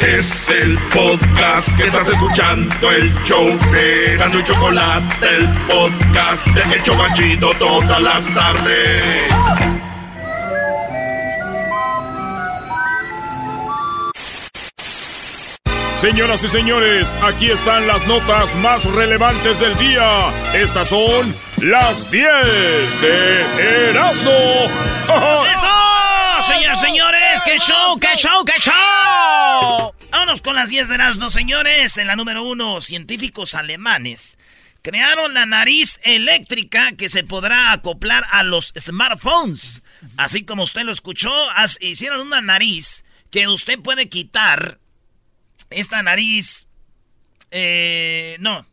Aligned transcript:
Es 0.00 0.48
el 0.48 0.78
podcast 0.94 1.76
que 1.76 1.88
estás 1.88 2.08
escuchando, 2.08 2.90
el 2.92 3.12
show 3.24 3.46
de 3.72 4.16
Gano 4.16 4.38
y 4.38 4.44
Chocolate, 4.44 5.26
el 5.28 5.48
podcast 5.66 6.46
de 6.46 6.76
El 6.76 6.82
Chocachito 6.84 7.50
todas 7.58 8.00
las 8.00 8.32
tardes. 8.32 9.32
Señoras 15.96 16.44
y 16.44 16.48
señores, 16.48 17.16
aquí 17.20 17.50
están 17.50 17.88
las 17.88 18.06
notas 18.06 18.54
más 18.54 18.84
relevantes 18.84 19.58
del 19.58 19.76
día. 19.78 20.30
Estas 20.54 20.90
son 20.90 21.34
las 21.56 22.08
10 22.08 22.24
de 23.02 23.90
Erasmo. 23.90 24.30
¡Eso! 24.30 25.88
Señoras 26.46 26.78
y 26.78 26.86
señores, 26.86 27.42
¡qué 27.44 27.58
show, 27.58 27.98
qué 27.98 28.16
show, 28.16 28.44
qué 28.44 28.60
show! 28.60 29.97
Vámonos 30.10 30.42
con 30.42 30.54
las 30.54 30.70
10 30.70 30.88
de 30.88 30.94
Erasmo, 30.94 31.30
señores. 31.30 31.96
En 31.98 32.06
la 32.06 32.16
número 32.16 32.42
uno, 32.42 32.80
científicos 32.80 33.54
alemanes 33.54 34.38
crearon 34.82 35.34
la 35.34 35.44
nariz 35.44 36.00
eléctrica 36.04 36.92
que 36.92 37.08
se 37.08 37.24
podrá 37.24 37.72
acoplar 37.72 38.24
a 38.30 38.42
los 38.42 38.72
smartphones. 38.78 39.82
Así 40.16 40.44
como 40.44 40.62
usted 40.62 40.82
lo 40.82 40.92
escuchó, 40.92 41.30
hicieron 41.80 42.26
una 42.26 42.40
nariz 42.40 43.04
que 43.30 43.48
usted 43.48 43.78
puede 43.80 44.08
quitar 44.08 44.78
esta 45.70 46.02
nariz. 46.02 46.68
Eh, 47.50 48.36
no. 48.40 48.66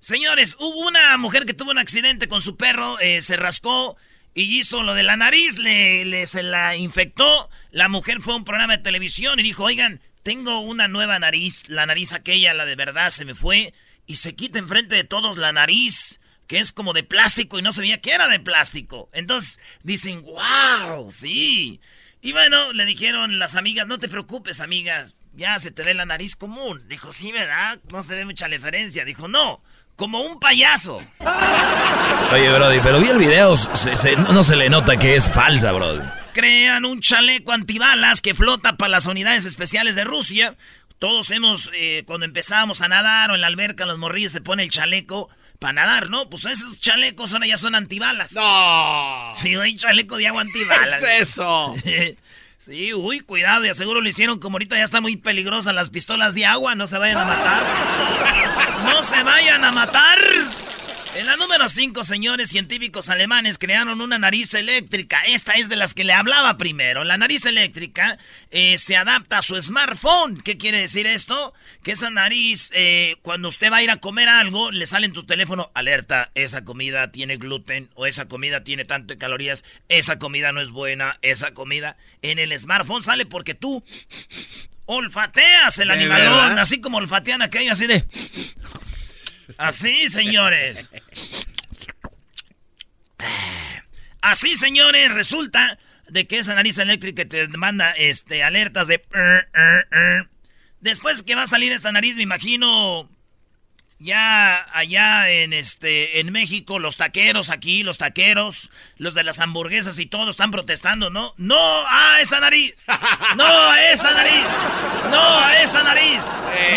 Señores, 0.00 0.56
hubo 0.58 0.86
una 0.86 1.16
mujer 1.18 1.46
que 1.46 1.54
tuvo 1.54 1.70
un 1.70 1.78
accidente 1.78 2.28
con 2.28 2.40
su 2.40 2.56
perro, 2.56 2.98
eh, 3.00 3.22
se 3.22 3.36
rascó 3.36 3.96
y 4.34 4.58
hizo 4.58 4.82
lo 4.82 4.94
de 4.94 5.02
la 5.02 5.16
nariz, 5.16 5.58
le, 5.58 6.26
se 6.26 6.42
la 6.42 6.76
infectó. 6.76 7.48
La 7.70 7.88
mujer 7.88 8.20
fue 8.20 8.34
a 8.34 8.36
un 8.36 8.44
programa 8.44 8.76
de 8.76 8.82
televisión 8.82 9.40
y 9.40 9.42
dijo, 9.42 9.64
oigan, 9.64 10.00
tengo 10.26 10.58
una 10.58 10.88
nueva 10.88 11.20
nariz, 11.20 11.68
la 11.68 11.86
nariz 11.86 12.12
aquella, 12.12 12.52
la 12.52 12.64
de 12.64 12.74
verdad, 12.74 13.10
se 13.10 13.24
me 13.24 13.36
fue. 13.36 13.72
Y 14.08 14.16
se 14.16 14.34
quita 14.34 14.58
enfrente 14.58 14.96
de 14.96 15.04
todos 15.04 15.36
la 15.36 15.52
nariz, 15.52 16.18
que 16.48 16.58
es 16.58 16.72
como 16.72 16.92
de 16.94 17.04
plástico 17.04 17.60
y 17.60 17.62
no 17.62 17.70
sabía 17.70 18.00
que 18.00 18.10
era 18.10 18.26
de 18.26 18.40
plástico. 18.40 19.08
Entonces 19.12 19.60
dicen, 19.84 20.24
wow, 20.24 21.12
sí. 21.12 21.80
Y 22.20 22.32
bueno, 22.32 22.72
le 22.72 22.86
dijeron 22.86 23.38
las 23.38 23.54
amigas, 23.54 23.86
no 23.86 24.00
te 24.00 24.08
preocupes, 24.08 24.60
amigas, 24.60 25.14
ya 25.36 25.60
se 25.60 25.70
te 25.70 25.84
ve 25.84 25.94
la 25.94 26.06
nariz 26.06 26.34
común. 26.34 26.88
Dijo, 26.88 27.12
sí, 27.12 27.30
¿verdad? 27.30 27.78
No 27.92 28.02
se 28.02 28.16
ve 28.16 28.24
mucha 28.24 28.48
diferencia. 28.48 29.04
Dijo, 29.04 29.28
no, 29.28 29.62
como 29.94 30.22
un 30.22 30.40
payaso. 30.40 30.98
Oye, 32.32 32.52
Brody, 32.52 32.80
pero 32.82 32.98
vi 32.98 33.10
el 33.10 33.18
video, 33.18 33.54
no 34.32 34.42
se 34.42 34.56
le 34.56 34.70
nota 34.70 34.96
que 34.96 35.14
es 35.14 35.30
falsa, 35.30 35.70
Brody. 35.70 36.02
Crean 36.36 36.84
un 36.84 37.00
chaleco 37.00 37.52
antibalas 37.52 38.20
que 38.20 38.34
flota 38.34 38.76
para 38.76 38.90
las 38.90 39.06
unidades 39.06 39.46
especiales 39.46 39.96
de 39.96 40.04
Rusia. 40.04 40.54
Todos 40.98 41.30
hemos, 41.30 41.70
eh, 41.72 42.02
cuando 42.06 42.26
empezábamos 42.26 42.82
a 42.82 42.88
nadar 42.88 43.30
o 43.30 43.36
en 43.36 43.40
la 43.40 43.46
alberca, 43.46 43.86
los 43.86 43.96
morrillos 43.96 44.32
se 44.32 44.42
pone 44.42 44.62
el 44.62 44.68
chaleco 44.68 45.30
para 45.58 45.72
nadar, 45.72 46.10
¿no? 46.10 46.28
Pues 46.28 46.44
esos 46.44 46.78
chalecos 46.78 47.32
ahora 47.32 47.46
ya 47.46 47.56
son 47.56 47.74
antibalas. 47.74 48.34
¡No! 48.34 49.32
Sí, 49.40 49.54
hay 49.54 49.78
chaleco 49.78 50.18
de 50.18 50.26
agua 50.26 50.42
antibalas. 50.42 51.00
¿Qué 51.02 51.16
es 51.16 51.22
eso? 51.22 51.74
Sí, 52.58 52.92
uy, 52.94 53.20
cuidado, 53.20 53.64
y 53.64 53.72
seguro 53.74 54.00
lo 54.00 54.08
hicieron 54.08 54.40
como 54.40 54.56
ahorita 54.56 54.76
ya 54.76 54.82
están 54.82 55.02
muy 55.02 55.16
peligrosas 55.16 55.72
las 55.72 55.88
pistolas 55.88 56.34
de 56.34 56.46
agua, 56.46 56.74
no 56.74 56.88
se 56.88 56.98
vayan 56.98 57.18
a 57.18 57.24
matar. 57.24 57.64
No 58.82 59.02
se 59.04 59.22
vayan 59.22 59.62
a 59.62 59.70
matar. 59.70 60.18
En 61.18 61.24
la 61.24 61.36
número 61.36 61.66
5, 61.66 62.04
señores 62.04 62.50
científicos 62.50 63.08
alemanes 63.08 63.56
crearon 63.56 64.02
una 64.02 64.18
nariz 64.18 64.52
eléctrica. 64.52 65.22
Esta 65.26 65.54
es 65.54 65.70
de 65.70 65.76
las 65.76 65.94
que 65.94 66.04
le 66.04 66.12
hablaba 66.12 66.58
primero. 66.58 67.04
La 67.04 67.16
nariz 67.16 67.46
eléctrica 67.46 68.18
eh, 68.50 68.76
se 68.76 68.98
adapta 68.98 69.38
a 69.38 69.42
su 69.42 69.60
smartphone. 69.62 70.42
¿Qué 70.42 70.58
quiere 70.58 70.78
decir 70.78 71.06
esto? 71.06 71.54
Que 71.82 71.92
esa 71.92 72.10
nariz, 72.10 72.70
eh, 72.74 73.16
cuando 73.22 73.48
usted 73.48 73.72
va 73.72 73.78
a 73.78 73.82
ir 73.82 73.90
a 73.90 73.96
comer 73.96 74.28
algo, 74.28 74.70
le 74.70 74.86
sale 74.86 75.06
en 75.06 75.14
tu 75.14 75.24
teléfono 75.24 75.70
alerta. 75.72 76.30
Esa 76.34 76.66
comida 76.66 77.10
tiene 77.12 77.38
gluten 77.38 77.88
o 77.94 78.04
esa 78.04 78.28
comida 78.28 78.62
tiene 78.62 78.84
tanto 78.84 79.14
de 79.14 79.18
calorías. 79.18 79.64
Esa 79.88 80.18
comida 80.18 80.52
no 80.52 80.60
es 80.60 80.70
buena. 80.70 81.18
Esa 81.22 81.54
comida 81.54 81.96
en 82.20 82.38
el 82.38 82.58
smartphone 82.58 83.02
sale 83.02 83.24
porque 83.24 83.54
tú 83.54 83.82
olfateas 84.84 85.78
el 85.78 85.90
animalón. 85.90 86.58
Así 86.58 86.78
como 86.82 86.98
olfatean 86.98 87.40
aquello 87.40 87.72
así 87.72 87.86
de... 87.86 88.04
Así, 89.58 90.08
señores. 90.08 90.90
Así, 94.20 94.56
señores, 94.56 95.12
resulta 95.12 95.78
de 96.08 96.26
que 96.26 96.38
esa 96.38 96.54
nariz 96.54 96.78
eléctrica 96.78 97.24
te 97.24 97.48
manda 97.48 97.92
este, 97.92 98.42
alertas 98.42 98.88
de... 98.88 99.02
Después 100.80 101.22
que 101.22 101.34
va 101.34 101.42
a 101.42 101.46
salir 101.46 101.72
esta 101.72 101.92
nariz, 101.92 102.16
me 102.16 102.22
imagino 102.22 103.08
ya 103.98 104.66
allá 104.76 105.30
en 105.30 105.52
este 105.52 106.20
en 106.20 106.30
México 106.32 106.78
los 106.78 106.96
taqueros 106.96 107.50
aquí, 107.50 107.82
los 107.82 107.98
taqueros, 107.98 108.70
los 108.98 109.14
de 109.14 109.24
las 109.24 109.40
hamburguesas 109.40 109.98
y 109.98 110.06
todo 110.06 110.30
están 110.30 110.50
protestando, 110.50 111.10
¿no? 111.10 111.32
No 111.36 111.58
a 111.88 112.20
esa 112.20 112.40
nariz. 112.40 112.84
No 113.36 113.46
a 113.46 113.92
esa 113.92 114.10
nariz. 114.12 114.44
No 115.10 115.38
a 115.38 115.62
esa 115.62 115.82
nariz. 115.82 116.20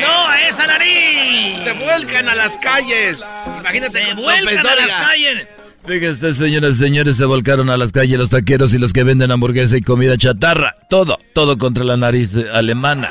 No 0.02 0.28
a 0.28 0.48
esa 0.48 0.68
nariz. 0.68 1.58
Se 1.64 1.74
vuelcan 1.74 2.30
a 2.30 2.36
las 2.36 2.58
calles. 2.58 3.24
Imagínate 3.60 4.06
Se 4.06 4.14
vuelcan 4.14 4.68
a 4.68 4.76
las 4.76 4.94
calles. 4.94 5.48
Fíjense, 5.86 6.34
señoras 6.34 6.76
y 6.76 6.80
señores, 6.80 7.18
se 7.18 7.26
volcaron 7.26 7.70
a 7.70 7.78
las 7.78 7.92
calles 7.92 8.18
los 8.18 8.30
taqueros 8.30 8.74
y 8.74 8.78
los 8.78 8.94
que 8.94 9.04
venden 9.04 9.32
hamburguesa 9.32 9.78
y 9.78 9.82
comida 9.82 10.18
chatarra. 10.18 10.76
Todo, 10.90 11.18
todo 11.34 11.58
contra 11.58 11.84
la 11.84 11.98
nariz 11.98 12.34
alemana. 12.54 13.10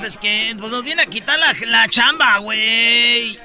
No, 0.00 0.06
es 0.06 0.16
que 0.16 0.54
pues 0.58 0.72
nos 0.72 0.82
viene 0.82 1.02
a 1.02 1.06
quitar 1.06 1.38
la, 1.38 1.54
la 1.66 1.88
chamba, 1.88 2.38
güey. 2.38 3.38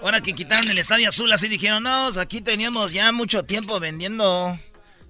Ahora 0.00 0.22
que 0.22 0.32
quitaron 0.32 0.68
el 0.70 0.78
Estadio 0.78 1.10
Azul, 1.10 1.30
así 1.30 1.48
dijeron, 1.48 1.82
no, 1.82 2.04
pues, 2.04 2.16
aquí 2.16 2.40
teníamos 2.40 2.92
ya 2.92 3.12
mucho 3.12 3.44
tiempo 3.44 3.78
vendiendo. 3.80 4.58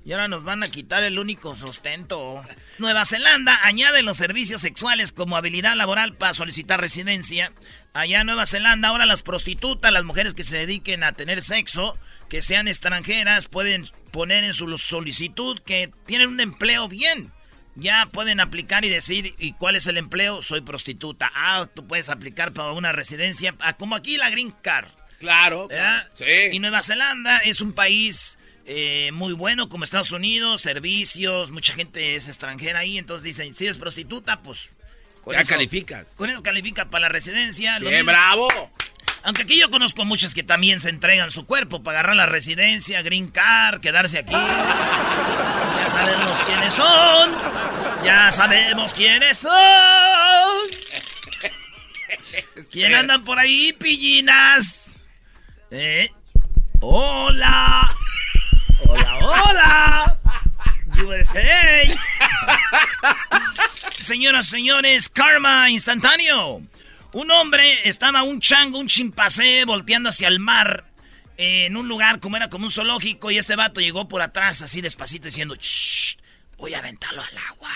Y 0.04 0.12
ahora 0.12 0.26
nos 0.26 0.42
van 0.42 0.64
a 0.64 0.66
quitar 0.66 1.04
el 1.04 1.18
único 1.18 1.54
sustento. 1.54 2.42
Nueva 2.78 3.04
Zelanda 3.04 3.58
añade 3.62 4.02
los 4.02 4.16
servicios 4.16 4.60
sexuales 4.60 5.12
como 5.12 5.36
habilidad 5.36 5.76
laboral 5.76 6.16
para 6.16 6.34
solicitar 6.34 6.80
residencia. 6.80 7.52
Allá 7.92 8.20
en 8.20 8.26
Nueva 8.26 8.44
Zelanda 8.44 8.88
ahora 8.88 9.06
las 9.06 9.22
prostitutas, 9.22 9.92
las 9.92 10.04
mujeres 10.04 10.34
que 10.34 10.42
se 10.42 10.58
dediquen 10.58 11.04
a 11.04 11.12
tener 11.12 11.40
sexo, 11.42 11.96
que 12.28 12.42
sean 12.42 12.66
extranjeras, 12.66 13.46
pueden 13.46 13.88
poner 14.10 14.42
en 14.42 14.54
su 14.54 14.76
solicitud 14.76 15.60
que 15.60 15.92
tienen 16.04 16.30
un 16.30 16.40
empleo 16.40 16.88
bien 16.88 17.32
ya 17.76 18.08
pueden 18.12 18.40
aplicar 18.40 18.84
y 18.84 18.88
decir, 18.88 19.34
¿y 19.38 19.52
cuál 19.52 19.76
es 19.76 19.86
el 19.86 19.96
empleo? 19.96 20.42
Soy 20.42 20.60
prostituta. 20.60 21.30
Ah, 21.34 21.68
tú 21.72 21.86
puedes 21.86 22.08
aplicar 22.08 22.52
para 22.52 22.72
una 22.72 22.92
residencia, 22.92 23.54
ah, 23.60 23.74
como 23.74 23.96
aquí 23.96 24.16
la 24.16 24.30
Green 24.30 24.52
Card. 24.62 24.88
Claro. 25.18 25.68
Sí. 26.14 26.24
Y 26.52 26.58
Nueva 26.58 26.82
Zelanda 26.82 27.38
es 27.38 27.60
un 27.60 27.72
país 27.72 28.38
eh, 28.66 29.10
muy 29.12 29.32
bueno 29.32 29.68
como 29.68 29.84
Estados 29.84 30.10
Unidos, 30.10 30.60
servicios, 30.60 31.50
mucha 31.50 31.74
gente 31.74 32.14
es 32.14 32.28
extranjera 32.28 32.80
ahí, 32.80 32.98
entonces 32.98 33.24
dicen, 33.24 33.52
si 33.54 33.64
eres 33.64 33.78
prostituta, 33.78 34.40
pues... 34.40 34.70
ya 35.30 35.44
calificas. 35.44 36.06
Con 36.16 36.30
eso 36.30 36.42
califica 36.42 36.90
para 36.90 37.02
la 37.02 37.08
residencia. 37.08 37.78
¡Qué 37.80 38.02
bravo! 38.02 38.48
Aunque 39.24 39.42
aquí 39.42 39.58
yo 39.58 39.70
conozco 39.70 40.04
muchas 40.04 40.34
que 40.34 40.42
también 40.42 40.78
se 40.80 40.90
entregan 40.90 41.30
su 41.30 41.46
cuerpo 41.46 41.82
para 41.82 42.00
agarrar 42.00 42.16
la 42.16 42.26
residencia, 42.26 43.00
green 43.00 43.28
card, 43.28 43.80
quedarse 43.80 44.18
aquí. 44.18 44.34
quiénes 46.46 46.74
son. 46.74 47.32
Ya 48.04 48.30
sabemos 48.30 48.92
quiénes 48.92 49.38
son. 49.38 49.50
¿Quién 52.70 52.94
andan 52.94 53.24
por 53.24 53.38
ahí, 53.38 53.72
pillinas? 53.72 54.88
¿Eh? 55.70 56.10
Hola. 56.80 57.96
Hola, 58.86 59.18
hola. 59.22 60.18
USA. 61.02 61.40
Señoras, 63.98 64.46
señores, 64.46 65.08
karma 65.08 65.70
instantáneo. 65.70 66.60
Un 67.14 67.30
hombre 67.30 67.88
estaba 67.88 68.24
un 68.24 68.40
chango, 68.40 68.76
un 68.76 68.88
chimpancé 68.88 69.64
volteando 69.64 70.08
hacia 70.08 70.26
el 70.26 70.40
mar 70.40 70.92
en 71.36 71.76
un 71.76 71.86
lugar 71.86 72.18
como 72.18 72.36
era 72.36 72.50
como 72.50 72.64
un 72.64 72.72
zoológico 72.72 73.30
y 73.30 73.38
este 73.38 73.54
vato 73.54 73.80
llegó 73.80 74.08
por 74.08 74.20
atrás 74.20 74.62
así 74.62 74.80
despacito 74.80 75.26
diciendo, 75.26 75.54
Shh, 75.54 76.16
voy 76.56 76.74
a 76.74 76.80
aventarlo 76.80 77.22
al 77.22 77.38
agua. 77.38 77.70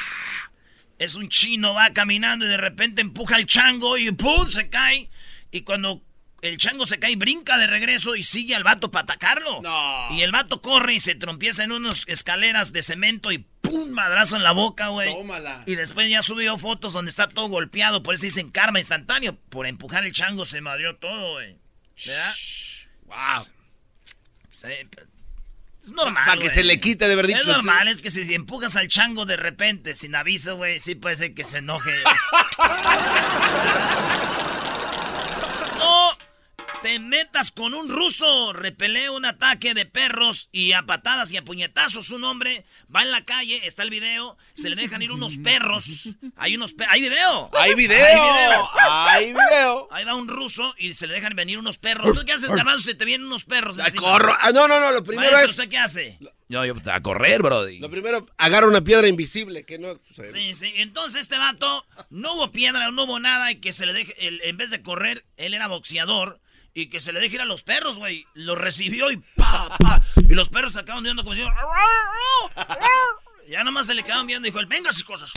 Es 0.98 1.14
un 1.14 1.28
chino, 1.28 1.74
va 1.74 1.92
caminando 1.92 2.46
y 2.46 2.48
de 2.48 2.56
repente 2.56 3.00
empuja 3.00 3.36
al 3.36 3.46
chango 3.46 3.96
y 3.96 4.10
¡pum! 4.10 4.48
se 4.48 4.68
cae. 4.68 5.08
Y 5.52 5.60
cuando 5.60 6.02
el 6.42 6.56
chango 6.56 6.84
se 6.84 6.98
cae, 6.98 7.14
brinca 7.14 7.58
de 7.58 7.68
regreso 7.68 8.16
y 8.16 8.24
sigue 8.24 8.56
al 8.56 8.64
vato 8.64 8.90
para 8.90 9.04
atacarlo. 9.04 9.62
Y 10.10 10.22
el 10.22 10.32
vato 10.32 10.60
corre 10.60 10.94
y 10.94 11.00
se 11.00 11.14
trompieza 11.14 11.62
en 11.62 11.70
unas 11.70 12.02
escaleras 12.08 12.72
de 12.72 12.82
cemento 12.82 13.30
y 13.30 13.46
¡pum! 13.70 13.90
madrazo 13.90 14.36
en 14.36 14.42
la 14.42 14.52
boca, 14.52 14.88
güey. 14.88 15.14
Tómala. 15.14 15.62
Y 15.66 15.74
después 15.74 16.10
ya 16.10 16.22
subió 16.22 16.58
fotos 16.58 16.92
donde 16.92 17.10
está 17.10 17.28
todo 17.28 17.48
golpeado, 17.48 18.02
por 18.02 18.14
eso 18.14 18.24
dicen 18.24 18.50
karma 18.50 18.78
instantáneo. 18.78 19.36
Por 19.48 19.66
empujar 19.66 20.04
el 20.04 20.12
chango 20.12 20.44
se 20.44 20.60
madrió 20.60 20.96
todo, 20.96 21.34
güey. 21.34 21.58
¿Verdad? 22.06 22.34
Wow. 23.06 23.46
Sí, 24.52 24.68
es 25.88 25.94
normal. 25.94 26.24
Para 26.26 26.40
que 26.40 26.50
se 26.50 26.64
le 26.64 26.80
quite 26.80 27.08
de 27.08 27.22
dicho. 27.22 27.38
Es 27.38 27.46
normal, 27.46 27.88
es 27.88 28.00
que 28.00 28.10
si, 28.10 28.24
si 28.24 28.34
empujas 28.34 28.76
al 28.76 28.88
chango 28.88 29.24
de 29.24 29.36
repente, 29.36 29.94
sin 29.94 30.14
aviso, 30.14 30.56
güey, 30.56 30.80
sí 30.80 30.94
puede 30.94 31.16
ser 31.16 31.34
que 31.34 31.44
se 31.44 31.58
enoje. 31.58 31.92
no 36.78 36.82
te 36.82 36.98
metas 36.98 37.50
con 37.50 37.74
un 37.74 37.88
ruso. 37.88 38.52
Repelé 38.52 39.10
un 39.10 39.24
ataque 39.24 39.74
de 39.74 39.86
perros 39.86 40.48
y 40.52 40.72
a 40.72 40.82
patadas 40.82 41.32
y 41.32 41.36
a 41.36 41.44
puñetazos. 41.44 42.10
Un 42.10 42.24
hombre 42.24 42.64
va 42.94 43.02
en 43.02 43.10
la 43.10 43.24
calle, 43.24 43.66
está 43.66 43.82
el 43.82 43.90
video, 43.90 44.36
se 44.54 44.70
le 44.70 44.76
dejan 44.76 45.02
ir 45.02 45.12
unos 45.12 45.36
perros. 45.38 46.10
Hay 46.36 46.56
unos 46.56 46.72
pe- 46.72 46.86
¿Hay 46.88 47.02
video? 47.02 47.50
¡Hay 47.54 47.74
video! 47.74 48.04
Hay 48.06 48.32
video. 48.32 48.68
¡Hay 48.78 49.32
video! 49.32 49.88
Ahí 49.90 50.04
va 50.04 50.14
un 50.14 50.28
ruso 50.28 50.74
y 50.78 50.94
se 50.94 51.06
le 51.06 51.14
dejan 51.14 51.34
venir 51.34 51.58
unos 51.58 51.78
perros. 51.78 52.14
¿Tú 52.14 52.24
qué 52.24 52.32
haces, 52.32 52.50
Garbanzo? 52.50 52.84
Se 52.84 52.94
te 52.94 53.04
vienen 53.04 53.26
unos 53.26 53.44
perros. 53.44 53.78
Encima. 53.78 54.02
corro. 54.02 54.34
Ah, 54.40 54.52
no, 54.52 54.68
no, 54.68 54.80
no. 54.80 54.92
Lo 54.92 55.04
primero 55.04 55.32
Maestro, 55.32 55.44
es. 55.44 55.50
¿usted 55.58 55.68
qué 55.68 55.78
hace? 55.78 56.18
Yo, 56.48 56.64
yo, 56.64 56.74
a 56.90 57.00
correr, 57.02 57.42
brody. 57.42 57.78
Lo 57.78 57.90
primero, 57.90 58.26
agarra 58.38 58.66
una 58.68 58.80
piedra 58.80 59.06
invisible 59.08 59.64
que 59.64 59.78
no. 59.78 59.98
se- 60.12 60.32
Sí, 60.32 60.54
sí. 60.54 60.72
Entonces 60.76 61.20
este 61.22 61.36
vato, 61.38 61.84
no 62.10 62.34
hubo 62.34 62.52
piedra, 62.52 62.90
no 62.90 63.04
hubo 63.04 63.18
nada 63.20 63.50
y 63.52 63.56
que 63.56 63.72
se 63.72 63.84
le 63.84 63.92
deje, 63.92 64.14
en 64.48 64.56
vez 64.56 64.70
de 64.70 64.82
correr, 64.82 65.24
él 65.36 65.52
era 65.54 65.66
boxeador 65.68 66.40
y 66.80 66.86
que 66.88 67.00
se 67.00 67.12
le 67.12 67.18
deje 67.18 67.34
ir 67.34 67.40
a 67.40 67.44
los 67.44 67.64
perros, 67.64 67.98
güey. 67.98 68.24
Lo 68.34 68.54
recibió 68.54 69.10
y 69.10 69.16
pa, 69.16 69.68
pa. 69.78 70.02
Y 70.28 70.34
los 70.34 70.48
perros 70.48 70.74
se 70.74 70.80
acaban 70.80 71.02
viendo 71.02 71.24
como 71.24 71.34
si... 71.34 71.42
Ya 73.48 73.64
nomás 73.64 73.86
se 73.86 73.94
le 73.94 74.04
quedaban 74.04 74.26
viendo 74.26 74.46
y 74.46 74.52
dijo, 74.52 74.64
venga 74.68 74.92
sus 74.92 75.04
cosas. 75.04 75.32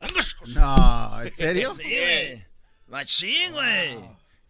Venga 0.00 0.22
sus 0.22 0.34
cosas. 0.34 0.54
No, 0.54 1.22
¿en 1.22 1.34
serio? 1.34 1.76
Sí, 1.78 1.88
güey. 1.88 2.44
Machín, 2.86 3.52
güey. 3.52 3.98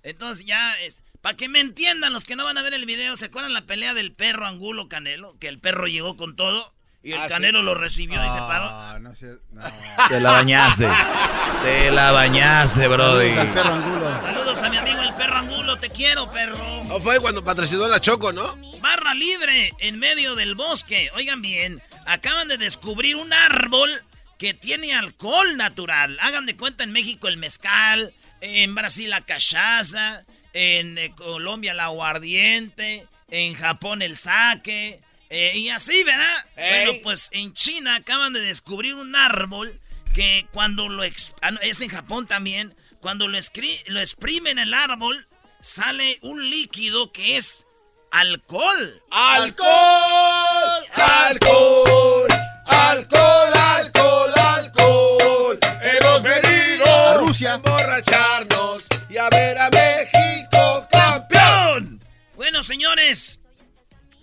Entonces 0.04 0.46
ya, 0.46 0.80
es, 0.80 1.02
para 1.20 1.36
que 1.36 1.48
me 1.48 1.60
entiendan 1.60 2.12
los 2.12 2.26
que 2.26 2.36
no 2.36 2.44
van 2.44 2.58
a 2.58 2.62
ver 2.62 2.74
el 2.74 2.86
video, 2.86 3.16
¿se 3.16 3.24
acuerdan 3.24 3.52
la 3.52 3.66
pelea 3.66 3.92
del 3.92 4.12
perro 4.12 4.46
Angulo 4.46 4.88
Canelo? 4.88 5.36
Que 5.38 5.48
el 5.48 5.58
perro 5.58 5.88
llegó 5.88 6.16
con 6.16 6.36
todo 6.36 6.74
y 7.02 7.12
el 7.12 7.18
Ah, 7.18 7.24
sí. 7.24 7.28
Canelo 7.30 7.62
lo 7.62 7.74
recibió 7.74 8.20
y 8.24 8.28
se 8.28 8.38
paró. 8.38 8.98
No 9.00 9.14
sé. 9.14 9.38
No. 9.50 9.62
Te 10.08 10.20
la 10.20 10.32
bañaste. 10.32 10.88
Te 11.62 11.90
la 11.90 12.12
bañaste, 12.12 12.88
brody. 12.88 13.28
El 13.30 13.48
perro 13.50 13.74
angulo. 13.74 14.20
Saludos 14.20 14.62
a 14.62 14.68
mi 14.68 14.76
amigo 14.76 15.00
el 15.02 15.14
perro 15.14 15.36
Angulo, 15.38 15.76
te 15.76 15.90
quiero, 15.90 16.30
perro. 16.30 16.82
No 16.84 17.00
fue 17.00 17.18
cuando 17.20 17.44
patrocinó 17.44 17.86
la 17.88 18.00
Choco, 18.00 18.32
¿no? 18.32 18.56
Barra 18.80 19.14
libre 19.14 19.72
en 19.78 19.98
medio 19.98 20.34
del 20.34 20.54
bosque. 20.54 21.10
Oigan 21.14 21.42
bien, 21.42 21.82
acaban 22.06 22.48
de 22.48 22.58
descubrir 22.58 23.16
un 23.16 23.32
árbol 23.32 23.90
que 24.38 24.54
tiene 24.54 24.94
alcohol 24.94 25.56
natural. 25.56 26.18
Hagan 26.20 26.46
de 26.46 26.56
cuenta 26.56 26.84
en 26.84 26.92
México 26.92 27.28
el 27.28 27.36
mezcal, 27.36 28.12
en 28.40 28.74
Brasil 28.74 29.10
la 29.10 29.20
cachaza, 29.22 30.22
en 30.52 30.98
eh, 30.98 31.12
Colombia 31.14 31.72
el 31.72 31.80
aguardiente, 31.80 33.06
en 33.30 33.54
Japón 33.54 34.02
el 34.02 34.16
sake, 34.18 35.00
eh, 35.32 35.56
y 35.56 35.70
así, 35.70 36.04
¿verdad? 36.04 36.46
Ey. 36.56 36.84
Bueno, 36.86 37.00
pues 37.02 37.30
en 37.32 37.54
China 37.54 37.96
acaban 37.96 38.34
de 38.34 38.40
descubrir 38.40 38.94
un 38.94 39.16
árbol 39.16 39.80
que 40.14 40.46
cuando 40.52 40.88
lo... 40.90 41.02
ah, 41.02 41.50
es 41.62 41.80
en 41.80 41.88
Japón 41.88 42.26
también. 42.26 42.74
Cuando 43.00 43.26
lo, 43.26 43.38
lo 43.86 44.00
exprimen 44.00 44.58
el 44.58 44.74
árbol, 44.74 45.26
sale 45.60 46.18
un 46.22 46.50
líquido 46.50 47.12
que 47.12 47.38
es 47.38 47.64
alcohol. 48.10 49.02
¡Alcohol! 49.10 49.68
¡Alcohol! 50.92 52.28
¡Alcohol! 52.66 53.52
¡Alcohol! 53.54 54.32
¡Alcohol! 54.36 55.58
Hemos 55.82 56.22
venido 56.22 56.84
A 56.86 57.16
Rusia. 57.16 57.52
a 57.52 57.54
emborracharnos 57.54 58.84
y 59.08 59.16
a 59.16 59.28
ver 59.30 59.58
a 59.58 59.70
México 59.70 60.86
campeón. 60.90 62.04
Bueno, 62.36 62.62
señores, 62.62 63.40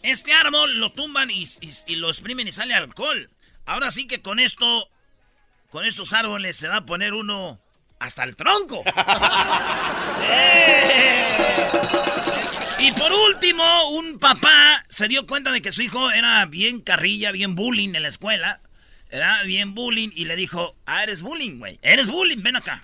este 0.04 0.34
árbol 0.34 0.80
lo 0.80 0.92
tumban 0.92 1.30
y, 1.31 1.44
y- 1.62 1.69
y 1.88 1.96
lo 1.96 2.10
exprimen 2.10 2.48
y 2.48 2.51
sale 2.51 2.74
alcohol. 2.74 3.30
Ahora 3.66 3.92
sí 3.92 4.07
que 4.07 4.22
con 4.22 4.40
esto, 4.40 4.90
con 5.69 5.86
estos 5.86 6.13
árboles 6.13 6.57
se 6.57 6.68
va 6.68 6.78
a 6.78 6.86
poner 6.86 7.13
uno 7.13 7.60
hasta 8.00 8.24
el 8.24 8.36
tronco. 8.36 8.84
¡Eh! 10.22 11.28
Y 12.80 12.92
por 12.94 13.12
último, 13.12 13.90
un 13.92 14.19
papá 14.19 14.84
se 14.90 15.07
dio 15.07 15.28
cuenta 15.28 15.51
de 15.51 15.62
que 15.62 15.72
su 15.72 15.81
hijo 15.81 16.10
era 16.12 16.45
bien 16.45 16.80
carrilla, 16.81 17.31
bien 17.31 17.56
bullying 17.56 17.94
en 17.95 18.04
la 18.04 18.07
escuela. 18.07 18.62
Era 19.12 19.44
bien 19.44 19.74
bullying 19.75 20.10
y 20.13 20.25
le 20.25 20.36
dijo, 20.36 20.75
ah, 20.86 21.04
eres 21.04 21.22
bullying, 21.22 21.60
güey. 21.60 21.80
Eres 21.81 22.10
bullying, 22.10 22.42
ven 22.42 22.56
acá. 22.56 22.84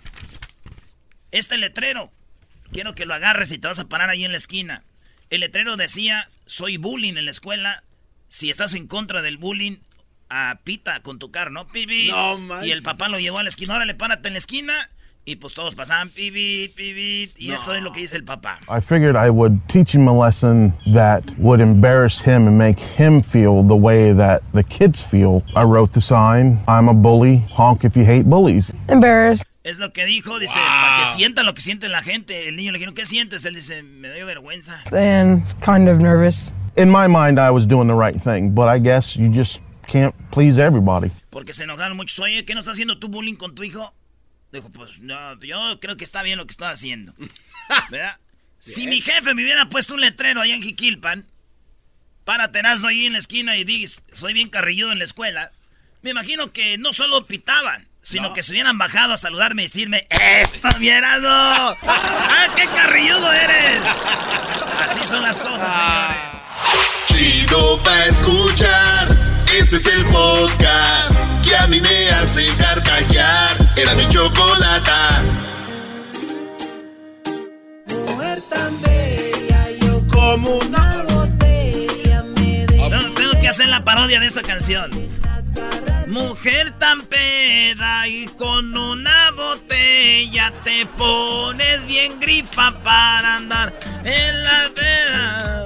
Este 1.32 1.58
letrero, 1.58 2.12
quiero 2.72 2.94
que 2.96 3.06
lo 3.06 3.14
agarres 3.14 3.52
y 3.52 3.58
te 3.58 3.68
vas 3.68 3.80
a 3.80 3.88
parar 3.88 4.10
ahí 4.10 4.26
en 4.26 4.32
la 4.32 4.38
esquina. 4.38 4.84
El 5.30 5.40
letrero 5.42 5.78
decía, 5.78 6.30
soy 6.46 6.78
bullying 6.78 7.16
en 7.18 7.26
la 7.26 7.32
escuela. 7.32 7.84
Si 8.28 8.50
estás 8.50 8.74
en 8.74 8.88
contra 8.88 9.22
del 9.22 9.38
bullying, 9.38 9.78
a 10.30 10.60
pita 10.64 11.02
con 11.02 11.20
tu 11.20 11.32
carro, 11.32 11.52
¿no? 11.52 11.68
Pibi. 11.68 12.08
No 12.08 12.38
manches. 12.38 12.68
y 12.68 12.72
el 12.72 12.82
papá 12.82 13.10
lo 13.10 13.20
llevó 13.20 13.40
a 13.40 13.44
la 13.44 13.50
esquina. 13.50 13.74
Ahora 13.74 13.86
le 13.86 13.96
párate 13.96 14.28
en 14.28 14.34
la 14.34 14.40
esquina. 14.40 14.90
Y 15.28 15.38
pues 15.38 15.56
todos 15.56 15.74
pasaban 15.74 16.10
pibit, 16.10 16.76
pibit. 16.76 17.32
Y 17.40 17.52
esto 17.52 17.74
es 17.74 17.82
lo 17.82 17.92
que 17.92 18.02
dice 18.02 18.16
el 18.16 18.24
papá. 18.24 18.60
I 18.70 18.80
figured 18.80 19.16
I 19.16 19.32
would 19.32 19.60
teach 19.68 19.96
him 19.96 20.08
a 20.08 20.14
lesson 20.14 20.72
that 20.94 21.24
would 21.40 21.62
embarrass 21.62 22.22
him 22.22 22.48
and 22.48 22.60
make 22.60 22.80
him 22.80 23.24
feel 23.24 23.64
the 23.64 23.76
way 23.76 24.14
that 24.14 24.44
the 24.54 24.64
kids 24.64 25.02
feel. 25.02 25.44
I 25.56 25.64
wrote 25.64 25.94
the 25.94 26.02
sign, 26.02 26.60
I'm 26.68 26.90
a 26.90 26.94
bully, 26.94 27.38
honk 27.50 27.84
if 27.84 27.98
you 27.98 28.06
hate 28.06 28.30
bullies. 28.30 28.72
Embarrassed. 28.88 29.44
Es 29.64 29.80
lo 29.80 29.92
que 29.94 30.06
dijo, 30.06 30.38
dice, 30.38 30.60
para 30.60 31.04
que 31.04 31.18
sienta 31.18 31.42
lo 31.42 31.56
que 31.56 31.62
siente 31.62 31.90
la 31.90 32.04
gente. 32.04 32.48
El 32.48 32.56
niño 32.56 32.72
le 32.72 32.78
dijo, 32.78 32.94
¿qué 32.94 33.08
sientes? 33.08 33.46
Él 33.46 33.56
dice, 33.56 33.82
me 33.82 34.14
dio 34.14 34.28
vergüenza. 34.28 34.76
and 34.94 35.44
kind 35.62 35.90
of 35.90 35.98
nervous. 35.98 36.54
In 36.78 36.88
my 36.92 37.08
mind, 37.08 37.40
I 37.40 37.50
was 37.50 37.66
doing 37.66 37.88
the 37.88 37.96
right 37.96 38.16
thing, 38.16 38.52
but 38.52 38.68
I 38.68 38.78
guess 38.78 39.16
you 39.18 39.30
just 39.30 39.60
can't 39.88 40.14
please 40.30 40.60
everybody. 40.60 41.10
Porque 41.32 41.52
se 41.52 41.64
enojaron 41.64 41.98
muchos. 41.98 42.20
Oye, 42.20 42.46
¿qué 42.46 42.54
no 42.54 42.60
estás 42.60 42.74
haciendo 42.74 43.00
tú 43.00 43.08
bullying 43.10 43.38
con 43.38 43.56
tu 43.56 43.64
hijo? 43.64 43.92
Dijo, 44.56 44.72
pues 44.72 45.00
no, 45.00 45.40
yo 45.42 45.80
creo 45.82 45.98
que 45.98 46.06
está 46.06 46.24
bien 46.24 46.38
lo 46.38 46.46
que 46.46 46.52
está 46.52 46.70
haciendo. 46.70 47.14
¿Verdad? 47.90 48.18
Si 48.60 48.88
mi 48.88 49.02
jefe 49.02 49.34
me 49.34 49.44
hubiera 49.44 49.68
puesto 49.70 49.94
un 49.94 50.02
letrero 50.02 50.42
allá 50.42 50.56
en 50.56 50.64
Jiquilpan, 50.64 51.26
para 52.24 52.52
Terazno 52.52 52.88
ahí 52.88 53.06
en 53.06 53.14
la 53.14 53.20
esquina 53.20 53.58
y 53.58 53.66
digas, 53.66 54.02
soy 54.12 54.34
bien 54.34 54.50
carrilludo 54.50 54.92
en 54.92 55.00
la 55.00 55.06
escuela, 55.06 55.52
me 56.02 56.12
imagino 56.12 56.52
que 56.52 56.78
no 56.78 56.94
solo 56.94 57.28
pitaban, 57.28 57.88
sino 58.02 58.34
que 58.34 58.44
se 58.44 58.54
hubieran 58.54 58.78
bajado 58.78 59.14
a 59.14 59.18
saludarme 59.18 59.64
y 59.64 59.66
decirme, 59.66 60.08
¡Esto, 60.10 60.70
mierado! 60.80 61.28
¡Ah, 61.84 62.48
qué 62.56 62.66
carrilludo 62.68 63.32
eres! 63.34 63.82
Así 64.80 65.08
son 65.08 65.22
las 65.22 65.38
cosas, 65.38 65.60
señores. 65.60 66.36
Chido 67.08 67.84
pa' 67.84 68.06
escuchar. 68.06 69.18
Este 69.54 69.76
es 69.78 69.86
el 69.88 70.06
podcast 70.06 71.16
que 71.44 71.56
a 71.56 71.68
mí 71.68 71.82
me 71.82 72.10
hace 72.10 72.48
carcajear. 72.56 73.65
Era 73.86 73.94
mi 73.94 74.10
chocolata. 74.10 75.24
Como 80.10 80.56
una 80.58 81.04
No, 82.90 83.14
tengo 83.14 83.40
que 83.40 83.48
hacer 83.48 83.68
la 83.68 83.86
parodia 83.86 84.20
de 84.20 84.26
esta 84.26 84.42
canción. 84.42 84.90
Mujer 86.08 86.72
tan 86.80 87.04
peda 87.04 88.08
y 88.08 88.26
con 88.26 88.76
una 88.76 89.32
botella 89.36 90.52
te 90.64 90.88
pones 90.88 91.86
bien 91.86 92.20
grifa 92.20 92.74
para 92.84 93.36
andar 93.36 93.72
en 94.04 94.44
la 94.44 94.70
veda. 94.76 95.65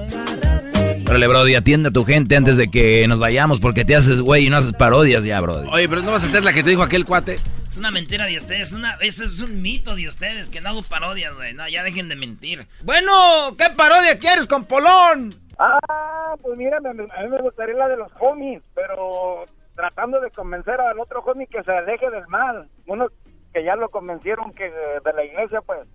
Órale, 1.09 1.27
Brody, 1.27 1.55
atiende 1.55 1.89
a 1.89 1.91
tu 1.91 2.05
gente 2.05 2.35
antes 2.35 2.55
de 2.55 2.69
que 2.69 3.07
nos 3.07 3.19
vayamos 3.19 3.59
porque 3.59 3.83
te 3.83 3.95
haces 3.95 4.21
güey 4.21 4.45
y 4.45 4.49
no 4.51 4.57
haces 4.57 4.73
parodias 4.73 5.23
ya, 5.23 5.41
Brody. 5.41 5.67
Oye, 5.71 5.89
pero 5.89 6.03
no 6.03 6.11
vas 6.11 6.21
a 6.21 6.27
hacer 6.27 6.43
la 6.43 6.53
que 6.53 6.61
te 6.61 6.69
dijo 6.69 6.83
aquel 6.83 7.03
cuate. 7.03 7.37
Es 7.67 7.77
una 7.77 7.89
mentira 7.89 8.27
de 8.27 8.37
ustedes, 8.37 8.73
una, 8.73 8.93
ese 9.01 9.25
es 9.25 9.41
un 9.41 9.59
mito 9.59 9.95
de 9.95 10.07
ustedes, 10.07 10.51
que 10.51 10.61
no 10.61 10.69
hago 10.69 10.83
parodias, 10.83 11.33
güey. 11.33 11.55
No, 11.55 11.67
ya 11.67 11.81
dejen 11.81 12.09
de 12.09 12.15
mentir. 12.15 12.67
Bueno, 12.83 13.11
¿qué 13.57 13.75
parodia 13.75 14.19
quieres 14.19 14.45
con 14.45 14.65
Polón? 14.65 15.33
Ah, 15.57 16.35
pues 16.43 16.55
mira, 16.55 16.77
a 16.77 16.93
mí 16.93 17.29
me 17.29 17.41
gustaría 17.41 17.73
la 17.73 17.87
de 17.87 17.97
los 17.97 18.11
homies, 18.19 18.61
pero 18.75 19.45
tratando 19.75 20.21
de 20.21 20.29
convencer 20.29 20.79
al 20.79 20.99
otro 20.99 21.21
homie 21.21 21.47
que 21.47 21.63
se 21.63 21.71
aleje 21.71 22.07
del 22.11 22.27
mal. 22.27 22.69
Uno 22.85 23.07
que 23.51 23.63
ya 23.63 23.75
lo 23.75 23.89
convencieron 23.89 24.53
que 24.53 24.65
de 24.65 25.13
la 25.15 25.25
iglesia, 25.25 25.61
pues. 25.65 25.87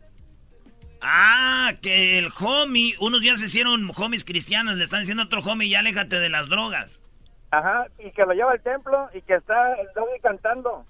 Ah, 1.07 1.75
que 1.83 2.19
el 2.19 2.31
homie, 2.41 2.95
unos 2.99 3.23
ya 3.23 3.37
se 3.37 3.45
hicieron 3.45 3.91
homies 3.95 4.25
cristianos, 4.25 4.77
le 4.77 4.85
están 4.85 5.01
diciendo 5.01 5.23
a 5.23 5.27
otro 5.27 5.41
homie, 5.41 5.69
ya 5.69 5.81
aléjate 5.81 6.19
de 6.19 6.31
las 6.31 6.49
drogas. 6.49 6.99
Ajá, 7.51 7.87
y 7.99 8.11
que 8.11 8.23
lo 8.23 8.33
lleva 8.33 8.53
al 8.53 8.63
templo 8.63 9.11
y 9.13 9.21
que 9.21 9.35
está 9.35 9.75
el 9.75 9.87
Doggy 9.95 10.19
cantando. 10.23 10.87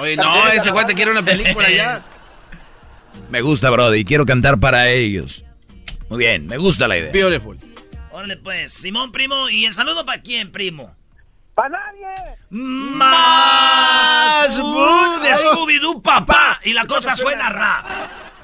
Oye, 0.00 0.16
no, 0.16 0.46
ese 0.48 0.70
cuate 0.70 0.94
quiere 0.94 1.10
una 1.10 1.22
película 1.22 1.68
ya. 1.70 2.04
Me 3.30 3.40
gusta, 3.40 3.70
Brody, 3.70 4.04
quiero 4.04 4.26
cantar 4.26 4.60
para 4.60 4.88
ellos. 4.88 5.44
Muy 6.08 6.18
bien, 6.18 6.46
me 6.46 6.56
gusta 6.56 6.86
la 6.88 6.96
idea. 6.96 7.12
Beautiful. 7.12 7.56
Órale, 8.10 8.36
pues, 8.36 8.72
Simón, 8.72 9.12
primo, 9.12 9.48
¿y 9.48 9.64
el 9.66 9.74
saludo 9.74 10.04
para 10.04 10.20
quién, 10.20 10.50
primo? 10.50 10.94
¡Para 11.54 11.68
nadie! 11.70 12.36
¡Más! 12.50 13.20
¡Boo! 14.60 15.20
De 15.20 15.30
Scooby-Doo, 15.30 16.02
papá. 16.02 16.60
Y 16.64 16.72
la 16.72 16.86
cosa 16.86 17.14
suena 17.14 17.48
rap. 17.50 17.86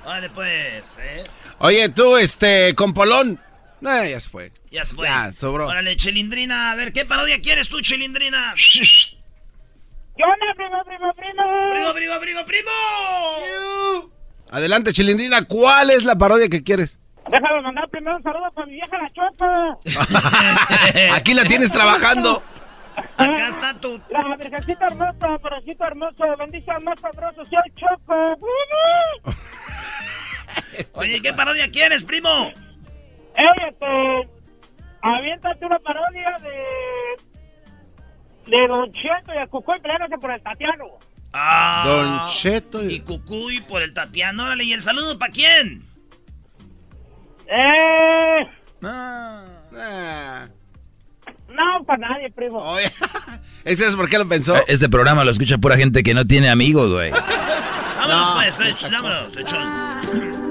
Órale, 0.07 0.31
pues, 0.31 0.85
¿eh? 1.01 1.25
Oye, 1.59 1.89
tú, 1.89 2.17
este, 2.17 2.77
con 2.77 2.95
Polón. 2.95 3.41
No, 3.81 4.05
ya 4.05 4.21
se 4.21 4.29
fue. 4.29 4.53
Ya 4.71 4.85
se 4.85 4.95
fue. 4.95 5.09
Ya, 5.09 5.33
sobró. 5.35 5.67
Órale, 5.67 5.97
Chilindrina, 5.97 6.71
a 6.71 6.77
ver, 6.77 6.93
¿qué 6.93 7.05
parodia 7.05 7.41
quieres 7.41 7.69
tú, 7.69 7.81
Chilindrina? 7.81 8.55
¿Qué 8.55 10.23
onda, 10.23 10.47
primo, 10.57 10.85
primo, 10.85 11.13
primo? 11.13 11.43
¡Primo, 11.73 11.93
primo, 11.93 12.21
primo, 12.21 12.45
primo! 12.45 14.13
Adelante, 14.53 14.93
Chilindrina, 14.93 15.45
¿cuál 15.45 15.91
es 15.91 16.05
la 16.05 16.17
parodia 16.17 16.49
que 16.49 16.63
quieres? 16.63 17.01
Déjame 17.29 17.63
mandar 17.63 17.89
primero 17.89 18.17
un 18.17 18.23
saludo 18.23 18.49
para 18.55 18.67
mi 18.69 18.75
vieja 18.75 18.97
la 18.99 19.13
Choco. 19.13 19.81
Aquí 21.17 21.35
la 21.35 21.47
tienes 21.47 21.73
trabajando. 21.73 22.45
Acá 23.17 23.49
está 23.49 23.75
tu... 23.81 24.01
La 24.11 24.37
virgencita 24.37 24.87
hermosa, 24.87 25.37
porocito 25.39 25.85
hermoso, 25.85 26.37
bendición 26.39 26.85
más 26.85 27.01
sabroso, 27.01 27.45
soy 27.45 27.73
Choco. 27.75 28.39
Oye, 30.95 31.21
¿qué 31.23 31.33
parodia 31.33 31.71
quieres, 31.71 32.04
primo? 32.04 32.52
Ey, 33.37 33.47
este, 33.71 34.28
aviéntate 35.02 35.66
una 35.66 35.78
parodia 35.78 36.37
de, 36.42 38.50
de 38.56 38.68
Don 38.68 38.90
Cheto 38.92 39.35
y 39.35 39.38
el 39.38 39.49
Cucuy 39.49 39.78
peleándose 39.80 40.18
por 40.18 40.30
el 40.33 40.42
Tatiano. 40.42 40.85
Ah, 41.33 41.85
Don 41.87 42.28
Cheto 42.30 42.85
y 42.85 43.00
Cucuy 43.00 43.61
por 43.61 43.83
el 43.83 43.92
Tatiano. 43.92 44.45
Órale, 44.45 44.64
¿y 44.64 44.73
el 44.73 44.83
saludo 44.83 45.18
para 45.18 45.33
quién? 45.33 45.83
Eh, 47.47 48.47
Ah. 48.83 50.49
no, 51.49 51.85
para 51.85 52.09
nadie, 52.09 52.30
primo. 52.30 52.59
Oye, 52.62 52.90
¿ese 53.64 53.87
es 53.87 53.95
por 53.95 54.09
qué 54.09 54.18
lo 54.18 54.28
pensó? 54.28 54.56
Eh, 54.56 54.64
Este 54.68 54.88
programa 54.88 55.25
lo 55.25 55.30
escucha 55.30 55.59
pura 55.59 55.76
gente 55.76 56.02
que 56.02 56.14
no 56.14 56.26
tiene 56.26 56.49
amigos, 56.49 56.90
güey. 56.90 57.11
Vámonos, 57.11 58.35
pues, 58.37 58.61
eh, 58.61 58.88
vámonos, 58.90 59.35
lechón. 59.35 60.46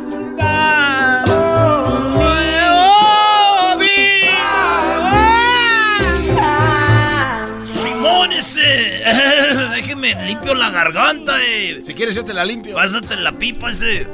Simón 7.68 8.34
ese. 8.34 9.04
Déjeme 9.76 10.16
limpio 10.26 10.56
la 10.56 10.70
garganta, 10.72 11.42
eh. 11.42 11.82
Si 11.86 11.94
quieres, 11.94 12.16
yo 12.16 12.24
te 12.24 12.34
la 12.34 12.46
limpio. 12.46 12.76
Pásate 12.76 13.16
la 13.18 13.32
pipa 13.32 13.72
ese. 13.72 14.08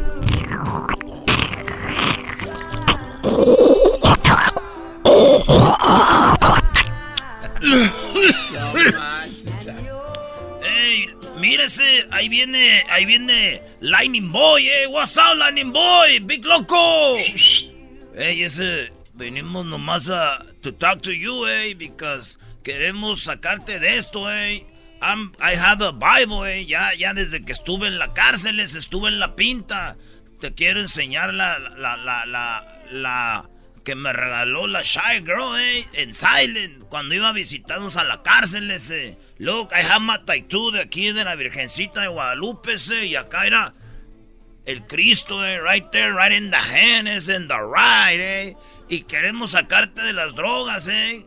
Ey, 10.63 11.10
mírese, 11.41 12.07
ahí 12.11 12.29
viene, 12.29 12.83
ahí 12.89 13.03
viene 13.05 13.61
Lightning 13.81 14.31
Boy, 14.31 14.67
eh. 14.67 14.87
What's 14.87 15.17
up, 15.17 15.35
Lightning 15.37 15.73
Boy? 15.73 16.19
Big 16.19 16.45
Loco. 16.45 17.17
Ey, 17.17 18.43
ese, 18.43 18.93
venimos 19.13 19.65
nomás 19.65 20.07
a 20.09 20.45
to 20.61 20.71
talk 20.71 21.01
to 21.01 21.11
you, 21.11 21.47
eh, 21.47 21.73
because 21.73 22.37
queremos 22.63 23.23
sacarte 23.23 23.79
de 23.79 23.97
esto, 23.97 24.31
eh. 24.31 24.67
I'm, 25.01 25.33
I 25.41 25.55
have 25.55 25.81
a 25.81 25.91
Bible, 25.91 26.45
eh. 26.45 26.65
Ya, 26.65 26.93
ya 26.93 27.15
desde 27.15 27.43
que 27.43 27.53
estuve 27.53 27.87
en 27.87 27.97
la 27.97 28.13
cárcel, 28.13 28.59
estuve 28.59 29.09
en 29.09 29.19
la 29.19 29.35
pinta. 29.35 29.97
Te 30.39 30.53
quiero 30.53 30.79
enseñar 30.79 31.33
la, 31.33 31.57
la, 31.59 31.97
la, 31.97 32.25
la, 32.25 32.83
la 32.91 33.49
que 33.83 33.95
me 33.95 34.13
regaló 34.13 34.67
la 34.67 34.81
Shy 34.83 35.21
Girl, 35.25 35.57
eh, 35.57 35.85
en 35.93 36.13
Silent, 36.13 36.83
cuando 36.89 37.15
iba 37.15 37.29
a 37.29 37.33
visitarnos 37.33 37.97
a 37.97 38.03
la 38.03 38.21
cárcel, 38.21 38.69
ese. 38.71 39.17
Look, 39.37 39.69
I 39.71 39.83
have 39.83 40.01
my 40.01 40.19
tattoo 40.25 40.71
de 40.71 40.81
aquí 40.81 41.11
de 41.11 41.23
la 41.23 41.35
Virgencita 41.35 42.01
de 42.01 42.07
Guadalupe, 42.07 42.73
ese, 42.73 43.05
y 43.05 43.15
acá 43.15 43.45
era 43.47 43.73
el 44.65 44.85
Cristo, 44.85 45.45
eh, 45.45 45.59
right 45.59 45.89
there, 45.91 46.13
right 46.13 46.31
in 46.31 46.51
the 46.51 46.57
hand, 46.57 47.07
is 47.07 47.29
in 47.29 47.47
the 47.47 47.55
right, 47.55 48.19
eh. 48.19 48.55
Y 48.89 49.03
queremos 49.03 49.51
sacarte 49.51 50.01
de 50.03 50.13
las 50.13 50.35
drogas, 50.35 50.87
eh. 50.87 51.25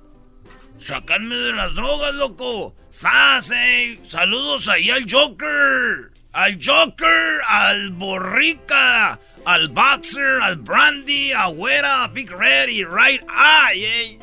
Sacarme 0.78 1.36
de 1.36 1.52
las 1.52 1.74
drogas, 1.74 2.14
loco. 2.14 2.74
¡Sas, 2.90 3.50
eh! 3.52 4.00
Saludos 4.04 4.68
ahí 4.68 4.90
al 4.90 5.06
Joker. 5.10 6.12
Al 6.32 6.58
Joker, 6.62 7.40
al 7.46 7.90
Borrica, 7.90 9.18
al 9.44 9.68
Boxer, 9.68 10.40
al 10.42 10.56
Brandy, 10.56 11.32
a 11.32 11.46
Güera, 11.46 12.04
a 12.04 12.08
Big 12.08 12.30
Red 12.30 12.68
y 12.68 12.84
Right 12.84 13.22
Eye, 13.28 13.84
eh. 13.84 14.18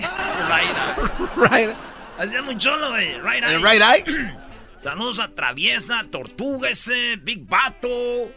Right 0.48 0.76
Eye. 0.76 1.66
Right. 1.68 1.78
Hacía 2.18 2.42
muy 2.42 2.58
cholo, 2.58 2.90
güey. 2.90 3.20
Right 3.22 3.44
Eye. 3.44 3.56
¿El 3.56 3.62
right 3.62 3.82
eye? 3.82 4.38
Saludos 4.80 5.20
a 5.20 5.28
Traviesa, 5.30 6.06
Tortuga 6.10 6.70
ese, 6.70 7.18
Big 7.18 7.48
Bato. 7.48 8.32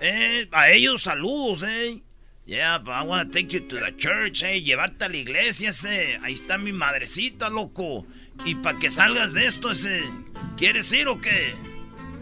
Eh, 0.00 0.48
a 0.52 0.70
ellos 0.70 1.02
saludos, 1.02 1.62
eh. 1.62 2.02
Yeah, 2.46 2.78
but 2.78 2.92
I 2.92 3.02
wanna 3.02 3.30
take 3.30 3.52
you 3.52 3.60
to 3.60 3.76
the 3.76 3.92
church, 3.96 4.42
eh. 4.42 4.60
Llevarte 4.60 5.04
a 5.04 5.08
la 5.08 5.16
iglesia, 5.16 5.70
ese. 5.70 6.18
Ahí 6.22 6.34
está 6.34 6.58
mi 6.58 6.72
madrecita, 6.72 7.48
loco. 7.48 8.06
Y 8.44 8.56
para 8.56 8.78
que 8.78 8.90
salgas 8.90 9.34
de 9.34 9.46
esto, 9.46 9.70
ese. 9.70 10.02
¿Quieres 10.56 10.92
ir 10.92 11.08
o 11.08 11.20
qué? 11.20 11.54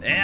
Eh, 0.01 0.17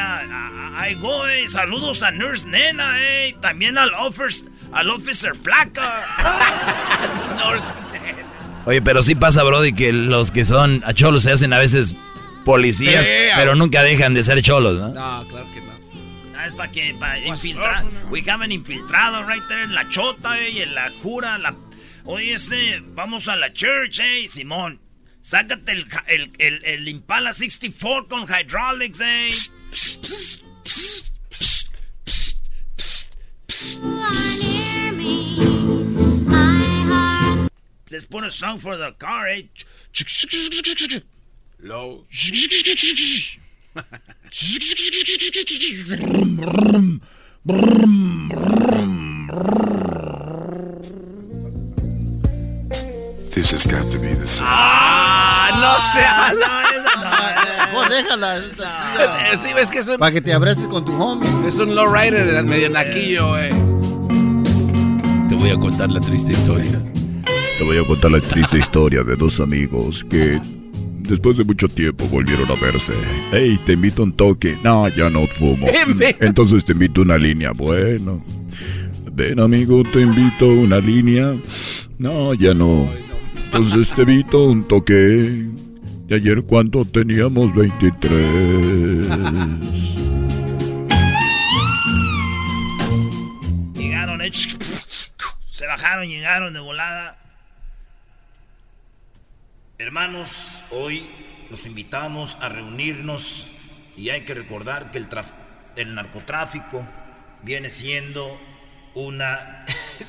ahí 0.75 0.95
go, 0.95 1.27
eh. 1.27 1.47
Saludos 1.47 2.01
a 2.03 2.11
Nurse 2.11 2.47
Nena, 2.47 2.95
eh. 2.99 3.35
También 3.41 3.77
al 3.77 3.91
Officer, 3.93 4.49
al 4.71 4.89
officer 4.89 5.33
Placa. 5.33 6.03
Nurse 7.37 7.69
Nena. 7.91 8.63
Oye, 8.65 8.81
pero 8.81 9.03
sí 9.03 9.15
pasa, 9.15 9.43
Brody, 9.43 9.73
que 9.73 9.93
los 9.93 10.31
que 10.31 10.43
son 10.45 10.81
a 10.85 10.93
cholos 10.93 11.23
se 11.23 11.31
hacen 11.31 11.53
a 11.53 11.59
veces 11.59 11.95
policías, 12.43 13.05
Sí, 13.05 13.11
pero 13.35 13.51
a- 13.51 13.55
nunca 13.55 13.83
dejan 13.83 14.13
de 14.13 14.23
ser 14.23 14.41
cholos, 14.41 14.75
¿no? 14.75 14.89
No, 14.89 15.27
claro 15.27 15.47
que 15.53 15.61
no. 15.61 15.75
Ah, 16.37 16.47
es 16.47 16.53
para 16.55 16.71
que, 16.71 16.95
para 16.99 17.19
infiltrar. 17.19 17.85
We 18.09 18.21
haven't 18.27 18.51
infiltrado 18.51 19.23
right 19.27 19.43
there 19.47 19.63
en 19.63 19.73
la 19.75 19.87
chota, 19.89 20.39
eh, 20.39 20.49
y 20.51 20.59
en 20.61 20.73
la 20.75 20.91
jura, 21.03 21.37
la... 21.37 21.55
Oye, 22.05 22.33
ese, 22.35 22.81
vamos 22.93 23.27
a 23.27 23.35
la 23.35 23.51
church, 23.53 23.99
eh, 23.99 24.27
Simón. 24.29 24.79
Sácate 25.21 25.71
el, 25.71 25.87
el, 26.07 26.31
el, 26.37 26.65
el 26.65 26.87
Impala 26.89 27.33
64 27.33 28.07
con 28.07 28.23
hydraulics, 28.23 29.01
eh. 29.01 29.29
Let's 37.91 38.05
put 38.05 38.23
a 38.23 38.31
song 38.31 38.57
for 38.59 38.77
the 38.77 38.93
car, 38.93 39.27
eh. 39.27 39.43
Low. 41.59 42.05
This 53.31 53.51
has 53.51 53.67
got 53.67 53.91
to 53.91 53.99
be 53.99 54.13
the 54.13 54.25
song. 54.25 54.47
¡Ah! 54.47 55.51
¡No 55.59 55.75
se 55.91 56.05
habla! 56.05 57.24
Mejor 57.75 57.89
déjala. 57.89 58.41
Sí, 59.39 59.53
ves 59.53 59.69
que 59.69 59.79
es 59.79 59.87
un, 59.87 59.97
Para 59.97 60.11
que 60.11 60.21
te 60.21 60.33
abraces 60.33 60.67
con 60.67 60.85
tu 60.85 60.93
homie. 61.01 61.27
es 61.47 61.59
un 61.59 61.75
lowrider 61.75 62.31
del 62.31 62.45
medio 62.45 62.69
naquillo, 62.69 63.29
güey. 63.29 63.49
Te 65.29 65.35
voy 65.35 65.49
a 65.49 65.57
contar 65.57 65.91
la 65.91 65.99
triste 65.99 66.31
historia. 66.31 66.81
Te 67.57 67.63
voy 67.63 67.77
a 67.77 67.85
contar 67.85 68.11
la 68.11 68.19
triste 68.19 68.57
historia 68.57 69.03
de 69.03 69.15
dos 69.15 69.39
amigos 69.39 70.05
que 70.09 70.39
después 70.99 71.37
de 71.37 71.43
mucho 71.43 71.67
tiempo 71.67 72.05
volvieron 72.07 72.49
a 72.49 72.55
verse. 72.55 72.93
Hey, 73.31 73.59
te 73.65 73.73
invito 73.73 74.01
a 74.01 74.05
un 74.05 74.13
toque. 74.13 74.57
No, 74.63 74.87
ya 74.89 75.09
no 75.09 75.25
fumo. 75.27 75.67
Entonces 76.19 76.65
te 76.65 76.73
invito 76.73 77.01
a 77.01 77.03
una 77.05 77.17
línea. 77.17 77.51
Bueno. 77.51 78.23
Ven 79.11 79.39
amigo, 79.39 79.83
te 79.93 80.01
invito 80.01 80.45
a 80.45 80.53
una 80.53 80.79
línea. 80.79 81.35
No, 81.97 82.33
ya 82.33 82.53
no. 82.53 82.89
Entonces 83.45 83.89
te 83.95 84.01
evito 84.01 84.47
un 84.47 84.63
toque. 84.67 85.45
¿Y 86.07 86.13
ayer 86.13 86.43
cuánto 86.43 86.85
teníamos? 86.85 87.55
23. 87.55 89.07
Llegaron, 93.73 94.21
eh, 94.21 94.29
se 94.31 95.65
bajaron, 95.65 96.07
llegaron 96.07 96.53
de 96.53 96.59
volada. 96.59 97.17
Hermanos, 99.79 100.63
hoy 100.69 101.09
los 101.49 101.65
invitamos 101.65 102.37
a 102.39 102.49
reunirnos 102.49 103.47
y 103.97 104.09
hay 104.09 104.21
que 104.25 104.35
recordar 104.35 104.91
que 104.91 104.99
el, 104.99 105.07
el 105.75 105.95
narcotráfico 105.95 106.87
viene 107.41 107.71
siendo 107.71 108.39
una... 108.93 109.65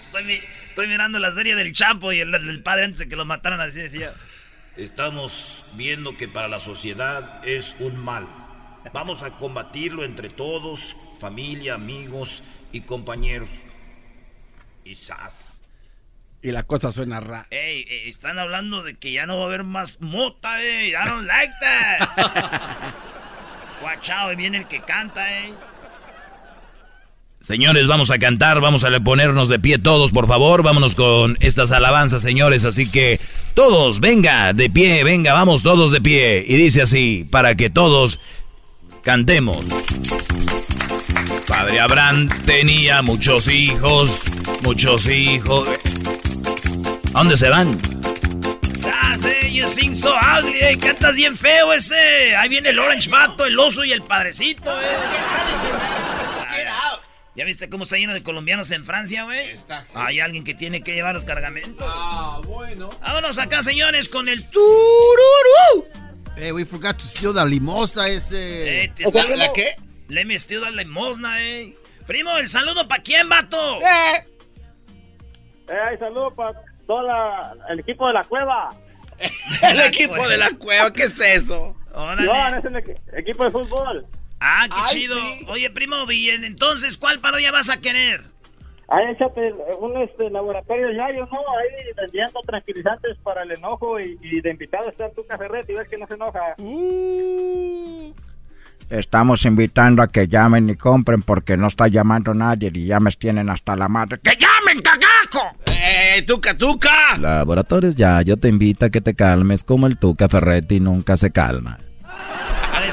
estoy, 0.71 0.87
mirando 0.87 1.19
la 1.19 1.33
serie 1.33 1.55
del 1.55 1.73
Chapo 1.73 2.13
y 2.13 2.21
el, 2.21 2.63
padre 2.63 2.85
antes 2.85 2.99
de 2.99 3.09
que 3.09 3.17
lo 3.17 3.25
mataran 3.25 3.61
así 3.61 3.81
decía, 3.81 4.13
estamos 4.77 5.65
viendo 5.75 6.17
que 6.17 6.29
para 6.29 6.49
la 6.49 6.61
sociedad 6.61 7.47
es 7.47 7.77
un 7.81 8.03
mal. 8.03 8.27
Vamos 8.93 9.23
a 9.23 9.37
combatirlo 9.37 10.05
entre 10.05 10.29
todos, 10.29 10.97
familia, 11.19 11.75
amigos 11.75 12.43
y 12.73 12.83
compañeros. 12.83 13.51
Y 14.85 14.95
y 16.47 16.53
la 16.53 16.63
cosa 16.63 16.93
suena 16.93 17.19
rara. 17.19 17.49
Ey, 17.51 17.85
eh, 17.89 18.09
están 18.09 18.39
hablando 18.39 18.85
de 18.85 18.95
que 18.95 19.11
ya 19.11 19.27
no 19.27 19.37
va 19.37 19.45
a 19.45 19.47
haber 19.47 19.65
más 19.65 20.01
mota, 20.01 20.63
eh. 20.63 20.91
I 20.91 21.05
don't 21.05 21.27
like 21.27 21.53
that. 21.61 22.95
Watch 23.83 24.11
out, 24.11 24.37
viene 24.37 24.59
el 24.59 24.69
que 24.69 24.81
canta, 24.81 25.41
eh. 25.41 25.53
Señores, 27.41 27.87
vamos 27.87 28.11
a 28.11 28.19
cantar, 28.19 28.61
vamos 28.61 28.83
a 28.85 28.91
ponernos 29.01 29.49
de 29.49 29.59
pie 29.59 29.79
todos, 29.79 30.11
por 30.11 30.27
favor. 30.27 30.63
Vámonos 30.63 30.95
con 30.95 31.37
estas 31.41 31.71
alabanzas, 31.71 32.23
señores. 32.23 32.65
Así 32.65 32.91
que 32.91 33.21
todos, 33.55 34.01
venga, 34.01 34.53
de 34.53 34.69
pie, 34.69 35.05
venga, 35.05 35.33
vamos 35.33 35.63
todos 35.63 35.93
de 35.93 36.01
pie. 36.01 36.45
Y 36.47 36.57
dice 36.57 36.83
así, 36.83 37.25
para 37.31 37.55
que 37.55 37.71
todos 37.71 38.19
cantemos. 39.03 39.65
Padre 41.47 41.81
Abraham 41.81 42.29
tenía 42.45 43.03
muchos 43.03 43.49
hijos, 43.49 44.23
muchos 44.65 45.09
hijos. 45.09 45.69
¿A 47.15 47.19
dónde 47.19 47.37
se 47.37 47.49
van? 47.49 47.79
Eh, 50.61 50.77
cantas 50.79 51.17
bien 51.17 51.37
feo 51.37 51.73
ese. 51.73 52.37
Ahí 52.37 52.49
viene 52.49 52.71
el 52.71 52.79
Orange 52.79 53.09
Mato, 53.09 53.45
el 53.47 53.59
oso 53.59 53.85
y 53.85 53.93
el 53.93 54.03
padrecito, 54.03 54.71
eh. 54.81 56.06
¿Ya 57.37 57.45
viste 57.45 57.69
cómo 57.69 57.85
está 57.85 57.97
lleno 57.97 58.15
de 58.15 58.23
colombianos 58.23 58.71
en 58.71 58.87
Francia, 58.87 59.25
güey? 59.25 59.57
Hay 59.95 60.21
alguien 60.21 60.43
que 60.43 60.55
tiene 60.55 60.81
que 60.81 60.95
llevar 60.95 61.13
los 61.13 61.27
cargamentos. 61.27 61.87
Ah, 61.87 62.41
bueno. 62.47 62.89
Vámonos 63.03 63.39
acá, 63.39 63.63
señores, 63.63 64.09
con 64.09 64.27
el 64.27 64.39
tururú. 64.51 65.85
Hey, 66.39 66.53
we 66.53 66.65
forgot 66.65 66.97
to 66.97 67.05
steal 67.05 67.35
the 67.35 67.45
limosa 67.45 68.09
ese. 68.09 68.85
Eh, 68.85 68.93
¿La 69.37 69.53
qué? 69.53 69.77
Le 70.09 70.25
me 70.25 70.39
steal 70.39 70.63
la 70.63 70.71
limosna, 70.71 71.43
eh. 71.43 71.77
Primo, 72.07 72.35
el 72.39 72.49
saludo 72.49 72.89
para 72.89 73.03
quién, 73.03 73.29
vato. 73.29 73.83
Eh. 73.83 74.27
Eh, 75.69 75.99
saludo 75.99 76.31
para 76.35 76.59
todo 76.87 77.03
el 77.69 77.81
equipo 77.81 78.07
de 78.07 78.15
la 78.15 78.25
cueva. 78.25 78.75
el 79.63 79.81
equipo 79.81 80.27
de 80.27 80.39
la 80.39 80.51
cueva, 80.53 80.91
¿qué 80.91 81.03
es 81.03 81.21
eso? 81.21 81.77
No, 81.95 82.57
es 82.57 82.65
el 82.65 82.77
equipo 82.77 83.45
de 83.45 83.51
fútbol. 83.51 84.07
Ah, 84.41 84.67
qué 84.69 84.99
chido. 84.99 85.17
Oye, 85.49 85.71
primo, 85.71 86.07
bien, 86.07 86.45
entonces, 86.45 86.97
¿cuál 86.99 87.21
parodia 87.21 87.51
vas 87.53 87.71
a 87.71 87.81
querer? 87.81 88.21
Ahí 88.89 89.05
échate 89.11 89.53
un 89.81 89.97
este, 90.01 90.31
laboratorio 90.31 90.93
ya, 90.93 91.11
yo 91.11 91.27
no, 91.27 91.39
ahí 91.39 91.93
vendiendo 91.97 92.41
tranquilizantes 92.47 93.17
para 93.25 93.43
el 93.43 93.51
enojo 93.51 93.99
y, 93.99 94.41
de 94.41 94.51
invitado 94.51 94.89
está 94.89 95.11
tu 95.11 95.23
red 95.29 95.69
y 95.69 95.73
ves 95.73 95.89
que 95.89 95.99
no 95.99 96.07
se 96.07 96.15
enoja. 96.15 96.55
Uh. 96.59 98.15
Estamos 98.89 99.45
invitando 99.45 100.01
a 100.03 100.07
que 100.07 100.29
llamen 100.29 100.71
y 100.71 100.77
compren 100.77 101.23
porque 101.23 101.57
no 101.57 101.67
está 101.67 101.89
llamando 101.89 102.33
nadie 102.33 102.71
y 102.73 102.87
ya 102.87 103.01
me 103.01 103.11
tienen 103.11 103.51
hasta 103.51 103.75
la 103.75 103.89
madre. 103.89 104.21
¡Que 104.23 104.37
llamen, 104.37 104.81
cagajo! 104.81 105.57
¡Eh, 105.67 106.23
tuca, 106.23 106.57
tuca! 106.57 107.19
Laboratorios 107.19 107.97
ya, 107.97 108.23
yo 108.23 108.37
te 108.37 108.49
invito 108.49 108.87
a 108.87 108.91
que 108.91 109.01
te 109.01 109.15
calmes 109.15 109.65
como 109.65 109.89
el 109.89 109.99
tuca 109.99 110.29
Ferretti 110.29 110.79
nunca 110.79 111.17
se 111.17 111.33
calma. 111.33 111.79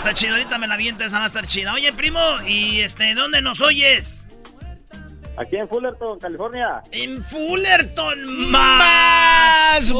Está 0.03 0.13
chido, 0.15 0.33
ahorita 0.33 0.57
me 0.57 0.67
la 0.67 0.75
viento, 0.75 1.05
esa 1.05 1.17
va 1.17 1.23
a 1.23 1.27
estar 1.27 1.47
chida. 1.47 1.73
Oye, 1.73 1.93
primo, 1.93 2.19
¿y 2.45 2.81
este, 2.81 3.15
dónde 3.15 3.41
nos 3.41 3.61
oyes? 3.61 4.25
Aquí 5.37 5.55
en 5.55 5.69
Fullerton, 5.69 6.19
California. 6.19 6.81
En 6.91 7.23
Fullerton, 7.23 8.49
más. 8.51 9.93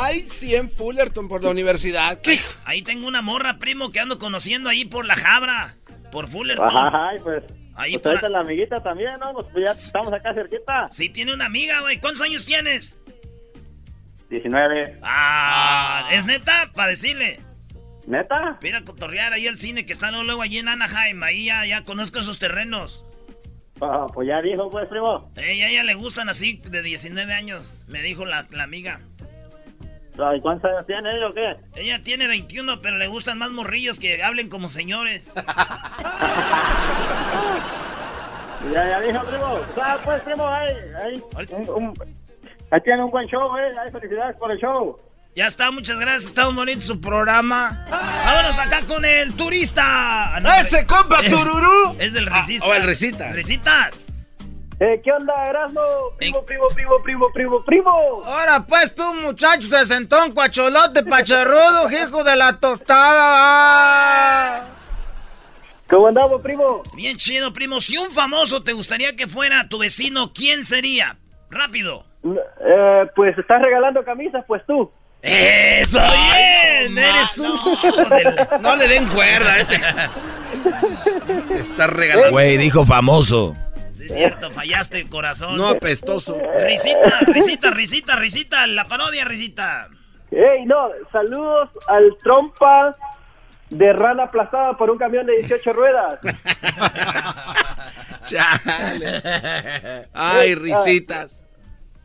Ay, 0.00 0.20
sí, 0.20 0.54
en 0.54 0.70
Fullerton, 0.70 1.26
por 1.26 1.42
la 1.42 1.50
universidad. 1.50 2.20
Ahí 2.64 2.82
tengo 2.82 3.08
una 3.08 3.22
morra, 3.22 3.58
primo, 3.58 3.90
que 3.90 3.98
ando 3.98 4.20
conociendo 4.20 4.70
ahí 4.70 4.84
por 4.84 5.04
la 5.04 5.16
Jabra. 5.16 5.74
Por 6.12 6.28
Fullerton. 6.28 6.68
Ay, 6.72 7.18
pues. 7.20 7.42
Ahí 7.74 7.98
pues 7.98 8.20
por... 8.20 8.30
la 8.30 8.38
amiguita 8.38 8.80
también, 8.80 9.18
¿no? 9.18 9.32
Pues 9.34 9.64
ya 9.64 9.72
estamos 9.72 10.12
acá 10.12 10.32
cerquita. 10.32 10.86
Sí, 10.92 11.08
tiene 11.08 11.34
una 11.34 11.46
amiga, 11.46 11.80
güey. 11.80 11.98
¿Cuántos 11.98 12.22
años 12.22 12.44
tienes? 12.44 13.02
19. 14.28 15.00
Ah, 15.02 16.08
¿es 16.12 16.24
neta? 16.24 16.70
Para 16.72 16.90
decirle. 16.90 17.40
¿Neta? 18.10 18.58
Mira 18.60 18.82
cotorrear 18.82 19.32
ahí 19.32 19.46
al 19.46 19.56
cine 19.56 19.86
que 19.86 19.92
está 19.92 20.10
luego 20.10 20.42
allí 20.42 20.58
en 20.58 20.66
Anaheim. 20.66 21.22
Ahí 21.22 21.46
ya, 21.46 21.64
ya 21.64 21.84
conozco 21.84 22.18
esos 22.18 22.40
terrenos. 22.40 23.04
Ah, 23.80 24.08
pues 24.12 24.26
ya 24.26 24.42
dijo, 24.42 24.68
pues, 24.68 24.88
primo. 24.88 25.30
Ey, 25.36 25.62
a 25.62 25.68
ella 25.68 25.84
le 25.84 25.94
gustan 25.94 26.28
así 26.28 26.60
de 26.68 26.82
19 26.82 27.32
años, 27.32 27.86
me 27.88 28.02
dijo 28.02 28.26
la, 28.26 28.46
la 28.50 28.64
amiga. 28.64 29.00
¿Y 30.36 30.40
cuántos 30.40 30.70
años 30.70 30.86
tiene 30.86 31.16
ella 31.16 31.28
o 31.28 31.32
qué? 31.32 31.56
Ella 31.76 32.02
tiene 32.02 32.26
21, 32.26 32.82
pero 32.82 32.98
le 32.98 33.06
gustan 33.06 33.38
más 33.38 33.50
morrillos 33.52 34.00
que 34.00 34.22
hablen 34.22 34.50
como 34.50 34.68
señores. 34.68 35.32
ya, 38.74 38.88
ya 38.88 39.00
dijo, 39.00 39.24
primo. 39.24 39.60
Ah, 39.80 39.98
pues, 40.04 40.20
primo, 40.22 40.46
ahí, 40.46 40.74
ahí, 41.02 41.22
ahí 42.70 42.80
tiene 42.82 43.04
un 43.04 43.10
buen 43.10 43.26
show, 43.28 43.56
eh. 43.56 43.72
Ahí, 43.78 43.90
felicidades 43.92 44.36
por 44.36 44.50
el 44.50 44.58
show. 44.58 44.98
Ya 45.34 45.46
está, 45.46 45.70
muchas 45.70 45.98
gracias. 46.00 46.24
Está 46.26 46.46
muy 46.46 46.54
bonito 46.54 46.80
su 46.82 47.00
programa. 47.00 47.86
Vámonos 47.88 48.58
acá 48.58 48.82
con 48.86 49.04
el 49.04 49.34
turista. 49.36 50.38
¡Ese 50.60 50.86
compa 50.86 51.22
tururú! 51.28 51.96
Es 51.98 52.12
del 52.12 52.26
Risista. 52.26 52.66
o 52.66 52.74
el 52.74 52.82
Risita. 52.82 53.32
Risitas. 53.32 53.90
Eh, 54.80 55.00
¿Qué 55.04 55.12
onda, 55.12 55.32
Erasmo? 55.46 55.80
Primo, 56.18 56.42
primo, 56.44 56.66
primo, 56.74 56.94
primo, 57.04 57.26
primo, 57.32 57.64
primo. 57.64 58.22
Ahora 58.24 58.64
pues 58.66 58.94
tú, 58.94 59.04
muchacho, 59.14 59.68
se 59.68 59.86
sentó 59.86 60.24
un 60.24 60.32
cuacholote 60.32 61.04
pacharrudo, 61.04 61.90
hijo 62.06 62.24
de 62.24 62.36
la 62.36 62.58
tostada. 62.58 64.66
¿Cómo 65.88 66.06
andamos, 66.08 66.40
primo? 66.40 66.82
Bien 66.94 67.16
chido, 67.16 67.52
primo. 67.52 67.80
Si 67.80 67.96
un 67.98 68.10
famoso 68.10 68.62
te 68.62 68.72
gustaría 68.72 69.14
que 69.16 69.26
fuera 69.26 69.68
tu 69.68 69.78
vecino, 69.78 70.32
¿quién 70.32 70.64
sería? 70.64 71.18
Rápido. 71.50 72.04
Eh, 72.24 73.06
pues 73.14 73.36
estás 73.36 73.60
regalando 73.60 74.02
camisas, 74.04 74.44
pues 74.46 74.64
tú. 74.66 74.90
¡Eso! 75.22 76.00
¡Bien! 76.00 76.96
¡Eres 76.96 77.38
un 77.38 77.52
No 78.62 78.76
le 78.76 78.88
den 78.88 79.06
cuerda 79.08 79.52
a 79.52 79.60
ese. 79.60 79.80
Está 81.54 81.86
regalando. 81.86 82.30
Güey, 82.30 82.56
dijo 82.56 82.86
famoso. 82.86 83.56
Sí, 83.92 84.06
es 84.06 84.14
cierto, 84.14 84.50
fallaste, 84.50 85.06
corazón. 85.08 85.56
No, 85.56 85.68
apestoso. 85.68 86.38
Risita, 86.66 87.20
risita, 87.26 87.70
risita, 87.70 88.16
risita, 88.16 88.66
la 88.66 88.86
parodia, 88.86 89.24
risita. 89.24 89.88
¡Ey, 90.30 90.64
no! 90.64 90.88
Saludos 91.12 91.68
al 91.86 92.16
trompa 92.22 92.96
de 93.68 93.92
rana 93.92 94.24
aplastada 94.24 94.76
por 94.76 94.90
un 94.90 94.98
camión 94.98 95.26
de 95.26 95.36
18 95.38 95.72
ruedas. 95.72 96.20
Chale. 98.24 100.08
Ay, 100.12 100.54
risitas. 100.54 101.39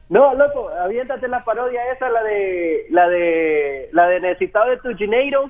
No, 0.10 0.36
loco, 0.36 0.70
aviéntate 0.70 1.28
la 1.28 1.44
parodia 1.44 1.92
esa, 1.92 2.10
la 2.10 2.24
de 2.24 2.86
la 2.90 3.08
de 3.10 3.90
la 3.92 4.08
de 4.08 4.20
necesitado 4.20 4.70
de 4.70 4.78
tu 4.78 4.94
dinero, 4.94 5.50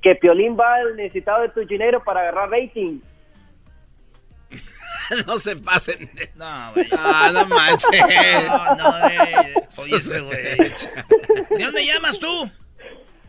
que 0.00 0.14
Piolín 0.14 0.56
va 0.58 0.76
al 0.76 0.96
necesitado 0.96 1.42
de 1.42 1.50
tu 1.50 1.66
dinero 1.66 2.02
para 2.02 2.20
agarrar 2.20 2.50
rating. 2.50 3.00
no 5.26 5.38
se 5.38 5.56
pasen. 5.56 6.10
No, 6.36 6.72
güey. 6.74 6.88
Ah, 6.92 7.30
no 7.32 7.46
manches. 7.46 8.48
No, 8.48 8.74
no, 8.76 9.08
eh. 9.08 9.54
Oye, 9.76 10.20
güey. 10.20 10.56
¿De 11.50 11.64
dónde 11.64 11.84
llamas 11.84 12.18
tú? 12.18 12.50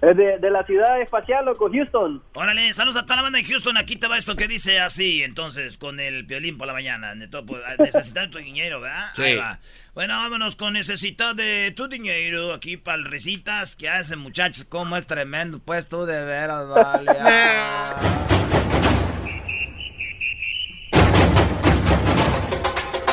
De, 0.01 0.39
de, 0.39 0.49
la 0.49 0.65
ciudad 0.65 0.99
espacial, 0.99 1.45
loco, 1.45 1.69
Houston. 1.71 2.23
Órale, 2.33 2.73
saludos 2.73 2.97
a 2.97 3.03
toda 3.03 3.17
la 3.17 3.21
banda 3.21 3.37
de 3.37 3.45
Houston. 3.45 3.77
Aquí 3.77 3.97
te 3.97 4.07
va 4.07 4.17
esto 4.17 4.35
que 4.35 4.47
dice 4.47 4.79
así, 4.79 5.21
entonces, 5.21 5.77
con 5.77 5.99
el 5.99 6.25
piolín 6.25 6.57
por 6.57 6.65
la 6.65 6.73
mañana. 6.73 7.13
Pues, 7.45 7.61
necesitas 7.77 8.31
tu 8.31 8.39
dinero, 8.39 8.81
¿verdad? 8.81 9.09
Sí. 9.13 9.21
Ahí 9.21 9.35
va. 9.35 9.59
Bueno, 9.93 10.17
vámonos 10.17 10.55
con 10.55 10.73
necesidad 10.73 11.35
de 11.35 11.71
tu 11.75 11.87
dinero 11.87 12.51
aquí 12.51 12.77
para 12.77 12.97
el 12.97 13.05
risitas 13.05 13.75
que 13.75 13.89
hacen, 13.89 14.17
muchachos. 14.19 14.65
Cómo 14.67 14.97
es 14.97 15.05
tremendo, 15.05 15.59
pues 15.59 15.87
tú 15.87 16.05
de 16.05 16.25
veras, 16.25 16.67
vale. 16.67 17.11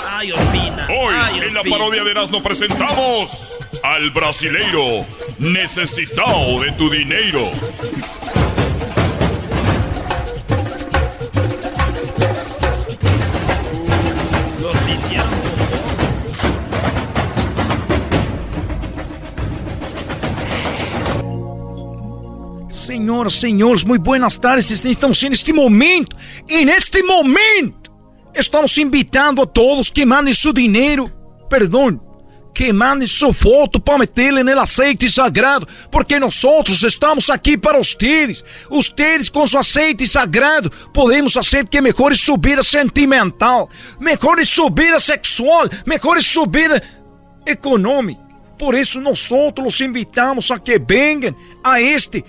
Ay, 0.07 0.33
Ospina. 0.33 0.89
Hoy 0.89 1.15
en 1.43 1.55
la 1.55 1.63
parodia 1.63 2.03
de 2.03 2.11
Erasmo 2.13 2.43
presentamos 2.43 3.68
al 3.83 4.11
brasileiro 4.11 5.05
necesitado 5.39 6.61
de 6.61 6.73
tu 6.73 6.89
dinero. 6.91 7.51
Senhoras, 22.71 23.35
senhores, 23.35 23.85
muito 23.85 24.03
buenas 24.03 24.41
tardes. 24.41 24.71
Estamos 24.85 25.23
en 25.23 25.33
este 25.33 25.53
momento, 25.53 26.17
en 26.49 26.69
este 26.69 27.03
momento, 27.03 27.93
estamos 28.35 28.79
invitando 28.79 29.43
a 29.43 29.47
todos 29.47 29.91
que 29.91 30.07
mandem 30.07 30.33
su 30.33 30.53
dinheiro, 30.53 31.11
perdão, 31.51 32.08
que 32.55 32.73
mandem 32.73 33.07
sua 33.07 33.33
foto 33.33 33.81
para 33.81 33.99
meterla 33.99 34.43
no 34.43 34.61
aceite 34.61 35.11
sagrado, 35.11 35.67
porque 35.91 36.19
nós 36.19 36.43
estamos 36.83 37.31
aqui 37.31 37.57
para 37.57 37.79
ustedes. 37.79 38.45
Ustedes 38.71 39.29
com 39.29 39.47
seu 39.47 39.61
aceite 39.61 40.07
sagrado 40.09 40.71
podemos 40.93 41.35
fazer 41.35 41.67
que 41.67 41.81
melhore 41.81 42.17
sua 42.17 42.37
vida 42.37 42.63
sentimental, 42.63 43.69
melhore 44.01 44.45
sua 44.45 44.71
vida 44.71 44.99
sexual, 44.99 45.69
melhore 45.87 46.23
sua 46.23 46.47
vida 46.47 46.83
econômica. 47.47 48.21
Por 48.59 48.75
isso 48.75 49.01
nós 49.01 49.31
los 49.57 49.81
invitamos 49.81 50.51
a 50.51 50.59
que 50.59 50.79
venham 50.79 51.35
a 51.63 51.81
este 51.81 52.25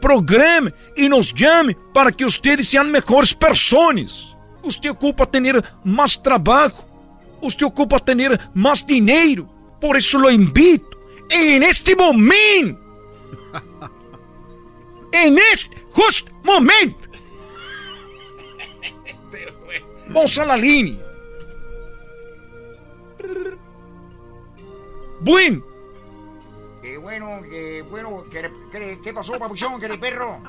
programa 0.00 0.72
e 0.96 1.08
nos 1.08 1.32
llame 1.32 1.76
para 1.92 2.10
que 2.10 2.24
ustedes 2.24 2.68
sean 2.68 2.90
mejores 2.90 3.32
personas. 3.34 4.34
Usted 4.62 4.90
ocupa 4.90 5.26
tener 5.26 5.62
más 5.84 6.16
trabajo. 6.16 6.84
Usted 7.40 7.66
ocupa 7.66 7.98
tener 7.98 8.38
más 8.54 8.84
dinero. 8.84 9.53
Por 9.84 9.98
eso 9.98 10.18
lo 10.18 10.30
invito. 10.30 10.96
En 11.28 11.62
este 11.62 11.94
momento. 11.94 12.80
En 15.12 15.38
este 15.52 15.76
justo 15.90 16.32
momento. 16.42 17.08
Vamos 20.08 20.38
a 20.38 20.46
la 20.46 20.56
línea. 20.56 20.96
Bueno. 25.20 25.62
Eh, 26.82 26.96
bueno, 26.96 27.42
eh, 27.52 27.84
bueno, 27.90 28.24
¿qué, 28.30 28.50
qué, 28.72 28.98
qué 29.04 29.12
pasó, 29.12 29.32
papuchón, 29.34 29.78
qué 29.78 29.98
perro? 29.98 30.40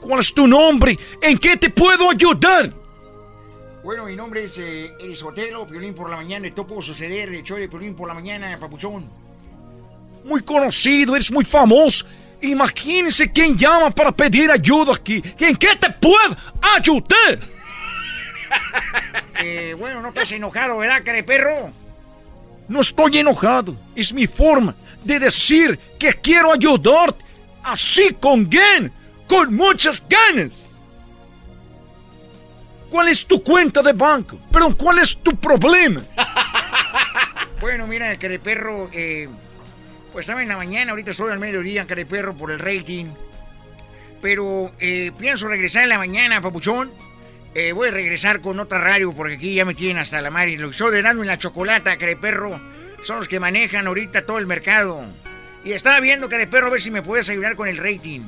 ¿Cuál 0.00 0.20
es 0.20 0.32
tu 0.32 0.46
nombre? 0.46 0.98
¿En 1.20 1.36
qué 1.36 1.58
te 1.58 1.68
puedo 1.68 2.10
ayudar? 2.10 2.83
Bueno, 3.84 4.06
mi 4.06 4.16
nombre 4.16 4.44
es 4.44 4.56
eh, 4.56 4.94
Piolín 5.68 5.94
por 5.94 6.08
la 6.08 6.16
mañana, 6.16 6.48
esto 6.48 6.66
pudo 6.66 6.80
suceder, 6.80 7.28
el 7.28 7.42
show 7.42 7.58
de 7.58 7.68
Piolín 7.68 7.94
por 7.94 8.08
la 8.08 8.14
mañana, 8.14 8.58
papuchón. 8.58 9.10
Muy 10.24 10.40
conocido, 10.42 11.14
eres 11.14 11.30
muy 11.30 11.44
famoso. 11.44 12.06
Imagínense 12.40 13.30
quién 13.30 13.58
llama 13.58 13.90
para 13.90 14.10
pedir 14.10 14.50
ayuda 14.50 14.94
aquí. 14.94 15.22
¿En 15.38 15.54
qué 15.56 15.76
te 15.78 15.90
puedo 15.90 16.34
ayudar? 16.76 17.40
Eh, 19.42 19.74
bueno, 19.76 20.00
no 20.00 20.08
estás 20.08 20.30
enojado, 20.30 20.78
¿verdad, 20.78 21.02
care 21.04 21.24
perro? 21.24 21.70
No 22.68 22.80
estoy 22.80 23.18
enojado. 23.18 23.76
Es 23.94 24.12
mi 24.12 24.28
forma 24.28 24.76
de 25.02 25.18
decir 25.18 25.78
que 25.98 26.14
quiero 26.14 26.52
ayudarte. 26.52 27.22
Así 27.64 28.14
con 28.14 28.48
ganas, 28.48 28.92
con 29.26 29.52
muchas 29.54 30.02
ganas. 30.08 30.63
¿Cuál 32.94 33.08
es 33.08 33.26
tu 33.26 33.42
cuenta 33.42 33.82
de 33.82 33.92
banco? 33.92 34.38
Perdón, 34.52 34.74
¿cuál 34.74 35.00
es 35.00 35.16
tu 35.16 35.34
problema? 35.34 36.04
Bueno, 37.60 37.88
mira, 37.88 38.16
care 38.18 38.38
perro, 38.38 38.88
eh, 38.92 39.28
pues 40.12 40.24
estaba 40.24 40.42
en 40.42 40.48
la 40.48 40.56
mañana, 40.56 40.90
ahorita 40.90 41.10
estoy 41.10 41.32
al 41.32 41.40
mediodía, 41.40 41.86
care 41.86 42.06
perro, 42.06 42.34
por 42.34 42.52
el 42.52 42.58
rating. 42.60 43.06
Pero 44.22 44.70
eh, 44.78 45.10
pienso 45.18 45.48
regresar 45.48 45.84
en 45.84 45.88
la 45.88 45.98
mañana, 45.98 46.40
papuchón. 46.40 46.92
Eh, 47.54 47.72
voy 47.72 47.88
a 47.88 47.90
regresar 47.90 48.40
con 48.40 48.60
otra 48.60 48.78
radio 48.78 49.12
porque 49.12 49.34
aquí 49.34 49.54
ya 49.54 49.64
me 49.64 49.74
tienen 49.74 49.98
hasta 49.98 50.20
la 50.20 50.30
madre. 50.30 50.56
Lo 50.56 50.68
que 50.68 50.72
estoy 50.72 50.88
ordenando 50.88 51.22
en 51.22 51.28
la 51.28 51.38
chocolata, 51.38 51.96
Careperro, 51.96 52.60
son 53.02 53.16
los 53.16 53.28
que 53.28 53.40
manejan 53.40 53.88
ahorita 53.88 54.24
todo 54.24 54.38
el 54.38 54.46
mercado. 54.46 55.02
Y 55.64 55.72
estaba 55.72 55.98
viendo, 55.98 56.28
Careperro, 56.28 56.68
a 56.68 56.70
ver 56.70 56.80
si 56.80 56.92
me 56.92 57.02
puedes 57.02 57.28
ayudar 57.28 57.56
con 57.56 57.66
el 57.66 57.78
rating. 57.78 58.20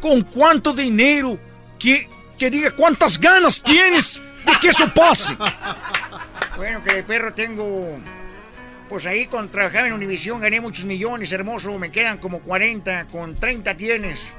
¿Con 0.00 0.22
cuánto 0.24 0.74
dinero? 0.74 1.38
Que, 1.78 2.06
que 2.40 2.50
diga 2.50 2.70
cuántas 2.70 3.20
ganas 3.20 3.62
tienes 3.62 4.20
de 4.46 4.52
que 4.62 4.68
eso 4.68 4.88
pase. 4.94 5.36
Bueno, 6.56 6.82
Careperro, 6.82 7.34
tengo... 7.34 8.00
Pues 8.88 9.04
ahí 9.06 9.26
con 9.26 9.50
trabajar 9.50 9.86
en 9.86 9.92
Univisión 9.92 10.40
gané 10.40 10.60
muchos 10.60 10.86
millones, 10.86 11.30
hermoso. 11.32 11.78
Me 11.78 11.92
quedan 11.92 12.16
como 12.16 12.40
40, 12.40 13.06
con 13.08 13.36
30 13.36 13.76
tienes. 13.76 14.34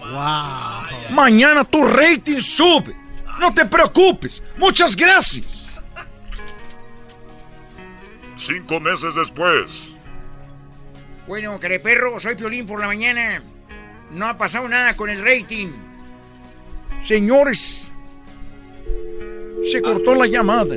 Wow. 0.00 1.14
Mañana 1.14 1.64
tu 1.64 1.84
rating 1.86 2.38
sube. 2.38 2.96
No 3.38 3.52
te 3.52 3.66
preocupes. 3.66 4.42
Muchas 4.56 4.96
gracias. 4.96 5.78
Cinco 8.36 8.80
meses 8.80 9.14
después. 9.14 9.92
Bueno, 11.26 11.60
careperro, 11.60 12.18
soy 12.18 12.34
Piolín 12.36 12.66
por 12.66 12.80
la 12.80 12.86
mañana. 12.86 13.42
No 14.10 14.28
ha 14.28 14.38
pasado 14.38 14.66
nada 14.66 14.96
con 14.96 15.10
el 15.10 15.22
rating. 15.22 15.93
Señores, 17.02 17.90
se 19.70 19.82
cortó 19.82 20.14
la 20.14 20.26
llamada. 20.26 20.74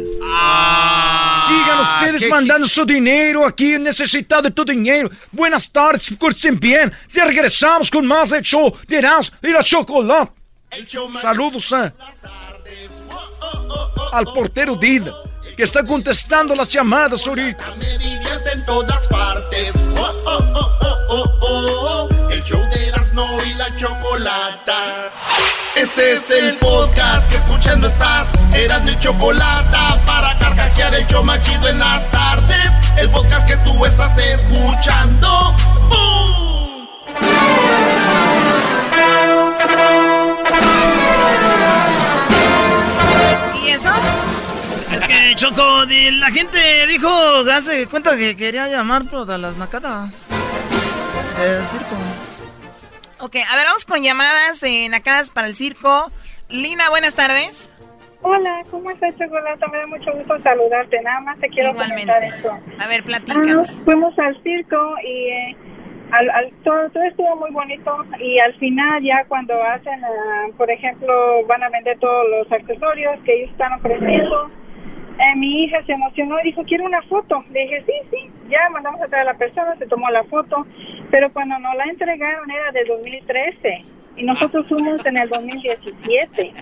Sigan 1.48 1.80
ustedes 1.80 2.24
qué- 2.24 2.30
mandando 2.30 2.68
su 2.68 2.86
dinero 2.86 3.46
aquí, 3.46 3.78
necesitado 3.80 4.44
de 4.44 4.52
tu 4.52 4.66
dinero. 4.66 5.10
Buenas 5.32 5.72
tardes, 5.72 6.14
cursen 6.20 6.60
bien. 6.60 6.92
Ya 7.10 7.26
regresamos 7.26 7.90
con 7.90 8.06
más 8.06 8.32
del 8.32 8.42
show 8.44 8.74
de 8.88 8.98
Erasmo 8.98 9.38
y 9.42 9.50
la 9.52 9.64
chocolate. 9.64 10.32
Saludos 11.22 11.72
a, 11.72 11.94
al 14.12 14.26
portero 14.26 14.76
Dida, 14.76 15.14
que 15.56 15.64
está 15.64 15.82
contestando 15.84 16.54
las 16.56 16.68
llamadas 16.68 17.26
ahorita. 17.26 17.66
Me 17.78 17.98
divierte 17.98 18.52
en 18.54 18.66
todas 18.66 19.08
partes. 19.08 19.72
Oh, 19.98 20.12
oh, 20.26 20.44
oh, 20.56 20.78
oh, 20.82 20.98
oh, 21.10 21.24
oh, 21.42 22.08
oh. 22.12 22.30
El 22.30 22.44
show 22.44 22.62
de 22.70 22.88
Erasmo 22.90 23.26
y 23.50 23.54
la 23.54 23.74
chocolata. 23.78 25.10
Este 25.98 26.14
es 26.14 26.44
el 26.44 26.58
podcast 26.58 27.28
que 27.28 27.38
escuchando 27.38 27.88
estás. 27.88 28.32
Erasmo 28.54 28.92
y 28.92 29.00
chocolata 29.00 30.00
para 30.06 30.38
carcajear 30.38 30.94
el 30.94 31.08
show 31.08 31.24
más 31.24 31.42
chido 31.42 31.70
en 31.70 31.80
las 31.80 32.12
tardes. 32.12 32.72
El 32.98 33.10
podcast 33.10 33.48
que 33.48 33.58
tú 33.58 33.84
estás 33.84 34.16
escuchando. 34.16 35.56
¡Bum! 35.90 36.88
¿Y 43.64 43.70
eso? 43.70 43.90
Es 44.94 45.02
que, 45.02 45.34
Choco, 45.36 45.84
la 45.86 46.30
gente 46.30 46.86
dijo, 46.86 47.10
hace 47.52 47.88
cuenta 47.88 48.16
que 48.16 48.38
quería 48.38 48.68
llamar 48.68 49.06
pues, 49.10 49.28
a 49.30 49.40
las 49.40 49.58
nacadas 49.58 50.28
del 51.40 51.68
circo. 51.68 51.96
Ok, 53.20 53.36
a 53.52 53.56
ver, 53.56 53.66
vamos 53.66 53.86
con 53.86 54.02
llamadas 54.02 54.62
en 54.64 54.94
acá 54.94 55.22
para 55.34 55.48
el 55.48 55.56
circo. 55.56 56.12
Lina, 56.50 56.90
buenas 56.90 57.16
tardes. 57.16 57.72
Hola, 58.22 58.62
¿cómo 58.72 58.90
estás, 58.92 59.16
Chocolata? 59.18 59.68
Me 59.68 59.78
da 59.78 59.88
mucho 59.88 60.12
gusto 60.14 60.40
saludarte. 60.42 61.02
Nada 61.02 61.22
más 61.22 61.40
te 61.40 61.48
quiero 61.50 61.72
Igualmente. 61.72 62.06
comentar 62.12 62.24
esto. 62.24 62.52
A 62.80 62.88
ver, 62.88 63.04
platícame. 63.04 63.52
Ah, 63.68 63.72
fuimos 63.86 64.18
al 64.20 64.42
circo 64.44 64.96
y 65.04 65.30
eh, 65.30 65.56
al, 66.12 66.30
al- 66.30 66.54
todo, 66.64 66.90
todo 66.92 67.04
estuvo 67.04 67.36
muy 67.38 67.52
bonito 67.52 68.06
y 68.20 68.40
al 68.40 68.54
final 68.60 69.02
ya 69.04 69.24
cuando 69.28 69.62
hacen, 69.64 70.04
ah, 70.04 70.46
por 70.58 70.70
ejemplo, 70.70 71.46
van 71.48 71.64
a 71.64 71.70
vender 71.70 71.98
todos 72.00 72.24
los 72.30 72.52
accesorios 72.52 73.20
que 73.24 73.34
ellos 73.36 73.52
están 73.52 73.74
ofreciendo, 73.74 74.50
eh, 75.20 75.36
mi 75.36 75.64
hija 75.64 75.84
se 75.86 75.94
emocionó 75.94 76.40
y 76.40 76.44
dijo, 76.44 76.64
quiero 76.64 76.86
una 76.86 77.02
foto. 77.04 77.44
Le 77.52 77.62
dije, 77.62 77.84
sí, 77.86 77.94
sí, 78.12 78.30
ya 78.50 78.70
mandamos 78.72 79.02
a 79.02 79.08
traer 79.08 79.28
a 79.28 79.34
la 79.34 79.38
persona, 79.38 79.76
se 79.78 79.88
tomó 79.88 80.10
la 80.10 80.24
foto, 80.26 80.66
pero 81.12 81.32
cuando 81.34 81.58
nos 81.60 81.76
la 81.76 81.86
entregaron 81.86 82.50
era 82.52 82.72
de 82.72 82.84
2013 82.86 83.86
y 84.18 84.24
nosotros 84.24 84.68
fuimos 84.68 85.06
en 85.06 85.18
el 85.18 85.30
2017. 85.30 86.54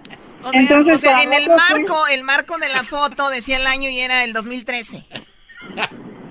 O 0.44 0.52
sea, 0.52 0.62
Entonces, 0.62 0.94
o 0.96 0.98
sea, 0.98 1.12
para 1.14 1.24
en 1.24 1.34
el 1.34 1.46
fue- 1.46 1.56
marco, 1.56 2.08
el 2.12 2.24
marco 2.24 2.58
de 2.58 2.70
la 2.70 2.84
foto 2.84 3.30
decía 3.30 3.58
el 3.58 3.66
año 3.68 3.90
y 3.90 4.00
era 4.00 4.24
el 4.24 4.34
2013. 4.34 5.06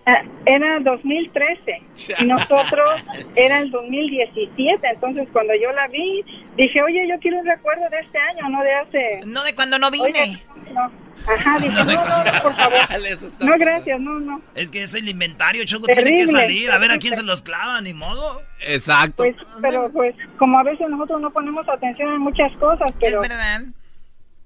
Ah, 0.07 0.23
Era 0.45 0.81
2013 0.81 1.83
y 2.21 2.25
nosotros 2.27 3.03
era 3.37 3.59
el 3.61 3.71
2017. 3.71 4.87
Entonces, 4.87 5.27
cuando 5.33 5.55
yo 5.55 5.73
la 5.73 5.89
vi, 5.89 6.23
dije, 6.57 6.83
oye, 6.83 7.09
yo 7.09 7.19
quiero 7.21 7.39
un 7.39 7.47
recuerdo 7.47 7.89
de 7.91 8.01
este 8.01 8.19
año, 8.19 8.49
no 8.51 8.63
de 8.63 8.75
hace. 8.75 9.21
No 9.27 9.43
de 9.43 9.55
cuando 9.55 9.79
no 9.79 9.91
vine. 9.91 10.05
Oye, 10.07 10.39
no. 10.75 10.93
Ajá, 11.27 11.59
dije, 11.63 11.75
no, 11.75 11.85
no, 11.85 11.95
no, 11.95 12.43
por 12.43 12.55
favor. 12.55 12.79
No, 13.41 13.59
gracias, 13.59 14.01
no, 14.01 14.21
no. 14.21 14.43
Es 14.55 14.71
que 14.71 14.83
es 14.83 14.95
el 14.95 15.09
inventario, 15.09 15.65
Choco, 15.65 15.87
tiene 15.87 16.15
que 16.15 16.27
salir. 16.27 16.71
A 16.71 16.79
ver 16.79 16.91
a 16.91 16.99
quién 16.99 17.15
se 17.15 17.23
los 17.23 17.43
clava, 17.43 17.81
ni 17.81 17.95
modo. 17.95 18.43
Exacto. 18.61 19.23
Pues, 19.25 19.37
pero 19.61 19.91
pues, 19.93 20.15
como 20.39 20.59
a 20.59 20.63
veces 20.63 20.89
nosotros 20.89 21.21
no 21.21 21.31
ponemos 21.31 21.69
atención 21.69 22.13
en 22.13 22.21
muchas 22.21 22.53
cosas, 22.59 22.93
pero. 23.01 23.23
Es 23.23 23.29
verdad. 23.29 23.63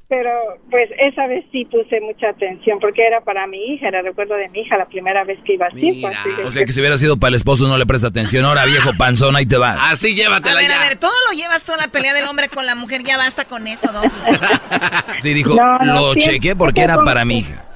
Pero 0.09 0.31
pues 0.71 0.89
esa 0.99 1.27
vez 1.27 1.45
sí 1.53 1.67
puse 1.67 2.01
mucha 2.01 2.31
atención 2.31 2.79
porque 2.81 3.07
era 3.07 3.21
para 3.21 3.47
mi 3.47 3.59
hija, 3.75 3.89
era 3.89 4.01
recuerdo 4.01 4.35
de 4.37 4.49
mi 4.49 4.61
hija 4.61 4.79
la 4.79 4.87
primera 4.87 5.23
vez 5.25 5.39
que 5.45 5.55
iba 5.55 5.67
así 5.67 6.03
O 6.45 6.51
sea 6.51 6.65
que 6.65 6.73
si 6.73 6.81
hubiera 6.81 6.97
sido 6.97 7.19
para 7.19 7.29
el 7.29 7.35
esposo 7.35 7.69
no 7.69 7.77
le 7.77 7.85
presta 7.85 8.09
atención. 8.09 8.45
Ahora, 8.47 8.65
viejo 8.67 8.91
panzón, 8.97 9.37
ahí 9.37 9.45
te 9.47 9.59
va. 9.59 9.91
Así 9.91 10.13
A 10.13 10.15
llévatela 10.15 10.61
ver, 10.61 10.71
ya. 10.71 10.81
a 10.83 10.89
ver, 10.89 10.97
todo 10.99 11.13
lo 11.31 11.37
llevas 11.37 11.63
tú 11.65 11.73
a 11.73 11.77
la 11.77 11.89
pelea 11.89 12.15
del 12.15 12.25
hombre 12.25 12.49
con 12.49 12.65
la 12.65 12.75
mujer, 12.75 13.03
ya 13.05 13.17
basta 13.19 13.45
con 13.45 13.67
eso, 13.67 13.93
¿no? 13.93 14.01
Sí, 15.19 15.35
dijo, 15.35 15.55
No, 15.55 15.79
no, 15.79 15.95
lo 15.95 16.13
siempre- 16.15 16.35
chequé 16.35 16.57
porque 16.57 16.81
era 16.83 16.97
para 17.05 17.25
mi 17.25 17.39
hija. 17.41 17.65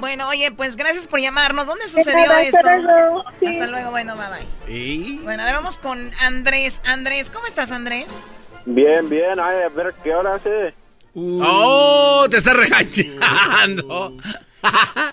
Bueno, 0.00 0.26
oye, 0.28 0.50
pues 0.50 0.74
gracias 0.74 1.06
por 1.06 1.20
llamarnos. 1.20 1.68
¿Dónde 1.68 1.84
De 1.84 1.88
sucedió 1.90 2.32
esto? 2.38 2.58
hasta 2.58 2.78
luego. 2.78 3.24
Sí. 3.38 3.46
Hasta 3.46 3.66
luego, 3.68 3.90
bueno, 3.92 4.16
bye 4.16 4.26
bye. 4.66 5.18
Bueno, 5.22 5.44
a 5.44 5.46
ver, 5.46 5.54
vamos 5.54 5.78
con 5.78 6.10
Andrés. 6.26 6.82
Andrés, 6.86 7.30
¿cómo 7.30 7.46
estás, 7.46 7.70
Andrés? 7.70 8.26
Bien, 8.66 9.08
bien, 9.08 9.38
ay, 9.38 9.62
a 9.64 9.68
ver 9.68 9.94
qué 10.02 10.12
hora 10.12 10.34
hace. 10.34 10.74
¡Oh! 11.14 12.26
Te 12.30 12.36
está 12.38 12.52
regañando. 12.54 14.16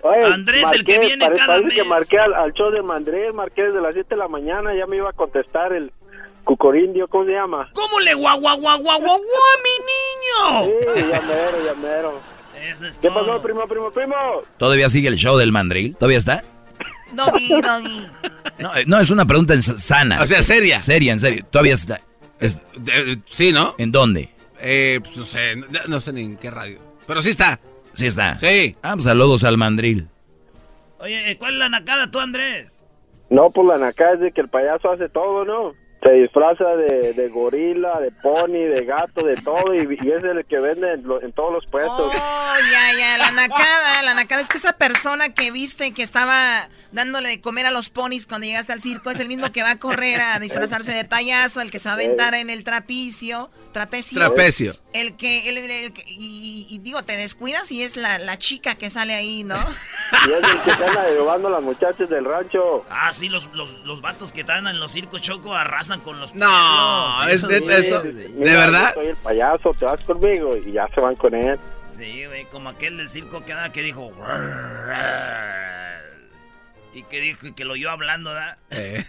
Oye, 0.01 0.25
Andrés, 0.33 0.65
el 0.73 0.83
que 0.83 0.99
viene 0.99 1.25
parece, 1.25 1.41
cada 1.41 1.57
parece 1.59 1.75
que 1.75 1.81
mes. 1.81 1.89
marqué 1.89 2.19
al, 2.19 2.33
al 2.33 2.53
show 2.53 2.69
de 2.71 2.81
Mandrés, 2.81 3.33
marqué 3.33 3.63
desde 3.63 3.81
las 3.81 3.93
7 3.93 4.09
de 4.09 4.17
la 4.17 4.27
mañana, 4.27 4.75
ya 4.75 4.85
me 4.85 4.97
iba 4.97 5.09
a 5.09 5.13
contestar 5.13 5.71
el 5.73 5.91
cucorindio, 6.43 7.07
¿cómo 7.07 7.25
se 7.25 7.31
llama? 7.31 7.69
¿Cómo 7.73 7.99
le 8.01 8.13
guau 8.13 8.39
guau 8.39 8.57
guau 8.59 8.79
guau 8.81 8.99
guau 9.01 9.17
guau 9.17 9.19
a 9.19 9.55
mi 9.63 10.65
niño? 10.67 10.75
Sí, 10.95 11.01
ya 11.11 11.21
mero, 11.21 11.65
ya 11.65 11.73
mero. 11.75 12.21
Eso 12.71 12.87
es 12.87 12.97
¿Qué 12.97 13.07
todo. 13.09 13.25
pasó, 13.25 13.41
primo, 13.41 13.67
primo, 13.67 13.91
primo? 13.91 14.15
¿Todavía 14.57 14.89
sigue 14.89 15.07
el 15.07 15.15
show 15.15 15.37
del 15.37 15.51
mandril? 15.51 15.95
¿Todavía 15.95 16.17
está? 16.17 16.43
Doggy, 17.13 17.61
doggy. 17.61 18.07
No, 18.59 18.75
eh, 18.75 18.83
no, 18.85 18.99
es 18.99 19.09
una 19.11 19.25
pregunta 19.25 19.59
sana. 19.61 20.21
O 20.21 20.27
sea, 20.27 20.41
seria. 20.41 20.81
Seria, 20.81 21.13
en 21.13 21.19
serio. 21.19 21.45
¿Todavía 21.49 21.73
está? 21.75 22.01
es- 22.39 22.59
Sí, 23.31 23.51
¿no? 23.53 23.75
¿En 23.77 23.91
dónde? 23.91 24.29
Eh, 24.59 24.99
pues 25.03 25.17
no 25.17 25.25
sé, 25.25 25.55
no, 25.55 25.65
no 25.87 25.99
sé 25.99 26.13
ni 26.13 26.21
en 26.21 26.37
qué 26.37 26.51
radio. 26.51 26.79
Pero 27.05 27.21
sí 27.21 27.29
está. 27.29 27.59
Sí 27.93 28.07
está. 28.07 28.37
Sí. 28.37 28.75
Ah, 28.81 28.93
pues 28.93 29.05
saludos 29.05 29.43
al 29.43 29.57
mandril. 29.57 30.07
Oye, 30.99 31.35
¿cuál 31.37 31.53
es 31.53 31.59
la 31.59 31.69
nacada 31.69 32.09
tú, 32.09 32.19
Andrés? 32.19 32.73
No, 33.29 33.49
pues 33.51 33.67
la 33.67 33.77
naca 33.77 34.13
es 34.13 34.19
de 34.19 34.31
que 34.31 34.41
el 34.41 34.49
payaso 34.49 34.91
hace 34.91 35.09
todo, 35.09 35.45
¿no? 35.45 35.73
Se 36.01 36.11
disfraza 36.11 36.63
de, 36.75 37.13
de 37.13 37.29
gorila, 37.29 37.99
de 37.99 38.11
pony, 38.11 38.65
de 38.73 38.85
gato, 38.85 39.25
de 39.25 39.35
todo, 39.37 39.73
y, 39.73 39.79
y 39.79 40.11
es 40.11 40.23
el 40.23 40.45
que 40.45 40.59
vende 40.59 40.93
en, 40.93 41.03
lo- 41.07 41.21
en 41.21 41.31
todos 41.33 41.51
los 41.51 41.65
puestos. 41.65 42.13
Oh, 42.15 42.53
ya, 42.71 42.97
ya, 42.99 43.17
la 43.17 43.31
nacada, 43.31 44.03
la 44.03 44.13
nacada 44.13 44.41
es 44.41 44.47
que 44.49 44.57
esa 44.57 44.73
persona 44.77 45.33
que 45.33 45.49
viste 45.51 45.93
que 45.93 46.03
estaba 46.03 46.69
dándole 46.91 47.29
de 47.29 47.41
comer 47.41 47.65
a 47.65 47.71
los 47.71 47.89
ponis 47.89 48.27
cuando 48.27 48.45
llegaste 48.45 48.73
al 48.73 48.79
circo 48.81 49.09
es 49.09 49.19
el 49.19 49.27
mismo 49.27 49.51
que 49.51 49.63
va 49.63 49.71
a 49.71 49.79
correr 49.79 50.21
a 50.21 50.39
disfrazarse 50.39 50.93
de 50.93 51.03
payaso, 51.03 51.61
el 51.61 51.71
que 51.71 51.79
se 51.79 51.89
va 51.89 51.93
a 51.93 51.95
aventar 51.95 52.35
en 52.35 52.49
el 52.51 52.63
trapicio, 52.63 53.49
trapecio. 53.73 54.19
Trapecio. 54.19 54.75
El 54.93 55.15
que, 55.17 55.49
el, 55.49 55.57
el 55.57 55.93
que- 55.93 56.03
y, 56.07 56.67
y 56.69 56.77
digo, 56.79 57.03
te 57.03 57.17
descuidas 57.17 57.71
y 57.71 57.81
es 57.83 57.97
la, 57.97 58.19
la 58.19 58.37
chica 58.37 58.75
que 58.75 58.89
sale 58.91 59.13
ahí, 59.15 59.43
¿no? 59.43 59.57
Y 60.27 60.31
es 60.31 60.37
el 60.37 60.61
que 60.61 60.71
anda 60.85 61.09
llevando 61.09 61.47
a 61.49 61.51
las 61.51 61.61
muchachas 61.63 62.07
del 62.09 62.23
rancho. 62.23 62.85
Ah, 62.89 63.11
sí, 63.11 63.27
los, 63.29 63.47
los, 63.53 63.73
los 63.83 63.99
vatos 64.01 64.31
que 64.31 64.41
están 64.41 64.67
en 64.67 64.79
los 64.79 64.91
circos 64.93 65.21
choco 65.21 65.53
arrasan 65.53 65.86
con 66.03 66.19
los 66.19 66.35
No, 66.35 67.27
es 67.27 67.43
neta 67.43 67.77
esto. 67.77 68.03
Mira, 68.03 68.51
¿De 68.51 68.55
verdad? 68.57 68.93
yo 68.95 69.01
Soy 69.01 69.07
el 69.07 69.15
payaso, 69.17 69.71
te 69.73 69.85
vas 69.85 70.03
conmigo, 70.03 70.55
y 70.57 70.71
ya 70.73 70.87
se 70.93 70.99
van 71.01 71.15
con 71.15 71.33
él. 71.33 71.57
Sí, 71.97 72.25
güey, 72.25 72.45
como 72.45 72.69
aquel 72.69 72.97
del 72.97 73.09
circo 73.09 73.43
que, 73.45 73.53
da- 73.53 73.71
que 73.71 73.81
dijo... 73.81 74.11
Y 76.93 77.03
que 77.03 77.21
dijo 77.21 77.53
que 77.55 77.65
lo 77.65 77.73
oyó 77.73 77.91
hablando, 77.91 78.33
¿da? 78.33 78.57
Eh. 78.71 79.03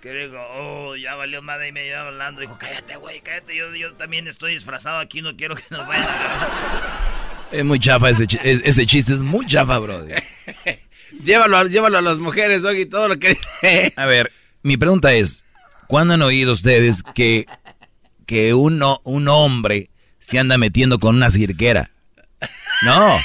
Que 0.00 0.10
dijo, 0.12 0.36
oh, 0.54 0.96
ya 0.96 1.14
valió 1.14 1.42
madre 1.42 1.68
y 1.68 1.72
me 1.72 1.86
iba 1.86 2.00
hablando. 2.00 2.40
Dijo, 2.40 2.56
cállate, 2.58 2.96
güey, 2.96 3.20
cállate. 3.20 3.54
Yo, 3.54 3.74
yo 3.74 3.92
también 3.94 4.26
estoy 4.26 4.54
disfrazado 4.54 4.98
aquí, 4.98 5.22
no 5.22 5.36
quiero 5.36 5.54
que 5.54 5.62
nos 5.70 5.86
vayan 5.86 6.06
a. 6.08 7.48
Es 7.52 7.64
muy 7.64 7.78
chafa 7.78 8.08
ese, 8.10 8.26
chi- 8.26 8.40
es- 8.42 8.62
ese 8.64 8.86
chiste, 8.86 9.12
es 9.12 9.22
muy 9.22 9.46
chafa, 9.46 9.78
bro. 9.78 10.04
Llévalo, 11.24 11.58
a- 11.58 11.64
llévalo 11.64 11.98
a 11.98 12.02
las 12.02 12.18
mujeres, 12.18 12.62
Doggy, 12.62 12.86
todo 12.86 13.08
lo 13.08 13.18
que... 13.18 13.36
A 13.96 14.06
ver, 14.06 14.32
mi 14.62 14.76
pregunta 14.78 15.12
es, 15.12 15.44
¿cuándo 15.92 16.14
han 16.14 16.22
oído 16.22 16.54
ustedes 16.54 17.02
que, 17.14 17.44
que 18.24 18.54
un, 18.54 18.82
un 19.04 19.28
hombre 19.28 19.90
se 20.20 20.38
anda 20.38 20.56
metiendo 20.56 20.98
con 20.98 21.16
una 21.16 21.30
cirquera? 21.30 21.90
No. 22.80 23.20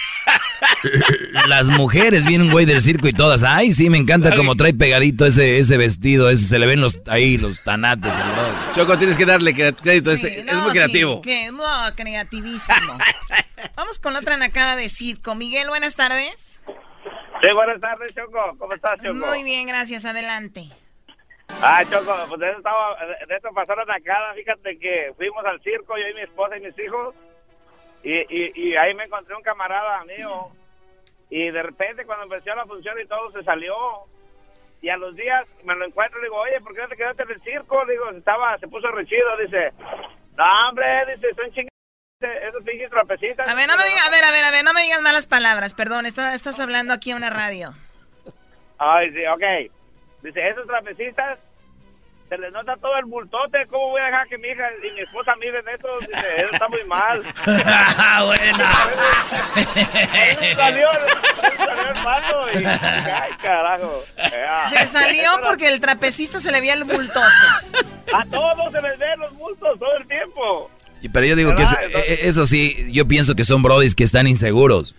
Las 1.47 1.69
mujeres 1.69 2.25
vienen 2.25 2.47
un 2.47 2.51
güey 2.51 2.65
del 2.65 2.81
circo 2.81 3.07
y 3.07 3.13
todas, 3.13 3.43
ay, 3.43 3.71
sí, 3.71 3.89
me 3.89 3.97
encanta 3.97 4.35
como 4.35 4.55
trae 4.57 4.73
pegadito 4.73 5.25
ese, 5.25 5.59
ese 5.59 5.77
vestido, 5.77 6.29
ese, 6.29 6.45
se 6.45 6.59
le 6.59 6.67
ven 6.67 6.81
los 6.81 6.99
ahí 7.07 7.37
los 7.37 7.63
tanates 7.63 8.13
brother. 8.13 8.53
Choco, 8.75 8.97
tienes 8.97 9.17
que 9.17 9.25
darle 9.25 9.53
crédito. 9.55 10.09
a 10.09 10.13
este, 10.13 10.39
es 10.41 10.45
No, 10.45 10.63
muy 10.63 10.71
sí, 10.71 10.77
creativo. 10.77 11.21
que, 11.21 11.49
no, 11.53 11.63
creativísimo. 11.95 12.97
Vamos 13.77 13.97
con 13.99 14.17
otra 14.17 14.35
nacada 14.35 14.75
de 14.75 14.89
circo. 14.89 15.35
Miguel, 15.35 15.69
buenas 15.69 15.95
tardes. 15.95 16.59
Sí, 16.65 17.47
buenas 17.55 17.79
tardes, 17.79 18.13
Choco. 18.13 18.57
¿Cómo 18.59 18.73
estás, 18.73 18.99
Choco? 19.01 19.13
Muy 19.13 19.43
bien, 19.45 19.67
gracias. 19.67 20.03
Adelante. 20.03 20.69
Ah, 21.61 21.83
Choco, 21.89 22.13
pues 22.29 22.39
de 22.39 22.49
eso, 22.49 22.57
estaba, 22.59 22.95
de 23.27 23.35
eso 23.35 23.49
pasó 23.53 23.75
la 23.75 23.85
nacada. 23.85 24.33
Fíjate 24.33 24.77
que 24.77 25.13
fuimos 25.17 25.43
al 25.45 25.61
circo, 25.61 25.97
yo 25.97 26.07
y 26.07 26.13
mi 26.13 26.21
esposa 26.21 26.57
y 26.57 26.61
mis 26.61 26.77
hijos. 26.79 27.15
Y, 28.03 28.13
y, 28.13 28.51
y 28.55 28.75
ahí 28.75 28.93
me 28.93 29.05
encontré 29.05 29.35
un 29.35 29.41
camarada 29.41 30.03
mío. 30.05 30.49
Y 31.29 31.49
de 31.49 31.63
repente, 31.63 32.05
cuando 32.05 32.23
empezó 32.25 32.55
la 32.55 32.65
función 32.65 32.99
y 33.01 33.07
todo, 33.07 33.31
se 33.31 33.43
salió. 33.43 33.75
Y 34.81 34.89
a 34.89 34.97
los 34.97 35.15
días 35.15 35.45
me 35.63 35.73
lo 35.75 35.85
encuentro 35.85 36.19
y 36.19 36.21
le 36.21 36.27
digo, 36.27 36.37
oye, 36.39 36.61
¿por 36.61 36.75
qué 36.75 36.81
no 36.81 36.87
te 36.89 36.95
quedaste 36.95 37.23
en 37.23 37.31
el 37.31 37.41
circo? 37.41 37.83
Le 37.85 37.93
digo, 37.93 38.09
estaba, 38.11 38.57
se 38.59 38.67
puso 38.67 38.87
rechido. 38.91 39.35
Dice, 39.37 39.71
no, 40.37 40.69
hombre, 40.69 40.85
dice, 41.15 41.33
son 41.33 41.45
chingados 41.51 41.71
esos 42.49 42.63
pinches 42.63 42.89
trapecistas. 42.91 43.49
A 43.49 43.55
ver, 43.55 43.67
no 43.67 43.75
me 43.77 43.85
digas, 43.85 44.07
a 44.07 44.11
ver, 44.11 44.23
a 44.23 44.31
ver, 44.31 44.45
a 44.45 44.51
ver, 44.51 44.63
no 44.63 44.73
me 44.73 44.81
digas 44.83 45.01
malas 45.01 45.25
palabras, 45.27 45.73
perdón, 45.73 46.05
está- 46.05 46.33
estás 46.33 46.59
hablando 46.59 46.93
aquí 46.93 47.11
a 47.11 47.15
una 47.15 47.29
radio. 47.31 47.71
Ay, 48.77 49.11
sí, 49.11 49.25
ok. 49.25 49.71
Dice, 50.27 50.49
esos 50.49 50.67
trapecistas, 50.67 51.39
se 52.27 52.37
les 52.37 52.51
nota 52.51 52.75
todo 52.81 52.97
el 52.99 53.05
bultote. 53.05 53.65
¿Cómo 53.69 53.91
voy 53.91 54.01
a 54.01 54.05
dejar 54.07 54.27
que 54.27 54.37
mi 54.37 54.49
hija 54.49 54.67
y 54.83 54.93
mi 54.93 54.99
esposa 54.99 55.33
miren 55.37 55.63
eso? 55.69 55.87
Dice, 56.01 56.35
eso 56.35 56.49
está 56.51 56.67
muy 56.67 56.83
mal. 56.83 57.23
Buena. 58.25 58.89
salió, 60.51 60.87
salió 61.33 61.87
el 61.87 62.03
pato 62.03 62.59
y, 62.59 62.65
ay, 62.65 63.31
carajo. 63.41 64.03
Se 64.67 64.85
salió 64.87 65.29
porque 65.43 65.69
el 65.69 65.79
trapecista 65.79 66.41
se 66.41 66.51
le 66.51 66.59
veía 66.59 66.73
el 66.73 66.83
bultote. 66.83 67.21
A 68.13 68.25
todos 68.25 68.71
se 68.73 68.81
les 68.81 68.99
ven 68.99 69.19
los 69.19 69.33
bultos 69.37 69.79
todo 69.79 69.95
el 69.95 70.07
tiempo. 70.07 70.69
Pero 71.13 71.25
yo 71.25 71.35
digo 71.37 71.55
que 71.55 71.63
eso, 71.63 71.77
eh, 71.79 72.19
eso 72.23 72.45
sí, 72.45 72.91
yo 72.91 73.07
pienso 73.07 73.35
que 73.35 73.45
son 73.45 73.63
brodis 73.63 73.95
que 73.95 74.03
están 74.03 74.27
inseguros. 74.27 74.93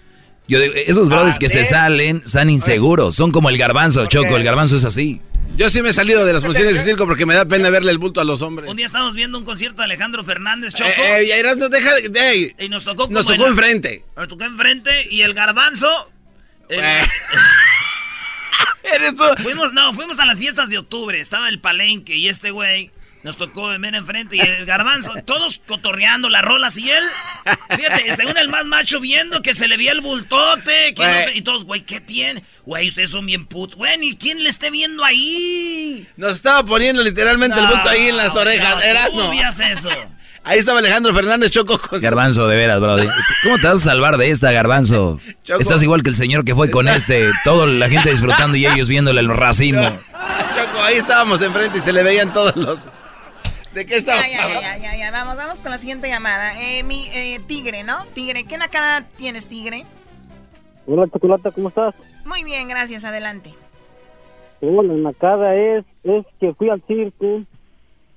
Yo 0.49 0.61
digo, 0.61 0.75
esos 0.75 1.09
brodis 1.09 1.37
Ah, 1.37 1.39
que 1.39 1.49
se 1.49 1.65
salen 1.65 2.23
están 2.25 2.51
inseguros, 2.51 3.15
son 3.15 3.31
como 3.33 3.49
el 3.51 3.59
garbanzo, 3.59 4.07
Choco, 4.07 4.37
el 4.37 4.45
garbanzo 4.45 4.77
es 4.77 4.85
así. 4.85 5.21
Yo 5.57 5.69
sí 5.71 5.83
me 5.83 5.91
he 5.91 5.93
salido 5.93 6.25
de 6.25 6.33
las 6.33 6.45
funciones 6.45 6.75
de 6.75 6.83
circo 6.85 7.05
porque 7.07 7.27
me 7.27 7.35
da 7.35 7.45
pena 7.45 7.69
verle 7.69 7.91
el 7.91 7.99
bulto 7.99 8.21
a 8.21 8.25
los 8.25 8.43
hombres. 8.43 8.71
Un 8.71 8.77
día 8.77 8.87
estábamos 8.87 9.15
viendo 9.15 9.39
un 9.39 9.45
concierto 9.45 9.79
de 9.83 9.87
Alejandro 9.87 10.23
Fernández, 10.25 10.73
Choco. 10.73 10.89
Eh, 10.91 11.23
eh, 11.25 11.39
Eras, 11.39 11.57
no 11.57 11.69
deja 11.69 11.95
de... 11.97 12.09
de- 12.09 12.55
y 12.61 12.69
nos 12.69 12.85
tocó 12.85 13.09
Nos 13.11 13.27
tocó 13.27 13.45
en- 13.45 13.51
enfrente. 13.53 14.05
Nos 14.17 14.29
tocó 14.29 14.45
enfrente 14.45 15.09
y 15.11 15.23
el 15.23 15.35
garbanzo. 15.35 15.89
el- 16.69 16.81
fuimos, 19.43 19.73
no, 19.73 19.93
fuimos 19.93 20.19
a 20.19 20.25
las 20.27 20.39
fiestas 20.39 20.71
de 20.71 20.79
octubre. 20.79 21.21
Estaba 21.21 21.49
el 21.49 21.61
palenque 21.61 22.17
y 22.17 22.29
este 22.29 22.51
güey 22.53 22.91
nos 23.23 23.37
tocó 23.37 23.69
mera 23.79 23.99
enfrente 23.99 24.37
y 24.37 24.41
el 24.41 24.65
garbanzo, 24.65 25.13
todos 25.25 25.61
cotorreando 25.67 26.29
las 26.29 26.43
rolas 26.43 26.77
y 26.77 26.91
él, 26.91 27.05
fíjate, 27.77 28.15
según 28.17 28.37
el 28.39 28.49
más 28.49 28.65
macho 28.65 29.01
viendo 29.01 29.43
que 29.43 29.55
se 29.55 29.69
le 29.69 29.77
veía 29.77 29.93
el 29.93 30.01
bultote, 30.01 30.95
que 30.95 31.03
no 31.05 31.13
sé, 31.25 31.33
y 31.35 31.43
todos, 31.43 31.65
güey, 31.65 31.83
¿qué 31.83 32.01
tiene? 32.01 32.43
Güey, 32.65 32.89
ustedes 32.89 33.11
son 33.11 33.27
bien 33.27 33.47
putos. 33.47 33.77
Güey, 33.77 33.99
ni 33.99 34.17
quién 34.17 34.43
le 34.43 34.49
esté 34.51 34.71
viendo 34.71 35.05
ahí. 35.05 36.07
Nos 36.17 36.37
estaba 36.37 36.65
poniendo 36.65 37.03
literalmente 37.03 37.59
el 37.59 37.67
bulto 37.67 37.89
ahí 37.89 38.09
en 38.09 38.17
las 38.17 38.35
No, 38.35 38.41
orejas. 38.41 38.77
no, 38.77 38.83
Eras, 38.83 39.15
no. 39.15 39.33
eso. 39.33 39.89
Ahí 40.45 40.61
estaba 40.61 40.79
Alejandro 40.79 41.13
Fernández 41.13 41.51
Choco 41.51 41.79
con 41.79 42.01
Garbanzo, 42.01 42.49
de 42.49 42.57
veras, 42.57 42.81
brody. 42.81 43.07
¿Cómo 43.43 43.59
te 43.59 43.67
vas 43.67 43.81
a 43.81 43.91
salvar 43.91 44.17
de 44.17 44.31
esta, 44.31 44.51
garbanzo? 44.51 45.21
Choco. 45.45 45.61
Estás 45.61 45.83
igual 45.83 46.03
que 46.03 46.09
el 46.09 46.17
señor 46.17 46.43
que 46.45 46.55
fue 46.55 46.71
con 46.71 46.89
este, 46.89 47.29
toda 47.45 47.67
la 47.67 47.91
gente 47.91 48.11
disfrutando 48.11 48.57
y 48.57 48.65
ellos 48.65 48.89
viéndole 48.89 49.21
el 49.21 49.29
racismo. 49.29 49.83
Choco, 49.83 50.83
ahí 50.83 50.97
estábamos 50.97 51.43
enfrente 51.43 51.79
y 51.79 51.81
se 51.83 51.93
le 51.93 52.03
veían 52.03 52.33
todos 52.33 52.57
los... 52.57 52.87
¿De 53.79 53.87
qué 53.87 53.95
estábamos 53.95 54.27
Ya, 54.27 54.39
ya, 54.39 54.43
hablando? 54.45 54.61
ya, 54.63 54.77
ya, 54.79 54.97
ya, 54.99 55.11
vamos, 55.13 55.37
vamos 55.37 55.61
con 55.61 55.71
la 55.71 55.79
siguiente 55.79 56.09
llamada. 56.09 56.61
Eh, 56.61 56.83
mi 56.83 57.07
eh, 57.15 57.39
Tigre, 57.47 57.85
¿no? 57.85 58.05
Tigre, 58.13 58.43
¿qué 58.43 58.59
nacada 58.59 59.07
tienes, 59.17 59.47
Tigre? 59.47 59.85
Hola, 60.85 61.07
Chocolata, 61.13 61.53
¿cómo 61.53 61.69
estás? 61.69 61.95
Muy 62.25 62.43
bien, 62.43 62.67
gracias, 62.67 63.05
adelante. 63.05 63.55
Hola, 64.61 64.95
la 64.95 65.11
nacada 65.13 65.55
es, 65.55 65.85
es 66.03 66.27
que 66.41 66.55
fui 66.55 66.69
al 66.71 66.83
circo 66.89 67.43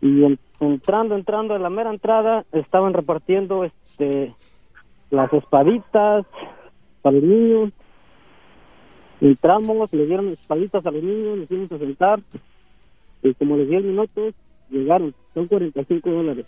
y 0.01 0.23
en- 0.23 0.39
entrando, 0.59 1.13
entrando 1.15 1.55
en 1.55 1.61
la 1.61 1.69
mera 1.69 1.91
entrada 1.91 2.43
estaban 2.53 2.93
repartiendo 2.93 3.63
este 3.63 4.33
las 5.11 5.31
espaditas 5.31 6.25
para 7.03 7.13
los 7.17 7.23
niños. 7.23 7.71
Entramos, 9.19 9.93
le 9.93 10.07
dieron 10.07 10.29
espaditas 10.29 10.83
a 10.87 10.89
los 10.89 11.03
niños, 11.03 11.37
nos 11.37 11.47
fuimos 11.47 11.71
a 11.71 11.77
sentar 11.77 12.19
y 13.21 13.31
como 13.35 13.57
les 13.57 13.69
di 13.69 13.77
minutos, 13.77 14.33
llegaron, 14.71 15.13
son 15.33 15.47
45 15.47 16.09
dólares. 16.09 16.45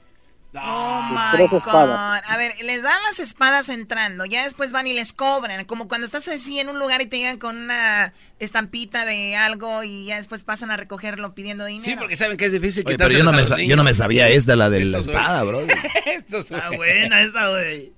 Oh 0.55 1.01
my. 1.09 1.47
God. 1.47 1.63
A 1.65 2.37
ver, 2.37 2.51
les 2.63 2.83
dan 2.83 3.01
las 3.07 3.19
espadas 3.19 3.69
entrando, 3.69 4.25
ya 4.25 4.43
después 4.43 4.71
van 4.71 4.85
y 4.85 4.93
les 4.93 5.11
cobran. 5.11 5.65
Como 5.65 5.87
cuando 5.87 6.05
estás 6.05 6.27
así 6.27 6.59
en 6.59 6.69
un 6.69 6.77
lugar 6.77 7.01
y 7.01 7.07
te 7.07 7.17
llegan 7.17 7.39
con 7.39 7.57
una 7.57 8.13
estampita 8.39 9.05
de 9.05 9.35
algo 9.35 9.83
y 9.83 10.05
ya 10.05 10.17
después 10.17 10.43
pasan 10.43 10.69
a 10.69 10.77
recogerlo 10.77 11.33
pidiendo 11.33 11.65
dinero. 11.65 11.85
Sí, 11.85 11.95
porque 11.97 12.15
saben 12.15 12.37
que 12.37 12.45
es 12.45 12.51
difícil 12.51 12.83
Oye, 12.85 12.97
pero 12.97 13.11
yo 13.11 13.23
no, 13.23 13.33
me, 13.33 13.43
yo 13.65 13.75
no 13.75 13.83
me 13.83 13.93
sabía 13.95 14.29
esta, 14.29 14.55
la 14.55 14.69
de 14.69 14.85
la 14.85 14.99
espada, 14.99 15.43
bro. 15.43 15.61
Estos, 16.05 16.49
güey. 16.49 16.61
Está 16.61 16.77
buena 16.77 17.21
esa, 17.23 17.49
güey. 17.49 17.91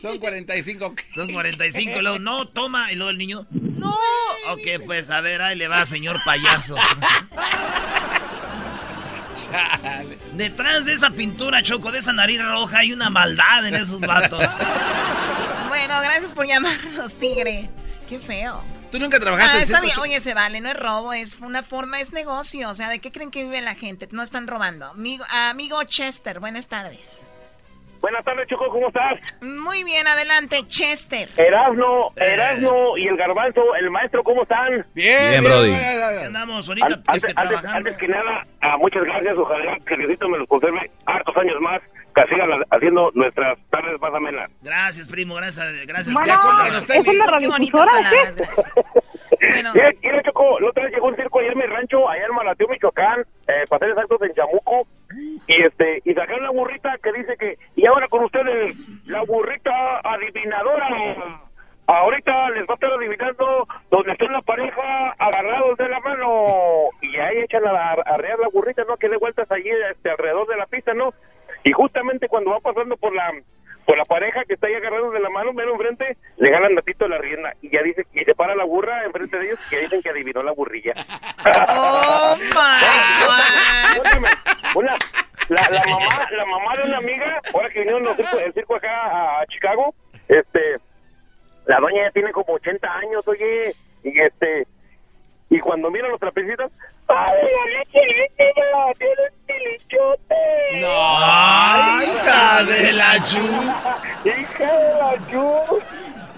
Son 0.00 0.18
45. 0.18 0.94
Son 1.14 1.32
45. 1.32 1.98
y 1.98 2.02
Luego, 2.02 2.18
no, 2.18 2.48
toma. 2.48 2.92
Y 2.92 2.96
luego 2.96 3.10
el 3.10 3.18
niño, 3.18 3.46
no. 3.50 3.96
Ok, 4.48 4.84
pues 4.86 5.10
a 5.10 5.20
ver, 5.20 5.42
ahí 5.42 5.56
le 5.56 5.68
va, 5.68 5.84
señor 5.86 6.18
payaso. 6.24 6.76
Detrás 10.34 10.84
de 10.84 10.92
esa 10.92 11.10
pintura, 11.10 11.62
Choco, 11.62 11.90
de 11.92 11.98
esa 11.98 12.12
nariz 12.12 12.40
roja, 12.42 12.78
hay 12.78 12.92
una 12.92 13.10
maldad 13.10 13.66
en 13.66 13.74
esos 13.74 14.00
vatos. 14.00 14.42
Bueno, 15.68 15.94
gracias 16.02 16.34
por 16.34 16.48
llamarnos, 16.48 17.14
tigre. 17.14 17.70
Qué 18.08 18.18
feo. 18.18 18.60
Tú 18.90 18.98
nunca 18.98 19.20
trabajaste 19.20 19.58
Ah, 19.58 19.62
está 19.62 19.80
bien. 19.80 19.96
Oye, 20.00 20.18
se 20.18 20.34
vale, 20.34 20.60
no 20.60 20.68
es 20.68 20.76
robo, 20.76 21.12
es 21.12 21.36
una 21.40 21.62
forma, 21.62 22.00
es 22.00 22.12
negocio. 22.12 22.68
O 22.70 22.74
sea, 22.74 22.88
¿de 22.88 22.98
qué 22.98 23.12
creen 23.12 23.30
que 23.30 23.44
vive 23.44 23.60
la 23.60 23.76
gente? 23.76 24.08
No 24.10 24.22
están 24.24 24.48
robando. 24.48 24.86
Amigo, 24.86 25.24
amigo 25.48 25.80
Chester, 25.84 26.40
buenas 26.40 26.66
tardes. 26.66 27.22
Buenas 28.00 28.24
tardes, 28.24 28.48
Choco, 28.48 28.68
¿cómo 28.70 28.88
estás? 28.88 29.20
Muy 29.42 29.84
bien, 29.84 30.06
adelante, 30.06 30.62
Chester. 30.66 31.28
Erasno, 31.36 32.10
Erasno 32.16 32.96
y 32.96 33.06
el 33.06 33.16
Garbanzo, 33.16 33.62
el 33.76 33.90
maestro, 33.90 34.22
¿cómo 34.24 34.42
están? 34.42 34.86
Bien, 34.94 35.44
Brody. 35.44 35.70
¿Qué 35.72 36.24
andamos 36.24 36.66
ahorita? 36.66 36.86
An- 36.86 36.92
es 36.92 36.98
antes, 37.08 37.24
que 37.24 37.30
antes- 37.30 37.34
trabajando. 37.60 37.76
antes 37.76 37.96
que 37.98 38.08
nada, 38.08 38.46
ah, 38.62 38.76
muchas 38.78 39.04
gracias. 39.04 39.36
Ojalá 39.36 39.76
que 39.86 39.96
Diosito 39.98 40.28
me 40.30 40.38
los 40.38 40.48
conserve 40.48 40.90
hartos 41.04 41.36
años 41.36 41.60
más, 41.60 41.80
que 42.14 42.22
sigan 42.28 42.48
haciendo 42.70 43.10
nuestras 43.14 43.58
tardes 43.70 44.00
más 44.00 44.14
amenas. 44.14 44.50
Gracias, 44.62 45.06
primo, 45.08 45.34
gracias. 45.34 45.86
Gracias. 45.86 46.14
Bueno, 46.14 46.26
Ya, 46.26 46.34
¿es 46.34 46.40
cómpranos 46.40 46.82
una 46.84 46.94
tenis. 47.04 47.20
Qué 47.38 47.48
bonitas 47.48 47.86
palabras, 47.86 48.36
gracias. 48.36 48.64
Bueno. 49.52 49.72
Mira, 49.74 50.22
Choco, 50.22 50.60
la 50.60 50.68
otra 50.68 50.84
vez 50.84 50.92
llegó 50.92 51.08
un 51.08 51.16
circo 51.16 51.38
allá 51.40 51.52
en 51.52 51.58
mi 51.58 51.64
rancho, 51.64 52.08
allá 52.08 52.26
en 52.26 52.34
Malateo, 52.34 52.68
Michoacán, 52.68 53.20
eh, 53.48 53.64
para 53.68 53.80
ser 53.80 53.88
exactos 53.90 54.22
en 54.22 54.34
Chamuco, 54.34 54.86
y 55.46 55.62
este, 55.62 56.00
y 56.04 56.14
sacaron 56.14 56.44
la 56.44 56.50
burrita 56.50 56.96
que 57.02 57.12
dice 57.12 57.36
que, 57.36 57.58
y 57.76 57.86
ahora 57.86 58.08
con 58.08 58.24
ustedes, 58.24 58.76
la 59.06 59.22
burrita 59.22 60.00
adivinadora. 60.04 61.40
Ahorita 61.86 62.50
les 62.50 62.68
va 62.68 62.72
a 62.72 62.74
estar 62.74 62.92
adivinando 62.92 63.66
donde 63.90 64.12
está 64.12 64.24
la 64.26 64.42
pareja 64.42 65.10
agarrados 65.18 65.76
de 65.76 65.88
la 65.88 65.98
mano. 65.98 66.88
Y 67.02 67.16
ahí 67.16 67.38
echan 67.38 67.66
a 67.66 67.92
arrear 67.92 68.38
la 68.38 68.48
burrita, 68.48 68.84
¿no? 68.84 68.96
Que 68.96 69.08
dé 69.08 69.16
vueltas 69.16 69.50
allí 69.50 69.68
este, 69.90 70.10
alrededor 70.10 70.46
de 70.46 70.56
la 70.56 70.66
pista, 70.66 70.94
¿no? 70.94 71.12
Y 71.64 71.72
justamente 71.72 72.28
cuando 72.28 72.52
va 72.52 72.60
pasando 72.60 72.96
por 72.96 73.12
la 73.12 73.32
la 73.96 74.04
pareja 74.04 74.44
que 74.44 74.54
está 74.54 74.66
ahí 74.66 74.74
agarrados 74.74 75.12
de 75.12 75.20
la 75.20 75.30
mano, 75.30 75.52
mero 75.52 75.72
enfrente, 75.72 76.16
le 76.36 76.50
ganan 76.50 76.74
datito 76.74 77.06
la 77.08 77.18
rienda. 77.18 77.54
Y 77.62 77.70
ya 77.70 77.82
dice, 77.82 78.06
y 78.12 78.24
se 78.24 78.34
para 78.34 78.54
la 78.54 78.64
burra 78.64 79.04
enfrente 79.04 79.38
de 79.38 79.46
ellos, 79.46 79.58
que 79.70 79.80
dicen 79.80 80.02
que 80.02 80.10
adivinó 80.10 80.42
la 80.42 80.52
burrilla. 80.52 80.92
Oh 81.68 82.36
my 84.20 84.28
una, 84.74 84.94
la, 85.48 85.68
la 85.70 85.84
mamá, 85.84 86.28
la 86.30 86.46
mamá 86.46 86.76
de 86.76 86.84
una 86.84 86.98
amiga, 86.98 87.40
ahora 87.54 87.68
que 87.70 87.80
vinieron 87.80 88.04
los 88.04 88.16
circo- 88.16 88.38
el 88.38 88.52
circo 88.54 88.76
acá 88.76 89.40
a, 89.40 89.46
Chicago, 89.46 89.94
este, 90.28 90.76
la 91.66 91.80
doña 91.80 92.04
ya 92.04 92.10
tiene 92.12 92.30
como 92.32 92.54
80 92.54 92.88
años, 92.98 93.26
oye, 93.26 93.74
y 94.04 94.20
este, 94.20 94.66
y 95.48 95.58
cuando 95.58 95.90
miran 95.90 96.12
los 96.12 96.20
trapecitos, 96.20 96.70
¡ay, 97.16 97.34
la 97.42 97.78
leche, 97.78 98.32
tiene 98.36 99.12
un 99.28 99.46
tilichote! 99.46 100.86
¡Ay, 100.86 102.08
hija 102.10 102.64
de 102.64 102.92
la 102.92 103.24
chu! 103.24 103.38
¡Hija 104.24 104.76
de 104.78 104.94
la 104.98 105.30
chu! 105.30 105.82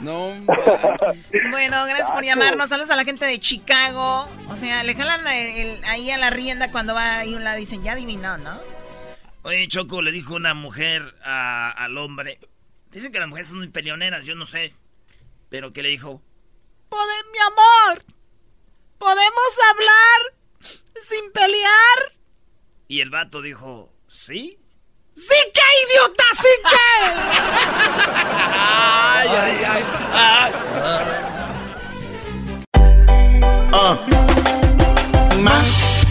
No. 0.01 0.35
Bueno, 1.51 1.85
gracias 1.87 2.11
por 2.11 2.25
llamarnos. 2.25 2.69
Saludos 2.71 2.91
a 2.91 2.97
la 2.97 3.05
gente 3.05 3.25
de 3.27 3.39
Chicago. 3.39 4.27
O 4.49 4.57
sea, 4.57 4.83
le 4.85 4.95
jalan 4.95 5.27
el- 5.29 5.57
el- 5.77 5.85
ahí 5.85 6.11
a 6.11 6.19
la 6.19 6.31
rienda 6.31 6.71
cuando 6.73 6.95
va 6.95 7.19
ahí 7.19 7.35
un 7.35 7.45
lado 7.45 7.59
y 7.59 7.61
dicen, 7.61 7.83
ya 7.83 7.93
adivinó, 7.93 8.37
¿no? 8.39 8.59
Oye, 9.43 9.69
Choco, 9.69 10.03
le 10.03 10.11
dijo 10.13 10.35
una 10.35 10.55
mujer 10.55 11.15
a- 11.25 11.71
al 11.71 11.97
hombre. 11.99 12.39
Dicen 12.91 13.13
que 13.13 13.19
las 13.21 13.29
mujeres 13.29 13.49
son 13.49 13.59
muy 13.59 13.69
peleoneras, 13.69 14.25
yo 14.25 14.35
no 14.35 14.45
sé. 14.47 14.75
Pero 15.51 15.73
que 15.73 15.83
le 15.83 15.91
dijo, 15.91 16.21
Pode- 16.89 17.31
mi 17.33 17.39
amor, 17.39 18.03
¿podemos 18.99 19.59
hablar 19.71 20.35
sin 21.01 21.33
pelear? 21.33 22.12
y 22.92 23.01
el 23.01 23.09
vato 23.09 23.40
dijo, 23.40 23.90
¿sí? 24.07 24.59
¡Sí 25.16 25.35
que, 25.55 25.62
idiota, 25.87 26.25
sí 26.35 26.48
que! 26.62 27.07
Ay, 28.61 29.29
ay, 29.29 29.62
ay. 29.66 29.83
Ah. 33.72 33.98
Más 35.40 36.05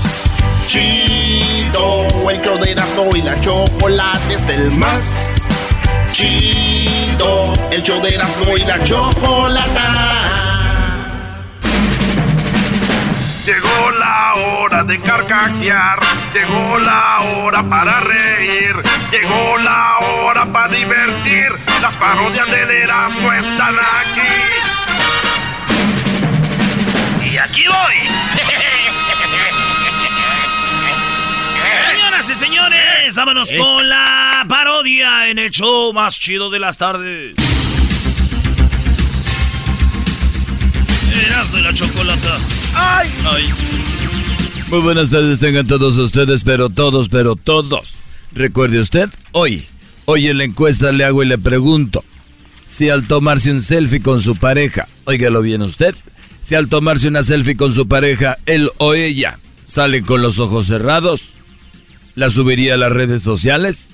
chido, 0.66 2.08
el 2.32 2.42
show 2.42 2.58
de 2.58 2.72
Erasmo 2.72 3.16
y 3.16 3.22
la 3.22 3.40
chocolate 3.42 4.34
es 4.34 4.50
el 4.50 4.72
más 4.72 5.36
chido, 6.14 7.54
el 7.70 7.84
show 7.84 8.02
de 8.02 8.16
Erasmo 8.16 8.58
y 8.58 8.62
la 8.62 8.84
chocolata. 8.84 10.51
Llegó 13.46 13.92
la 13.98 14.36
hora 14.36 14.84
de 14.84 15.02
carcajear, 15.02 16.00
llegó 16.32 16.78
la 16.78 17.22
hora 17.22 17.64
para 17.68 18.00
reír, 18.00 18.76
llegó 19.12 19.58
la 19.58 19.98
hora 19.98 20.46
para 20.54 20.68
divertir. 20.68 21.48
Las 21.82 21.98
parodias 21.98 22.48
del 22.52 22.70
Erasmo 22.70 23.34
están 23.34 23.76
aquí. 23.80 24.22
Y 27.32 27.38
aquí 27.38 27.64
voy. 27.68 27.96
Señoras 31.88 32.30
y 32.30 32.36
señores, 32.36 33.16
vámonos 33.16 33.52
con 33.58 33.90
la 33.90 34.46
parodia 34.48 35.30
en 35.30 35.40
el 35.40 35.50
show 35.50 35.92
más 35.94 36.20
chido 36.20 36.52
de 36.52 36.60
las 36.60 36.78
tardes. 36.78 37.34
Erasmo 41.12 41.58
y 41.58 41.62
la 41.62 41.74
chocolata. 41.74 42.61
¡Ay! 42.74 43.10
Ay. 43.26 43.50
Muy 44.70 44.80
buenas 44.80 45.10
tardes 45.10 45.40
tengan 45.40 45.68
todos 45.68 45.98
ustedes, 45.98 46.44
pero 46.44 46.70
todos, 46.70 47.10
pero 47.10 47.36
todos. 47.36 47.96
Recuerde 48.32 48.80
usted, 48.80 49.10
hoy, 49.34 49.66
hoy 50.06 50.28
en 50.28 50.38
la 50.38 50.46
encuesta 50.46 50.92
le 50.94 51.04
hago 51.04 51.24
y 51.24 51.26
le 51.28 51.38
pregunto, 51.38 52.06
si 52.68 52.90
al 52.90 53.06
tomarse 53.06 53.52
un 53.52 53.62
selfie 53.62 54.02
con 54.02 54.22
su 54.22 54.38
pareja, 54.38 54.88
óigalo 55.04 55.42
bien 55.42 55.62
usted, 55.62 55.94
si 56.42 56.56
al 56.56 56.70
tomarse 56.70 57.10
una 57.10 57.24
selfie 57.24 57.58
con 57.58 57.74
su 57.74 57.88
pareja, 57.90 58.38
él 58.46 58.72
o 58.78 58.94
ella 58.94 59.38
salen 59.66 60.06
con 60.06 60.22
los 60.22 60.40
ojos 60.40 60.68
cerrados, 60.68 61.34
¿la 62.16 62.30
subiría 62.30 62.76
a 62.76 62.78
las 62.78 62.94
redes 62.94 63.22
sociales? 63.22 63.88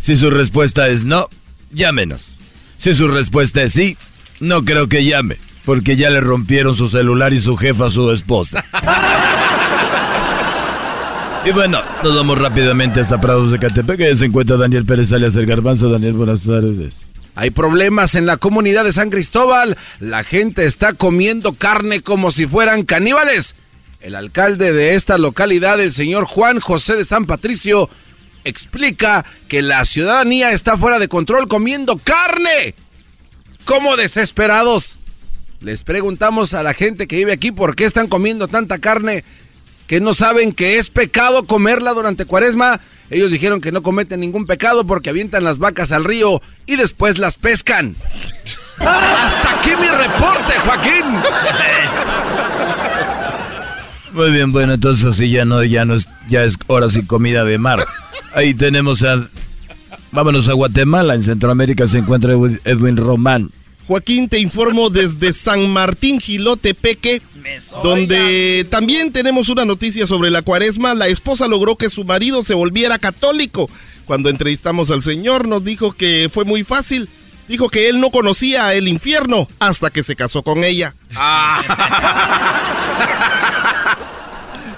Si 0.00 0.16
su 0.16 0.30
respuesta 0.30 0.88
es 0.88 1.04
no, 1.04 1.28
llámenos. 1.72 2.32
Si 2.78 2.92
su 2.92 3.06
respuesta 3.06 3.62
es 3.62 3.72
sí, 3.72 3.96
no 4.40 4.64
creo 4.64 4.88
que 4.88 5.04
llame, 5.04 5.38
porque 5.64 5.96
ya 5.96 6.10
le 6.10 6.20
rompieron 6.20 6.74
su 6.74 6.88
celular 6.88 7.32
y 7.32 7.40
su 7.40 7.56
jefa 7.56 7.86
a 7.86 7.90
su 7.90 8.10
esposa. 8.10 8.64
Y 11.46 11.50
bueno, 11.50 11.82
nos 12.02 12.16
vamos 12.16 12.38
rápidamente 12.38 13.00
hasta 13.00 13.20
Prados 13.20 13.50
de 13.50 13.58
Catepec, 13.58 13.98
que 13.98 14.16
se 14.16 14.24
encuentra 14.24 14.56
Daniel 14.56 14.86
Pérez 14.86 15.12
alias 15.12 15.36
el 15.36 15.44
Garbanzo. 15.44 15.90
Daniel, 15.90 16.14
buenas 16.14 16.42
tardes. 16.42 16.94
Hay 17.34 17.50
problemas 17.50 18.14
en 18.14 18.24
la 18.24 18.38
comunidad 18.38 18.84
de 18.84 18.94
San 18.94 19.10
Cristóbal. 19.10 19.76
La 20.00 20.24
gente 20.24 20.64
está 20.64 20.94
comiendo 20.94 21.52
carne 21.52 22.00
como 22.00 22.30
si 22.30 22.46
fueran 22.46 22.84
caníbales. 22.84 23.56
El 24.00 24.14
alcalde 24.14 24.72
de 24.72 24.94
esta 24.94 25.18
localidad, 25.18 25.78
el 25.80 25.92
señor 25.92 26.24
Juan 26.24 26.60
José 26.60 26.96
de 26.96 27.04
San 27.04 27.26
Patricio, 27.26 27.90
explica 28.44 29.26
que 29.46 29.60
la 29.60 29.84
ciudadanía 29.84 30.52
está 30.52 30.78
fuera 30.78 30.98
de 30.98 31.08
control 31.08 31.46
comiendo 31.46 31.98
carne. 31.98 32.74
¿Cómo 33.66 33.96
desesperados? 33.96 34.96
Les 35.64 35.82
preguntamos 35.82 36.52
a 36.52 36.62
la 36.62 36.74
gente 36.74 37.06
que 37.06 37.16
vive 37.16 37.32
aquí 37.32 37.50
por 37.50 37.74
qué 37.74 37.86
están 37.86 38.06
comiendo 38.06 38.48
tanta 38.48 38.78
carne 38.80 39.24
que 39.86 39.98
no 39.98 40.12
saben 40.12 40.52
que 40.52 40.76
es 40.76 40.90
pecado 40.90 41.46
comerla 41.46 41.94
durante 41.94 42.26
cuaresma. 42.26 42.80
Ellos 43.08 43.30
dijeron 43.30 43.62
que 43.62 43.72
no 43.72 43.82
cometen 43.82 44.20
ningún 44.20 44.46
pecado 44.46 44.86
porque 44.86 45.08
avientan 45.08 45.42
las 45.42 45.58
vacas 45.58 45.90
al 45.90 46.04
río 46.04 46.42
y 46.66 46.76
después 46.76 47.16
las 47.16 47.38
pescan. 47.38 47.96
Hasta 48.78 49.58
aquí 49.58 49.70
mi 49.80 49.88
reporte, 49.88 50.52
Joaquín. 50.66 51.04
Muy 54.12 54.30
bien, 54.32 54.52
bueno, 54.52 54.74
entonces 54.74 55.06
así 55.06 55.30
ya 55.30 55.46
no, 55.46 55.64
ya 55.64 55.86
no 55.86 55.94
es, 55.94 56.06
ya 56.28 56.44
es 56.44 56.58
hora 56.66 56.90
sin 56.90 57.06
comida 57.06 57.44
de 57.44 57.56
mar. 57.58 57.84
Ahí 58.34 58.52
tenemos 58.52 59.02
a, 59.02 59.28
vámonos 60.12 60.46
a 60.48 60.52
Guatemala, 60.52 61.14
en 61.14 61.22
Centroamérica 61.22 61.86
se 61.86 61.98
encuentra 61.98 62.34
Edwin- 62.34 62.96
Román. 62.98 63.50
Joaquín, 63.86 64.28
te 64.28 64.38
informo 64.38 64.88
desde 64.88 65.32
San 65.34 65.70
Martín 65.70 66.18
Gilotepeque, 66.20 67.20
donde 67.82 68.66
también 68.70 69.12
tenemos 69.12 69.50
una 69.50 69.64
noticia 69.66 70.06
sobre 70.06 70.30
la 70.30 70.40
cuaresma. 70.42 70.94
La 70.94 71.08
esposa 71.08 71.48
logró 71.48 71.76
que 71.76 71.90
su 71.90 72.04
marido 72.04 72.42
se 72.44 72.54
volviera 72.54 72.98
católico. 72.98 73.68
cuando 74.06 74.28
entrevistamos 74.30 74.90
al 74.90 75.02
señor, 75.02 75.48
nos 75.48 75.64
dijo 75.64 75.92
que 75.92 76.30
fue 76.32 76.44
muy 76.44 76.64
fácil. 76.64 77.08
Dijo 77.48 77.68
que 77.68 77.88
él 77.90 78.00
no 78.00 78.10
conocía 78.10 78.72
el 78.72 78.88
infierno 78.88 79.46
hasta 79.58 79.90
que 79.90 80.02
se 80.02 80.16
casó 80.16 80.42
con 80.42 80.64
ella. 80.64 80.94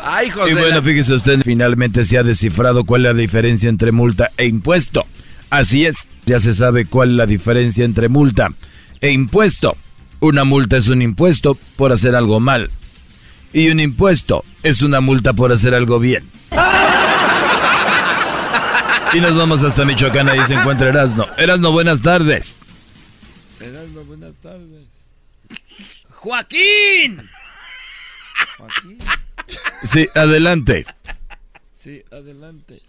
Ay, 0.02 0.28
Y 0.28 0.30
José. 0.30 0.54
bueno, 0.54 0.82
fíjese 0.82 1.14
usted, 1.14 1.40
finalmente 1.44 2.04
se 2.04 2.18
ha 2.18 2.22
descifrado 2.22 2.84
cuál 2.84 3.06
es 3.06 3.12
la 3.14 3.18
diferencia 3.20 3.68
entre 3.68 3.92
multa 3.92 4.30
e 4.36 4.46
impuesto. 4.46 5.04
Así 5.50 5.84
es, 5.86 6.08
ya 6.26 6.38
se 6.40 6.54
sabe 6.54 6.86
cuál 6.86 7.10
es 7.10 7.16
la 7.16 7.26
diferencia 7.26 7.84
entre 7.84 8.08
multa 8.08 8.50
e 9.00 9.12
impuesto. 9.12 9.76
Una 10.20 10.44
multa 10.44 10.76
es 10.76 10.88
un 10.88 11.02
impuesto 11.02 11.56
por 11.76 11.92
hacer 11.92 12.14
algo 12.14 12.40
mal. 12.40 12.70
Y 13.52 13.68
un 13.68 13.80
impuesto 13.80 14.44
es 14.62 14.82
una 14.82 15.00
multa 15.00 15.32
por 15.32 15.52
hacer 15.52 15.74
algo 15.74 15.98
bien. 15.98 16.30
Y 19.12 19.20
nos 19.20 19.34
vamos 19.36 19.62
hasta 19.62 19.84
Michoacán, 19.84 20.28
ahí 20.28 20.40
se 20.46 20.54
encuentra 20.54 20.88
Erasno. 20.88 21.26
Erasno, 21.38 21.72
buenas 21.72 22.02
tardes. 22.02 22.58
Erasmo, 23.60 24.04
buenas 24.04 24.34
tardes. 24.42 24.86
¡Joaquín! 26.10 27.22
Sí, 29.84 30.08
adelante. 30.14 30.86
Sí, 31.78 32.02
adelante. 32.10 32.82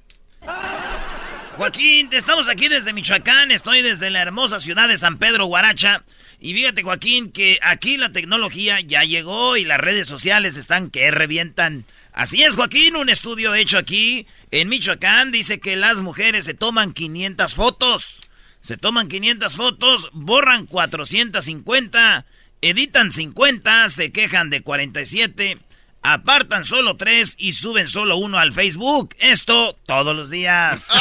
Joaquín, 1.57 2.09
estamos 2.11 2.47
aquí 2.47 2.67
desde 2.67 2.93
Michoacán, 2.93 3.49
estoy 3.49 3.81
desde 3.81 4.11
la 4.11 4.21
hermosa 4.21 4.59
ciudad 4.59 4.87
de 4.87 4.95
San 4.95 5.17
Pedro 5.17 5.47
Guaracha. 5.47 6.03
Y 6.39 6.53
fíjate, 6.53 6.83
Joaquín, 6.83 7.31
que 7.31 7.57
aquí 7.63 7.97
la 7.97 8.11
tecnología 8.11 8.79
ya 8.79 9.03
llegó 9.03 9.57
y 9.57 9.65
las 9.65 9.79
redes 9.79 10.07
sociales 10.07 10.55
están 10.55 10.91
que 10.91 11.09
revientan. 11.09 11.85
Así 12.13 12.43
es, 12.43 12.57
Joaquín, 12.57 12.95
un 12.95 13.09
estudio 13.09 13.55
hecho 13.55 13.79
aquí 13.79 14.27
en 14.51 14.69
Michoacán 14.69 15.31
dice 15.31 15.59
que 15.59 15.75
las 15.75 15.99
mujeres 15.99 16.45
se 16.45 16.53
toman 16.53 16.93
500 16.93 17.55
fotos. 17.55 18.21
Se 18.61 18.77
toman 18.77 19.07
500 19.07 19.55
fotos, 19.55 20.09
borran 20.13 20.67
450, 20.67 22.25
editan 22.61 23.11
50, 23.11 23.89
se 23.89 24.11
quejan 24.11 24.51
de 24.51 24.61
47, 24.61 25.57
apartan 26.01 26.65
solo 26.65 26.95
3 26.95 27.35
y 27.37 27.51
suben 27.53 27.87
solo 27.87 28.17
uno 28.17 28.37
al 28.39 28.53
Facebook. 28.53 29.09
Esto 29.19 29.77
todos 29.85 30.15
los 30.15 30.29
días. 30.29 30.87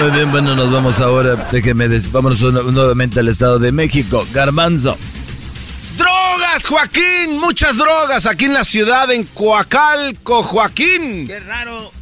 Muy 0.00 0.10
bien, 0.10 0.30
bueno, 0.30 0.54
nos 0.56 0.70
vamos 0.72 1.00
ahora. 1.00 1.36
Déjeme 1.52 1.88
decir, 1.88 2.10
vámonos 2.12 2.40
nu- 2.42 2.72
nuevamente 2.72 3.20
al 3.20 3.28
Estado 3.28 3.58
de 3.58 3.70
México. 3.72 4.26
Garbanzo. 4.32 4.96
Drogas, 5.96 6.66
Joaquín, 6.66 7.38
muchas 7.38 7.76
drogas 7.76 8.26
aquí 8.26 8.46
en 8.46 8.54
la 8.54 8.64
ciudad, 8.64 9.10
en 9.12 9.24
Coacalco, 9.24 10.42
Joaquín. 10.42 11.26
Qué 11.28 11.38
raro. 11.40 11.92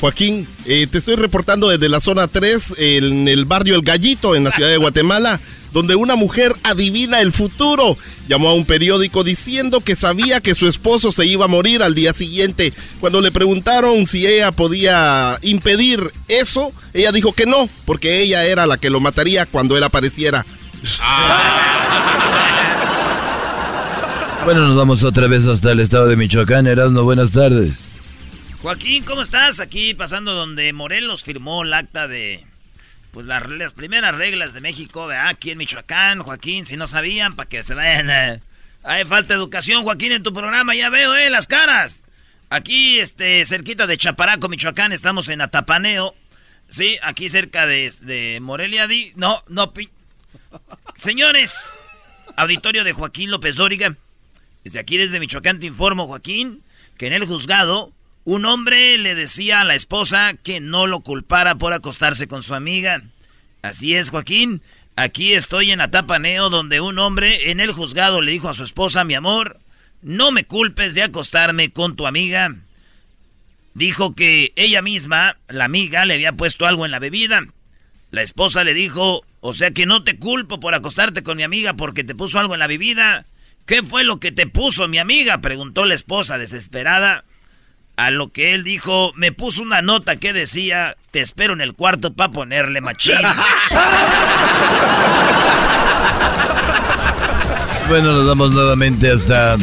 Joaquín, 0.00 0.46
eh, 0.66 0.86
te 0.90 0.98
estoy 0.98 1.16
reportando 1.16 1.68
desde 1.68 1.88
la 1.88 2.00
zona 2.00 2.28
3, 2.28 2.74
en 2.78 3.28
el 3.28 3.44
barrio 3.44 3.76
El 3.76 3.82
Gallito, 3.82 4.34
en 4.34 4.44
la 4.44 4.52
ciudad 4.52 4.68
de 4.68 4.76
Guatemala, 4.76 5.40
donde 5.72 5.94
una 5.94 6.16
mujer 6.16 6.54
adivina 6.62 7.20
el 7.20 7.32
futuro. 7.32 7.96
Llamó 8.28 8.50
a 8.50 8.54
un 8.54 8.66
periódico 8.66 9.24
diciendo 9.24 9.80
que 9.80 9.96
sabía 9.96 10.40
que 10.40 10.54
su 10.54 10.68
esposo 10.68 11.12
se 11.12 11.26
iba 11.26 11.46
a 11.46 11.48
morir 11.48 11.82
al 11.82 11.94
día 11.94 12.12
siguiente. 12.12 12.72
Cuando 13.00 13.20
le 13.20 13.30
preguntaron 13.30 14.06
si 14.06 14.26
ella 14.26 14.52
podía 14.52 15.38
impedir 15.42 16.12
eso, 16.28 16.72
ella 16.92 17.12
dijo 17.12 17.32
que 17.32 17.46
no, 17.46 17.68
porque 17.84 18.20
ella 18.20 18.44
era 18.44 18.66
la 18.66 18.78
que 18.78 18.90
lo 18.90 19.00
mataría 19.00 19.46
cuando 19.46 19.76
él 19.76 19.84
apareciera. 19.84 20.44
Bueno, 24.44 24.68
nos 24.68 24.76
vamos 24.76 25.02
otra 25.02 25.26
vez 25.26 25.46
hasta 25.46 25.72
el 25.72 25.80
Estado 25.80 26.06
de 26.06 26.16
Michoacán. 26.16 26.66
Erasno, 26.66 27.02
buenas 27.02 27.32
tardes. 27.32 27.85
Joaquín, 28.66 29.04
¿cómo 29.04 29.22
estás? 29.22 29.60
Aquí 29.60 29.94
pasando 29.94 30.34
donde 30.34 30.72
Morelos 30.72 31.22
firmó 31.22 31.62
el 31.62 31.72
acta 31.72 32.08
de 32.08 32.44
pues 33.12 33.24
las, 33.24 33.74
primeras 33.74 34.16
reglas 34.16 34.54
de 34.54 34.60
México, 34.60 35.06
¿verdad? 35.06 35.28
Aquí 35.28 35.52
en 35.52 35.58
Michoacán, 35.58 36.18
Joaquín, 36.18 36.66
si 36.66 36.76
no 36.76 36.88
sabían, 36.88 37.36
para 37.36 37.48
que 37.48 37.62
se 37.62 37.74
vayan. 37.74 38.42
Hay 38.82 39.04
falta 39.04 39.34
de 39.34 39.38
educación, 39.38 39.84
Joaquín, 39.84 40.10
en 40.10 40.24
tu 40.24 40.32
programa, 40.34 40.74
ya 40.74 40.90
veo, 40.90 41.14
eh, 41.14 41.30
las 41.30 41.46
caras. 41.46 42.02
Aquí, 42.50 42.98
este, 42.98 43.46
cerquita 43.46 43.86
de 43.86 43.98
Chaparaco, 43.98 44.48
Michoacán, 44.48 44.90
estamos 44.90 45.28
en 45.28 45.42
Atapaneo. 45.42 46.16
Sí, 46.68 46.98
aquí 47.04 47.28
cerca 47.28 47.68
de, 47.68 47.94
de 48.00 48.40
Morelia. 48.40 48.88
Di, 48.88 49.12
no, 49.14 49.44
no, 49.46 49.72
pi- 49.72 49.90
Señores, 50.96 51.54
auditorio 52.36 52.82
de 52.82 52.94
Joaquín 52.94 53.30
López 53.30 53.54
Dóriga. 53.54 53.94
Desde 54.64 54.80
aquí, 54.80 54.96
desde 54.96 55.20
Michoacán, 55.20 55.60
te 55.60 55.66
informo, 55.66 56.08
Joaquín, 56.08 56.64
que 56.98 57.06
en 57.06 57.12
el 57.12 57.26
juzgado, 57.26 57.92
un 58.26 58.44
hombre 58.44 58.98
le 58.98 59.14
decía 59.14 59.60
a 59.60 59.64
la 59.64 59.76
esposa 59.76 60.34
que 60.34 60.58
no 60.58 60.88
lo 60.88 60.98
culpara 60.98 61.54
por 61.54 61.72
acostarse 61.72 62.26
con 62.26 62.42
su 62.42 62.56
amiga. 62.56 63.02
Así 63.62 63.94
es, 63.94 64.10
Joaquín. 64.10 64.62
Aquí 64.96 65.34
estoy 65.34 65.70
en 65.70 65.80
Atapaneo, 65.80 66.50
donde 66.50 66.80
un 66.80 66.98
hombre 66.98 67.52
en 67.52 67.60
el 67.60 67.70
juzgado 67.70 68.20
le 68.20 68.32
dijo 68.32 68.48
a 68.48 68.54
su 68.54 68.64
esposa, 68.64 69.04
mi 69.04 69.14
amor, 69.14 69.60
no 70.02 70.32
me 70.32 70.42
culpes 70.42 70.96
de 70.96 71.04
acostarme 71.04 71.70
con 71.70 71.94
tu 71.94 72.04
amiga. 72.04 72.56
Dijo 73.74 74.16
que 74.16 74.52
ella 74.56 74.82
misma, 74.82 75.36
la 75.46 75.66
amiga, 75.66 76.04
le 76.04 76.14
había 76.14 76.32
puesto 76.32 76.66
algo 76.66 76.84
en 76.84 76.90
la 76.90 76.98
bebida. 76.98 77.46
La 78.10 78.22
esposa 78.22 78.64
le 78.64 78.74
dijo, 78.74 79.24
o 79.40 79.52
sea 79.52 79.70
que 79.70 79.86
no 79.86 80.02
te 80.02 80.16
culpo 80.16 80.58
por 80.58 80.74
acostarte 80.74 81.22
con 81.22 81.36
mi 81.36 81.44
amiga 81.44 81.74
porque 81.74 82.02
te 82.02 82.16
puso 82.16 82.40
algo 82.40 82.54
en 82.54 82.60
la 82.60 82.66
bebida. 82.66 83.24
¿Qué 83.66 83.84
fue 83.84 84.02
lo 84.02 84.18
que 84.18 84.32
te 84.32 84.48
puso 84.48 84.88
mi 84.88 84.98
amiga? 84.98 85.40
preguntó 85.40 85.84
la 85.84 85.94
esposa 85.94 86.38
desesperada. 86.38 87.24
A 87.96 88.10
lo 88.10 88.30
que 88.30 88.54
él 88.54 88.62
dijo, 88.62 89.12
me 89.16 89.32
puso 89.32 89.62
una 89.62 89.80
nota 89.80 90.16
que 90.16 90.32
decía, 90.32 90.96
te 91.10 91.20
espero 91.20 91.54
en 91.54 91.62
el 91.62 91.72
cuarto 91.72 92.12
para 92.12 92.32
ponerle 92.32 92.80
machín. 92.80 93.16
Bueno, 97.88 98.14
nos 98.14 98.26
vamos 98.26 98.52
nuevamente 98.52 99.12
hasta... 99.12 99.56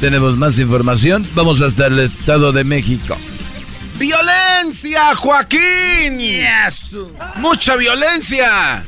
Tenemos 0.00 0.36
más 0.36 0.56
información. 0.60 1.26
Vamos 1.34 1.60
hasta 1.60 1.88
el 1.88 1.98
Estado 1.98 2.52
de 2.52 2.62
México. 2.62 3.16
¡Violencia, 3.98 5.16
Joaquín! 5.16 6.20
¡Mucha 7.36 7.74
violencia! 7.74 8.84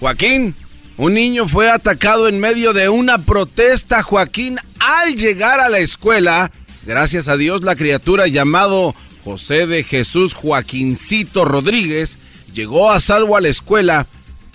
Joaquín, 0.00 0.56
un 0.96 1.14
niño 1.14 1.46
fue 1.46 1.70
atacado 1.70 2.26
en 2.26 2.40
medio 2.40 2.72
de 2.72 2.88
una 2.88 3.18
protesta, 3.18 4.02
Joaquín, 4.02 4.58
al 4.80 5.14
llegar 5.14 5.60
a 5.60 5.68
la 5.68 5.78
escuela. 5.78 6.50
Gracias 6.86 7.26
a 7.26 7.36
Dios, 7.36 7.64
la 7.64 7.74
criatura 7.74 8.28
llamado 8.28 8.94
José 9.24 9.66
de 9.66 9.82
Jesús 9.82 10.34
Joaquincito 10.34 11.44
Rodríguez 11.44 12.16
llegó 12.54 12.92
a 12.92 13.00
salvo 13.00 13.36
a 13.36 13.40
la 13.40 13.48
escuela. 13.48 14.06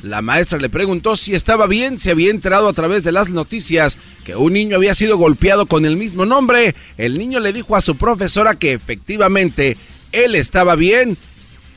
La 0.02 0.22
maestra 0.22 0.58
le 0.58 0.70
preguntó 0.70 1.18
si 1.18 1.36
estaba 1.36 1.68
bien, 1.68 2.00
se 2.00 2.10
había 2.10 2.32
enterado 2.32 2.70
a 2.70 2.74
través 2.74 3.04
de 3.04 3.12
las 3.12 3.30
noticias 3.30 3.98
que 4.24 4.38
un 4.38 4.54
niño 4.54 4.78
había 4.78 4.96
sido 4.96 5.18
golpeado 5.18 5.66
con 5.66 5.86
el 5.86 5.98
mismo 5.98 6.26
nombre. 6.26 6.74
El 6.98 7.18
niño 7.18 7.42
le 7.42 7.52
dijo 7.52 7.76
a 7.76 7.82
su 7.82 7.98
profesora 7.98 8.56
que 8.56 8.72
efectivamente 8.72 9.76
él 10.14 10.36
estaba 10.36 10.76
bien. 10.76 11.18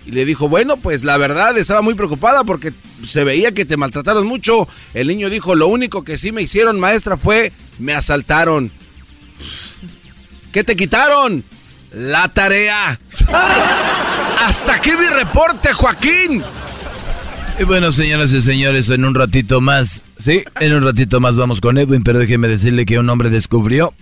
Y 0.07 0.13
le 0.13 0.25
dijo, 0.25 0.49
bueno, 0.49 0.77
pues 0.77 1.03
la 1.03 1.17
verdad 1.17 1.59
estaba 1.59 1.83
muy 1.83 1.95
preocupada 1.95 2.45
porque 2.45 2.73
se 3.05 3.25
veía 3.25 3.51
que 3.51 3.65
te 3.65 3.77
maltrataron 3.77 4.25
mucho. 4.25 4.69
El 4.95 5.09
niño 5.09 5.31
dijo, 5.31 5.57
lo 5.57 5.67
único 5.67 6.05
que 6.05 6.17
sí 6.17 6.31
me 6.31 6.43
hicieron, 6.43 6.79
maestra, 6.79 7.17
fue 7.17 7.53
me 7.81 7.93
asaltaron. 7.93 8.71
¿Qué 10.55 10.63
te 10.63 10.77
quitaron? 10.77 11.43
La 11.93 12.29
tarea. 12.29 12.97
Hasta 14.47 14.77
aquí 14.77 14.91
mi 14.93 15.07
reporte, 15.13 15.73
Joaquín. 15.73 16.45
Y 17.59 17.65
bueno, 17.65 17.91
señoras 17.91 18.33
y 18.33 18.41
señores, 18.41 18.89
en 18.91 19.05
un 19.05 19.17
ratito 19.17 19.61
más, 19.61 20.05
sí, 20.17 20.45
en 20.61 20.75
un 20.75 20.85
ratito 20.85 21.19
más 21.19 21.37
vamos 21.37 21.61
con 21.61 21.77
Edwin, 21.77 22.05
pero 22.05 22.21
déjeme 22.21 22.47
decirle 22.47 22.87
que 22.87 23.01
un 23.01 23.11
hombre 23.11 23.31
descubrió 23.31 23.95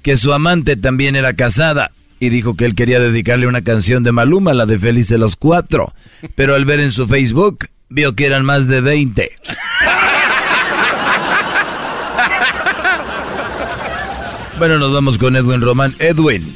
que 0.00 0.16
su 0.16 0.32
amante 0.32 0.76
también 0.76 1.14
era 1.14 1.34
casada 1.34 1.90
y 2.18 2.30
dijo 2.30 2.56
que 2.56 2.64
él 2.64 2.74
quería 2.74 3.00
dedicarle 3.00 3.46
una 3.46 3.60
canción 3.60 4.02
de 4.02 4.12
Maluma, 4.12 4.54
la 4.54 4.64
de 4.64 4.78
Felices 4.78 5.18
los 5.18 5.36
Cuatro, 5.36 5.92
pero 6.34 6.54
al 6.54 6.64
ver 6.64 6.80
en 6.80 6.90
su 6.90 7.06
Facebook 7.06 7.66
vio 7.90 8.14
que 8.16 8.24
eran 8.24 8.46
más 8.46 8.66
de 8.66 8.80
20. 8.80 9.30
Bueno, 14.58 14.78
nos 14.78 14.92
vamos 14.92 15.18
con 15.18 15.36
Edwin 15.36 15.60
Román. 15.60 15.94
Edwin. 16.00 16.52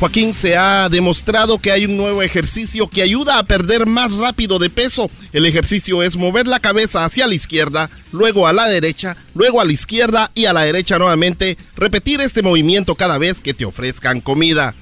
Joaquín, 0.00 0.32
se 0.32 0.56
ha 0.56 0.88
demostrado 0.88 1.58
que 1.58 1.70
hay 1.70 1.84
un 1.84 1.98
nuevo 1.98 2.22
ejercicio 2.22 2.88
que 2.88 3.02
ayuda 3.02 3.38
a 3.38 3.42
perder 3.42 3.84
más 3.84 4.12
rápido 4.12 4.58
de 4.58 4.70
peso. 4.70 5.10
El 5.34 5.44
ejercicio 5.44 6.02
es 6.02 6.16
mover 6.16 6.46
la 6.46 6.60
cabeza 6.60 7.04
hacia 7.04 7.26
la 7.26 7.34
izquierda, 7.34 7.90
luego 8.12 8.46
a 8.46 8.54
la 8.54 8.66
derecha, 8.68 9.16
luego 9.34 9.60
a 9.60 9.66
la 9.66 9.72
izquierda 9.72 10.30
y 10.34 10.46
a 10.46 10.54
la 10.54 10.62
derecha 10.62 10.98
nuevamente. 10.98 11.58
Repetir 11.76 12.22
este 12.22 12.42
movimiento 12.42 12.94
cada 12.94 13.18
vez 13.18 13.42
que 13.42 13.52
te 13.52 13.66
ofrezcan 13.66 14.20
comida. 14.22 14.74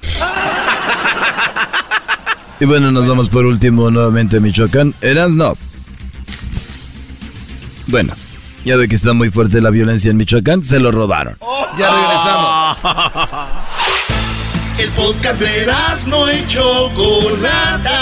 Y 2.59 2.65
bueno, 2.65 2.91
nos 2.91 3.07
vamos 3.07 3.27
por 3.27 3.45
último 3.45 3.91
nuevamente 3.91 4.37
a 4.37 4.39
Michoacán. 4.39 4.95
no. 5.35 5.57
Bueno, 7.87 8.13
ya 8.67 8.75
ve 8.75 8.89
que 8.89 8.95
está 8.95 9.13
muy 9.13 9.29
fuerte 9.29 9.61
la 9.61 9.69
violencia 9.69 10.11
en 10.11 10.17
Michoacán, 10.17 10.65
se 10.65 10.77
lo 10.77 10.91
robaron. 10.91 11.37
Ya 11.79 11.89
regresamos. 11.89 12.77
El 14.77 14.89
podcast 14.89 15.39
de 15.39 15.71
no 16.07 16.31
y 16.31 16.45
Chocolata. 16.47 17.99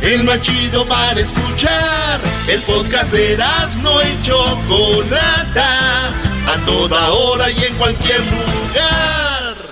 El 0.00 0.24
más 0.24 0.40
chido 0.40 0.86
para 0.86 1.20
escuchar. 1.20 2.20
El 2.48 2.62
podcast 2.62 3.12
de 3.12 3.38
no 3.82 4.00
y 4.00 4.22
Chocolata. 4.22 6.08
A 6.08 6.56
toda 6.64 7.10
hora 7.10 7.50
y 7.50 7.64
en 7.64 7.74
cualquier 7.74 8.20
lugar. 8.20 9.37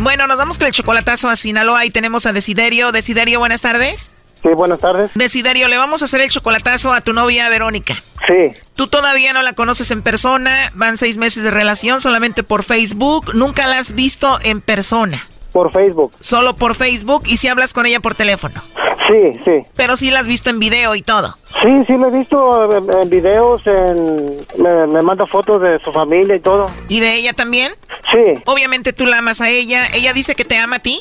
Bueno, 0.00 0.26
nos 0.26 0.36
vamos 0.36 0.58
con 0.58 0.66
el 0.66 0.72
chocolatazo 0.72 1.28
a 1.28 1.36
Sinaloa 1.36 1.84
y 1.84 1.90
tenemos 1.90 2.26
a 2.26 2.32
Desiderio. 2.32 2.92
Desiderio, 2.92 3.38
buenas 3.38 3.62
tardes. 3.62 4.10
Sí, 4.42 4.48
buenas 4.50 4.78
tardes. 4.80 5.10
Desiderio, 5.14 5.68
le 5.68 5.78
vamos 5.78 6.02
a 6.02 6.04
hacer 6.04 6.20
el 6.20 6.28
chocolatazo 6.28 6.92
a 6.92 7.00
tu 7.00 7.12
novia 7.12 7.48
Verónica. 7.48 7.94
Sí. 8.26 8.54
Tú 8.74 8.88
todavía 8.88 9.32
no 9.32 9.42
la 9.42 9.54
conoces 9.54 9.90
en 9.90 10.02
persona, 10.02 10.70
van 10.74 10.98
seis 10.98 11.16
meses 11.16 11.42
de 11.42 11.50
relación 11.50 12.00
solamente 12.00 12.42
por 12.42 12.62
Facebook, 12.62 13.34
nunca 13.34 13.66
la 13.66 13.78
has 13.78 13.92
visto 13.92 14.38
en 14.42 14.60
persona. 14.60 15.26
Por 15.52 15.72
Facebook. 15.72 16.12
Solo 16.20 16.54
por 16.56 16.74
Facebook 16.74 17.22
y 17.24 17.38
si 17.38 17.48
hablas 17.48 17.72
con 17.72 17.86
ella 17.86 18.00
por 18.00 18.14
teléfono. 18.14 18.62
Sí, 19.06 19.40
sí. 19.44 19.66
Pero 19.76 19.96
sí 19.96 20.10
la 20.10 20.20
has 20.20 20.26
visto 20.26 20.50
en 20.50 20.58
video 20.58 20.94
y 20.94 21.02
todo. 21.02 21.34
Sí, 21.62 21.84
sí 21.86 21.96
la 21.96 22.08
he 22.08 22.10
visto 22.10 22.70
en, 22.72 23.10
videos, 23.10 23.62
en, 23.66 24.40
me, 24.58 24.86
me, 24.86 25.02
manda 25.02 25.26
fotos 25.26 25.62
de 25.62 25.78
su 25.80 25.92
familia 25.92 26.36
y 26.36 26.40
todo. 26.40 26.66
¿Y 26.88 27.00
de 27.00 27.14
ella 27.14 27.32
también? 27.32 27.72
Sí. 28.12 28.42
Obviamente 28.46 28.92
tú 28.92 29.06
la 29.06 29.18
amas 29.18 29.40
a 29.40 29.48
ella. 29.48 29.86
¿Ella 29.94 30.12
dice 30.12 30.34
que 30.34 30.44
te 30.44 30.56
ama 30.56 30.76
a 30.76 30.80
ti? 30.80 31.00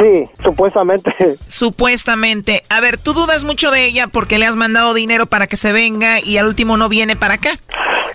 Sí, 0.00 0.24
supuestamente. 0.42 1.14
Supuestamente. 1.48 2.62
A 2.68 2.80
ver, 2.80 2.98
¿tú 2.98 3.12
dudas 3.12 3.44
mucho 3.44 3.70
de 3.70 3.84
ella 3.84 4.06
porque 4.06 4.38
le 4.38 4.46
has 4.46 4.56
mandado 4.56 4.94
dinero 4.94 5.26
para 5.26 5.46
que 5.46 5.56
se 5.56 5.72
venga 5.72 6.20
y 6.20 6.38
al 6.38 6.46
último 6.46 6.76
no 6.76 6.88
viene 6.88 7.16
para 7.16 7.34
acá? 7.34 7.50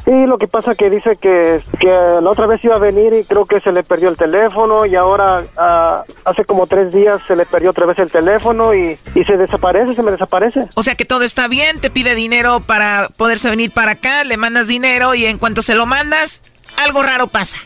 Sí, 0.06 0.12
lo 0.28 0.38
que 0.38 0.48
pasa 0.48 0.76
que 0.76 0.92
dice 0.92 1.18
que, 1.18 1.62
que 1.80 1.88
la 1.88 2.30
otra 2.30 2.46
vez 2.46 2.64
iba 2.64 2.76
a 2.76 2.80
venir 2.80 3.12
y 3.14 3.24
creo 3.24 3.46
que 3.46 3.60
se 3.60 3.72
le 3.72 3.82
perdió 3.82 4.10
el 4.10 4.18
teléfono 4.18 4.86
y 4.86 4.96
ahora 4.96 5.42
ah, 5.58 6.04
hace 6.26 6.46
como 6.46 6.68
tres 6.68 6.94
días 6.94 7.20
se 7.28 7.36
le 7.36 7.46
perdió 7.48 7.72
otra 7.72 7.88
vez 7.88 7.98
el 7.98 8.12
teléfono 8.12 8.76
y, 8.76 9.00
y 9.16 9.25
se 9.26 9.38
desaparece, 9.38 9.96
se 9.96 10.04
me 10.04 10.12
desaparece. 10.12 10.68
O 10.76 10.84
sea 10.84 10.96
que 10.96 11.06
todo 11.06 11.24
está 11.24 11.48
bien, 11.48 11.80
te 11.80 11.90
pide 11.90 12.16
dinero 12.16 12.62
para 12.62 13.10
poderse 13.16 13.50
venir 13.50 13.72
para 13.72 13.92
acá, 13.92 14.24
le 14.24 14.38
mandas 14.38 14.68
dinero 14.68 15.16
y 15.16 15.26
en 15.26 15.38
cuanto 15.38 15.62
se 15.62 15.76
lo 15.76 15.86
mandas, 15.86 16.42
algo 16.78 17.04
raro 17.04 17.28
pasa. 17.28 17.58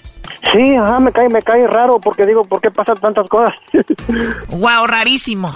Sí, 0.51 0.75
ajá, 0.75 0.99
me 0.99 1.11
cae, 1.11 1.29
me 1.29 1.41
cae 1.41 1.67
raro 1.67 1.99
porque 1.99 2.25
digo, 2.25 2.43
¿por 2.43 2.61
qué 2.61 2.71
pasan 2.71 2.97
tantas 2.97 3.27
cosas? 3.27 3.55
wow, 4.49 4.87
rarísimo. 4.87 5.51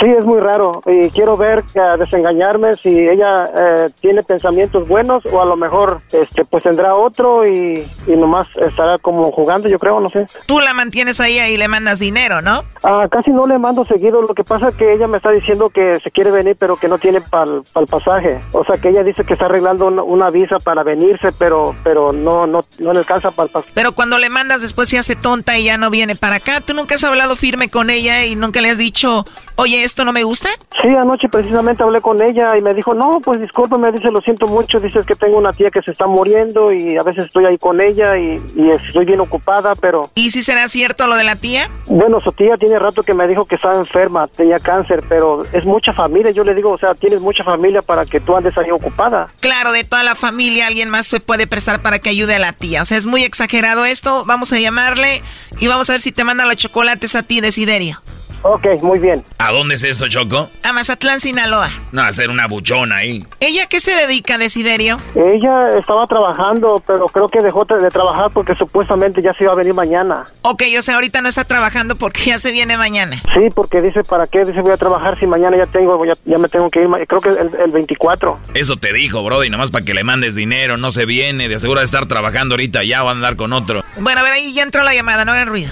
Sí, 0.00 0.06
es 0.06 0.24
muy 0.24 0.40
raro 0.40 0.82
y 0.86 1.10
quiero 1.10 1.36
ver, 1.36 1.62
uh, 1.74 1.98
desengañarme 1.98 2.74
si 2.76 2.88
ella 2.88 3.50
eh, 3.54 3.86
tiene 4.00 4.22
pensamientos 4.22 4.88
buenos 4.88 5.26
o 5.26 5.42
a 5.42 5.44
lo 5.44 5.56
mejor 5.56 6.00
este 6.12 6.44
pues 6.46 6.62
tendrá 6.62 6.94
otro 6.94 7.46
y, 7.46 7.84
y, 8.06 8.16
nomás 8.16 8.46
estará 8.56 8.96
como 8.98 9.30
jugando, 9.30 9.68
yo 9.68 9.78
creo, 9.78 10.00
no 10.00 10.08
sé. 10.08 10.26
Tú 10.46 10.60
la 10.60 10.72
mantienes 10.72 11.20
ahí 11.20 11.38
y 11.38 11.56
le 11.58 11.68
mandas 11.68 11.98
dinero, 11.98 12.40
¿no? 12.40 12.62
Ah, 12.82 13.08
casi 13.10 13.30
no 13.30 13.46
le 13.46 13.58
mando 13.58 13.84
seguido, 13.84 14.22
lo 14.22 14.34
que 14.34 14.44
pasa 14.44 14.68
es 14.68 14.76
que 14.76 14.90
ella 14.92 15.06
me 15.06 15.18
está 15.18 15.32
diciendo 15.32 15.68
que 15.68 15.98
se 16.00 16.10
quiere 16.10 16.30
venir 16.30 16.56
pero 16.58 16.76
que 16.76 16.88
no 16.88 16.98
tiene 16.98 17.20
para 17.20 17.50
el 17.50 17.86
pasaje. 17.86 18.40
O 18.52 18.64
sea, 18.64 18.78
que 18.78 18.88
ella 18.88 19.02
dice 19.02 19.24
que 19.24 19.34
está 19.34 19.46
arreglando 19.46 19.86
una, 19.86 20.02
una, 20.02 20.30
visa 20.30 20.58
para 20.62 20.82
venirse, 20.82 21.32
pero 21.32 21.74
pero 21.82 22.12
no 22.12 22.46
no 22.46 22.60
no 22.78 22.92
le 22.92 23.00
alcanza 23.00 23.30
para 23.32 23.46
el 23.46 23.52
pasaje. 23.52 23.72
Pero 23.74 23.92
cuando 23.92 24.16
le 24.20 24.30
mandas 24.30 24.62
después 24.62 24.88
se 24.88 24.98
hace 24.98 25.16
tonta 25.16 25.58
y 25.58 25.64
ya 25.64 25.78
no 25.78 25.90
viene 25.90 26.14
para 26.14 26.36
acá. 26.36 26.60
¿Tú 26.60 26.74
nunca 26.74 26.94
has 26.94 27.04
hablado 27.04 27.34
firme 27.34 27.68
con 27.68 27.90
ella 27.90 28.24
y 28.24 28.36
nunca 28.36 28.60
le 28.60 28.70
has 28.70 28.78
dicho, 28.78 29.26
oye, 29.60 29.82
esto 29.82 30.04
no 30.04 30.12
me 30.12 30.24
gusta? 30.24 30.48
Sí, 30.80 30.88
anoche 30.88 31.28
precisamente 31.28 31.82
hablé 31.82 32.00
con 32.00 32.20
ella 32.22 32.56
y 32.58 32.62
me 32.62 32.72
dijo, 32.72 32.94
no, 32.94 33.20
pues 33.22 33.40
disculpe, 33.40 33.76
me 33.76 33.92
dice, 33.92 34.10
lo 34.10 34.20
siento 34.20 34.46
mucho, 34.46 34.80
dices 34.80 35.04
que 35.04 35.14
tengo 35.14 35.36
una 35.36 35.52
tía 35.52 35.70
que 35.70 35.82
se 35.82 35.92
está 35.92 36.06
muriendo 36.06 36.72
y 36.72 36.96
a 36.96 37.02
veces 37.02 37.26
estoy 37.26 37.44
ahí 37.44 37.58
con 37.58 37.80
ella 37.80 38.16
y, 38.16 38.40
y 38.56 38.70
estoy 38.70 39.04
bien 39.04 39.20
ocupada, 39.20 39.74
pero... 39.74 40.10
¿Y 40.14 40.30
si 40.30 40.42
será 40.42 40.68
cierto 40.68 41.06
lo 41.06 41.16
de 41.16 41.24
la 41.24 41.36
tía? 41.36 41.68
Bueno, 41.86 42.20
su 42.20 42.32
tía 42.32 42.56
tiene 42.56 42.78
rato 42.78 43.02
que 43.02 43.12
me 43.12 43.28
dijo 43.28 43.44
que 43.44 43.56
estaba 43.56 43.76
enferma, 43.76 44.26
tenía 44.28 44.58
cáncer, 44.58 45.04
pero 45.08 45.44
es 45.52 45.64
mucha 45.66 45.92
familia, 45.92 46.30
yo 46.30 46.44
le 46.44 46.54
digo, 46.54 46.70
o 46.70 46.78
sea, 46.78 46.94
tienes 46.94 47.20
mucha 47.20 47.44
familia 47.44 47.82
para 47.82 48.06
que 48.06 48.20
tú 48.20 48.34
andes 48.34 48.56
ahí 48.56 48.70
ocupada. 48.70 49.28
Claro, 49.40 49.72
de 49.72 49.84
toda 49.84 50.02
la 50.02 50.14
familia 50.14 50.66
alguien 50.66 50.88
más 50.88 51.08
te 51.08 51.20
puede 51.20 51.46
prestar 51.46 51.82
para 51.82 51.98
que 51.98 52.08
ayude 52.08 52.36
a 52.36 52.38
la 52.38 52.52
tía, 52.52 52.82
o 52.82 52.84
sea, 52.86 52.96
es 52.96 53.06
muy 53.06 53.24
exagerado 53.24 53.84
esto, 53.84 54.24
vamos 54.24 54.52
a 54.52 54.58
llamarle 54.58 55.22
y 55.58 55.66
vamos 55.66 55.90
a 55.90 55.94
ver 55.94 56.00
si 56.00 56.12
te 56.12 56.24
manda 56.24 56.46
los 56.46 56.56
chocolates 56.56 57.14
a 57.14 57.22
ti, 57.22 57.40
Desiderio. 57.40 58.00
Ok, 58.42 58.66
muy 58.82 58.98
bien. 58.98 59.22
¿A 59.38 59.52
dónde 59.52 59.74
es 59.74 59.84
esto, 59.84 60.08
Choco? 60.08 60.48
A 60.62 60.72
Mazatlán, 60.72 61.20
Sinaloa. 61.20 61.68
No, 61.92 62.02
a 62.02 62.06
hacer 62.08 62.30
una 62.30 62.46
buchona 62.46 62.96
ahí. 62.96 63.26
¿Ella 63.40 63.66
qué 63.66 63.80
se 63.80 63.92
dedica, 63.94 64.38
Desiderio? 64.38 64.96
Ella 65.14 65.70
estaba 65.78 66.06
trabajando, 66.06 66.82
pero 66.86 67.06
creo 67.06 67.28
que 67.28 67.40
dejó 67.40 67.64
de 67.64 67.88
trabajar 67.88 68.30
porque 68.32 68.54
supuestamente 68.54 69.20
ya 69.22 69.32
se 69.34 69.44
iba 69.44 69.52
a 69.52 69.56
venir 69.56 69.74
mañana. 69.74 70.24
Ok, 70.42 70.62
o 70.78 70.82
sea, 70.82 70.94
ahorita 70.94 71.20
no 71.20 71.28
está 71.28 71.44
trabajando 71.44 71.96
porque 71.96 72.22
ya 72.26 72.38
se 72.38 72.52
viene 72.52 72.76
mañana. 72.76 73.20
Sí, 73.34 73.48
porque 73.54 73.80
dice, 73.80 74.02
¿para 74.04 74.26
qué? 74.26 74.44
Dice, 74.44 74.60
voy 74.60 74.72
a 74.72 74.76
trabajar 74.76 75.18
si 75.18 75.26
mañana 75.26 75.56
ya 75.56 75.66
tengo, 75.66 76.02
ya, 76.04 76.14
ya 76.24 76.38
me 76.38 76.48
tengo 76.48 76.70
que 76.70 76.80
ir, 76.80 76.88
creo 77.06 77.20
que 77.20 77.28
el, 77.28 77.50
el 77.62 77.70
24. 77.70 78.38
Eso 78.54 78.76
te 78.76 78.92
dijo, 78.92 79.22
bro, 79.22 79.44
y 79.44 79.50
nomás 79.50 79.70
para 79.70 79.84
que 79.84 79.94
le 79.94 80.04
mandes 80.04 80.34
dinero, 80.34 80.76
no 80.76 80.92
se 80.92 81.04
viene, 81.04 81.48
de 81.48 81.56
asegura 81.56 81.80
de 81.80 81.86
estar 81.86 82.06
trabajando 82.06 82.54
ahorita, 82.54 82.84
ya 82.84 83.02
va 83.02 83.10
a 83.10 83.14
andar 83.14 83.36
con 83.36 83.52
otro. 83.52 83.84
Bueno, 83.98 84.20
a 84.20 84.24
ver, 84.24 84.32
ahí 84.32 84.52
ya 84.54 84.62
entró 84.62 84.82
la 84.82 84.94
llamada, 84.94 85.24
no 85.24 85.32
hagan 85.32 85.48
ruido. 85.48 85.70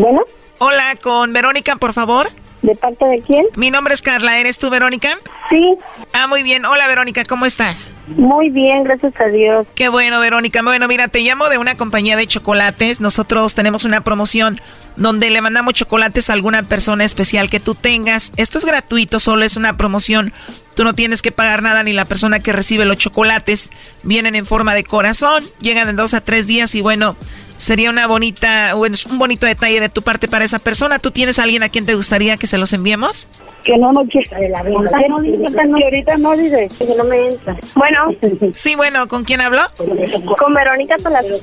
Bueno. 0.00 0.22
Hola, 0.58 0.96
con 1.02 1.34
Verónica, 1.34 1.76
por 1.76 1.92
favor. 1.92 2.26
¿De 2.62 2.74
parte 2.74 3.04
de 3.04 3.20
quién? 3.20 3.46
Mi 3.56 3.70
nombre 3.70 3.92
es 3.92 4.00
Carla, 4.00 4.38
¿eres 4.38 4.58
tú, 4.58 4.70
Verónica? 4.70 5.18
Sí. 5.50 5.76
Ah, 6.12 6.26
muy 6.26 6.42
bien. 6.42 6.64
Hola, 6.64 6.88
Verónica, 6.88 7.24
¿cómo 7.24 7.44
estás? 7.44 7.90
Muy 8.06 8.48
bien, 8.50 8.84
gracias 8.84 9.18
a 9.20 9.26
Dios. 9.26 9.66
Qué 9.74 9.88
bueno, 9.88 10.20
Verónica. 10.20 10.62
Bueno, 10.62 10.88
mira, 10.88 11.08
te 11.08 11.20
llamo 11.20 11.48
de 11.50 11.58
una 11.58 11.76
compañía 11.76 12.16
de 12.16 12.26
chocolates. 12.26 13.00
Nosotros 13.00 13.54
tenemos 13.54 13.84
una 13.84 14.02
promoción 14.02 14.60
donde 14.96 15.30
le 15.30 15.40
mandamos 15.40 15.74
chocolates 15.74 16.30
a 16.30 16.34
alguna 16.34 16.62
persona 16.62 17.04
especial 17.04 17.50
que 17.50 17.60
tú 17.60 17.74
tengas. 17.74 18.32
Esto 18.36 18.58
es 18.58 18.64
gratuito, 18.64 19.20
solo 19.20 19.44
es 19.44 19.56
una 19.56 19.76
promoción. 19.76 20.32
Tú 20.74 20.84
no 20.84 20.94
tienes 20.94 21.20
que 21.20 21.32
pagar 21.32 21.62
nada 21.62 21.82
ni 21.82 21.92
la 21.92 22.06
persona 22.06 22.40
que 22.40 22.52
recibe 22.52 22.84
los 22.86 22.96
chocolates. 22.96 23.70
Vienen 24.02 24.34
en 24.34 24.46
forma 24.46 24.74
de 24.74 24.84
corazón, 24.84 25.44
llegan 25.60 25.88
en 25.90 25.96
dos 25.96 26.14
a 26.14 26.22
tres 26.22 26.46
días 26.46 26.74
y 26.74 26.80
bueno, 26.82 27.16
sería 27.60 27.90
una 27.90 28.06
bonita, 28.06 28.74
un 28.74 29.18
bonito 29.18 29.46
detalle 29.46 29.80
de 29.80 29.88
tu 29.88 30.02
parte 30.02 30.28
para 30.28 30.44
esa 30.44 30.58
persona. 30.58 30.98
¿Tú 30.98 31.10
tienes 31.10 31.38
a 31.38 31.44
alguien 31.44 31.62
a 31.62 31.68
quien 31.68 31.86
te 31.86 31.94
gustaría 31.94 32.36
que 32.36 32.46
se 32.46 32.58
los 32.58 32.72
enviemos? 32.72 33.28
Que 33.64 33.76
no 33.76 33.92
nos 33.92 34.08
de 34.08 34.48
la 34.48 34.62
venta. 34.62 34.98
Que 34.98 35.08
no 35.08 35.20
dice 35.20 35.44
que 35.54 35.84
ahorita 35.84 36.16
no 36.16 36.36
dice 36.36 36.68
que 36.78 36.94
no 36.96 37.04
me 37.04 37.28
entra. 37.28 37.56
Bueno. 37.74 37.98
Sí, 38.54 38.74
bueno, 38.74 39.06
¿con 39.06 39.24
quién 39.24 39.40
habló? 39.40 39.62
Con 39.76 40.54
Verónica 40.54 40.96
Palacios. 41.02 41.42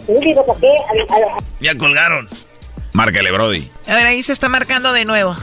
Ya 1.60 1.78
colgaron. 1.78 2.28
Márcale, 2.94 3.32
Brody. 3.32 3.70
A 3.88 3.94
ver, 3.94 4.08
ahí 4.08 4.24
se 4.24 4.34
está 4.34 4.50
marcando 4.50 4.92
de 4.92 5.06
nuevo. 5.06 5.36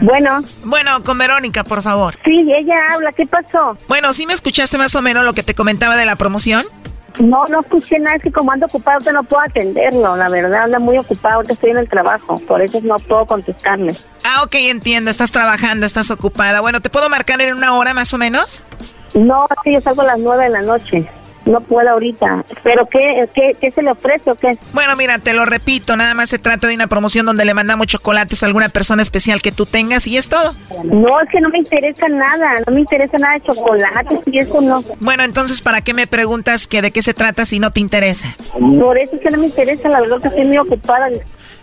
Bueno. 0.00 0.42
Bueno, 0.64 1.02
con 1.02 1.18
Verónica, 1.18 1.64
por 1.64 1.82
favor. 1.82 2.14
Sí, 2.24 2.46
ella 2.56 2.74
habla. 2.92 3.12
¿Qué 3.12 3.26
pasó? 3.26 3.76
Bueno, 3.88 4.12
¿sí 4.12 4.26
me 4.26 4.32
escuchaste 4.32 4.78
más 4.78 4.94
o 4.94 5.02
menos 5.02 5.24
lo 5.24 5.32
que 5.32 5.42
te 5.42 5.54
comentaba 5.54 5.96
de 5.96 6.04
la 6.04 6.16
promoción? 6.16 6.64
No, 7.18 7.44
no 7.46 7.60
escuché 7.60 7.98
nada, 8.00 8.16
es 8.16 8.22
que 8.22 8.32
como 8.32 8.50
ando 8.50 8.66
ocupado, 8.66 8.98
te 9.00 9.12
no 9.12 9.22
puedo 9.22 9.42
atenderlo, 9.42 10.16
la 10.16 10.28
verdad, 10.28 10.64
anda 10.64 10.80
muy 10.80 10.98
ocupado, 10.98 11.36
ahorita 11.36 11.52
estoy 11.54 11.70
en 11.70 11.76
el 11.76 11.88
trabajo, 11.88 12.40
por 12.40 12.60
eso 12.60 12.80
no 12.82 12.96
puedo 12.96 13.24
contestarle. 13.24 13.94
Ah, 14.24 14.42
ok, 14.42 14.54
entiendo, 14.56 15.12
estás 15.12 15.30
trabajando, 15.30 15.86
estás 15.86 16.10
ocupada. 16.10 16.60
Bueno, 16.60 16.80
¿te 16.80 16.90
puedo 16.90 17.08
marcar 17.08 17.40
en 17.40 17.54
una 17.54 17.76
hora 17.76 17.94
más 17.94 18.12
o 18.12 18.18
menos? 18.18 18.62
No, 19.14 19.46
sí, 19.62 19.72
yo 19.72 19.80
salgo 19.80 20.02
a 20.02 20.06
las 20.06 20.18
nueve 20.18 20.44
de 20.44 20.50
la 20.50 20.62
noche. 20.62 21.08
No 21.46 21.60
puedo 21.60 21.88
ahorita. 21.90 22.44
¿Pero 22.62 22.86
qué, 22.86 23.28
qué, 23.34 23.56
qué 23.60 23.70
se 23.70 23.82
le 23.82 23.90
ofrece 23.90 24.30
o 24.30 24.34
qué? 24.34 24.56
Bueno, 24.72 24.96
mira, 24.96 25.18
te 25.18 25.34
lo 25.34 25.44
repito, 25.44 25.96
nada 25.96 26.14
más 26.14 26.30
se 26.30 26.38
trata 26.38 26.66
de 26.66 26.74
una 26.74 26.86
promoción 26.86 27.26
donde 27.26 27.44
le 27.44 27.54
mandamos 27.54 27.86
chocolates 27.86 28.42
a 28.42 28.46
alguna 28.46 28.68
persona 28.68 29.02
especial 29.02 29.42
que 29.42 29.52
tú 29.52 29.66
tengas 29.66 30.06
y 30.06 30.16
es 30.16 30.28
todo. 30.28 30.54
No, 30.84 31.20
es 31.20 31.28
que 31.30 31.40
no 31.40 31.50
me 31.50 31.58
interesa 31.58 32.08
nada. 32.08 32.54
No 32.66 32.74
me 32.74 32.80
interesa 32.80 33.18
nada 33.18 33.34
de 33.34 33.42
chocolates 33.42 34.20
y 34.26 34.38
eso 34.38 34.60
no. 34.60 34.82
Bueno, 35.00 35.22
entonces, 35.24 35.60
¿para 35.60 35.80
qué 35.82 35.94
me 35.94 36.06
preguntas 36.06 36.66
que 36.66 36.82
de 36.82 36.90
qué 36.90 37.02
se 37.02 37.14
trata 37.14 37.44
si 37.44 37.58
no 37.58 37.70
te 37.70 37.80
interesa? 37.80 38.36
Por 38.52 38.98
eso 38.98 39.16
es 39.16 39.22
que 39.22 39.30
no 39.30 39.38
me 39.38 39.46
interesa. 39.46 39.88
La 39.88 40.00
verdad 40.00 40.20
que 40.20 40.28
estoy 40.28 40.44
muy 40.44 40.58
ocupada. 40.58 41.08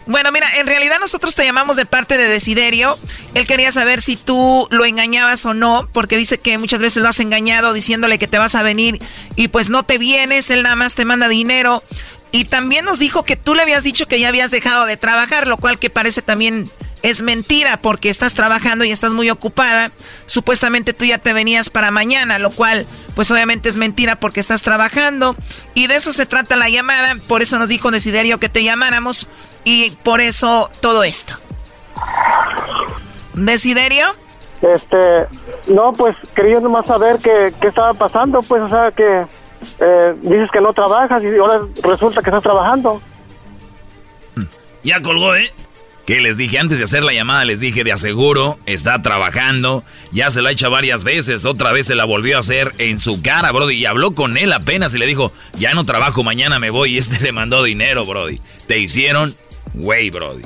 Bueno, 0.07 0.31
mira, 0.31 0.47
en 0.57 0.67
realidad 0.67 0.97
nosotros 0.99 1.35
te 1.35 1.45
llamamos 1.45 1.75
de 1.75 1.85
parte 1.85 2.17
de 2.17 2.27
Desiderio. 2.27 2.97
Él 3.35 3.45
quería 3.45 3.71
saber 3.71 4.01
si 4.01 4.15
tú 4.15 4.67
lo 4.71 4.85
engañabas 4.85 5.45
o 5.45 5.53
no, 5.53 5.87
porque 5.93 6.17
dice 6.17 6.39
que 6.39 6.57
muchas 6.57 6.79
veces 6.79 7.03
lo 7.03 7.09
has 7.09 7.19
engañado 7.19 7.73
diciéndole 7.73 8.17
que 8.17 8.27
te 8.27 8.39
vas 8.39 8.55
a 8.55 8.63
venir 8.63 8.99
y 9.35 9.49
pues 9.49 9.69
no 9.69 9.83
te 9.83 9.97
vienes, 9.97 10.49
él 10.49 10.63
nada 10.63 10.75
más 10.75 10.95
te 10.95 11.05
manda 11.05 11.27
dinero. 11.27 11.83
Y 12.31 12.45
también 12.45 12.85
nos 12.85 12.97
dijo 12.97 13.23
que 13.23 13.35
tú 13.35 13.55
le 13.55 13.61
habías 13.61 13.83
dicho 13.83 14.07
que 14.07 14.19
ya 14.19 14.29
habías 14.29 14.51
dejado 14.51 14.85
de 14.85 14.97
trabajar, 14.97 15.47
lo 15.47 15.57
cual 15.57 15.77
que 15.77 15.89
parece 15.89 16.21
también 16.21 16.69
es 17.03 17.21
mentira 17.21 17.81
porque 17.81 18.09
estás 18.09 18.33
trabajando 18.33 18.85
y 18.85 18.91
estás 18.91 19.13
muy 19.13 19.29
ocupada. 19.29 19.91
Supuestamente 20.27 20.93
tú 20.93 21.05
ya 21.05 21.17
te 21.17 21.33
venías 21.33 21.69
para 21.69 21.91
mañana, 21.91 22.39
lo 22.39 22.51
cual 22.51 22.87
pues 23.15 23.29
obviamente 23.31 23.69
es 23.69 23.77
mentira 23.77 24.15
porque 24.19 24.39
estás 24.39 24.61
trabajando. 24.61 25.35
Y 25.73 25.87
de 25.87 25.97
eso 25.97 26.13
se 26.13 26.25
trata 26.25 26.55
la 26.55 26.69
llamada, 26.69 27.15
por 27.27 27.41
eso 27.41 27.59
nos 27.59 27.69
dijo 27.69 27.91
Desiderio 27.91 28.39
que 28.39 28.49
te 28.49 28.63
llamáramos 28.63 29.27
y 29.63 29.91
por 29.91 30.21
eso 30.21 30.69
todo 30.79 31.03
esto. 31.03 31.35
¿Desiderio? 33.33 34.07
Este, 34.61 35.27
no, 35.67 35.93
pues 35.93 36.15
quería 36.35 36.59
nomás 36.59 36.85
saber 36.85 37.17
qué, 37.23 37.51
qué 37.59 37.67
estaba 37.67 37.93
pasando, 37.93 38.41
pues, 38.43 38.61
o 38.61 38.69
sea, 38.69 38.91
que 38.91 39.25
eh, 39.79 40.15
dices 40.21 40.49
que 40.51 40.61
no 40.61 40.73
trabajas 40.73 41.21
y 41.23 41.37
ahora 41.37 41.61
resulta 41.83 42.21
que 42.21 42.29
estás 42.29 42.43
trabajando. 42.43 43.01
Ya 44.83 45.01
colgó, 45.01 45.35
¿eh? 45.35 45.51
Que 46.05 46.19
les 46.19 46.35
dije 46.37 46.57
antes 46.57 46.79
de 46.79 46.83
hacer 46.83 47.03
la 47.03 47.13
llamada, 47.13 47.45
les 47.45 47.59
dije 47.59 47.83
de 47.83 47.91
aseguro, 47.91 48.57
está 48.65 49.01
trabajando, 49.03 49.83
ya 50.11 50.31
se 50.31 50.41
lo 50.41 50.47
ha 50.47 50.51
hecho 50.51 50.71
varias 50.71 51.03
veces, 51.03 51.45
otra 51.45 51.71
vez 51.71 51.85
se 51.85 51.95
la 51.95 52.05
volvió 52.05 52.37
a 52.37 52.39
hacer 52.39 52.73
en 52.79 52.97
su 52.97 53.21
cara, 53.21 53.51
Brody, 53.51 53.75
y 53.75 53.85
habló 53.85 54.15
con 54.15 54.37
él 54.37 54.51
apenas 54.51 54.95
y 54.95 54.97
le 54.97 55.05
dijo, 55.05 55.31
ya 55.57 55.73
no 55.75 55.83
trabajo, 55.83 56.23
mañana 56.23 56.57
me 56.57 56.71
voy, 56.71 56.95
y 56.95 56.97
este 56.97 57.19
le 57.23 57.31
mandó 57.31 57.63
dinero, 57.63 58.05
Brody. 58.05 58.41
Te 58.67 58.79
hicieron, 58.79 59.35
güey, 59.73 60.09
Brody. 60.09 60.43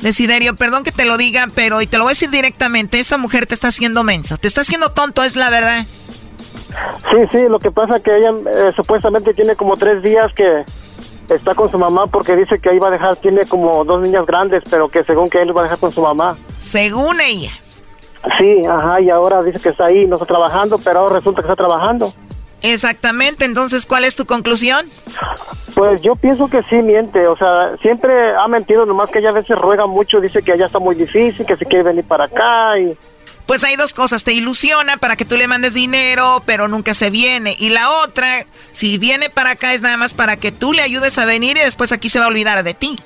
Desiderio, 0.00 0.54
perdón 0.54 0.84
que 0.84 0.92
te 0.92 1.04
lo 1.04 1.16
diga, 1.16 1.46
pero 1.54 1.80
y 1.80 1.86
te 1.86 1.96
lo 1.96 2.04
voy 2.04 2.10
a 2.10 2.12
decir 2.12 2.30
directamente, 2.30 2.98
esta 2.98 3.16
mujer 3.16 3.46
te 3.46 3.54
está 3.54 3.68
haciendo 3.68 4.04
mensa, 4.04 4.36
te 4.36 4.48
está 4.48 4.60
haciendo 4.60 4.92
tonto, 4.92 5.24
es 5.24 5.36
la 5.36 5.50
verdad. 5.50 5.84
Sí, 7.10 7.16
sí, 7.30 7.48
lo 7.48 7.58
que 7.58 7.70
pasa 7.70 8.00
que 8.00 8.16
ella 8.16 8.30
eh, 8.30 8.72
supuestamente 8.74 9.32
tiene 9.32 9.56
como 9.56 9.76
tres 9.76 10.02
días 10.02 10.32
que 10.34 10.64
está 11.32 11.54
con 11.54 11.70
su 11.70 11.78
mamá 11.78 12.06
porque 12.06 12.36
dice 12.36 12.58
que 12.58 12.70
ahí 12.70 12.78
va 12.78 12.88
a 12.88 12.90
dejar, 12.90 13.16
tiene 13.16 13.44
como 13.44 13.84
dos 13.84 14.02
niñas 14.02 14.26
grandes, 14.26 14.62
pero 14.68 14.88
que 14.88 15.04
según 15.04 15.28
que 15.28 15.40
él 15.40 15.56
va 15.56 15.62
a 15.62 15.64
dejar 15.64 15.78
con 15.78 15.92
su 15.92 16.02
mamá. 16.02 16.36
Según 16.58 17.20
ella. 17.20 17.50
Sí, 18.38 18.62
ajá, 18.68 19.00
y 19.00 19.10
ahora 19.10 19.42
dice 19.42 19.60
que 19.60 19.68
está 19.68 19.84
ahí, 19.84 20.06
no 20.06 20.14
está 20.14 20.26
trabajando, 20.26 20.78
pero 20.78 21.00
ahora 21.00 21.16
resulta 21.16 21.42
que 21.42 21.46
está 21.46 21.56
trabajando. 21.56 22.12
Exactamente, 22.64 23.44
entonces, 23.44 23.84
¿cuál 23.84 24.04
es 24.04 24.16
tu 24.16 24.24
conclusión? 24.24 24.88
Pues 25.74 26.00
yo 26.00 26.16
pienso 26.16 26.48
que 26.48 26.62
sí 26.62 26.76
miente, 26.76 27.26
o 27.26 27.36
sea, 27.36 27.76
siempre 27.82 28.34
ha 28.34 28.48
mentido, 28.48 28.86
nomás 28.86 29.10
que 29.10 29.18
ella 29.18 29.28
a 29.28 29.34
veces 29.34 29.58
ruega 29.58 29.86
mucho, 29.86 30.18
dice 30.18 30.42
que 30.42 30.52
allá 30.52 30.64
está 30.64 30.78
muy 30.78 30.94
difícil, 30.94 31.44
que 31.44 31.56
se 31.56 31.66
quiere 31.66 31.82
venir 31.82 32.04
para 32.04 32.24
acá 32.24 32.78
y... 32.78 32.96
Pues 33.44 33.64
hay 33.64 33.76
dos 33.76 33.92
cosas, 33.92 34.24
te 34.24 34.32
ilusiona 34.32 34.96
para 34.96 35.14
que 35.14 35.26
tú 35.26 35.36
le 35.36 35.46
mandes 35.46 35.74
dinero, 35.74 36.42
pero 36.46 36.66
nunca 36.66 36.94
se 36.94 37.10
viene. 37.10 37.54
Y 37.58 37.68
la 37.68 37.90
otra, 38.02 38.46
si 38.72 38.96
viene 38.96 39.28
para 39.28 39.50
acá 39.50 39.74
es 39.74 39.82
nada 39.82 39.98
más 39.98 40.14
para 40.14 40.38
que 40.38 40.50
tú 40.50 40.72
le 40.72 40.80
ayudes 40.80 41.18
a 41.18 41.26
venir 41.26 41.58
y 41.58 41.60
después 41.60 41.92
aquí 41.92 42.08
se 42.08 42.18
va 42.18 42.24
a 42.24 42.28
olvidar 42.28 42.64
de 42.64 42.72
ti. 42.72 42.96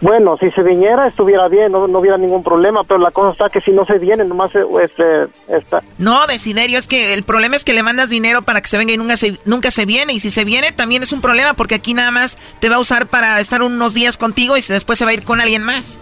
Bueno, 0.00 0.36
si 0.38 0.50
se 0.50 0.62
viniera 0.62 1.06
estuviera 1.06 1.48
bien, 1.48 1.72
no, 1.72 1.86
no 1.86 1.98
hubiera 1.98 2.18
ningún 2.18 2.42
problema, 2.42 2.84
pero 2.84 2.98
la 2.98 3.10
cosa 3.10 3.30
está 3.32 3.48
que 3.48 3.60
si 3.60 3.70
no 3.70 3.84
se 3.86 3.98
viene, 3.98 4.24
nomás 4.24 4.50
este, 4.82 5.28
está... 5.48 5.82
No, 5.98 6.26
Desiderio, 6.26 6.78
es 6.78 6.86
que 6.86 7.14
el 7.14 7.22
problema 7.22 7.56
es 7.56 7.64
que 7.64 7.72
le 7.72 7.82
mandas 7.82 8.10
dinero 8.10 8.42
para 8.42 8.60
que 8.60 8.68
se 8.68 8.76
venga 8.76 8.92
y 8.92 8.96
nunca 8.96 9.16
se, 9.16 9.38
nunca 9.44 9.70
se 9.70 9.86
viene. 9.86 10.12
Y 10.12 10.20
si 10.20 10.30
se 10.30 10.44
viene 10.44 10.72
también 10.72 11.02
es 11.02 11.12
un 11.12 11.20
problema 11.20 11.54
porque 11.54 11.76
aquí 11.76 11.94
nada 11.94 12.10
más 12.10 12.38
te 12.60 12.68
va 12.68 12.76
a 12.76 12.80
usar 12.80 13.06
para 13.06 13.40
estar 13.40 13.62
unos 13.62 13.94
días 13.94 14.18
contigo 14.18 14.56
y 14.56 14.60
después 14.60 14.98
se 14.98 15.04
va 15.04 15.12
a 15.12 15.14
ir 15.14 15.24
con 15.24 15.40
alguien 15.40 15.62
más. 15.62 16.00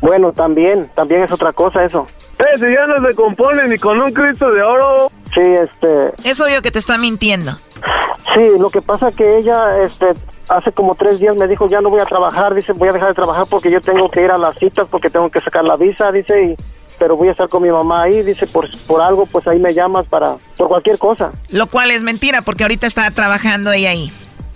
Bueno, 0.00 0.32
también, 0.32 0.90
también 0.94 1.22
es 1.22 1.32
otra 1.32 1.52
cosa 1.52 1.84
eso. 1.84 2.06
Eh, 2.38 2.58
si 2.58 2.64
ya 2.64 2.86
no 2.86 3.06
se 3.06 3.14
compone 3.14 3.68
ni 3.68 3.78
con 3.78 4.00
un 4.00 4.12
Cristo 4.12 4.50
de 4.50 4.62
oro. 4.62 5.10
Sí, 5.32 5.40
este... 5.40 6.28
Es 6.28 6.40
obvio 6.40 6.62
que 6.62 6.70
te 6.70 6.78
está 6.78 6.98
mintiendo. 6.98 7.58
Sí, 8.34 8.40
lo 8.58 8.70
que 8.70 8.80
pasa 8.82 9.12
que 9.12 9.38
ella, 9.38 9.82
este, 9.82 10.14
hace 10.48 10.72
como 10.72 10.94
tres 10.94 11.18
días 11.18 11.36
me 11.36 11.48
dijo, 11.48 11.68
ya 11.68 11.80
no 11.80 11.90
voy 11.90 12.00
a 12.00 12.06
trabajar, 12.06 12.54
dice, 12.54 12.72
voy 12.72 12.88
a 12.88 12.92
dejar 12.92 13.08
de 13.08 13.14
trabajar 13.14 13.46
porque 13.48 13.70
yo 13.70 13.80
tengo 13.80 14.10
que 14.10 14.22
ir 14.22 14.30
a 14.30 14.38
las 14.38 14.56
citas, 14.58 14.86
porque 14.90 15.10
tengo 15.10 15.30
que 15.30 15.40
sacar 15.40 15.64
la 15.64 15.76
visa, 15.76 16.10
dice, 16.12 16.42
y, 16.42 16.56
pero 16.98 17.16
voy 17.16 17.28
a 17.28 17.32
estar 17.32 17.48
con 17.48 17.62
mi 17.62 17.70
mamá 17.70 18.04
ahí, 18.04 18.22
dice, 18.22 18.46
por, 18.46 18.68
por 18.86 19.00
algo, 19.00 19.26
pues 19.26 19.46
ahí 19.46 19.58
me 19.58 19.74
llamas 19.74 20.06
para, 20.06 20.36
por 20.56 20.68
cualquier 20.68 20.98
cosa. 20.98 21.32
Lo 21.50 21.66
cual 21.66 21.90
es 21.90 22.02
mentira, 22.02 22.42
porque 22.42 22.64
ahorita 22.64 22.86
está 22.86 23.10
trabajando 23.10 23.72
ella 23.72 23.90
ahí. 23.90 24.12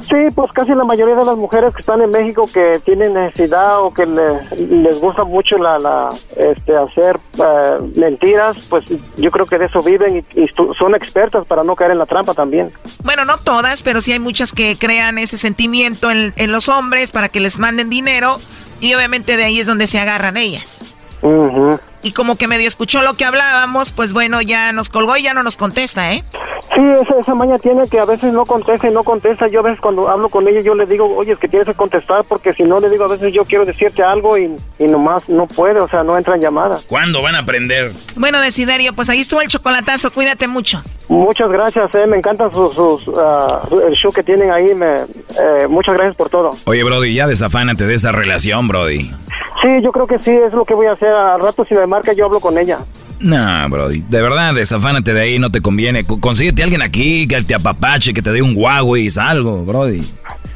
Sí, 0.09 0.17
pues 0.35 0.51
casi 0.53 0.75
la 0.75 0.85
mayoría 0.85 1.15
de 1.17 1.25
las 1.25 1.37
mujeres 1.37 1.75
que 1.75 1.81
están 1.81 2.01
en 2.01 2.11
México 2.11 2.49
que 2.53 2.81
tienen 2.85 3.13
necesidad 3.13 3.83
o 3.83 3.93
que 3.93 4.07
le- 4.07 4.57
les 4.67 4.99
gusta 5.01 5.25
mucho 5.25 5.59
la, 5.59 5.79
la 5.79 6.09
este, 6.37 6.75
hacer 6.75 7.19
eh, 7.39 7.79
mentiras, 7.97 8.57
pues 8.71 8.85
yo 9.17 9.31
creo 9.31 9.45
que 9.45 9.59
de 9.59 9.67
eso 9.67 9.83
viven 9.83 10.25
y, 10.35 10.49
son 10.79 10.95
expertas 10.95 11.45
para 11.47 11.63
no 11.63 11.77
caer 11.77 11.91
en 11.91 11.99
la 11.99 12.07
trampa 12.07 12.33
también. 12.33 12.73
Bueno, 13.05 13.27
no 13.27 13.37
todas, 13.39 13.83
pero 13.83 14.01
sí 14.01 14.13
hay 14.13 14.19
muchas 14.19 14.53
que 14.53 14.77
crean 14.79 15.19
ese 15.19 15.37
sentimiento 15.37 16.11
en, 16.11 16.33
en 16.37 16.53
los 16.53 16.71
hombres 16.71 17.13
para 17.13 17.29
que 17.29 17.41
les 17.41 17.59
manden 17.59 17.91
dinero 17.91 18.39
y 18.81 18.95
obviamente 18.95 19.37
de 19.37 19.45
ahí 19.45 19.61
es 19.61 19.67
donde 19.67 19.87
se 19.87 19.99
agarran 19.99 20.37
ellas. 20.39 20.81
Y 22.03 22.13
como 22.13 22.37
que 22.37 22.47
medio 22.49 22.69
escuchó 22.69 23.03
lo 23.03 23.15
que 23.15 23.25
hablábamos, 23.25 23.93
pues 23.93 24.13
bueno, 24.13 24.41
ya 24.41 24.73
nos 24.73 24.89
colgó 24.89 25.17
y 25.17 25.23
ya 25.23 25.35
no 25.35 25.43
nos 25.43 25.57
contesta, 25.57 26.13
¿eh? 26.13 26.25
Sí, 26.75 26.83
esa, 27.01 27.19
esa 27.19 27.35
maña 27.35 27.59
tiene 27.59 27.83
que 27.89 27.99
a 27.99 28.05
veces 28.05 28.33
no 28.33 28.45
contesta 28.45 28.89
y 28.89 28.93
no 28.93 29.03
contesta. 29.03 29.49
Yo 29.49 29.61
a 29.61 29.63
veces 29.63 29.81
cuando 29.81 30.09
hablo 30.09 30.29
con 30.29 30.47
ella 30.47 30.61
yo 30.61 30.75
le 30.75 30.87
digo, 30.87 31.17
oye, 31.17 31.33
es 31.33 31.39
que 31.39 31.49
tienes 31.49 31.67
que 31.67 31.75
contestar 31.75 32.25
porque 32.25 32.53
si 32.53 32.63
no 32.63 32.79
le 32.79 32.91
digo 32.91 33.05
a 33.05 33.09
veces 33.09 33.33
yo 33.33 33.45
quiero 33.45 33.65
decirte 33.65 34.03
algo 34.03 34.37
y, 34.37 34.55
y 34.79 34.85
nomás 34.85 35.29
no 35.29 35.47
puede, 35.47 35.81
o 35.81 35.89
sea, 35.89 36.03
no 36.05 36.17
entra 36.17 36.35
en 36.35 36.43
llamada. 36.43 36.79
¿Cuándo 36.87 37.23
van 37.23 37.35
a 37.35 37.41
aprender? 37.41 37.93
Bueno, 38.17 38.41
Desiderio, 38.41 38.93
pues 38.93 39.09
ahí 39.09 39.21
estuvo 39.21 39.41
el 39.41 39.49
chocolatazo, 39.49 40.13
cuídate 40.13 40.47
mucho. 40.47 40.83
Muchas 41.09 41.51
gracias, 41.51 41.93
eh, 41.95 42.07
me 42.07 42.19
encanta 42.19 42.51
sus, 42.53 42.75
sus, 42.75 43.03
ah, 43.17 43.63
el 43.87 43.95
show 43.95 44.13
que 44.13 44.23
tienen 44.23 44.53
ahí. 44.53 44.75
Me, 44.75 44.97
eh, 44.97 45.67
muchas 45.69 45.95
gracias 45.95 46.17
por 46.17 46.29
todo. 46.29 46.51
Oye, 46.67 46.85
Brody, 46.85 47.15
ya 47.15 47.27
desafánate 47.27 47.87
de 47.87 47.95
esa 47.95 48.13
relación, 48.13 48.69
Brody. 48.69 49.11
Sí, 49.63 49.69
yo 49.83 49.91
creo 49.91 50.07
que 50.07 50.19
sí, 50.21 50.31
es 50.31 50.53
lo 50.53 50.65
que 50.65 50.75
voy 50.75 50.87
a 50.87 50.93
hacer. 50.93 51.09
Al 51.09 51.41
rato 51.41 51.65
si 51.65 51.75
me 51.75 51.87
marca 51.89 52.13
yo 52.13 52.27
hablo 52.27 52.39
con 52.41 52.57
ella. 52.59 52.79
No, 53.21 53.69
Brody, 53.69 54.05
de 54.09 54.23
verdad, 54.23 54.55
desafánate 54.55 55.13
de 55.13 55.21
ahí, 55.21 55.39
no 55.41 55.51
te 55.51 55.61
conviene. 55.61 56.05
Co- 56.05 56.21
Consíguete 56.21 56.63
a 56.63 56.65
alguien 56.67 56.83
aquí 56.83 57.27
que 57.27 57.43
te 57.43 57.55
apapache, 57.55 58.15
que 58.15 58.23
te 58.23 58.31
dé 58.31 58.43
un 58.43 58.55
Huawei, 58.57 59.09
algo, 59.19 59.65
Brody. 59.65 60.03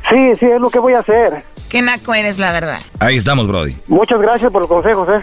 Sí, 0.08 0.16
sí, 0.38 0.46
es 0.46 0.60
lo 0.60 0.70
que 0.70 0.78
voy 0.78 0.92
a 0.94 1.00
hacer. 1.00 1.42
Qué 1.68 1.82
naco 1.82 2.14
eres, 2.14 2.38
la 2.38 2.52
verdad. 2.52 2.78
Ahí 3.00 3.16
estamos, 3.16 3.48
Brody. 3.48 3.74
Muchas 3.88 4.20
gracias 4.20 4.52
por 4.52 4.60
los 4.62 4.68
consejos, 4.68 5.08
eh. 5.08 5.22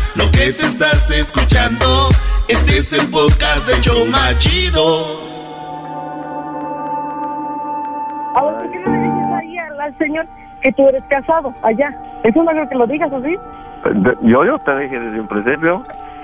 Lo 0.15 0.25
que 0.31 0.51
te 0.51 0.63
estás 0.63 1.09
escuchando, 1.09 1.85
este 2.49 2.79
es 2.79 2.91
el 2.91 3.09
podcast 3.09 3.65
de 3.65 3.79
Choma 3.79 4.37
Chido. 4.39 5.05
Ahora, 8.35 8.57
¿por 8.57 8.71
qué 8.71 8.79
no 8.79 8.91
le 8.91 8.99
dices 8.99 9.25
ahí 9.39 9.57
al, 9.57 9.79
al 9.79 9.97
señor 9.97 10.27
que 10.61 10.71
tú 10.73 10.87
eres 10.89 11.03
casado 11.03 11.53
allá? 11.63 11.95
Eso 12.23 12.43
no 12.43 12.51
creo 12.51 12.67
que 12.67 12.75
lo 12.75 12.87
digas 12.87 13.11
así. 13.13 13.37
Yo, 14.23 14.43
yo 14.43 14.59
te 14.59 14.79
dije 14.79 14.99
desde 14.99 15.21
un 15.21 15.27
principio. 15.27 15.83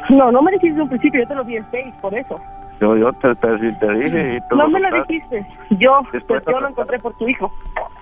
No, 0.09 0.31
no 0.33 0.41
me 0.41 0.51
dijiste 0.51 0.75
en 0.75 0.81
un 0.81 0.89
principio, 0.89 1.21
yo 1.21 1.27
te 1.27 1.35
lo 1.35 1.43
di 1.45 1.55
en 1.55 1.65
seis, 1.71 1.93
por 2.01 2.13
eso. 2.13 2.41
Yo, 2.79 2.95
yo 2.95 3.11
te, 3.13 3.35
te, 3.35 3.59
sí 3.59 3.79
te 3.79 3.93
dije 3.93 4.35
y 4.35 4.39
tú 4.49 4.55
No 4.55 4.63
lo 4.63 4.69
me 4.69 4.79
lo 4.79 5.03
dijiste. 5.03 5.45
Yo, 5.71 5.99
Después 6.13 6.41
pues, 6.43 6.55
yo 6.55 6.61
lo 6.61 6.69
encontré 6.69 6.99
por 6.99 7.13
tu 7.17 7.27
hijo. 7.27 7.51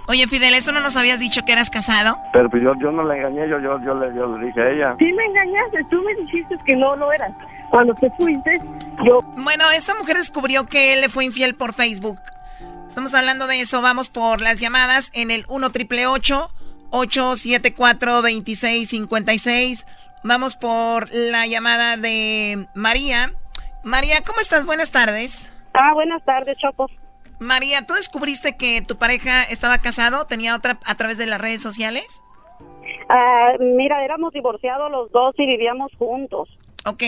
Oye, 0.07 0.27
Fidel, 0.27 0.53
¿eso 0.53 0.71
no 0.71 0.81
nos 0.81 0.97
habías 0.97 1.19
dicho 1.19 1.41
que 1.45 1.53
eras 1.53 1.69
casado? 1.69 2.17
Pero 2.33 2.49
pues 2.49 2.61
yo, 2.61 2.73
yo 2.79 2.91
no 2.91 3.03
le 3.05 3.17
engañé, 3.17 3.47
yo, 3.49 3.59
yo, 3.59 3.79
yo, 3.81 3.95
le, 3.95 4.13
yo 4.15 4.37
le 4.37 4.45
dije 4.47 4.61
a 4.61 4.69
ella. 4.69 4.95
Sí 4.99 5.11
me 5.13 5.25
engañaste, 5.25 5.83
tú 5.89 6.01
me 6.03 6.13
dijiste 6.15 6.55
que 6.65 6.75
no 6.75 6.95
lo 6.95 7.11
eras. 7.11 7.31
Cuando 7.71 7.93
te 7.95 8.09
fuiste, 8.11 8.59
yo... 9.03 9.19
Bueno, 9.37 9.63
esta 9.75 9.95
mujer 9.95 10.17
descubrió 10.17 10.65
que 10.65 10.93
él 10.93 11.01
le 11.01 11.09
fue 11.09 11.25
infiel 11.25 11.55
por 11.55 11.73
Facebook. 11.73 12.19
Estamos 12.87 13.15
hablando 13.15 13.47
de 13.47 13.61
eso, 13.61 13.81
vamos 13.81 14.09
por 14.09 14.41
las 14.41 14.59
llamadas 14.59 15.11
en 15.15 15.31
el 15.31 15.45
1 15.47 15.71
triple 15.71 16.05
874 16.07 18.21
2656. 18.21 19.85
Vamos 20.23 20.55
por 20.55 21.11
la 21.13 21.47
llamada 21.47 21.97
de 21.97 22.67
María. 22.73 23.33
María, 23.85 24.23
¿cómo 24.25 24.39
estás? 24.39 24.65
Buenas 24.65 24.91
tardes. 24.91 25.47
Ah, 25.75 25.93
buenas 25.93 26.25
tardes, 26.25 26.57
Choco. 26.57 26.89
María, 27.39 27.85
¿tú 27.85 27.93
descubriste 27.93 28.57
que 28.57 28.81
tu 28.81 28.97
pareja 28.97 29.43
estaba 29.43 29.77
casado? 29.77 30.25
¿Tenía 30.25 30.55
otra 30.55 30.79
a 30.83 30.95
través 30.95 31.19
de 31.19 31.27
las 31.27 31.39
redes 31.39 31.61
sociales? 31.61 32.23
Ah, 33.09 33.51
mira, 33.59 34.03
éramos 34.03 34.33
divorciados 34.33 34.89
los 34.89 35.11
dos 35.11 35.35
y 35.37 35.45
vivíamos 35.45 35.91
juntos. 35.99 36.49
Ok. 36.83 37.03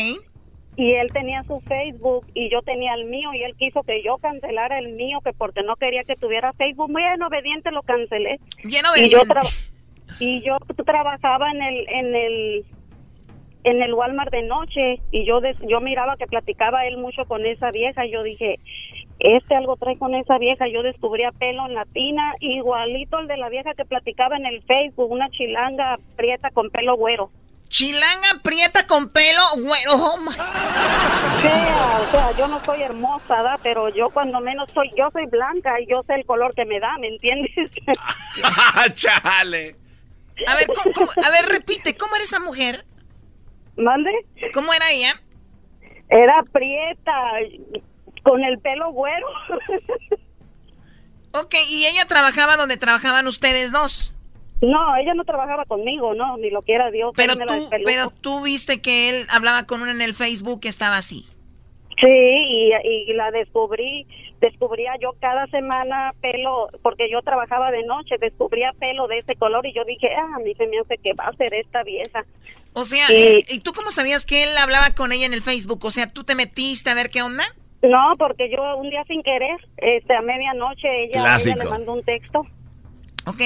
Y 0.75 0.93
él 0.93 1.09
tenía 1.13 1.41
su 1.45 1.59
Facebook 1.61 2.27
y 2.35 2.51
yo 2.51 2.61
tenía 2.61 2.93
el 2.93 3.05
mío 3.05 3.33
y 3.33 3.41
él 3.41 3.55
quiso 3.57 3.81
que 3.81 4.03
yo 4.03 4.19
cancelara 4.19 4.77
el 4.77 4.93
mío 4.93 5.19
que 5.23 5.33
porque 5.33 5.63
no 5.63 5.77
quería 5.77 6.03
que 6.03 6.15
tuviera 6.15 6.53
Facebook. 6.53 6.91
Muy 6.91 7.01
obediente 7.25 7.71
lo 7.71 7.81
cancelé. 7.81 8.39
Bien 8.63 8.85
obediente. 8.85 9.33
Y 10.19 10.41
yo, 10.41 10.57
y 10.59 10.67
yo 10.75 10.83
trabajaba 10.85 11.49
en 11.49 11.61
el 11.63 11.89
en 11.89 12.15
el 12.15 12.65
en 13.67 13.81
el 13.81 13.93
Walmart 13.93 14.31
de 14.31 14.43
noche 14.43 15.01
y 15.11 15.25
yo 15.25 15.41
yo 15.67 15.81
miraba 15.81 16.15
que 16.15 16.25
platicaba 16.25 16.85
él 16.85 16.97
mucho 16.97 17.25
con 17.25 17.45
esa 17.45 17.69
vieja 17.71 18.05
y 18.05 18.11
yo 18.11 18.23
dije 18.23 18.59
este 19.19 19.55
algo 19.55 19.75
trae 19.75 19.97
con 19.97 20.15
esa 20.15 20.37
vieja 20.37 20.67
yo 20.69 20.83
descubría 20.83 21.31
pelo 21.31 21.65
en 21.65 21.73
la 21.73 21.83
tina 21.85 22.33
igualito 22.39 23.19
el 23.19 23.27
de 23.27 23.35
la 23.35 23.49
vieja 23.49 23.73
que 23.73 23.83
platicaba 23.83 24.37
en 24.37 24.45
el 24.45 24.61
Facebook 24.63 25.11
una 25.11 25.29
chilanga 25.29 25.97
prieta 26.15 26.49
con 26.51 26.69
pelo 26.69 26.95
güero 26.95 27.29
Chilanga 27.69 28.39
prieta 28.43 28.87
con 28.87 29.09
pelo 29.09 29.41
güero. 29.57 29.93
Oh 29.93 30.15
o 30.15 32.11
sea, 32.11 32.31
yo 32.37 32.47
no 32.47 32.63
soy 32.63 32.81
hermosa, 32.81 33.43
¿da? 33.43 33.59
pero 33.61 33.89
yo 33.89 34.09
cuando 34.09 34.39
menos 34.39 34.69
soy, 34.73 34.89
yo 34.97 35.09
soy 35.11 35.25
blanca 35.25 35.79
y 35.81 35.85
yo 35.85 36.01
sé 36.03 36.15
el 36.15 36.25
color 36.25 36.55
que 36.55 36.63
me 36.63 36.79
da, 36.79 36.97
¿me 36.97 37.09
entiendes? 37.09 37.51
¡Chale! 38.93 39.75
A 40.47 40.55
ver, 40.55 40.67
a 41.25 41.29
ver, 41.29 41.45
repite, 41.49 41.97
¿cómo 41.97 42.15
era 42.15 42.23
esa 42.23 42.39
mujer? 42.39 42.85
¿Mande? 43.77 44.11
¿Cómo 44.53 44.73
era 44.73 44.91
ella? 44.91 45.21
Era 46.09 46.43
prieta, 46.51 47.13
con 48.23 48.43
el 48.43 48.59
pelo 48.59 48.91
güero. 48.91 49.27
ok, 51.31 51.55
¿y 51.69 51.85
ella 51.85 52.05
trabajaba 52.07 52.57
donde 52.57 52.77
trabajaban 52.77 53.27
ustedes 53.27 53.71
dos? 53.71 54.13
No, 54.61 54.95
ella 54.95 55.13
no 55.13 55.23
trabajaba 55.23 55.65
conmigo, 55.65 56.15
no, 56.15 56.37
ni 56.37 56.49
lo 56.49 56.63
quiera 56.63 56.89
Dios. 56.89 57.13
Pero 57.15 57.35
tú, 57.35 57.69
pero 57.85 58.09
tú 58.09 58.41
viste 58.41 58.81
que 58.81 59.09
él 59.09 59.27
hablaba 59.29 59.63
con 59.63 59.81
una 59.81 59.91
en 59.91 60.01
el 60.01 60.15
Facebook 60.15 60.61
que 60.61 60.69
estaba 60.69 60.95
así. 60.95 61.27
Sí, 61.99 62.07
y, 62.07 62.71
y 62.83 63.13
la 63.13 63.31
descubrí 63.31 64.07
descubría 64.39 64.93
yo 64.99 65.13
cada 65.19 65.47
semana 65.47 66.13
pelo, 66.21 66.69
porque 66.81 67.09
yo 67.09 67.21
trabajaba 67.21 67.71
de 67.71 67.83
noche, 67.83 68.17
descubría 68.19 68.71
pelo 68.79 69.07
de 69.07 69.19
ese 69.19 69.35
color 69.35 69.65
y 69.65 69.73
yo 69.73 69.83
dije, 69.83 70.09
ah, 70.15 70.35
a 70.35 70.39
mí 70.39 70.53
se 70.55 70.67
me 70.67 70.79
hace 70.79 70.97
que 70.97 71.13
va 71.13 71.25
a 71.25 71.33
ser 71.33 71.53
esta 71.53 71.83
vieja. 71.83 72.25
O 72.79 72.83
sea, 72.83 73.07
eh, 73.09 73.43
¿y 73.49 73.59
tú 73.61 73.73
cómo 73.73 73.89
sabías 73.89 74.23
que 74.23 74.43
él 74.43 74.55
hablaba 74.55 74.91
con 74.91 75.11
ella 75.11 75.25
en 75.25 75.33
el 75.33 75.41
Facebook? 75.41 75.83
O 75.83 75.89
sea, 75.89 76.13
¿tú 76.13 76.23
te 76.23 76.35
metiste 76.35 76.91
a 76.91 76.93
ver 76.93 77.09
qué 77.09 77.23
onda? 77.23 77.43
No, 77.81 78.13
porque 78.19 78.51
yo 78.51 78.77
un 78.77 78.87
día 78.91 79.03
sin 79.07 79.23
querer, 79.23 79.57
este, 79.77 80.15
a 80.15 80.21
medianoche 80.21 80.87
ella, 81.05 81.37
ella 81.37 81.55
le 81.55 81.65
mandó 81.65 81.93
un 81.93 82.03
texto. 82.03 82.45
Ok. 83.25 83.41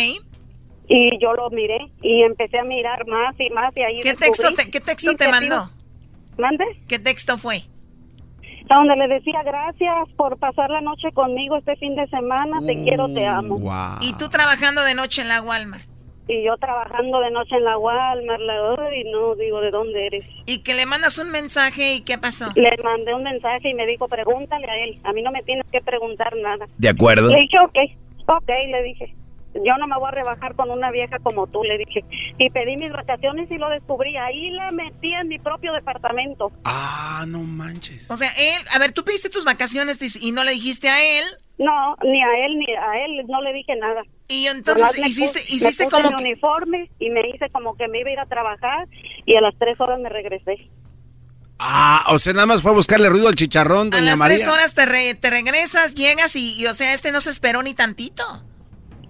Y 0.90 1.18
yo 1.22 1.34
lo 1.34 1.50
miré 1.50 1.80
y 2.02 2.24
empecé 2.24 2.60
a 2.60 2.66
mirar 2.66 3.08
más 3.08 3.34
y 3.40 3.50
más 3.52 3.72
y 3.78 3.82
ahí 3.84 4.02
¿Qué 4.02 4.16
texto 4.16 4.54
te, 4.54 4.70
¿qué 4.70 4.82
texto 4.82 5.16
te 5.16 5.30
mandó? 5.30 5.70
¿Mande? 6.38 6.66
¿Qué 6.90 7.00
texto 7.00 7.38
fue? 7.38 7.64
donde 8.68 8.96
le 8.96 9.08
decía 9.16 9.44
gracias 9.44 10.10
por 10.16 10.38
pasar 10.40 10.70
la 10.70 10.82
noche 10.82 11.12
conmigo 11.14 11.58
este 11.58 11.76
fin 11.76 11.96
de 11.96 12.06
semana, 12.08 12.60
te 12.66 12.84
quiero, 12.84 13.08
te 13.14 13.28
amo. 13.28 13.60
Y 14.02 14.14
tú 14.14 14.30
trabajando 14.30 14.82
de 14.84 14.96
noche 14.96 15.22
en 15.22 15.28
la 15.28 15.42
Walmart. 15.42 15.91
Y 16.32 16.46
yo 16.46 16.56
trabajando 16.56 17.20
de 17.20 17.30
noche 17.30 17.58
en 17.58 17.66
la 17.66 17.78
Walmart, 17.78 18.40
la, 18.40 18.96
y 18.96 19.04
no 19.12 19.36
digo 19.36 19.60
de 19.60 19.70
dónde 19.70 20.08
eres. 20.08 20.26
Y 20.46 20.64
que 20.64 20.74
le 20.74 20.86
mandas 20.86 21.20
un 21.20 21.30
mensaje 21.30 21.96
y 21.96 22.02
qué 22.06 22.18
pasó. 22.18 22.46
Le 22.56 22.72
mandé 22.82 23.14
un 23.14 23.24
mensaje 23.24 23.70
y 23.70 23.74
me 23.74 23.86
dijo, 23.86 24.08
pregúntale 24.08 24.66
a 24.66 24.78
él, 24.86 24.98
a 25.04 25.12
mí 25.12 25.22
no 25.24 25.32
me 25.32 25.44
tienes 25.44 25.66
que 25.70 25.82
preguntar 25.82 26.34
nada. 26.38 26.68
De 26.78 26.88
acuerdo. 26.88 27.28
Le 27.28 27.42
dije, 27.42 27.58
ok, 27.60 27.78
ok, 28.28 28.50
le 28.70 28.84
dije 28.84 29.21
yo 29.54 29.78
no 29.80 29.88
me 29.88 29.98
voy 29.98 30.08
a 30.08 30.12
rebajar 30.12 30.56
con 30.56 30.70
una 30.72 30.92
vieja 30.92 31.20
como 31.20 31.48
tú, 31.48 31.64
le 31.64 31.78
dije. 31.78 32.04
Y 32.38 32.50
pedí 32.50 32.78
mis 32.78 32.92
vacaciones 32.92 33.50
y 33.52 33.58
lo 33.58 33.70
descubrí. 33.70 34.16
Ahí 34.18 34.52
la 34.52 34.72
metí 34.72 35.14
en 35.14 35.28
mi 35.28 35.40
propio 35.40 35.74
departamento. 35.74 36.52
Ah, 36.64 37.26
no 37.28 37.40
manches. 37.40 38.10
O 38.10 38.16
sea, 38.16 38.30
él, 38.38 38.62
a 38.74 38.80
ver, 38.80 38.92
tú 38.92 39.04
pediste 39.04 39.30
tus 39.30 39.46
vacaciones 39.46 40.00
y 40.22 40.32
no 40.32 40.44
le 40.44 40.52
dijiste 40.52 40.90
a 40.90 41.02
él. 41.20 41.26
No, 41.58 41.96
ni 42.04 42.24
a 42.24 42.46
él, 42.46 42.58
ni 42.58 42.74
a 42.74 43.06
él, 43.06 43.28
no 43.28 43.42
le 43.42 43.54
dije 43.54 43.76
nada. 43.76 44.02
Y 44.28 44.48
entonces 44.48 44.98
hiciste, 44.98 45.42
hiciste 45.50 45.88
como... 45.90 46.10
Mi 46.10 46.24
uniforme 46.24 46.90
y 46.98 47.10
me 47.12 47.22
hice 47.30 47.50
como 47.52 47.76
que 47.76 47.88
me 47.88 48.00
iba 48.00 48.10
a 48.10 48.14
ir 48.14 48.20
a 48.20 48.26
trabajar 48.26 48.88
y 49.26 49.36
a 49.36 49.42
las 49.42 49.54
tres 49.60 49.80
horas 49.80 50.00
me 50.00 50.10
regresé. 50.10 50.70
Ah, 51.60 52.06
o 52.08 52.18
sea, 52.18 52.34
nada 52.34 52.48
más 52.48 52.64
fue 52.64 52.72
a 52.72 52.74
buscarle 52.74 53.08
ruido 53.10 53.28
al 53.28 53.36
chicharrón, 53.36 53.92
doña 53.92 54.02
A 54.02 54.06
las 54.06 54.18
María. 54.18 54.38
tres 54.38 54.48
horas 54.48 54.74
te, 54.74 55.14
te 55.14 55.30
regresas, 55.30 55.94
llegas 55.94 56.36
y, 56.36 56.60
y, 56.60 56.66
o 56.66 56.74
sea, 56.74 56.94
este 56.94 57.12
no 57.12 57.22
se 57.22 57.30
esperó 57.30 57.62
ni 57.62 57.76
tantito. 57.76 58.24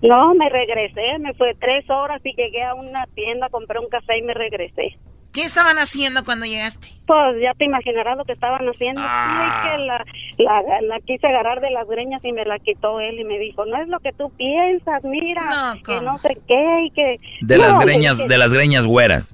No, 0.02 0.34
me 0.34 0.50
regresé, 0.50 1.20
me 1.20 1.34
fue 1.36 1.56
tres 1.60 1.88
horas 1.90 2.22
y 2.24 2.34
llegué 2.36 2.64
a 2.64 2.74
una 2.74 3.06
tienda, 3.14 3.50
compré 3.50 3.80
un 3.80 3.90
café 3.90 4.18
y 4.18 4.24
me 4.24 4.34
regresé. 4.34 4.98
¿Qué 5.32 5.44
estaban 5.44 5.78
haciendo 5.78 6.26
cuando 6.26 6.46
llegaste? 6.46 6.90
Pues 7.08 7.42
ya 7.42 7.54
te 7.54 7.64
imaginarás 7.64 8.18
lo 8.18 8.26
que 8.26 8.34
estaban 8.34 8.68
haciendo. 8.68 9.02
Ah. 9.06 9.62
que 9.64 9.78
la, 9.84 10.06
la, 10.40 10.82
la, 10.82 11.00
quise 11.00 11.26
agarrar 11.26 11.62
de 11.62 11.72
las 11.72 11.88
greñas 11.88 12.24
y 12.26 12.34
me 12.34 12.44
la 12.44 12.60
quitó 12.60 13.00
él 13.00 13.20
y 13.20 13.24
me 13.24 13.40
dijo, 13.40 13.66
no 13.66 13.82
es 13.82 13.88
lo 13.88 14.00
que 14.00 14.12
tú 14.12 14.30
piensas, 14.32 15.04
mira, 15.04 15.78
que 15.86 16.02
no 16.02 16.18
sé 16.18 16.38
qué 16.48 16.84
y 16.86 16.92
que... 16.92 17.18
De 17.42 17.58
las 17.58 17.80
greñas, 17.80 18.18
de 18.18 18.38
las 18.38 18.52
greñas 18.52 18.86
güeras. 18.86 19.34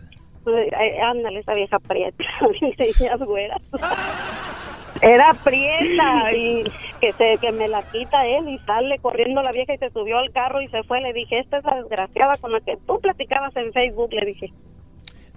ándale, 1.02 1.40
esa 1.40 1.56
vieja 1.56 1.80
prieta, 1.80 2.24
greñas 2.78 3.20
güeras. 3.20 3.62
Era 5.02 5.34
prieta 5.44 6.32
y 6.36 6.64
que 7.00 7.14
se 7.14 7.38
que 7.40 7.52
me 7.52 7.68
la 7.68 7.84
quita 7.84 8.26
él 8.26 8.50
y 8.50 8.60
sale 8.66 8.98
corriendo 9.00 9.42
la 9.42 9.52
vieja 9.52 9.74
y 9.74 9.78
se 9.78 9.90
subió 9.92 10.18
al 10.18 10.32
carro 10.32 10.62
y 10.62 10.68
se 10.70 10.84
fue. 10.84 11.02
Le 11.02 11.14
dije, 11.14 11.40
esta 11.40 11.58
es 11.58 11.64
la 11.64 11.76
desgraciada 11.76 12.38
con 12.38 12.52
la 12.52 12.60
que 12.62 12.78
tú 12.86 13.00
platicabas 13.00 13.56
en 13.56 13.72
Facebook, 13.74 14.10
le 14.12 14.26
dije. 14.26 14.54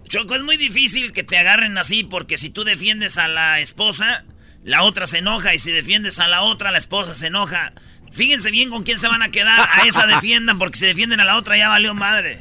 Choco, 0.04 0.34
es 0.34 0.42
muy 0.42 0.56
difícil 0.56 1.12
que 1.12 1.22
te 1.22 1.38
agarren 1.38 1.78
así 1.78 2.04
porque 2.04 2.36
si 2.36 2.50
tú 2.50 2.64
defiendes 2.64 3.16
a 3.16 3.28
la 3.28 3.60
esposa, 3.60 4.24
la 4.64 4.82
otra 4.82 5.06
se 5.06 5.18
enoja 5.18 5.54
y 5.54 5.58
si 5.58 5.70
defiendes 5.72 6.18
a 6.18 6.28
la 6.28 6.42
otra, 6.42 6.70
la 6.70 6.78
esposa 6.78 7.14
se 7.14 7.28
enoja. 7.28 7.72
Fíjense 8.10 8.50
bien 8.50 8.70
con 8.70 8.82
quién 8.82 8.98
se 8.98 9.06
van 9.06 9.22
a 9.22 9.30
quedar. 9.30 9.60
A 9.72 9.86
esa 9.86 10.06
defiendan 10.06 10.58
porque 10.58 10.78
si 10.78 10.86
defienden 10.86 11.20
a 11.20 11.24
la 11.24 11.36
otra 11.36 11.56
ya 11.56 11.68
valió 11.68 11.94
madre. 11.94 12.38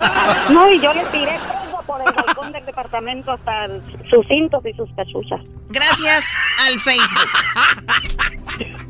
No, 0.49 0.71
y 0.71 0.81
yo 0.81 0.93
le 0.93 1.03
tiré 1.05 1.37
todo 1.37 1.68
por 1.89 1.99
el 2.07 2.13
balcón 2.13 2.51
del 2.51 2.63
departamento 2.65 3.31
hasta 3.31 3.67
sus 4.11 4.27
cintos 4.27 4.63
y 4.63 4.73
sus 4.73 4.87
cachuchas. 4.95 5.41
Gracias 5.69 6.31
al 6.59 6.79
Facebook. 6.79 7.27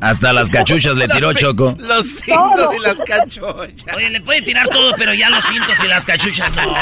Hasta 0.02 0.32
las 0.34 0.50
cachuchas 0.50 0.96
le 0.96 1.08
tiró 1.08 1.32
Choco. 1.32 1.74
Los 1.78 2.06
cintos 2.06 2.74
y 2.76 2.80
las 2.80 2.98
cachuchas. 3.00 3.96
Oye, 3.96 4.10
le 4.10 4.20
puede 4.20 4.42
tirar 4.42 4.68
todo, 4.68 4.92
pero 4.96 5.14
ya 5.14 5.30
los 5.30 5.42
cintos 5.44 5.82
y 5.82 5.88
las 5.88 6.04
cachuchas 6.04 6.54
no. 6.56 6.74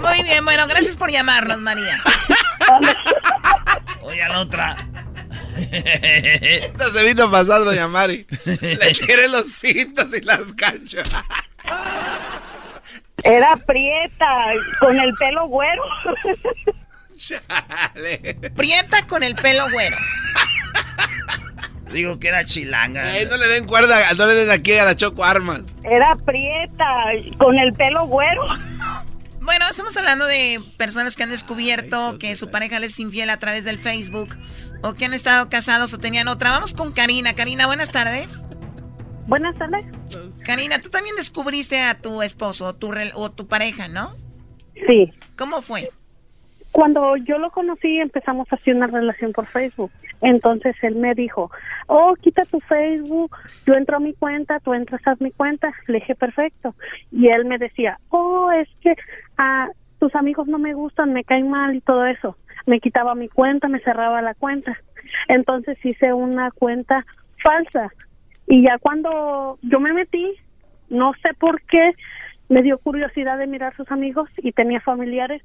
Muy 0.00 0.22
bien, 0.22 0.42
bueno, 0.44 0.66
gracias 0.66 0.96
por 0.96 1.10
llamarnos, 1.10 1.58
María. 1.58 2.00
Oye, 4.02 4.22
a 4.22 4.28
la 4.28 4.40
otra. 4.40 4.76
Esto 5.70 6.92
se 6.92 7.02
vino 7.04 7.24
a 7.24 7.30
pasar, 7.30 7.64
doña 7.64 7.88
Mari. 7.88 8.26
Le 8.60 8.94
tiré 9.06 9.28
los 9.28 9.48
cintos 9.48 10.16
y 10.16 10.22
las 10.22 10.54
canchas. 10.54 11.08
Era 13.22 13.56
prieta, 13.56 14.52
con 14.78 14.98
el 14.98 15.12
pelo 15.14 15.46
güero. 15.48 15.82
Chale. 17.16 18.36
Prieta 18.54 19.06
con 19.06 19.22
el 19.22 19.34
pelo 19.34 19.70
güero. 19.70 19.96
Digo 21.92 22.18
que 22.18 22.28
era 22.28 22.44
chilanga. 22.44 23.04
no 23.30 23.36
le 23.36 23.48
den 23.48 23.66
cuerda, 23.66 24.12
no 24.14 24.26
le 24.26 24.34
den 24.34 24.50
aquí 24.50 24.72
a 24.74 24.84
la 24.84 24.96
Choco 24.96 25.24
armas. 25.24 25.60
Era 25.84 26.16
prieta, 26.16 26.86
con 27.38 27.58
el 27.58 27.72
pelo 27.72 28.06
güero. 28.06 28.42
Bueno, 29.40 29.64
estamos 29.70 29.96
hablando 29.96 30.26
de 30.26 30.60
personas 30.76 31.14
que 31.14 31.22
han 31.22 31.30
descubierto 31.30 32.18
que 32.18 32.34
su 32.34 32.50
pareja 32.50 32.80
les 32.80 32.94
es 32.94 33.00
infiel 33.00 33.30
a 33.30 33.38
través 33.38 33.64
del 33.64 33.78
Facebook 33.78 34.36
o 34.82 34.94
que 34.94 35.04
han 35.04 35.14
estado 35.14 35.48
casados 35.48 35.94
o 35.94 35.98
tenían 35.98 36.26
otra. 36.26 36.50
Vamos 36.50 36.72
con 36.72 36.92
Karina. 36.92 37.34
Karina, 37.34 37.66
buenas 37.66 37.92
tardes. 37.92 38.44
Buenas 39.26 39.56
tardes. 39.56 39.84
Karina, 40.44 40.80
tú 40.80 40.88
también 40.88 41.16
descubriste 41.16 41.80
a 41.80 41.98
tu 41.98 42.22
esposo 42.22 42.74
tu 42.74 42.90
o 43.14 43.30
tu 43.30 43.46
pareja, 43.46 43.88
¿no? 43.88 44.14
Sí. 44.86 45.12
¿Cómo 45.36 45.62
fue? 45.62 45.88
cuando 46.76 47.16
yo 47.16 47.38
lo 47.38 47.50
conocí 47.52 48.00
empezamos 48.00 48.46
así 48.50 48.70
una 48.70 48.86
relación 48.86 49.32
por 49.32 49.46
Facebook. 49.46 49.90
Entonces 50.20 50.76
él 50.82 50.96
me 50.96 51.14
dijo, 51.14 51.50
oh, 51.86 52.14
quita 52.20 52.42
tu 52.44 52.60
Facebook, 52.60 53.34
yo 53.66 53.72
entro 53.72 53.96
a 53.96 54.00
mi 54.00 54.12
cuenta, 54.12 54.60
tú 54.60 54.74
entras 54.74 55.00
a 55.06 55.16
mi 55.18 55.30
cuenta. 55.30 55.72
Le 55.86 56.00
dije, 56.00 56.14
perfecto. 56.14 56.74
Y 57.10 57.28
él 57.28 57.46
me 57.46 57.56
decía, 57.56 57.98
oh, 58.10 58.52
es 58.52 58.68
que 58.82 58.94
ah, 59.38 59.68
tus 60.00 60.14
amigos 60.14 60.48
no 60.48 60.58
me 60.58 60.74
gustan, 60.74 61.14
me 61.14 61.24
caen 61.24 61.48
mal 61.48 61.74
y 61.74 61.80
todo 61.80 62.04
eso. 62.04 62.36
Me 62.66 62.78
quitaba 62.78 63.14
mi 63.14 63.30
cuenta, 63.30 63.68
me 63.68 63.80
cerraba 63.80 64.20
la 64.20 64.34
cuenta. 64.34 64.78
Entonces 65.28 65.78
hice 65.82 66.12
una 66.12 66.50
cuenta 66.50 67.06
falsa. 67.42 67.90
Y 68.46 68.62
ya 68.62 68.78
cuando 68.78 69.58
yo 69.62 69.80
me 69.80 69.92
metí, 69.92 70.34
no 70.88 71.12
sé 71.22 71.34
por 71.38 71.60
qué, 71.62 71.92
me 72.48 72.62
dio 72.62 72.78
curiosidad 72.78 73.38
de 73.38 73.46
mirar 73.46 73.74
sus 73.76 73.90
amigos 73.90 74.28
y 74.38 74.52
tenía 74.52 74.80
familiares 74.80 75.42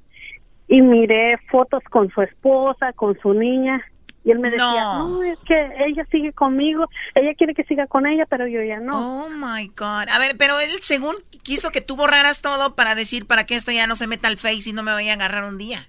y 0.67 0.81
miré 0.81 1.37
fotos 1.49 1.83
con 1.89 2.09
su 2.11 2.21
esposa, 2.21 2.93
con 2.93 3.19
su 3.19 3.33
niña 3.33 3.83
y 4.23 4.31
él 4.31 4.39
me 4.39 4.51
decía, 4.51 4.99
no. 4.99 5.23
es 5.23 5.39
que 5.39 5.69
ella 5.87 6.05
sigue 6.11 6.31
conmigo, 6.31 6.87
ella 7.15 7.33
quiere 7.33 7.55
que 7.55 7.63
siga 7.63 7.87
con 7.87 8.05
ella, 8.05 8.25
pero 8.29 8.45
yo 8.45 8.61
ya 8.63 8.79
no. 8.79 9.25
Oh 9.25 9.29
my 9.29 9.67
God. 9.69 10.09
A 10.09 10.19
ver, 10.19 10.35
pero 10.37 10.59
él 10.59 10.69
según 10.81 11.15
quiso 11.43 11.71
que 11.71 11.81
tú 11.81 11.95
borraras 11.95 12.41
todo 12.41 12.75
para 12.75 12.93
decir 12.93 13.25
para 13.25 13.45
que 13.45 13.55
esto 13.55 13.71
ya 13.71 13.87
no 13.87 13.95
se 13.95 14.07
meta 14.07 14.27
al 14.27 14.37
Face 14.37 14.69
y 14.69 14.73
no 14.73 14.83
me 14.83 14.91
vaya 14.91 15.13
a 15.13 15.15
agarrar 15.15 15.43
un 15.45 15.57
día. 15.57 15.87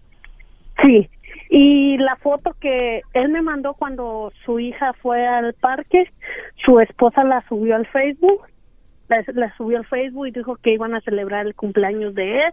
Sí, 0.83 1.11
y 1.55 1.99
la 1.99 2.17
foto 2.17 2.57
que 2.59 3.03
él 3.13 3.29
me 3.29 3.43
mandó 3.43 3.75
cuando 3.75 4.33
su 4.47 4.59
hija 4.59 4.95
fue 4.95 5.27
al 5.27 5.53
parque, 5.53 6.11
su 6.65 6.81
esposa 6.81 7.25
la 7.25 7.45
subió 7.47 7.77
al 7.77 7.87
Facebook 7.89 8.47
la, 9.35 9.55
subió 9.59 9.77
al 9.77 9.87
Facebook 9.87 10.29
y 10.29 10.31
dijo 10.31 10.57
que 10.57 10.73
iban 10.73 10.95
a 10.95 11.03
celebrar 11.03 11.47
el 11.47 11.55
cumpleaños 11.55 12.15
de 12.15 12.47
él 12.47 12.53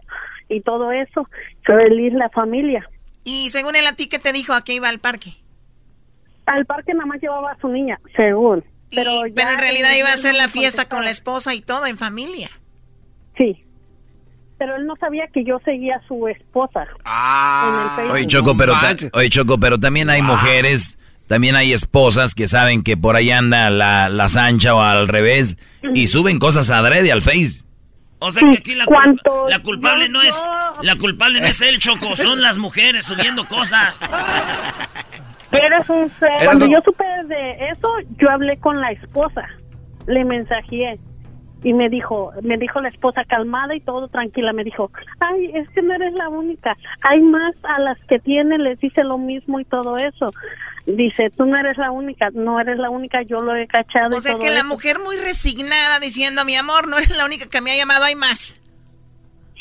y 0.50 0.60
todo 0.60 0.92
eso. 0.92 1.26
Feliz 1.64 2.12
la 2.12 2.28
familia. 2.28 2.86
Y 3.24 3.48
según 3.48 3.74
él, 3.74 3.86
¿a 3.86 3.94
ti 3.94 4.06
qué 4.06 4.18
te 4.18 4.34
dijo 4.34 4.52
a 4.52 4.64
qué 4.64 4.74
iba 4.74 4.90
al 4.90 4.98
parque? 4.98 5.30
Al 6.44 6.66
parque 6.66 6.92
nada 6.92 7.06
más 7.06 7.22
llevaba 7.22 7.52
a 7.52 7.58
su 7.58 7.68
niña, 7.68 7.98
según. 8.14 8.62
Pero, 8.94 9.10
pero 9.34 9.50
en 9.52 9.58
realidad 9.58 9.90
iba 9.96 10.10
a 10.10 10.14
hacer 10.14 10.34
la 10.34 10.48
fiesta 10.48 10.90
con 10.90 11.04
la 11.04 11.10
esposa 11.10 11.54
y 11.54 11.62
todo 11.62 11.86
en 11.86 11.96
familia. 11.96 12.48
Sí. 13.38 13.64
Pero 14.60 14.76
él 14.76 14.84
no 14.86 14.94
sabía 14.96 15.26
que 15.32 15.42
yo 15.42 15.58
seguía 15.64 15.96
a 15.96 16.06
su 16.06 16.28
esposa. 16.28 16.82
Ah. 17.06 17.96
Oye, 18.10 18.26
Choco, 18.26 18.54
pero, 18.58 18.74
oye, 19.14 19.30
Choco, 19.30 19.58
pero 19.58 19.80
también 19.80 20.10
hay 20.10 20.20
mujeres 20.20 20.98
también 21.26 21.56
hay 21.56 21.72
esposas 21.72 22.34
que 22.34 22.46
saben 22.46 22.82
que 22.82 22.96
por 22.96 23.16
ahí 23.16 23.30
anda 23.30 23.70
la, 23.70 24.08
la 24.08 24.28
sancha 24.28 24.74
o 24.74 24.80
al 24.82 25.08
revés 25.08 25.56
y 25.94 26.08
suben 26.08 26.38
cosas 26.40 26.68
adrede 26.70 27.10
al 27.10 27.22
Face. 27.22 27.62
O 28.18 28.30
sea 28.32 28.42
que 28.48 28.58
aquí 28.58 28.74
la, 28.74 28.84
la 29.48 29.60
culpable 29.60 30.10
no 30.10 30.20
es 30.20 30.44
la 30.82 30.96
culpable 30.96 31.40
no 31.40 31.46
es 31.46 31.62
el 31.62 31.78
Choco, 31.78 32.16
son 32.16 32.42
las 32.42 32.58
mujeres 32.58 33.06
subiendo 33.06 33.46
cosas. 33.46 33.94
Eres 35.52 35.88
un 35.88 36.12
Cuando 36.44 36.66
yo 36.66 36.80
supe 36.84 37.04
de 37.28 37.70
eso, 37.70 37.88
yo 38.18 38.28
hablé 38.28 38.58
con 38.58 38.78
la 38.78 38.90
esposa. 38.90 39.48
Le 40.06 40.24
mensajeé 40.24 40.98
y 41.62 41.74
me 41.74 41.88
dijo, 41.88 42.32
me 42.42 42.56
dijo 42.56 42.80
la 42.80 42.88
esposa 42.88 43.24
calmada 43.24 43.74
y 43.74 43.80
todo 43.80 44.08
tranquila, 44.08 44.52
me 44.52 44.64
dijo, 44.64 44.90
ay, 45.20 45.50
es 45.54 45.68
que 45.70 45.82
no 45.82 45.94
eres 45.94 46.14
la 46.14 46.28
única, 46.28 46.76
hay 47.02 47.20
más 47.20 47.54
a 47.62 47.78
las 47.80 47.98
que 48.08 48.18
tienen, 48.18 48.64
les 48.64 48.80
dice 48.80 49.04
lo 49.04 49.18
mismo 49.18 49.60
y 49.60 49.64
todo 49.64 49.96
eso. 49.96 50.32
Dice, 50.86 51.30
tú 51.36 51.44
no 51.44 51.58
eres 51.58 51.76
la 51.76 51.90
única, 51.90 52.30
no 52.32 52.58
eres 52.58 52.78
la 52.78 52.88
única, 52.88 53.22
yo 53.22 53.38
lo 53.40 53.54
he 53.54 53.66
cachado. 53.66 54.16
O 54.16 54.20
sea 54.20 54.38
que 54.38 54.50
la 54.50 54.64
mujer 54.64 54.98
muy 54.98 55.16
resignada 55.16 56.00
diciendo, 56.00 56.44
mi 56.44 56.56
amor, 56.56 56.88
no 56.88 56.96
eres 56.96 57.16
la 57.16 57.26
única 57.26 57.48
que 57.48 57.60
me 57.60 57.70
ha 57.70 57.76
llamado, 57.76 58.04
hay 58.04 58.14
más. 58.14 58.56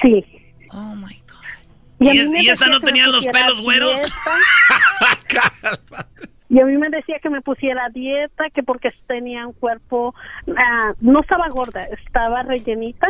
Sí. 0.02 0.26
Oh 0.72 0.96
my 0.96 1.22
God. 1.28 2.14
¿Y, 2.14 2.50
esta 2.50 2.68
no 2.68 2.80
tenía 2.80 3.08
los 3.08 3.26
pelos 3.28 3.62
güeros? 3.62 4.00
Y 6.50 6.60
a 6.60 6.66
mí 6.66 6.78
me 6.78 6.90
decía 6.90 7.18
que 7.22 7.30
me 7.30 7.42
pusiera 7.42 7.90
dieta, 7.90 8.46
que 8.54 8.64
porque 8.64 8.90
tenía 9.08 9.46
un 9.46 9.54
cuerpo, 9.54 10.16
ah, 10.58 10.94
no 11.00 11.22
estaba 11.22 11.48
gorda, 11.50 11.82
estaba 12.06 12.42
rellenita 12.42 13.08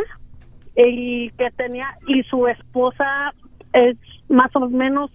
y 0.76 1.30
que 1.30 1.50
tenía, 1.56 1.86
y 2.06 2.22
su 2.24 2.46
esposa 2.46 3.32
es 3.72 3.96
más 4.28 4.50
o 4.54 4.68
menos 4.68 5.10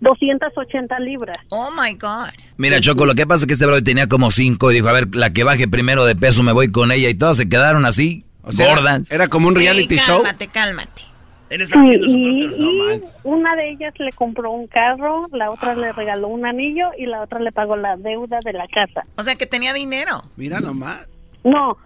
280 0.00 0.98
libras. 1.00 1.38
Oh 1.50 1.70
my 1.70 1.94
God. 1.94 2.30
Mira, 2.56 2.80
Choco, 2.80 3.06
lo 3.06 3.14
que 3.14 3.26
pasa 3.26 3.44
es 3.44 3.46
que 3.46 3.52
este 3.52 3.66
brother 3.66 3.84
tenía 3.84 4.08
como 4.08 4.32
cinco 4.32 4.72
y 4.72 4.74
dijo, 4.74 4.88
a 4.88 4.92
ver, 4.92 5.14
la 5.14 5.32
que 5.32 5.44
baje 5.44 5.68
primero 5.68 6.04
de 6.04 6.16
peso 6.16 6.42
me 6.42 6.52
voy 6.52 6.72
con 6.72 6.90
ella 6.90 7.08
y 7.08 7.14
todas 7.14 7.36
se 7.36 7.48
quedaron 7.48 7.86
así, 7.86 8.24
gordas. 8.42 9.08
Era, 9.10 9.28
como 9.28 9.46
un 9.46 9.54
reality 9.54 9.96
show. 9.96 10.22
Cálmate, 10.22 10.48
cálmate 10.48 11.09
y, 11.50 13.02
una 13.24 13.56
de 13.56 13.70
ellas 13.70 13.92
le 13.98 14.12
compró 14.12 14.52
un 14.52 14.68
carro, 14.68 15.26
la 15.32 15.50
otra 15.50 15.74
le 15.74 15.92
regaló 15.92 16.28
un 16.28 16.46
anillo 16.46 16.90
y 16.96 17.06
la 17.06 17.22
otra 17.22 17.40
le 17.40 17.50
pagó 17.50 17.76
la 17.76 17.96
deuda 17.96 18.38
de 18.44 18.52
la 18.52 18.68
casa. 18.68 19.04
O 19.16 19.22
sea 19.22 19.34
que 19.34 19.46
tenía 19.46 19.72
dinero. 19.72 20.22
Mira 20.36 20.60
nomás. 20.60 21.08
No, 21.42 21.76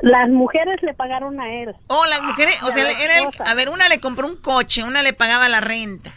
las 0.00 0.28
mujeres 0.28 0.82
le 0.82 0.94
pagaron 0.94 1.40
a 1.40 1.52
él. 1.52 1.74
Oh, 1.86 2.04
las 2.06 2.22
mujeres, 2.22 2.60
o 2.64 2.72
sea, 2.72 2.82
era 2.82 3.28
a 3.46 3.54
ver, 3.54 3.68
una 3.68 3.88
le 3.88 4.00
compró 4.00 4.26
un 4.26 4.36
coche, 4.36 4.82
una 4.82 5.02
le 5.02 5.12
pagaba 5.12 5.48
la 5.48 5.60
renta. 5.60 6.10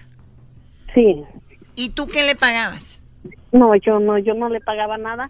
Sí. 0.96 1.24
¿Y 1.76 1.90
tú 1.90 2.08
qué 2.08 2.24
le 2.24 2.36
pagabas? 2.36 3.04
No, 3.52 3.76
yo 3.76 4.00
no, 4.00 4.18
yo 4.18 4.34
no 4.34 4.50
le 4.50 4.60
pagaba 4.62 4.98
nada. 4.98 5.30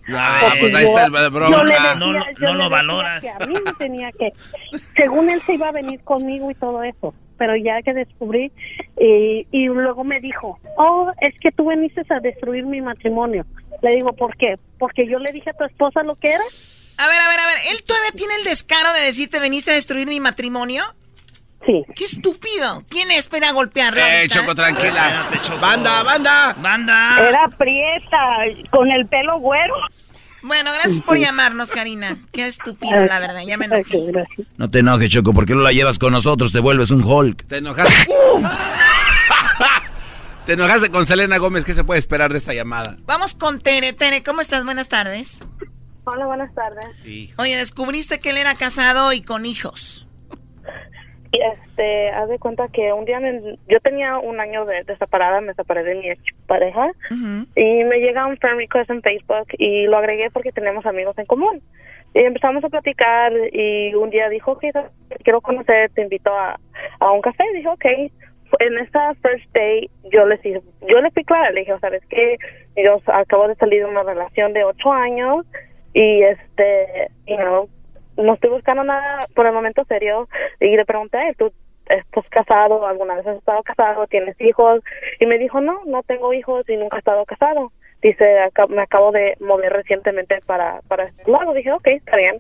pues 0.60 0.74
ahí 0.74 0.86
está 0.86 1.06
el 1.06 1.30
bronca. 1.30 1.96
no, 1.96 2.14
no 2.14 2.54
lo 2.54 2.70
valoras. 2.70 3.26
a 3.26 3.46
mí 3.46 3.56
me 3.66 3.74
tenía 3.74 4.12
que, 4.14 4.32
según 4.78 5.30
él 5.30 5.42
se 5.46 5.56
iba 5.56 5.68
a 5.68 5.72
venir 5.74 6.00
conmigo 6.04 6.50
y 6.50 6.56
todo 6.56 6.82
eso 6.82 7.14
pero 7.38 7.56
ya 7.56 7.82
que 7.82 7.94
descubrí 7.94 8.52
y, 9.00 9.48
y 9.52 9.66
luego 9.68 10.04
me 10.04 10.20
dijo, 10.20 10.60
oh, 10.78 11.12
es 11.22 11.34
que 11.40 11.52
tú 11.52 11.70
viniste 11.70 12.02
a 12.10 12.20
destruir 12.20 12.66
mi 12.66 12.82
matrimonio. 12.82 13.46
Le 13.82 13.90
digo, 13.92 14.14
¿por 14.14 14.36
qué? 14.38 14.58
Porque 14.80 15.08
yo 15.08 15.20
le 15.20 15.32
dije 15.32 15.50
a 15.50 15.54
tu 15.54 15.66
esposa 15.66 16.04
lo 16.04 16.16
que 16.16 16.30
era. 16.30 16.44
A 16.98 17.08
ver, 17.08 17.22
a 17.22 17.28
ver, 17.30 17.40
a 17.40 17.48
ver, 17.48 17.58
¿él 17.72 17.84
todavía 17.84 18.12
tiene 18.16 18.36
el 18.36 18.44
descaro 18.46 18.94
de 18.94 19.02
decirte 19.06 19.40
viniste 19.40 19.72
a 19.72 19.74
destruir 19.74 20.08
mi 20.08 20.20
matrimonio? 20.20 20.84
Sí. 21.66 21.84
¡Qué 21.96 22.06
estúpido! 22.06 22.84
¿Quién 22.90 23.10
espera 23.12 23.52
golpearlo? 23.52 24.00
Eh, 24.00 24.28
Choco, 24.30 24.54
tranquila. 24.54 25.28
Banda, 25.60 26.04
banda. 26.04 26.56
Banda. 26.60 27.16
Era 27.28 27.48
prieta, 27.58 28.18
con 28.70 28.92
el 28.92 29.08
pelo 29.08 29.40
güero. 29.40 29.74
Bueno, 30.46 30.70
gracias 30.76 31.02
por 31.02 31.18
llamarnos, 31.18 31.72
Karina. 31.72 32.20
Qué 32.32 32.46
estúpido, 32.46 33.04
la 33.04 33.20
verdad. 33.20 33.42
Ya 33.48 33.58
me 33.58 33.66
enojé. 33.66 34.12
No 34.58 34.70
te 34.70 34.80
enojes, 34.80 35.10
Choco, 35.10 35.34
porque 35.34 35.56
no 35.56 35.62
la 35.62 35.72
llevas 35.72 35.98
con 35.98 36.14
nosotros, 36.14 36.52
te 36.52 36.60
vuelves 36.60 36.92
un 36.92 37.04
Hulk. 37.04 37.48
Te 37.48 37.58
enojaste. 37.58 38.14
te 40.46 40.54
enojaste 40.54 40.92
con 40.92 41.08
Selena 41.08 41.40
Gómez. 41.40 41.66
¿Qué 41.66 41.74
se 41.74 41.84
puede 41.84 41.98
esperar 41.98 42.32
de 42.32 42.38
esta 42.38 42.54
llamada? 42.54 42.98
Vamos 43.08 43.34
con 43.34 43.60
Tere. 43.60 43.94
Tere, 43.94 44.22
¿cómo 44.22 44.40
estás? 44.40 44.64
Buenas 44.66 44.88
tardes. 44.88 45.40
Hola, 46.04 46.28
buenas 46.28 46.54
tardes. 46.54 46.86
Oye, 47.38 47.58
descubriste 47.58 48.20
que 48.20 48.30
él 48.30 48.38
era 48.38 48.54
casado 48.54 49.14
y 49.14 49.24
con 49.24 49.48
hijos 49.48 50.05
este, 51.42 52.10
haz 52.10 52.30
de 52.30 52.40
cuenta 52.40 52.68
que 52.70 52.94
un 52.94 53.06
día 53.06 53.20
yo 53.68 53.80
tenía 53.80 54.18
un 54.18 54.40
año 54.40 54.66
de, 54.66 54.84
separada, 54.84 55.42
me 55.42 55.54
separé 55.54 55.84
de 55.84 55.96
mi 55.96 56.10
ex 56.10 56.22
pareja 56.48 56.92
y 57.56 57.84
me 57.84 57.98
llega 57.98 58.26
un 58.26 58.38
friend 58.38 58.60
request 58.60 58.90
en 58.90 59.02
Facebook 59.02 59.48
y 59.58 59.88
lo 59.88 59.98
agregué 59.98 60.30
porque 60.32 60.52
tenemos 60.52 60.86
amigos 60.86 61.18
en 61.18 61.26
común. 61.26 61.62
Y 62.14 62.20
empezamos 62.20 62.64
a 62.64 62.70
platicar 62.70 63.34
y 63.52 63.94
un 63.94 64.10
día 64.10 64.30
dijo, 64.30 64.54
ok, 64.54 64.64
quiero 65.24 65.42
conocer, 65.42 65.92
te 65.92 66.02
invito 66.02 66.32
a, 66.32 66.58
a 67.00 67.12
un 67.12 67.22
café. 67.22 67.44
Y 67.52 67.58
dije, 67.58 67.68
ok. 67.68 67.86
En 68.60 68.78
esta 68.78 69.14
first 69.16 69.52
day 69.54 69.90
yo 70.14 70.26
le 70.26 70.38
dije, 70.38 70.62
yo 70.88 70.98
fui 71.14 71.26
clara, 71.26 71.52
le 71.52 71.62
dije, 71.62 71.74
¿sabes 71.82 72.04
qué? 72.10 72.38
Yo 72.78 73.02
acabo 73.08 73.50
de 73.50 73.56
salir 73.56 73.84
de 73.84 73.90
una 73.90 74.04
relación 74.04 74.54
de 74.54 74.64
ocho 74.64 74.94
años 74.94 75.46
y 75.94 76.22
este, 76.24 77.10
you 77.28 77.36
know, 77.38 77.70
no 78.18 78.34
estoy 78.34 78.50
buscando 78.50 78.84
nada 78.84 79.28
por 79.36 79.46
el 79.46 79.54
momento 79.54 79.84
serio 79.86 80.28
y 80.60 80.76
le 80.76 80.86
pregunté, 80.86 81.20
¿tú 81.38 81.52
estás 81.88 82.28
casado? 82.30 82.86
¿Alguna 82.86 83.16
vez 83.16 83.28
has 83.28 83.38
estado 83.38 83.64
casado? 83.64 84.08
¿Tienes 84.08 84.40
hijos? 84.42 84.82
Y 85.20 85.26
me 85.26 85.38
dijo, 85.38 85.62
no, 85.62 85.82
no 85.86 86.04
tengo 86.04 86.34
hijos 86.34 86.68
y 86.70 86.78
nunca 86.78 86.98
he 86.98 87.00
estado 87.00 87.26
casado. 87.26 87.72
Dice, 88.02 88.26
me 88.70 88.82
acabo 88.82 89.12
de 89.12 89.36
mover 89.40 89.74
recientemente 89.74 90.40
para, 90.46 90.82
para 90.88 91.06
este 91.06 91.30
lado. 91.30 91.54
Dije, 91.54 91.72
ok, 91.72 91.88
está 91.88 92.18
bien. 92.18 92.40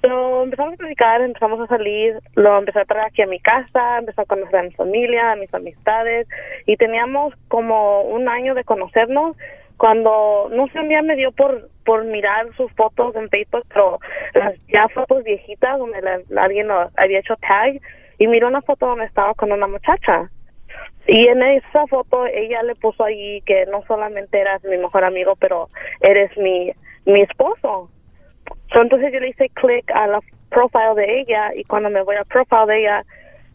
Pero 0.00 0.42
empezamos 0.44 0.74
a 0.74 0.76
platicar, 0.78 1.20
empezamos 1.20 1.60
a 1.60 1.66
salir, 1.66 2.18
lo 2.34 2.58
empecé 2.58 2.80
a 2.80 2.84
traer 2.86 3.06
aquí 3.06 3.20
a 3.20 3.26
mi 3.26 3.38
casa, 3.38 3.98
empecé 3.98 4.22
a 4.22 4.24
conocer 4.24 4.56
a 4.56 4.62
mi 4.62 4.70
familia, 4.70 5.32
a 5.32 5.36
mis 5.36 5.52
amistades 5.52 6.26
y 6.64 6.76
teníamos 6.76 7.34
como 7.48 8.02
un 8.02 8.28
año 8.28 8.54
de 8.54 8.64
conocernos 8.64 9.36
cuando, 9.80 10.50
no 10.52 10.68
sé, 10.68 10.78
un 10.78 10.90
día 10.90 11.00
me 11.00 11.16
dio 11.16 11.32
por, 11.32 11.70
por 11.86 12.04
mirar 12.04 12.54
sus 12.54 12.70
fotos 12.72 13.16
en 13.16 13.30
Facebook, 13.30 13.64
pero 13.68 13.98
las 14.34 14.54
ya 14.66 14.86
fotos 14.88 15.24
viejitas 15.24 15.78
donde 15.78 16.02
alguien 16.36 16.68
había 16.98 17.20
hecho 17.20 17.34
tag 17.36 17.80
y 18.18 18.26
miró 18.26 18.48
una 18.48 18.60
foto 18.60 18.84
donde 18.84 19.06
estaba 19.06 19.32
con 19.32 19.50
una 19.52 19.66
muchacha. 19.66 20.28
Y 21.06 21.28
en 21.28 21.42
esa 21.42 21.86
foto 21.86 22.26
ella 22.26 22.62
le 22.62 22.74
puso 22.74 23.04
ahí 23.04 23.40
que 23.46 23.64
no 23.72 23.82
solamente 23.88 24.38
eras 24.38 24.62
mi 24.64 24.76
mejor 24.76 25.02
amigo, 25.02 25.34
pero 25.36 25.70
eres 26.02 26.36
mi, 26.36 26.70
mi 27.06 27.22
esposo. 27.22 27.88
entonces 28.74 29.10
yo 29.14 29.18
le 29.18 29.30
hice 29.30 29.48
clic 29.48 29.90
a 29.92 30.08
la 30.08 30.20
profile 30.50 30.94
de 30.94 31.20
ella 31.20 31.54
y 31.54 31.64
cuando 31.64 31.88
me 31.88 32.02
voy 32.02 32.16
al 32.16 32.26
profile 32.26 32.66
de 32.66 32.80
ella, 32.80 33.04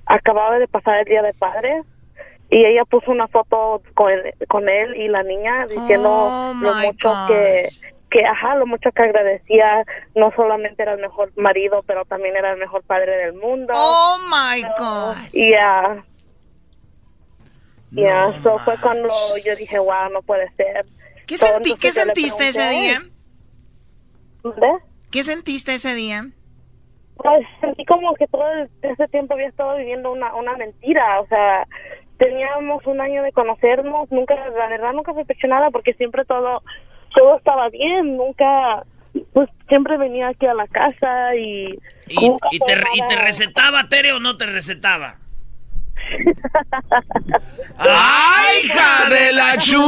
acababa 0.07 0.57
de 0.57 0.67
pasar 0.67 1.01
el 1.01 1.05
día 1.05 1.21
de 1.21 1.35
padres 1.35 1.85
y 2.49 2.63
ella 2.65 2.85
puso 2.85 3.11
una 3.11 3.27
foto 3.27 3.81
con, 3.93 4.11
con 4.47 4.69
él 4.69 4.95
y 4.95 5.07
la 5.07 5.23
niña 5.23 5.65
diciendo 5.67 6.09
Oh, 6.09 6.53
lo 6.59 6.73
mucho 6.75 7.11
que 7.27 7.69
que 8.11 8.23
ajá 8.25 8.55
lo 8.55 8.67
mucho 8.67 8.91
que 8.91 9.01
agradecía 9.01 9.83
no 10.13 10.31
solamente 10.35 10.83
era 10.83 10.93
el 10.93 11.01
mejor 11.01 11.31
marido 11.35 11.83
pero 11.87 12.05
también 12.05 12.35
era 12.35 12.51
el 12.51 12.57
mejor 12.59 12.83
padre 12.83 13.17
del 13.17 13.33
mundo 13.33 13.73
Oh 13.75 14.17
my 14.29 14.61
God. 14.77 15.15
y 15.33 15.51
ya 15.51 16.03
ya 17.91 18.27
eso 18.29 18.59
fue 18.59 18.77
cuando 18.79 19.09
yo 19.43 19.55
dije 19.55 19.79
wow 19.79 20.09
no 20.11 20.21
puede 20.21 20.49
ser 20.55 20.85
¿Qué, 21.25 21.37
So, 21.37 21.47
¿qué 21.79 21.91
sentiste 21.91 22.47
ese 22.49 22.69
día? 22.69 23.01
¿Mande? 24.43 24.67
¿Qué 25.11 25.23
sentiste 25.23 25.73
ese 25.73 25.95
día? 25.95 26.27
Pues 27.17 27.47
sentí 27.61 27.83
como 27.85 28.13
que 28.15 28.27
todo 28.27 28.43
ese 28.81 29.07
tiempo 29.07 29.33
había 29.33 29.47
estado 29.47 29.77
viviendo 29.77 30.11
una, 30.11 30.35
una 30.35 30.55
mentira, 30.57 31.19
o 31.21 31.27
sea, 31.27 31.65
teníamos 32.17 32.85
un 32.85 33.01
año 33.01 33.23
de 33.23 33.31
conocernos, 33.31 34.11
nunca, 34.11 34.35
la 34.35 34.67
verdad 34.67 34.93
nunca 34.93 35.13
sospechó 35.13 35.47
nada 35.47 35.69
porque 35.71 35.93
siempre 35.93 36.25
todo, 36.25 36.63
todo 37.13 37.37
estaba 37.37 37.69
bien, 37.69 38.17
nunca, 38.17 38.83
pues 39.33 39.49
siempre 39.67 39.97
venía 39.97 40.29
aquí 40.29 40.45
a 40.45 40.53
la 40.53 40.67
casa 40.67 41.35
y... 41.35 41.77
¿Y, 42.07 42.59
te, 42.59 42.73
¿Y 42.93 43.07
te 43.07 43.15
recetaba, 43.15 43.89
Tere, 43.89 44.11
o 44.13 44.19
no 44.19 44.37
te 44.37 44.45
recetaba? 44.45 45.15
¡Ay, 47.79 48.65
hija 48.65 49.09
de 49.09 49.33
la 49.33 49.57
chu! 49.57 49.81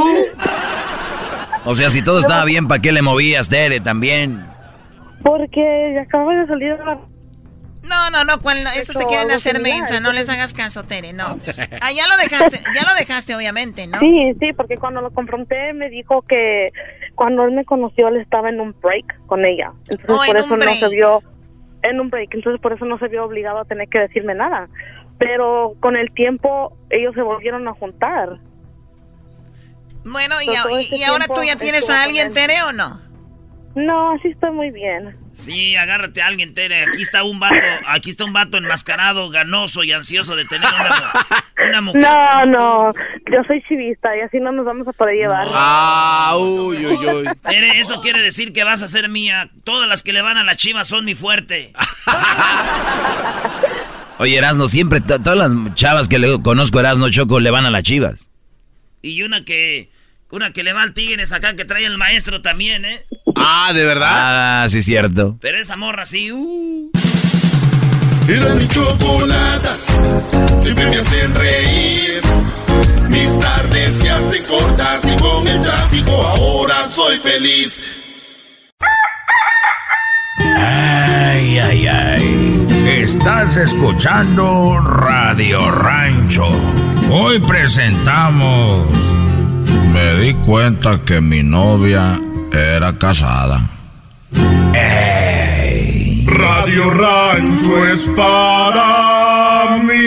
O 1.65 1.75
sea, 1.75 1.89
si 1.89 2.01
todo 2.01 2.19
estaba 2.19 2.45
bien, 2.45 2.67
¿para 2.67 2.81
qué 2.81 2.91
le 2.91 3.01
movías, 3.01 3.49
Tere, 3.49 3.79
también? 3.79 4.45
Porque 5.23 5.99
acababa 5.99 6.33
de 6.35 6.47
salir 6.47 6.77
de 6.77 6.85
la... 6.85 6.99
No, 7.87 8.09
no, 8.09 8.23
no, 8.23 8.41
cuando 8.41 8.69
estos 8.71 8.97
te 8.97 9.05
quieren 9.05 9.31
hacer 9.31 9.61
mensa, 9.61 9.99
no 9.99 10.11
les 10.11 10.29
hagas 10.29 10.53
caso, 10.53 10.83
Tere, 10.83 11.13
no. 11.13 11.39
Ah, 11.81 11.91
ya 11.91 12.07
lo 12.07 12.17
dejaste, 12.17 12.59
ya 12.75 12.83
lo 12.87 12.93
dejaste, 12.97 13.35
obviamente, 13.35 13.87
¿no? 13.87 13.99
Sí, 13.99 14.33
sí, 14.39 14.53
porque 14.53 14.77
cuando 14.77 15.01
lo 15.01 15.11
confronté 15.11 15.73
me 15.73 15.89
dijo 15.89 16.21
que 16.23 16.71
cuando 17.15 17.45
él 17.45 17.51
me 17.51 17.65
conoció 17.65 18.09
él 18.09 18.17
estaba 18.17 18.49
en 18.49 18.59
un 18.59 18.75
break 18.81 19.25
con 19.25 19.45
ella. 19.45 19.71
Entonces 19.89 20.09
Oh, 20.09 20.17
por 20.25 20.37
en 20.37 20.37
eso 20.37 20.57
no 20.57 20.73
se 20.73 20.95
vio 20.95 21.23
en 21.83 21.99
un 21.99 22.09
break, 22.09 22.33
entonces 22.33 22.61
por 22.61 22.73
eso 22.73 22.85
no 22.85 22.97
se 22.99 23.07
vio 23.07 23.23
obligado 23.23 23.59
a 23.59 23.65
tener 23.65 23.87
que 23.87 23.99
decirme 23.99 24.35
nada. 24.35 24.67
Pero 25.17 25.73
con 25.79 25.95
el 25.95 26.11
tiempo 26.13 26.75
ellos 26.89 27.15
se 27.15 27.21
volvieron 27.21 27.67
a 27.67 27.73
juntar. 27.73 28.37
Bueno, 30.03 30.35
y, 30.41 30.49
este 30.49 30.95
y 30.97 31.03
ahora 31.03 31.25
tú 31.25 31.43
ya 31.43 31.57
tienes 31.57 31.89
a 31.89 32.03
alguien. 32.03 32.33
Tere, 32.33 32.63
¿o 32.63 32.71
no? 32.71 33.06
No, 33.77 34.13
así 34.13 34.29
estoy 34.29 34.51
muy 34.51 34.71
bien. 34.71 35.15
Sí, 35.33 35.75
agárrate 35.75 36.21
a 36.23 36.27
alguien, 36.27 36.55
Tere. 36.55 36.81
Aquí 36.83 37.03
está 37.03 37.23
un 37.23 37.39
vato, 37.39 37.55
aquí 37.85 38.09
está 38.09 38.25
un 38.25 38.33
vato 38.33 38.57
enmascarado, 38.57 39.29
ganoso 39.29 39.83
y 39.83 39.91
ansioso 39.91 40.35
de 40.35 40.45
tener 40.45 40.67
una, 40.67 41.69
una 41.69 41.81
mujer. 41.81 42.01
No, 42.01 42.45
no, 42.47 42.91
yo 43.31 43.43
soy 43.45 43.61
chivista 43.67 44.17
y 44.17 44.21
así 44.21 44.39
no 44.39 44.51
nos 44.51 44.65
vamos 44.65 44.87
a 44.87 44.93
poder 44.93 45.15
llevar. 45.15 45.47
Ah, 45.51 46.33
uy, 46.39 46.87
uy, 46.87 47.05
uy. 47.05 47.29
Tere, 47.47 47.79
eso 47.79 48.01
quiere 48.01 48.19
decir 48.21 48.51
que 48.51 48.63
vas 48.63 48.81
a 48.81 48.87
ser 48.87 49.09
mía. 49.09 49.51
Todas 49.63 49.87
las 49.87 50.01
que 50.01 50.11
le 50.11 50.23
van 50.23 50.37
a 50.37 50.43
la 50.43 50.55
chiva 50.55 50.83
son 50.83 51.05
mi 51.05 51.13
fuerte. 51.13 51.71
Oye, 54.19 54.37
Erasno, 54.37 54.67
siempre, 54.67 54.99
to- 55.01 55.21
todas 55.21 55.37
las 55.37 55.75
chavas 55.75 56.07
que 56.07 56.17
le 56.17 56.41
conozco, 56.41 56.79
Erasno 56.79 57.09
Choco, 57.09 57.39
le 57.39 57.51
van 57.51 57.65
a 57.67 57.71
las 57.71 57.83
chivas. 57.83 58.27
Y 59.03 59.21
una 59.21 59.45
que, 59.45 59.91
una 60.31 60.51
que 60.51 60.63
le 60.63 60.73
va 60.73 60.81
al 60.81 60.93
Tigres 60.93 61.31
acá 61.31 61.55
que 61.55 61.65
trae 61.65 61.85
el 61.85 61.97
maestro 61.97 62.41
también, 62.41 62.85
¿eh? 62.85 63.05
Ah, 63.35 63.71
¿de 63.73 63.85
verdad? 63.85 64.63
Ah, 64.63 64.67
sí, 64.69 64.83
cierto. 64.83 65.37
Pero 65.41 65.57
esa 65.57 65.77
morra 65.77 66.05
sí, 66.05 66.31
uh. 66.31 66.91
Era 68.27 68.55
mi 68.55 68.67
chocolata, 68.67 69.77
siempre 70.61 70.89
me 70.89 70.97
hacen 70.97 71.33
reír. 71.33 72.21
Mis 73.09 73.39
tardes 73.39 73.95
se 73.95 74.09
hacen 74.09 74.43
cortas 74.43 75.05
y 75.05 75.15
con 75.15 75.47
el 75.47 75.61
tráfico 75.61 76.11
ahora 76.11 76.87
soy 76.89 77.17
feliz. 77.19 77.81
Ay, 80.57 81.57
ay, 81.57 81.87
ay. 81.87 82.67
Estás 82.85 83.55
escuchando 83.55 84.79
Radio 84.81 85.71
Rancho. 85.71 86.49
Hoy 87.09 87.39
presentamos. 87.39 88.87
Me 90.07 90.15
di 90.21 90.33
cuenta 90.35 91.01
que 91.03 91.19
mi 91.19 91.43
novia 91.43 92.17
era 92.53 92.97
casada. 92.97 93.59
Ey. 94.73 96.25
Radio 96.25 96.89
Rancho 96.91 97.85
es 97.85 98.07
para 98.15 99.79
mí. 99.83 99.97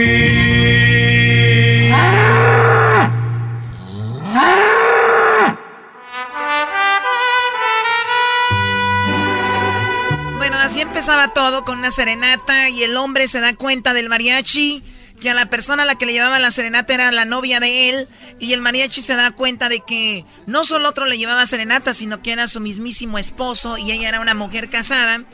Bueno, 10.39 10.57
así 10.61 10.81
empezaba 10.81 11.35
todo 11.35 11.67
con 11.67 11.79
una 11.79 11.91
serenata 11.91 12.71
y 12.71 12.85
el 12.85 12.97
hombre 12.97 13.29
se 13.29 13.41
da 13.41 13.55
cuenta 13.55 13.93
del 13.93 14.09
mariachi 14.09 14.83
que 15.21 15.31
a 15.31 15.35
la 15.35 15.47
persona 15.47 15.85
a 15.85 15.87
la 15.87 15.95
que 15.95 16.07
le 16.07 16.13
llevaba 16.13 16.39
la 16.39 16.51
serenata 16.51 16.95
era 16.95 17.13
la 17.13 17.25
novia 17.25 17.61
de 17.61 17.91
él 17.91 18.09
y 18.39 18.53
el 18.53 18.61
mariachi 18.61 19.03
se 19.03 19.15
da 19.15 19.31
cuenta 19.31 19.69
de 19.69 19.81
que 19.81 20.25
no 20.47 20.65
solo 20.65 20.89
otro 20.89 21.07
le 21.07 21.19
llevaba 21.19 21.47
serenata, 21.47 21.95
sino 21.95 22.23
que 22.23 22.33
era 22.33 22.49
su 22.49 22.61
mismísimo 22.61 23.19
esposo 23.19 23.79
y 23.79 23.93
ella 23.93 24.09
era 24.09 24.21
una 24.21 24.35
mujer 24.35 24.71
casada. 24.71 25.25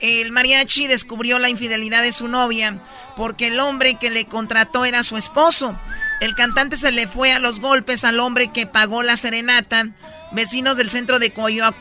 El 0.00 0.32
mariachi 0.32 0.88
descubrió 0.88 1.38
la 1.38 1.48
infidelidad 1.48 2.02
de 2.02 2.10
su 2.10 2.26
novia 2.26 2.82
porque 3.16 3.48
el 3.48 3.60
hombre 3.60 3.98
que 4.00 4.10
le 4.10 4.24
contrató 4.24 4.84
era 4.84 5.04
su 5.04 5.16
esposo. 5.16 5.78
El 6.20 6.34
cantante 6.34 6.76
se 6.76 6.90
le 6.90 7.06
fue 7.06 7.32
a 7.32 7.38
los 7.38 7.60
golpes 7.60 8.02
al 8.04 8.18
hombre 8.18 8.52
que 8.52 8.66
pagó 8.66 9.02
la 9.02 9.16
serenata. 9.16 9.90
Vecinos 10.32 10.76
del 10.76 10.90
centro 10.90 11.18
de 11.18 11.32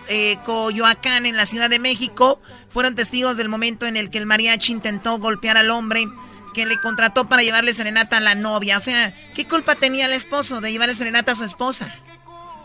eh, 0.09 0.37
Coyoacán, 0.43 1.25
en 1.25 1.37
la 1.37 1.45
Ciudad 1.45 1.69
de 1.69 1.79
México, 1.79 2.41
fueron 2.71 2.95
testigos 2.95 3.37
del 3.37 3.49
momento 3.49 3.87
en 3.87 3.97
el 3.97 4.09
que 4.09 4.19
el 4.19 4.25
mariachi 4.25 4.71
intentó 4.71 5.17
golpear 5.17 5.57
al 5.57 5.71
hombre 5.71 6.07
que 6.53 6.65
le 6.65 6.77
contrató 6.77 7.27
para 7.27 7.43
llevarle 7.43 7.73
serenata 7.73 8.17
a 8.17 8.21
la 8.21 8.35
novia. 8.35 8.77
O 8.77 8.79
sea, 8.79 9.13
¿qué 9.33 9.47
culpa 9.47 9.75
tenía 9.75 10.05
el 10.05 10.13
esposo 10.13 10.61
de 10.61 10.71
llevarle 10.71 10.95
serenata 10.95 11.31
a 11.31 11.35
su 11.35 11.43
esposa? 11.43 11.93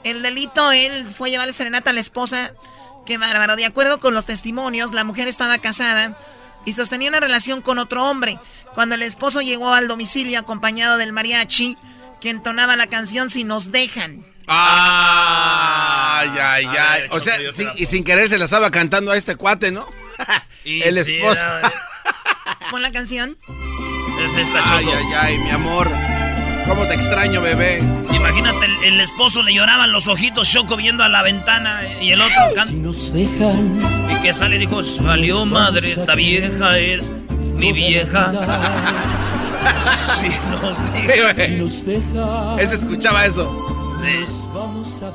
El 0.04 0.22
delito, 0.22 0.72
él 0.72 1.06
fue 1.06 1.30
llevarle 1.30 1.52
serenata 1.52 1.90
a 1.90 1.92
la 1.92 2.00
esposa. 2.00 2.52
Qué 3.04 3.18
bárbaro. 3.18 3.56
De 3.56 3.64
acuerdo 3.64 4.00
con 4.00 4.14
los 4.14 4.26
testimonios, 4.26 4.92
la 4.92 5.04
mujer 5.04 5.28
estaba 5.28 5.58
casada 5.58 6.18
y 6.64 6.72
sostenía 6.72 7.08
una 7.08 7.20
relación 7.20 7.62
con 7.62 7.78
otro 7.78 8.04
hombre. 8.04 8.38
Cuando 8.74 8.94
el 8.94 9.02
esposo 9.02 9.40
llegó 9.40 9.72
al 9.72 9.88
domicilio 9.88 10.38
acompañado 10.38 10.98
del 10.98 11.12
mariachi, 11.12 11.76
que 12.20 12.30
entonaba 12.30 12.76
la 12.76 12.88
canción 12.88 13.30
Si 13.30 13.44
nos 13.44 13.70
dejan. 13.72 14.26
Ay, 14.48 16.30
ay, 16.40 16.66
ay. 16.66 17.02
O 17.10 17.20
sea, 17.20 17.36
y 17.76 17.86
sin 17.86 18.04
querer 18.04 18.28
se 18.28 18.38
la 18.38 18.44
estaba 18.44 18.70
cantando 18.70 19.10
a 19.10 19.16
este 19.16 19.36
cuate, 19.36 19.72
¿no? 19.72 19.88
El 20.64 20.98
esposo. 20.98 21.42
Pon 22.70 22.82
la 22.82 22.92
canción. 22.92 23.38
Es 24.24 24.34
esta, 24.34 24.76
Ay, 24.76 24.84
Choco. 24.84 24.96
ay, 24.96 25.04
ay, 25.20 25.38
mi 25.38 25.50
amor. 25.50 25.90
¿Cómo 26.66 26.86
te 26.86 26.94
extraño, 26.94 27.40
bebé? 27.40 27.78
Imagínate, 28.12 28.64
el, 28.66 28.84
el 28.94 29.00
esposo 29.00 29.42
le 29.42 29.54
lloraban 29.54 29.92
los 29.92 30.08
ojitos 30.08 30.48
Choco 30.50 30.76
viendo 30.76 31.04
a 31.04 31.08
la 31.08 31.22
ventana 31.22 31.80
y 32.02 32.10
el 32.10 32.20
otro 32.20 32.34
canta. 32.54 32.74
Y 34.12 34.22
que 34.22 34.32
sale 34.32 34.56
y 34.56 34.58
dijo, 34.60 34.82
salió 34.82 35.44
madre, 35.46 35.92
esta 35.92 36.14
vieja 36.16 36.78
es 36.78 37.10
mi 37.56 37.72
vieja. 37.72 38.32
Si 40.16 41.48
nos 41.56 41.84
deja. 41.84 42.56
Ese 42.60 42.76
escuchaba 42.76 43.26
eso. 43.26 43.50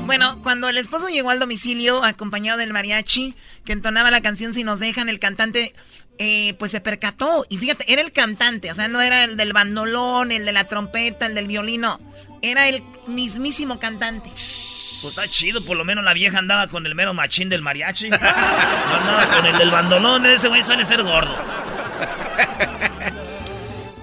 Bueno, 0.06 0.42
cuando 0.42 0.68
el 0.68 0.78
esposo 0.78 1.08
llegó 1.08 1.30
al 1.30 1.40
domicilio 1.40 2.04
acompañado 2.04 2.58
del 2.58 2.74
mariachi 2.74 3.34
que 3.64 3.72
entonaba 3.72 4.12
la 4.12 4.22
canción 4.22 4.54
Si 4.54 4.64
nos 4.66 4.80
dejan, 4.80 5.08
el 5.08 5.20
cantante 5.20 5.74
eh, 6.18 6.54
pues 6.60 6.72
se 6.72 6.82
percató. 6.82 7.46
Y 7.50 7.58
fíjate, 7.58 7.92
era 7.92 8.02
el 8.02 8.12
cantante, 8.12 8.72
o 8.72 8.74
sea, 8.74 8.88
no 8.88 9.02
era 9.02 9.24
el 9.24 9.38
del 9.38 9.54
bandolón, 9.54 10.32
el 10.32 10.46
de 10.46 10.52
la 10.52 10.66
trompeta, 10.66 11.26
el 11.26 11.36
del 11.36 11.48
violino. 11.48 12.00
Era 12.42 12.68
el 12.68 12.84
mismísimo 13.08 13.80
cantante. 13.80 14.30
Pues 14.30 15.04
está 15.04 15.28
chido, 15.28 15.64
por 15.66 15.78
lo 15.78 15.84
menos 15.84 16.04
la 16.04 16.14
vieja 16.14 16.40
andaba 16.40 16.68
con 16.68 16.86
el 16.86 16.96
mero 16.96 17.14
machín 17.14 17.50
del 17.50 17.62
mariachi. 17.62 18.10
No 18.12 18.18
andaba 18.18 19.28
con 19.36 19.46
el 19.46 19.58
del 19.58 19.72
bandolón, 19.72 20.26
ese 20.26 20.48
güey 20.48 20.64
suele 20.64 20.86
ser 20.86 21.04
gordo. 21.04 21.36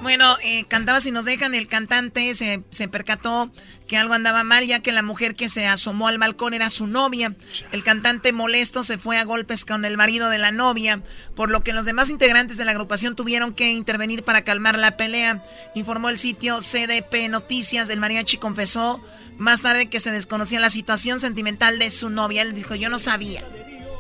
Bueno, 0.09 0.37
eh, 0.43 0.65
cantaba 0.67 1.03
Si 1.03 1.11
nos 1.11 1.27
dejan, 1.27 1.55
el 1.55 1.69
cantante 1.69 2.33
se, 2.33 2.63
se 2.71 2.89
percató 2.89 3.53
que 3.87 3.99
algo 3.99 4.15
andaba 4.15 4.43
mal, 4.43 4.67
ya 4.67 4.81
que 4.81 4.91
la 4.91 5.03
mujer 5.03 5.35
que 5.35 5.51
se 5.51 5.67
asomó 5.67 6.09
al 6.09 6.17
balcón 6.17 6.55
era 6.55 6.71
su 6.71 6.87
novia. 6.87 7.37
El 7.73 7.85
cantante 7.85 8.33
molesto 8.33 8.85
se 8.85 8.97
fue 8.97 9.19
a 9.19 9.25
golpes 9.25 9.67
con 9.67 9.85
el 9.85 9.99
marido 9.99 10.31
de 10.31 10.39
la 10.39 10.51
novia, 10.51 11.03
por 11.37 11.51
lo 11.51 11.63
que 11.63 11.75
los 11.75 11.85
demás 11.85 12.09
integrantes 12.09 12.57
de 12.57 12.65
la 12.65 12.71
agrupación 12.71 13.17
tuvieron 13.17 13.53
que 13.53 13.71
intervenir 13.71 14.25
para 14.25 14.45
calmar 14.45 14.79
la 14.79 14.97
pelea. 14.97 15.45
Informó 15.75 16.09
el 16.09 16.17
sitio 16.17 16.61
CDP 16.61 17.29
Noticias, 17.29 17.91
el 17.91 18.01
mariachi 18.01 18.39
confesó 18.39 19.05
más 19.37 19.61
tarde 19.61 19.91
que 19.91 20.01
se 20.01 20.11
desconocía 20.11 20.59
la 20.59 20.71
situación 20.71 21.21
sentimental 21.21 21.79
de 21.79 21.91
su 21.91 22.09
novia. 22.09 22.41
Él 22.41 22.55
dijo, 22.55 22.75
yo 22.75 22.89
no 22.89 22.99
sabía. 22.99 23.45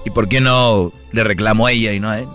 ¿Y 0.06 0.10
por 0.10 0.30
qué 0.30 0.40
no 0.40 0.90
le 1.12 1.22
reclamó 1.22 1.66
a 1.66 1.72
ella 1.72 1.92
y 1.92 2.00
no 2.00 2.08
a 2.08 2.20
él? 2.20 2.28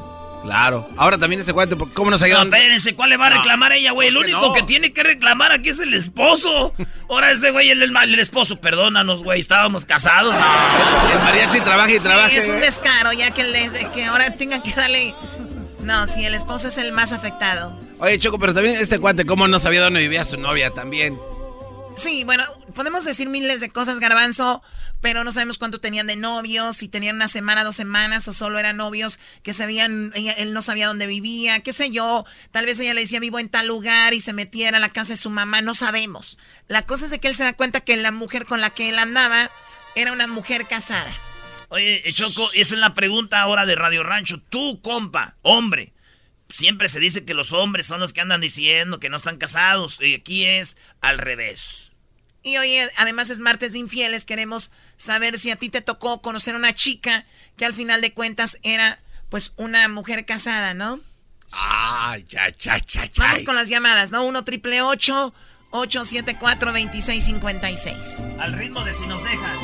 Claro. 0.43 0.89
Ahora 0.97 1.17
también 1.17 1.39
ese 1.39 1.53
cuate, 1.53 1.75
¿cómo 1.93 2.11
nos 2.11 2.21
ayudan? 2.21 2.49
No, 2.49 2.55
espérense, 2.55 2.95
¿cuál 2.95 3.09
le 3.11 3.17
va 3.17 3.27
a 3.27 3.29
reclamar 3.29 3.71
ella, 3.71 3.91
güey? 3.91 4.09
El 4.09 4.17
único 4.17 4.53
que 4.53 4.63
tiene 4.63 4.91
que 4.91 5.01
reclamar 5.01 5.53
aquí 5.53 5.69
es 5.69 5.79
el 5.79 5.93
esposo. 5.93 6.73
Ahora 7.09 7.31
ese 7.31 7.51
güey, 7.51 7.69
el, 7.69 7.81
el, 7.81 7.95
el 7.95 8.19
esposo, 8.19 8.59
perdónanos, 8.59 9.23
güey, 9.23 9.39
estábamos 9.39 9.85
casados. 9.85 10.35
El 10.35 11.19
mariachi 11.19 11.61
trabaja 11.61 11.91
y 11.91 11.99
trabaja. 11.99 12.29
Sí, 12.29 12.35
es 12.35 12.49
un 12.49 12.59
descaro, 12.59 13.13
ya 13.13 13.31
que, 13.31 13.45
les, 13.45 13.71
que 13.93 14.05
ahora 14.05 14.31
tengan 14.35 14.61
que 14.61 14.71
darle... 14.73 15.15
No, 15.79 16.07
sí, 16.07 16.23
el 16.25 16.33
esposo 16.33 16.67
es 16.69 16.77
el 16.77 16.91
más 16.93 17.11
afectado. 17.11 17.77
Oye, 17.99 18.17
Choco, 18.19 18.39
pero 18.39 18.53
también 18.53 18.75
este 18.79 18.99
cuate, 18.99 19.25
¿cómo 19.25 19.47
no 19.47 19.59
sabía 19.59 19.81
dónde 19.81 19.99
vivía 20.01 20.23
su 20.23 20.37
novia 20.37 20.71
también? 20.71 21.17
Sí, 21.95 22.23
bueno, 22.23 22.43
podemos 22.75 23.05
decir 23.05 23.29
miles 23.29 23.61
de 23.61 23.69
cosas, 23.69 23.99
Garbanzo, 23.99 24.63
pero 24.99 25.23
no 25.23 25.31
sabemos 25.31 25.57
cuánto 25.57 25.79
tenían 25.79 26.07
de 26.07 26.15
novios, 26.15 26.77
si 26.77 26.87
tenían 26.87 27.17
una 27.17 27.27
semana, 27.27 27.63
dos 27.63 27.75
semanas, 27.75 28.27
o 28.27 28.33
solo 28.33 28.57
eran 28.57 28.77
novios 28.77 29.19
que 29.43 29.53
sabían, 29.53 30.11
él 30.15 30.53
no 30.53 30.61
sabía 30.61 30.87
dónde 30.87 31.05
vivía, 31.07 31.59
qué 31.59 31.71
sé 31.71 31.91
yo. 31.91 32.25
Tal 32.51 32.65
vez 32.65 32.79
ella 32.79 32.93
le 32.93 33.01
decía 33.01 33.19
vivo 33.19 33.39
en 33.39 33.49
tal 33.49 33.67
lugar 33.67 34.13
y 34.13 34.21
se 34.21 34.33
metiera 34.33 34.77
a 34.77 34.81
la 34.81 34.89
casa 34.89 35.13
de 35.13 35.17
su 35.17 35.29
mamá, 35.29 35.61
no 35.61 35.75
sabemos. 35.75 36.37
La 36.67 36.81
cosa 36.83 37.05
es 37.05 37.11
de 37.11 37.19
que 37.19 37.27
él 37.27 37.35
se 37.35 37.43
da 37.43 37.53
cuenta 37.53 37.81
que 37.81 37.95
la 37.95 38.11
mujer 38.11 38.45
con 38.45 38.59
la 38.59 38.71
que 38.71 38.89
él 38.89 38.97
andaba 38.97 39.51
era 39.95 40.11
una 40.11 40.27
mujer 40.27 40.65
casada. 40.67 41.11
Oye, 41.69 42.03
Choco, 42.11 42.49
esa 42.53 42.75
es 42.75 42.79
la 42.79 42.93
pregunta 42.93 43.41
ahora 43.41 43.65
de 43.65 43.75
Radio 43.75 44.03
Rancho. 44.03 44.41
Tú, 44.49 44.81
compa, 44.81 45.37
hombre, 45.41 45.92
siempre 46.53 46.87
se 46.87 46.99
dice 46.99 47.25
que 47.25 47.33
los 47.33 47.51
hombres 47.51 47.87
son 47.87 47.99
los 47.99 48.13
que 48.13 48.21
andan 48.21 48.39
diciendo 48.39 48.99
que 48.99 49.09
no 49.09 49.17
están 49.17 49.37
casados. 49.37 49.99
Y 50.01 50.13
aquí 50.13 50.45
es 50.45 50.77
al 51.01 51.17
revés. 51.17 51.91
Y 52.43 52.57
hoy, 52.57 52.77
además, 52.97 53.29
es 53.29 53.39
martes 53.39 53.73
de 53.73 53.79
infieles. 53.79 54.25
Queremos 54.25 54.69
saber 54.97 55.39
si 55.39 55.49
a 55.49 55.55
ti 55.55 55.69
te 55.69 55.81
tocó 55.81 56.21
conocer 56.21 56.53
a 56.53 56.57
una 56.57 56.73
chica 56.73 57.25
que 57.57 57.65
al 57.65 57.73
final 57.73 58.01
de 58.01 58.13
cuentas 58.13 58.59
era, 58.61 58.99
pues, 59.29 59.53
una 59.55 59.87
mujer 59.87 60.25
casada, 60.25 60.73
¿no? 60.73 60.99
Ah, 61.51 62.17
ya, 62.29 62.49
ya, 62.59 62.77
ya, 62.77 63.05
ya. 63.05 63.11
Vamos 63.17 63.41
con 63.43 63.55
las 63.55 63.69
llamadas, 63.69 64.11
¿no? 64.11 64.25
1 64.25 64.43
triple 64.43 64.81
874 64.81 66.71
2656 66.71 67.97
Al 68.39 68.53
ritmo 68.53 68.83
de 68.83 68.93
si 68.93 69.07
nos 69.07 69.23
dejan. 69.23 69.57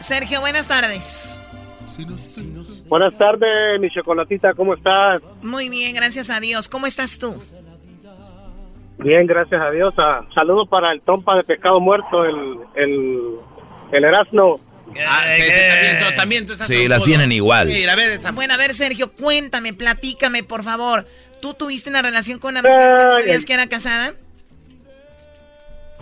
Sergio, 0.00 0.40
buenas 0.40 0.68
tardes. 0.68 1.38
Buenas 2.88 3.16
tardes, 3.18 3.78
mi 3.80 3.90
chocolatita, 3.90 4.54
¿cómo 4.54 4.74
estás? 4.74 5.20
Muy 5.42 5.68
bien, 5.68 5.94
gracias 5.94 6.30
a 6.30 6.40
Dios. 6.40 6.68
¿Cómo 6.68 6.86
estás 6.86 7.18
tú? 7.18 7.34
Bien, 8.98 9.26
gracias 9.26 9.60
a 9.60 9.70
Dios. 9.70 9.94
Ah, 9.98 10.22
saludos 10.34 10.68
para 10.68 10.92
el 10.92 11.00
tompa 11.02 11.36
de 11.36 11.42
pescado 11.44 11.80
muerto, 11.80 12.24
el, 12.24 12.58
el, 12.76 13.20
el 13.92 14.04
Erasmo. 14.04 14.58
Ah, 15.06 15.22
sí, 15.36 15.42
sí, 15.42 15.60
también, 15.60 15.98
tú, 15.98 16.16
también 16.16 16.46
tú 16.46 16.52
estás 16.54 16.66
Sí, 16.66 16.88
las 16.88 17.04
tienen 17.04 17.30
igual. 17.30 17.70
Sí, 17.70 17.86
a 17.86 17.94
ver, 17.94 18.18
Bueno, 18.32 18.54
a 18.54 18.56
ver, 18.56 18.72
Sergio, 18.72 19.12
cuéntame, 19.12 19.74
platícame, 19.74 20.42
por 20.42 20.64
favor. 20.64 21.06
¿Tú 21.42 21.52
tuviste 21.54 21.90
una 21.90 22.00
relación 22.02 22.38
con 22.38 22.52
una 22.56 22.62
mujer 22.62 22.78
que 22.96 23.04
no 23.04 23.14
sabías 23.20 23.44
que 23.44 23.52
era 23.52 23.66
casada? 23.68 24.14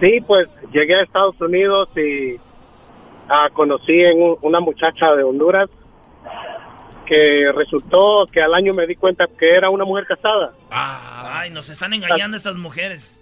Sí, 0.01 0.21
pues 0.27 0.47
llegué 0.73 0.95
a 0.95 1.03
Estados 1.03 1.35
Unidos 1.41 1.89
y 1.97 2.37
ah, 3.29 3.49
conocí 3.53 3.93
en 3.93 4.23
un- 4.23 4.37
una 4.43 4.61
muchacha 4.61 5.15
de 5.17 5.25
Honduras 5.25 5.69
que 7.07 7.53
resultó 7.55 8.27
que 8.31 8.43
al 8.43 8.55
año 8.55 8.75
me 8.75 8.87
di 8.87 8.97
cuenta 8.97 9.27
que 9.39 9.55
era 9.55 9.71
una 9.71 9.85
mujer 9.85 10.07
casada. 10.07 10.53
Ay, 10.71 11.51
nos 11.51 11.69
están 11.71 11.95
engañando 11.95 12.37
estas 12.37 12.57
mujeres. 12.57 13.21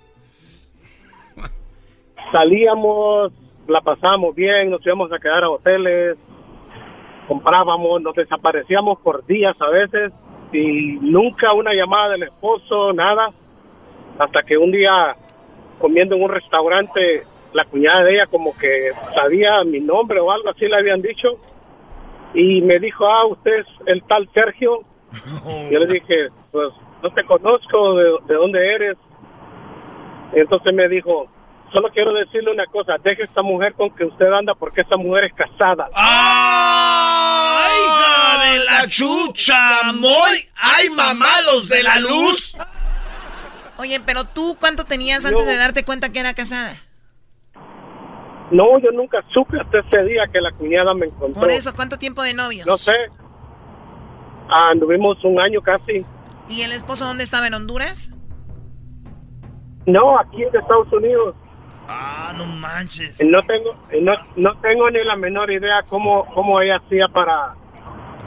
Salíamos, 2.32 3.32
la 3.68 3.80
pasábamos 3.80 4.34
bien, 4.34 4.70
nos 4.70 4.84
íbamos 4.84 5.12
a 5.12 5.18
quedar 5.18 5.44
a 5.44 5.50
hoteles, 5.50 6.16
comprábamos, 7.28 8.02
nos 8.02 8.14
desaparecíamos 8.14 8.98
por 9.00 9.24
días 9.26 9.60
a 9.60 9.68
veces 9.68 10.12
y 10.52 10.98
nunca 11.00 11.52
una 11.52 11.74
llamada 11.74 12.10
del 12.10 12.24
esposo, 12.24 12.92
nada, 12.92 13.30
hasta 14.18 14.42
que 14.42 14.56
un 14.56 14.72
día 14.72 15.16
comiendo 15.78 16.14
en 16.16 16.22
un 16.22 16.30
restaurante, 16.30 17.24
la 17.52 17.64
cuñada 17.66 18.04
de 18.04 18.14
ella 18.14 18.26
como 18.26 18.56
que 18.56 18.92
sabía 19.14 19.62
mi 19.64 19.80
nombre 19.80 20.18
o 20.20 20.30
algo 20.30 20.50
así 20.50 20.66
le 20.66 20.76
habían 20.76 21.02
dicho 21.02 21.38
y 22.34 22.60
me 22.62 22.78
dijo, 22.78 23.06
ah, 23.06 23.26
usted 23.26 23.60
es 23.60 23.66
el 23.86 24.02
tal 24.04 24.28
Sergio. 24.34 24.80
Yo 25.70 25.78
le 25.78 25.86
dije, 25.86 26.28
pues 26.50 26.68
no 27.02 27.10
te 27.12 27.24
conozco, 27.24 27.94
de, 27.94 28.04
de 28.26 28.34
dónde 28.34 28.74
eres. 28.74 28.96
Entonces 30.32 30.74
me 30.74 30.88
dijo, 30.88 31.28
solo 31.72 31.88
quiero 31.92 32.12
decirle 32.12 32.50
una 32.50 32.66
cosa, 32.66 32.94
deje 33.02 33.22
esta 33.22 33.42
mujer 33.42 33.74
con 33.74 33.90
que 33.94 34.04
usted 34.04 34.26
anda 34.26 34.54
porque 34.54 34.80
esta 34.80 34.96
mujer 34.96 35.24
es 35.24 35.34
casada. 35.34 35.88
¡Ay, 35.94 37.72
hija 37.86 38.50
de 38.50 38.64
la 38.64 38.86
chucha! 38.88 39.92
¡Moy! 39.92 40.38
¡Ay, 40.56 40.90
mamalos 40.90 41.68
de 41.68 41.82
la 41.82 42.00
luz! 42.00 42.56
Oye, 43.76 44.00
pero 44.00 44.24
tú, 44.24 44.56
¿cuánto 44.58 44.84
tenías 44.84 45.24
antes 45.24 45.46
de 45.46 45.56
darte 45.56 45.84
cuenta 45.84 46.10
que 46.12 46.20
era 46.20 46.34
casada? 46.34 46.74
No, 48.50 48.78
yo 48.78 48.90
nunca 48.92 49.24
supe 49.32 49.58
hasta 49.60 49.78
ese 49.80 50.04
día 50.04 50.24
que 50.32 50.40
la 50.40 50.52
cuñada 50.52 50.94
me 50.94 51.06
encontró. 51.06 51.40
Por 51.40 51.50
eso, 51.50 51.74
¿cuánto 51.74 51.98
tiempo 51.98 52.22
de 52.22 52.34
novios? 52.34 52.66
No 52.66 52.76
sé. 52.76 52.92
Anduvimos 54.48 55.22
un 55.24 55.40
año 55.40 55.60
casi. 55.62 56.04
¿Y 56.48 56.62
el 56.62 56.72
esposo 56.72 57.06
dónde 57.06 57.24
estaba? 57.24 57.46
¿En 57.46 57.54
Honduras? 57.54 58.12
No, 59.86 60.18
aquí 60.18 60.42
en 60.42 60.54
Estados 60.54 60.92
Unidos. 60.92 61.34
Ah, 61.88 62.32
no 62.36 62.46
manches. 62.46 63.22
No 63.24 63.42
tengo, 63.42 63.74
no, 64.00 64.12
no 64.36 64.60
tengo 64.60 64.90
ni 64.90 65.04
la 65.04 65.16
menor 65.16 65.50
idea 65.50 65.82
cómo, 65.88 66.24
cómo 66.34 66.60
ella 66.60 66.76
hacía 66.76 67.08
para, 67.08 67.54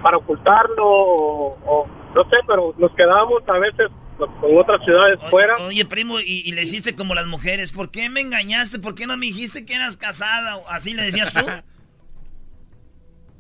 para 0.01 0.18
ocultarlo 0.18 0.86
o, 0.86 1.57
o 1.65 1.88
no 2.13 2.24
sé, 2.26 2.38
pero 2.45 2.74
nos 2.78 2.91
quedábamos 2.93 3.41
a 3.47 3.59
veces 3.59 3.89
con 4.18 4.57
otras 4.57 4.84
ciudades 4.84 5.20
fuera. 5.30 5.55
Oye, 5.57 5.86
primo, 5.86 6.20
y, 6.20 6.41
y 6.45 6.51
le 6.51 6.63
hiciste 6.63 6.95
como 6.95 7.13
las 7.15 7.28
mujeres. 7.28 7.72
¿Por 7.72 7.91
qué 7.91 8.09
me 8.09 8.22
engañaste? 8.22 8.80
¿Por 8.80 8.95
qué 8.95 9.05
no 9.07 9.15
me 9.18 9.28
dijiste 9.28 9.65
que 9.65 9.76
eras 9.76 9.95
casada? 9.97 10.59
¿Así 10.70 10.93
le 10.93 11.03
decías 11.03 11.32
tú? 11.34 11.45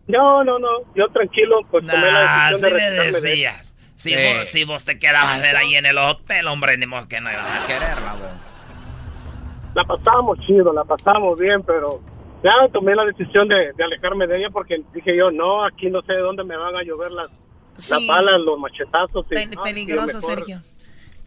No, 0.07 0.41
no, 0.43 0.57
no, 0.57 0.69
yo 0.95 1.05
tranquilo, 1.09 1.57
pues 1.69 1.85
tomé 1.85 1.97
la 2.11 2.23
Nah, 2.23 2.49
decisión 2.51 2.55
sí 2.55 2.61
de 2.61 2.71
me 2.71 2.89
retirarme 2.89 3.19
de 3.21 3.33
ella. 3.33 3.51
decías. 3.57 3.73
Si, 3.95 4.15
vos, 4.15 4.47
si 4.47 4.63
vos 4.63 4.85
te 4.85 4.99
quedabas 4.99 5.43
era 5.43 5.59
ahí 5.59 5.75
en 5.75 5.85
el 5.85 5.97
hotel, 5.97 6.47
hombre, 6.47 6.77
ni 6.77 6.85
modo 6.85 7.07
que 7.09 7.19
no 7.19 7.29
ibas 7.29 7.45
a 7.45 7.67
quererla, 7.67 8.13
vos. 8.13 9.73
La 9.75 9.83
pasamos 9.83 10.39
chido, 10.45 10.71
la 10.71 10.85
pasamos 10.85 11.37
bien, 11.39 11.61
pero 11.63 11.99
ya 12.41 12.51
tomé 12.71 12.95
la 12.95 13.03
decisión 13.05 13.49
de, 13.49 13.73
de 13.75 13.83
alejarme 13.83 14.27
de 14.27 14.37
ella 14.37 14.47
porque 14.53 14.81
dije 14.93 15.17
yo, 15.17 15.29
no, 15.29 15.65
aquí 15.65 15.89
no 15.89 16.01
sé 16.03 16.13
de 16.13 16.19
dónde 16.19 16.43
me 16.45 16.55
van 16.55 16.75
a 16.77 16.83
llover 16.83 17.11
las, 17.11 17.29
las 17.77 17.85
Sí. 17.99 18.07
balas, 18.07 18.41
los 18.41 18.59
machetazos. 18.59 19.25
y, 19.31 19.55
no, 19.55 19.63
peligroso, 19.63 20.19
Sergio. 20.21 20.61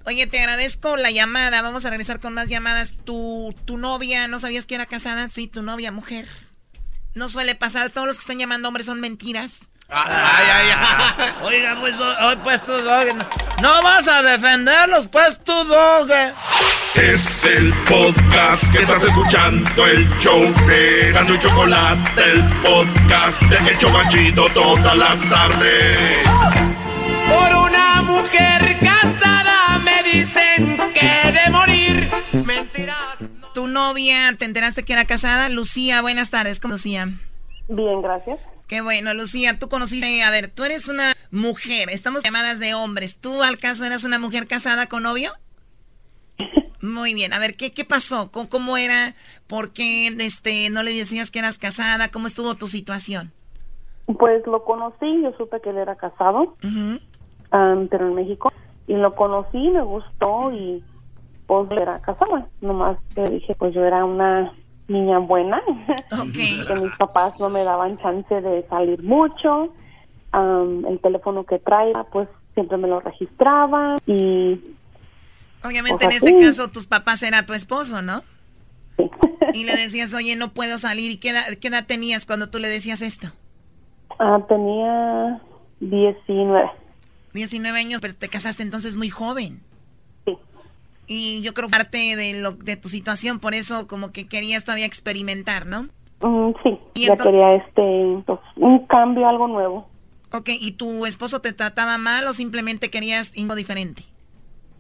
Oye, 0.07 0.27
te 0.27 0.39
agradezco 0.41 0.97
la 0.97 1.11
llamada. 1.11 1.63
Vamos 1.63 1.85
a 1.85 1.91
regresar 1.91 2.21
con 2.21 2.33
más 2.35 2.49
llamadas. 2.49 2.97
¿Tu, 3.05 3.55
tu 3.65 3.79
novia, 3.79 4.29
¿no 4.29 4.39
sabías 4.39 4.67
que 4.67 4.75
era 4.75 4.87
casada? 4.87 5.29
Sí, 5.29 5.47
tu 5.47 5.63
novia, 5.63 5.93
mujer. 5.93 6.27
No 7.15 7.29
suele 7.29 7.55
pasar. 7.55 7.91
Todos 7.91 8.07
los 8.07 8.17
que 8.17 8.23
están 8.23 8.39
llamando 8.39 8.69
hombres 8.69 8.87
son 8.87 9.01
mentiras. 9.01 9.70
Ay, 9.91 10.47
ay, 10.55 10.69
ay. 10.79 11.33
Oiga, 11.43 11.77
pues, 11.81 11.99
hoy 12.01 12.37
pues 12.45 12.63
tú, 12.65 12.73
dog. 12.73 13.15
No, 13.61 13.75
no 13.75 13.83
vas 13.83 14.07
a 14.07 14.23
defenderlos, 14.23 15.09
pues 15.09 15.39
tú, 15.43 15.53
dog. 15.65 16.09
Es 16.95 17.45
el 17.45 17.73
podcast 17.89 18.71
que 18.73 18.83
estás 18.83 19.05
escuchando, 19.05 19.87
el 19.87 20.09
show 20.19 20.41
de 20.67 21.11
Gano 21.13 21.35
y 21.35 21.39
Chocolate, 21.39 22.23
el 22.23 22.43
podcast 22.63 23.43
de 23.43 23.71
El 23.71 23.79
Chocachito 23.79 24.47
todas 24.55 24.97
las 24.97 25.29
tardes. 25.29 26.19
Por 27.29 27.71
una 27.71 28.03
mujer 28.03 28.77
casada 28.81 29.79
me 29.79 30.03
dicen 30.05 30.79
que 30.95 31.33
de 31.33 31.51
morir. 31.51 32.11
Mentiras. 32.45 33.25
¿Tu 33.55 33.67
novia 33.67 34.35
te 34.39 34.45
enteraste 34.45 34.85
que 34.85 34.93
era 34.93 35.05
casada? 35.05 35.49
Lucía, 35.49 36.01
buenas 36.03 36.31
tardes. 36.31 36.61
¿Cómo 36.61 36.75
Lucía? 36.75 37.09
Bien, 37.69 38.03
gracias. 38.03 38.39
Qué 38.71 38.83
bueno, 38.83 39.13
Lucía, 39.15 39.59
tú 39.59 39.69
conociste, 39.69 40.23
a 40.23 40.31
ver, 40.31 40.47
tú 40.47 40.63
eres 40.63 40.89
una 40.89 41.13
mujer, 41.33 41.91
estamos 41.91 42.23
llamadas 42.23 42.61
de 42.61 42.73
hombres. 42.73 43.21
¿Tú 43.21 43.43
al 43.43 43.59
caso 43.59 43.85
eras 43.85 44.05
una 44.05 44.21
mujer 44.21 44.47
casada 44.47 44.87
con 44.87 45.03
novio? 45.03 45.33
Muy 46.81 47.13
bien, 47.13 47.33
a 47.33 47.41
ver, 47.41 47.57
¿qué, 47.57 47.75
qué 47.75 47.85
pasó? 47.85 48.31
¿Cómo, 48.31 48.49
cómo 48.49 48.77
era? 48.77 49.17
¿Por 49.49 49.73
qué 49.73 50.07
este, 50.07 50.71
no 50.71 50.85
le 50.85 50.93
decías 50.93 51.33
que 51.33 51.41
eras 51.41 51.59
casada? 51.59 52.13
¿Cómo 52.13 52.29
estuvo 52.29 52.55
tu 52.55 52.69
situación? 52.69 53.33
Pues 54.07 54.47
lo 54.47 54.63
conocí, 54.63 55.21
yo 55.21 55.33
supe 55.37 55.61
que 55.61 55.71
él 55.71 55.79
era 55.79 55.97
casado, 55.97 56.55
am, 57.51 57.89
pero 57.89 58.07
en 58.07 58.15
México, 58.15 58.53
y 58.87 58.95
lo 58.95 59.17
conocí, 59.17 59.69
me 59.69 59.83
gustó 59.83 60.53
y 60.53 60.85
pues 61.49 61.69
era 61.73 62.01
casado. 62.03 62.47
Nomás 62.61 62.99
que 63.17 63.25
dije, 63.25 63.57
pues 63.57 63.75
yo 63.75 63.85
era 63.85 64.05
una 64.05 64.53
niña 64.91 65.19
buena, 65.19 65.63
que 66.33 66.75
mis 66.75 66.97
papás 66.99 67.39
no 67.41 67.49
me 67.49 67.65
daban 67.65 67.99
chance 67.99 68.41
de 68.41 68.67
salir 68.69 69.03
mucho, 69.03 69.73
el 70.33 70.99
teléfono 71.03 71.45
que 71.45 71.59
traía, 71.59 72.05
pues 72.13 72.29
siempre 72.55 72.77
me 72.77 72.89
lo 72.89 73.01
registraba 73.01 73.97
y 74.07 74.61
Obviamente 75.63 76.07
en 76.07 76.13
este 76.13 76.39
caso 76.39 76.69
tus 76.69 76.87
papás 76.87 77.23
era 77.23 77.45
tu 77.45 77.53
esposo, 77.53 78.01
¿no? 78.01 78.23
Y 79.53 79.65
le 79.65 79.77
decías, 79.77 80.15
oye, 80.15 80.37
no 80.37 80.53
puedo 80.53 80.79
salir. 80.79 81.11
¿Y 81.11 81.17
qué 81.17 81.31
edad, 81.31 81.45
qué 81.61 81.69
edad 81.69 81.87
tenías 81.87 82.25
cuando 82.25 82.49
tú 82.49 82.59
le 82.59 82.69
decías 82.69 83.03
esto? 83.03 83.29
ah, 84.21 84.39
tenía 84.49 85.41
19. 85.81 86.71
19 87.33 87.79
años, 87.79 88.01
pero 88.01 88.15
te 88.15 88.29
casaste 88.29 88.63
entonces 88.63 88.97
muy 88.97 89.09
joven. 89.09 89.61
Y 91.13 91.43
yo 91.43 91.55
creo 91.55 91.67
que 91.67 91.73
parte 91.73 92.15
de, 92.15 92.41
lo, 92.41 92.53
de 92.53 92.77
tu 92.77 92.89
situación, 92.89 93.41
por 93.41 93.53
eso 93.53 93.89
como 93.89 94.13
que 94.13 94.29
querías 94.29 94.65
todavía 94.65 94.87
experimentar, 94.87 95.67
¿no? 95.67 95.89
Mm, 96.23 96.53
sí, 96.63 96.79
ya 96.95 97.17
quería 97.17 97.57
este, 97.57 98.23
pues, 98.25 98.39
un 98.55 98.87
cambio, 98.87 99.29
algo 99.29 99.49
nuevo. 99.49 99.89
Ok, 100.33 100.51
¿y 100.61 100.71
tu 100.71 101.07
esposo 101.07 101.41
te 101.41 101.53
trataba 101.53 101.99
mal 101.99 102.29
o 102.29 102.33
simplemente 102.33 102.91
querías 102.91 103.37
algo 103.37 103.57
diferente? 103.57 104.05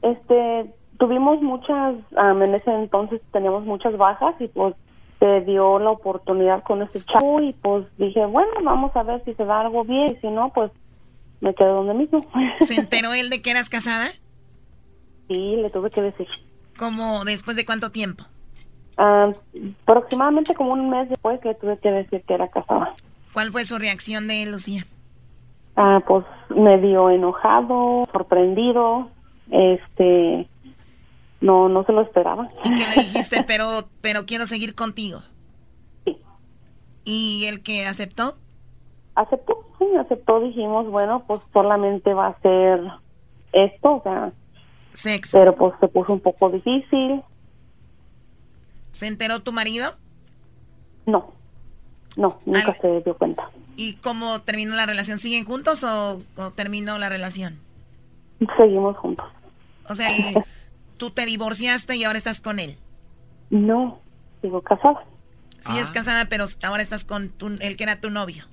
Este, 0.03 0.73
tuvimos 1.01 1.43
muchas, 1.43 1.97
en 2.17 2.55
ese 2.55 2.75
entonces 2.75 3.21
teníamos 3.33 3.65
muchas 3.65 3.97
bajas 3.97 4.37
y 4.39 4.47
pues 4.47 4.77
se 5.19 5.41
dio 5.41 5.81
la 5.81 5.91
oportunidad 5.91 6.63
con 6.63 6.81
ese 6.83 7.01
chavo 7.07 7.41
y 7.41 7.55
pues 7.55 7.87
dije, 7.99 8.25
bueno, 8.27 8.53
vamos 8.63 8.95
a 8.95 9.03
ver 9.03 9.21
si 9.25 9.35
se 9.35 9.45
da 9.45 9.63
algo 9.63 9.83
bien 9.83 10.13
y 10.13 10.21
si 10.21 10.29
no, 10.29 10.53
pues 10.53 10.71
me 11.41 11.57
quedo 11.57 11.83
donde 11.83 11.95
mismo. 11.95 12.21
¿Se 12.61 12.77
enteró 12.77 13.15
él 13.15 13.31
de 13.31 13.43
que 13.43 13.51
eras 13.51 13.69
casada? 13.69 14.11
Sí, 15.31 15.55
le 15.55 15.71
tuve 15.71 15.91
que 15.91 16.03
decir. 16.03 16.27
¿Cómo? 16.77 17.25
¿Después 17.25 17.57
de 17.57 17.65
cuánto 17.65 17.91
tiempo? 17.91 18.25
Ah, 18.97 19.31
aproximadamente 19.83 20.57
como 20.57 20.73
un 20.73 20.91
mes 20.91 21.09
después 21.09 21.39
le 21.45 21.55
tuve 21.55 21.79
que 21.79 21.89
decir 21.93 22.25
que 22.27 22.35
era 22.35 22.49
casada. 22.49 22.95
¿Cuál 23.33 23.53
fue 23.53 23.65
su 23.65 23.79
reacción 23.79 24.27
de 24.27 24.43
él, 24.43 24.51
Lucía? 24.51 24.85
Ah, 25.77 26.03
pues 26.05 26.25
medio 26.49 27.11
enojado, 27.11 28.09
sorprendido, 28.11 29.09
este, 29.53 30.49
no, 31.41 31.69
no 31.69 31.85
se 31.85 31.93
lo 31.93 32.01
esperaba. 32.01 32.51
¿Y 32.65 32.75
qué 32.75 32.85
le 32.89 33.03
dijiste? 33.05 33.43
pero, 33.47 33.89
pero 34.01 34.27
quiero 34.27 34.47
seguir 34.47 34.75
contigo. 34.75 35.21
Sí. 36.05 36.19
¿Y 37.05 37.45
el 37.45 37.63
que 37.63 37.87
aceptó? 37.87 38.35
Aceptó, 39.15 39.65
sí, 39.79 39.85
aceptó. 39.97 40.41
Dijimos, 40.41 40.89
bueno, 40.91 41.23
pues 41.29 41.41
solamente 41.53 42.15
va 42.15 42.27
a 42.27 42.41
ser 42.41 42.81
esto, 43.53 43.95
o 43.95 44.03
sea. 44.03 44.33
Sexo. 44.93 45.39
Pero 45.39 45.55
pues 45.55 45.75
se 45.81 45.89
puso 45.89 46.13
un 46.13 46.21
poco 46.21 46.51
difícil. 46.51 47.23
¿Se 48.93 49.07
enteró 49.07 49.41
tu 49.41 49.53
marido? 49.53 49.95
No, 51.07 51.33
no, 52.17 52.39
nunca 52.45 52.75
se 52.75 53.01
dio 53.03 53.17
cuenta. 53.17 53.51
¿Y 53.77 53.95
cómo 53.95 54.43
terminó 54.43 54.75
la 54.75 54.87
relación? 54.87 55.19
¿Siguen 55.19 55.45
juntos 55.45 55.85
o, 55.85 56.21
o 56.37 56.51
terminó 56.51 56.99
la 56.99 57.09
relación? 57.09 57.59
Seguimos 58.57 58.97
juntos. 58.97 59.27
O 59.89 59.95
sea, 59.95 60.09
tú 60.97 61.11
te 61.11 61.27
divorciaste 61.27 61.97
y 61.97 62.05
ahora 62.05 62.19
estás 62.19 62.41
con 62.41 62.59
él. 62.59 62.77
No, 63.51 63.99
sigo 64.41 64.63
casada. 64.63 65.05
Sí, 65.59 65.77
es 65.79 65.91
ah. 65.91 65.93
casada, 65.93 66.27
pero 66.29 66.45
ahora 66.63 66.83
estás 66.83 67.05
con 67.05 67.29
tu, 67.29 67.49
el 67.61 67.77
que 67.77 67.85
era 67.85 68.01
tu 68.01 68.11
novio. 68.11 68.45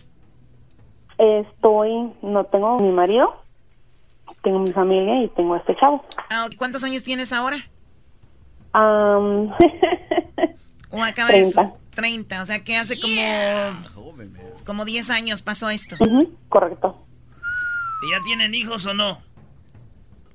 Estoy, 1.18 2.12
no 2.22 2.44
tengo 2.46 2.78
mi 2.80 2.92
marido, 2.92 3.34
tengo 4.42 4.60
mi 4.60 4.72
familia 4.72 5.24
y 5.24 5.28
tengo 5.30 5.54
a 5.54 5.58
este 5.58 5.76
chavo. 5.76 6.04
Ah, 6.30 6.48
¿Cuántos 6.58 6.84
años 6.84 7.04
tienes 7.04 7.34
ahora? 7.34 7.58
Um, 8.74 9.52
o 10.92 11.04
acaba 11.04 11.30
30. 11.30 11.64
de 11.64 11.72
30, 11.96 12.42
o 12.42 12.46
sea 12.46 12.64
que 12.64 12.78
hace 12.78 13.00
como 13.00 14.16
como 14.66 14.86
10 14.86 15.10
años 15.10 15.42
pasó 15.42 15.70
esto. 15.70 15.96
correcto. 16.50 17.04
¿Y 18.04 18.12
ya 18.12 18.22
tienen 18.24 18.54
hijos 18.54 18.86
o 18.86 18.94
no? 18.94 19.20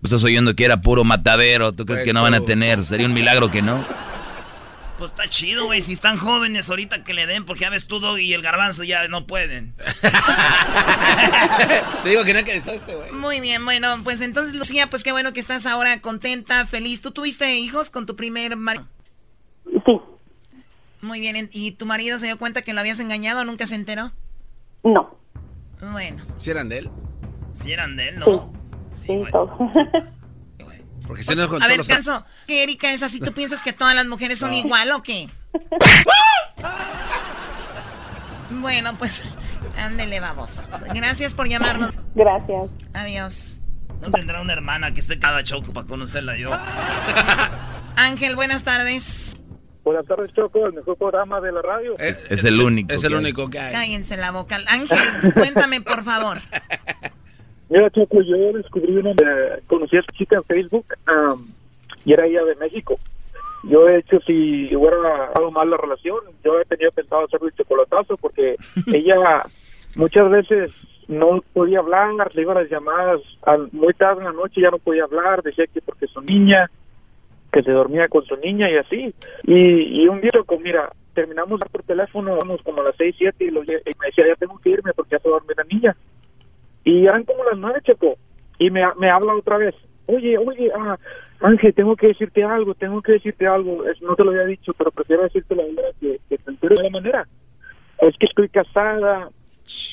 Estás 0.02 0.24
oyendo 0.24 0.56
que 0.56 0.64
era 0.64 0.80
puro 0.80 1.04
matadero. 1.04 1.72
¿Tú 1.72 1.86
crees 1.86 2.02
que 2.02 2.12
no 2.12 2.22
van 2.22 2.34
a 2.34 2.40
tener? 2.40 2.82
Sería 2.82 3.06
un 3.06 3.12
milagro 3.12 3.50
que 3.50 3.62
no. 3.62 3.84
Pues 5.02 5.10
está 5.10 5.28
chido, 5.28 5.64
güey. 5.64 5.82
Si 5.82 5.94
están 5.94 6.16
jóvenes 6.16 6.70
ahorita 6.70 7.02
que 7.02 7.12
le 7.12 7.26
den, 7.26 7.44
porque 7.44 7.62
ya 7.62 7.70
ves 7.70 7.88
tú 7.88 8.18
y 8.18 8.34
el 8.34 8.40
garbanzo 8.40 8.84
ya 8.84 9.08
no 9.08 9.26
pueden. 9.26 9.74
Te 12.04 12.08
digo 12.08 12.22
que 12.22 12.32
no 12.32 12.44
que 12.44 12.54
este, 12.54 12.94
güey. 12.94 13.10
Muy 13.10 13.40
bien, 13.40 13.64
bueno, 13.64 13.96
pues 14.04 14.20
entonces, 14.20 14.54
Lucía, 14.54 14.88
pues 14.90 15.02
qué 15.02 15.10
bueno 15.10 15.32
que 15.32 15.40
estás 15.40 15.66
ahora 15.66 16.00
contenta, 16.00 16.66
feliz. 16.66 17.02
¿Tú 17.02 17.10
tuviste 17.10 17.52
hijos 17.56 17.90
con 17.90 18.06
tu 18.06 18.14
primer 18.14 18.56
marido? 18.56 18.86
Sí. 19.84 20.00
Muy 21.00 21.18
bien, 21.18 21.48
¿y 21.50 21.72
tu 21.72 21.84
marido 21.84 22.16
se 22.20 22.26
dio 22.26 22.38
cuenta 22.38 22.62
que 22.62 22.72
lo 22.72 22.78
habías 22.78 23.00
engañado 23.00 23.40
o 23.40 23.44
nunca 23.44 23.66
se 23.66 23.74
enteró? 23.74 24.12
No. 24.84 25.18
Bueno. 25.80 26.22
¿Si 26.36 26.52
eran 26.52 26.68
de 26.68 26.78
él? 26.78 26.90
Si 27.60 27.72
eran 27.72 27.96
de 27.96 28.10
él, 28.10 28.20
no. 28.20 28.52
Sí, 28.92 29.20
todo. 29.32 29.58
Porque 31.06 31.24
se 31.24 31.34
nos 31.34 31.50
A 31.62 31.66
ver, 31.66 31.84
Canso, 31.86 32.24
¿qué 32.46 32.62
Erika 32.62 32.92
es 32.92 33.02
así? 33.02 33.20
¿Tú 33.20 33.32
piensas 33.34 33.62
que 33.62 33.72
todas 33.72 33.94
las 33.94 34.06
mujeres 34.06 34.38
son 34.38 34.54
igual 34.54 34.90
o 34.92 35.02
qué? 35.02 35.28
bueno, 38.50 38.96
pues, 38.98 39.22
ándele, 39.76 40.20
vamos. 40.20 40.62
Gracias 40.94 41.34
por 41.34 41.48
llamarnos. 41.48 41.90
Gracias. 42.14 42.70
Adiós. 42.94 43.60
No 44.00 44.10
tendrá 44.10 44.40
una 44.40 44.52
hermana 44.52 44.92
que 44.92 45.00
esté 45.00 45.18
cada 45.18 45.44
choco 45.44 45.72
para 45.72 45.86
conocerla 45.86 46.36
yo. 46.36 46.50
Ángel, 47.96 48.34
buenas 48.34 48.64
tardes. 48.64 49.36
Buenas 49.84 50.06
tardes, 50.06 50.32
Choco, 50.32 50.64
el 50.66 50.74
mejor 50.74 50.96
programa 50.96 51.40
de 51.40 51.50
la 51.50 51.60
radio. 51.60 51.98
Es, 51.98 52.44
el 52.44 52.60
único. 52.60 52.92
Es 52.92 53.02
el 53.02 53.14
único 53.14 53.50
que 53.50 53.58
hay. 53.58 53.72
Cállense 53.72 54.16
la 54.16 54.30
boca. 54.30 54.58
Ángel, 54.68 55.32
cuéntame, 55.34 55.80
por 55.80 56.04
favor. 56.04 56.38
Mira, 57.73 57.89
Choco, 57.89 58.20
yo 58.20 58.53
descubrí 58.53 58.99
una... 58.99 59.12
Eh, 59.12 59.62
conocí 59.66 59.97
a 59.97 60.01
esta 60.01 60.12
chica 60.12 60.36
en 60.36 60.44
Facebook 60.44 60.85
y 62.05 62.12
era 62.12 62.27
ella 62.27 62.44
de 62.44 62.55
México. 62.57 62.99
Yo, 63.65 63.89
he 63.89 63.97
hecho, 63.97 64.20
si 64.27 64.77
hubiera 64.77 65.28
algo 65.35 65.51
mal 65.51 65.70
la 65.70 65.78
relación, 65.78 66.19
yo 66.44 66.61
he 66.61 66.66
tenido 66.66 66.90
pensado 66.90 67.24
hacerle 67.24 67.49
el 67.49 67.55
chocolatazo 67.55 68.19
porque 68.19 68.57
ella 68.93 69.44
muchas 69.94 70.31
veces 70.31 70.73
no 71.09 71.43
podía 71.55 71.78
hablar, 71.78 72.35
le 72.35 72.43
iba 72.43 72.53
las 72.53 72.69
llamadas 72.69 73.23
muy 73.73 73.94
tarde 73.94 74.20
en 74.20 74.27
la 74.27 74.32
noche, 74.32 74.61
ya 74.61 74.70
no 74.70 74.78
podía 74.78 75.05
hablar, 75.05 75.43
decía 75.43 75.65
que 75.73 75.81
porque 75.81 76.09
su 76.09 76.20
niña, 76.20 76.70
que 77.51 77.62
se 77.62 77.70
dormía 77.70 78.07
con 78.09 78.23
su 78.27 78.36
niña 78.36 78.70
y 78.70 78.77
así. 78.77 79.15
Y, 79.44 80.07
un 80.09 80.20
día, 80.20 80.31
con 80.44 80.62
mira, 80.62 80.93
terminamos 81.15 81.59
por 81.70 81.82
teléfono, 81.85 82.36
vamos 82.36 82.61
como 82.62 82.82
a 82.82 82.85
las 82.85 82.97
seis, 82.97 83.15
siete, 83.16 83.47
y, 83.47 83.51
me 83.51 83.62
decía, 83.62 84.27
ya 84.28 84.36
tengo 84.39 84.59
que 84.59 84.70
irme 84.70 84.93
porque 84.93 85.12
ya 85.12 85.20
se 85.20 85.28
duerme 85.31 85.55
la 85.57 85.65
niña. 85.65 85.97
Y 86.84 87.06
eran 87.06 87.24
como 87.24 87.44
las 87.44 87.59
nueve, 87.59 87.80
Checo. 87.84 88.16
Y 88.59 88.70
me, 88.70 88.82
me 88.98 89.10
habla 89.10 89.34
otra 89.34 89.59
vez. 89.59 89.74
Oye, 90.06 90.36
oye, 90.38 90.70
ah, 90.76 90.98
Ángel, 91.40 91.74
tengo 91.74 91.96
que 91.96 92.09
decirte 92.09 92.42
algo, 92.42 92.74
tengo 92.74 93.02
que 93.02 93.12
decirte 93.12 93.46
algo. 93.46 93.84
no 94.00 94.14
te 94.14 94.24
lo 94.24 94.30
había 94.30 94.44
dicho, 94.44 94.72
pero 94.74 94.90
prefiero 94.90 95.22
decirte 95.22 95.54
la 95.54 95.64
verdad 95.64 95.94
que, 96.00 96.20
te 96.28 96.50
entero 96.50 96.76
de 96.76 96.82
la 96.84 96.90
manera. 96.90 97.28
Es 97.98 98.16
que 98.16 98.26
estoy 98.26 98.48
casada 98.48 99.28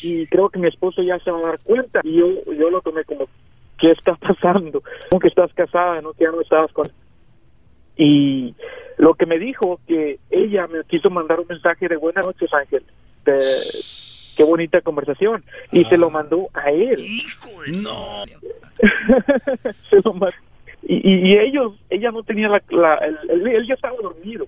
y 0.04 0.26
creo 0.28 0.50
que 0.50 0.60
mi 0.60 0.68
esposo 0.68 1.02
ya 1.02 1.20
se 1.20 1.32
va 1.32 1.40
a 1.40 1.48
dar 1.48 1.60
cuenta. 1.60 2.02
Y 2.04 2.18
yo, 2.18 2.28
yo 2.54 2.70
lo 2.70 2.82
tomé 2.82 3.04
como, 3.04 3.28
¿qué 3.80 3.92
está 3.92 4.16
pasando? 4.16 4.82
¿Cómo 5.10 5.20
que 5.20 5.28
estás 5.28 5.54
casada? 5.54 6.02
¿No? 6.02 6.14
Que 6.14 6.26
ya 6.26 6.32
no 6.32 6.42
estabas 6.42 6.72
con... 6.72 6.88
Y 7.98 8.56
lo 8.98 9.14
que 9.16 9.26
me 9.26 9.40
dijo 9.40 9.80
que 9.88 10.20
ella 10.30 10.68
me 10.68 10.84
quiso 10.86 11.10
mandar 11.10 11.40
un 11.40 11.48
mensaje 11.48 11.88
de 11.88 11.98
buenas 11.98 12.26
noches, 12.26 12.54
Ángel. 12.54 12.84
De, 13.26 13.38
qué 14.40 14.46
bonita 14.46 14.80
conversación. 14.80 15.44
Y 15.74 15.84
se 15.84 15.98
lo 15.98 16.08
ah. 16.08 16.12
mandó 16.12 16.48
a 16.54 16.72
él. 16.72 16.98
Hijo 16.98 17.50
no. 17.84 18.24
se 19.74 20.02
lo 20.02 20.14
mandó. 20.14 20.36
Y, 20.82 20.96
y, 20.96 21.38
ellos, 21.38 21.74
ella 21.90 22.10
no 22.12 22.24
tenía 22.24 22.48
la, 22.48 22.64
la 22.70 22.96
él, 22.96 23.68
ya 23.68 23.74
estaba 23.74 23.98
dormido, 24.02 24.48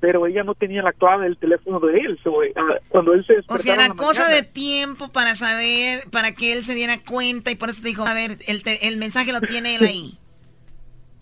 pero 0.00 0.26
ella 0.26 0.42
no 0.42 0.54
tenía 0.54 0.80
la 0.80 0.94
clave 0.94 1.24
del 1.24 1.36
teléfono 1.36 1.80
de 1.80 1.98
él. 1.98 2.18
Ah, 2.56 2.78
cuando 2.88 3.12
él 3.12 3.26
se 3.26 3.34
O 3.46 3.58
sea, 3.58 3.74
era 3.74 3.88
cosa 3.90 4.30
de 4.30 4.42
tiempo 4.42 5.12
para 5.12 5.34
saber, 5.34 6.00
para 6.10 6.32
que 6.32 6.54
él 6.54 6.64
se 6.64 6.74
diera 6.74 6.96
cuenta 7.06 7.50
y 7.50 7.56
por 7.56 7.68
eso 7.68 7.82
te 7.82 7.88
dijo, 7.88 8.06
a 8.06 8.14
ver, 8.14 8.38
el, 8.48 8.62
el 8.80 8.96
mensaje 8.96 9.32
lo 9.32 9.42
tiene 9.42 9.76
él 9.76 9.84
ahí. 9.84 10.18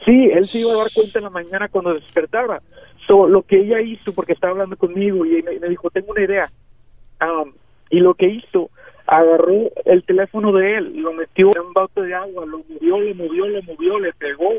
Sí, 0.04 0.28
él 0.34 0.46
se 0.46 0.58
iba 0.58 0.70
a 0.70 0.76
dar 0.76 0.92
cuenta 0.92 1.18
en 1.18 1.24
la 1.24 1.30
mañana 1.30 1.68
cuando 1.70 1.94
despertaba. 1.94 2.60
So, 3.06 3.26
lo 3.26 3.40
que 3.40 3.58
ella 3.58 3.80
hizo, 3.80 4.12
porque 4.12 4.34
estaba 4.34 4.50
hablando 4.50 4.76
conmigo 4.76 5.24
y 5.24 5.42
me, 5.42 5.58
me 5.58 5.68
dijo, 5.70 5.88
tengo 5.88 6.12
una 6.12 6.22
idea. 6.22 6.50
Um, 7.22 7.54
y 7.90 8.00
lo 8.00 8.14
que 8.14 8.28
hizo, 8.28 8.70
agarró 9.06 9.70
el 9.84 10.02
teléfono 10.04 10.52
de 10.52 10.76
él, 10.76 11.02
lo 11.02 11.12
metió 11.12 11.50
en 11.54 11.66
un 11.66 11.72
bote 11.72 12.02
de 12.02 12.14
agua, 12.14 12.46
lo 12.46 12.58
movió, 12.68 13.00
lo 13.00 13.14
movió, 13.14 13.48
lo 13.48 13.62
movió, 13.62 13.98
le 13.98 14.12
pegó 14.12 14.50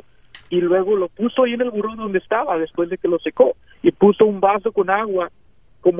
y 0.49 0.61
luego 0.61 0.95
lo 0.95 1.07
puso 1.10 1.43
ahí 1.43 1.53
en 1.53 1.61
el 1.61 1.72
buró 1.72 1.95
donde 1.95 2.19
estaba 2.19 2.57
después 2.57 2.89
de 2.89 2.97
que 2.97 3.07
lo 3.07 3.18
secó 3.19 3.56
y 3.81 3.91
puso 3.91 4.26
un 4.26 4.39
vaso 4.39 4.72
con 4.72 4.89
agua 4.89 5.31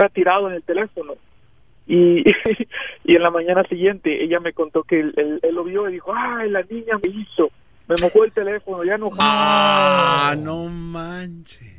ha 0.04 0.10
tirado 0.10 0.50
en 0.50 0.56
el 0.56 0.64
teléfono. 0.64 1.14
Y, 1.88 2.24
y 3.04 3.16
en 3.16 3.22
la 3.22 3.30
mañana 3.30 3.64
siguiente 3.64 4.24
ella 4.24 4.40
me 4.40 4.54
contó 4.54 4.84
que 4.84 5.00
él, 5.00 5.40
lo 5.52 5.64
vio 5.64 5.90
y 5.90 5.94
dijo, 5.94 6.12
ay, 6.16 6.50
la 6.50 6.64
niña 6.64 6.98
me 7.04 7.12
hizo, 7.12 7.50
me 7.88 7.96
mojó 8.02 8.24
el 8.24 8.32
teléfono, 8.32 8.84
ya 8.84 8.98
no. 8.98 9.10
Ah, 9.20 10.36
no 10.38 10.68
manches. 10.68 11.74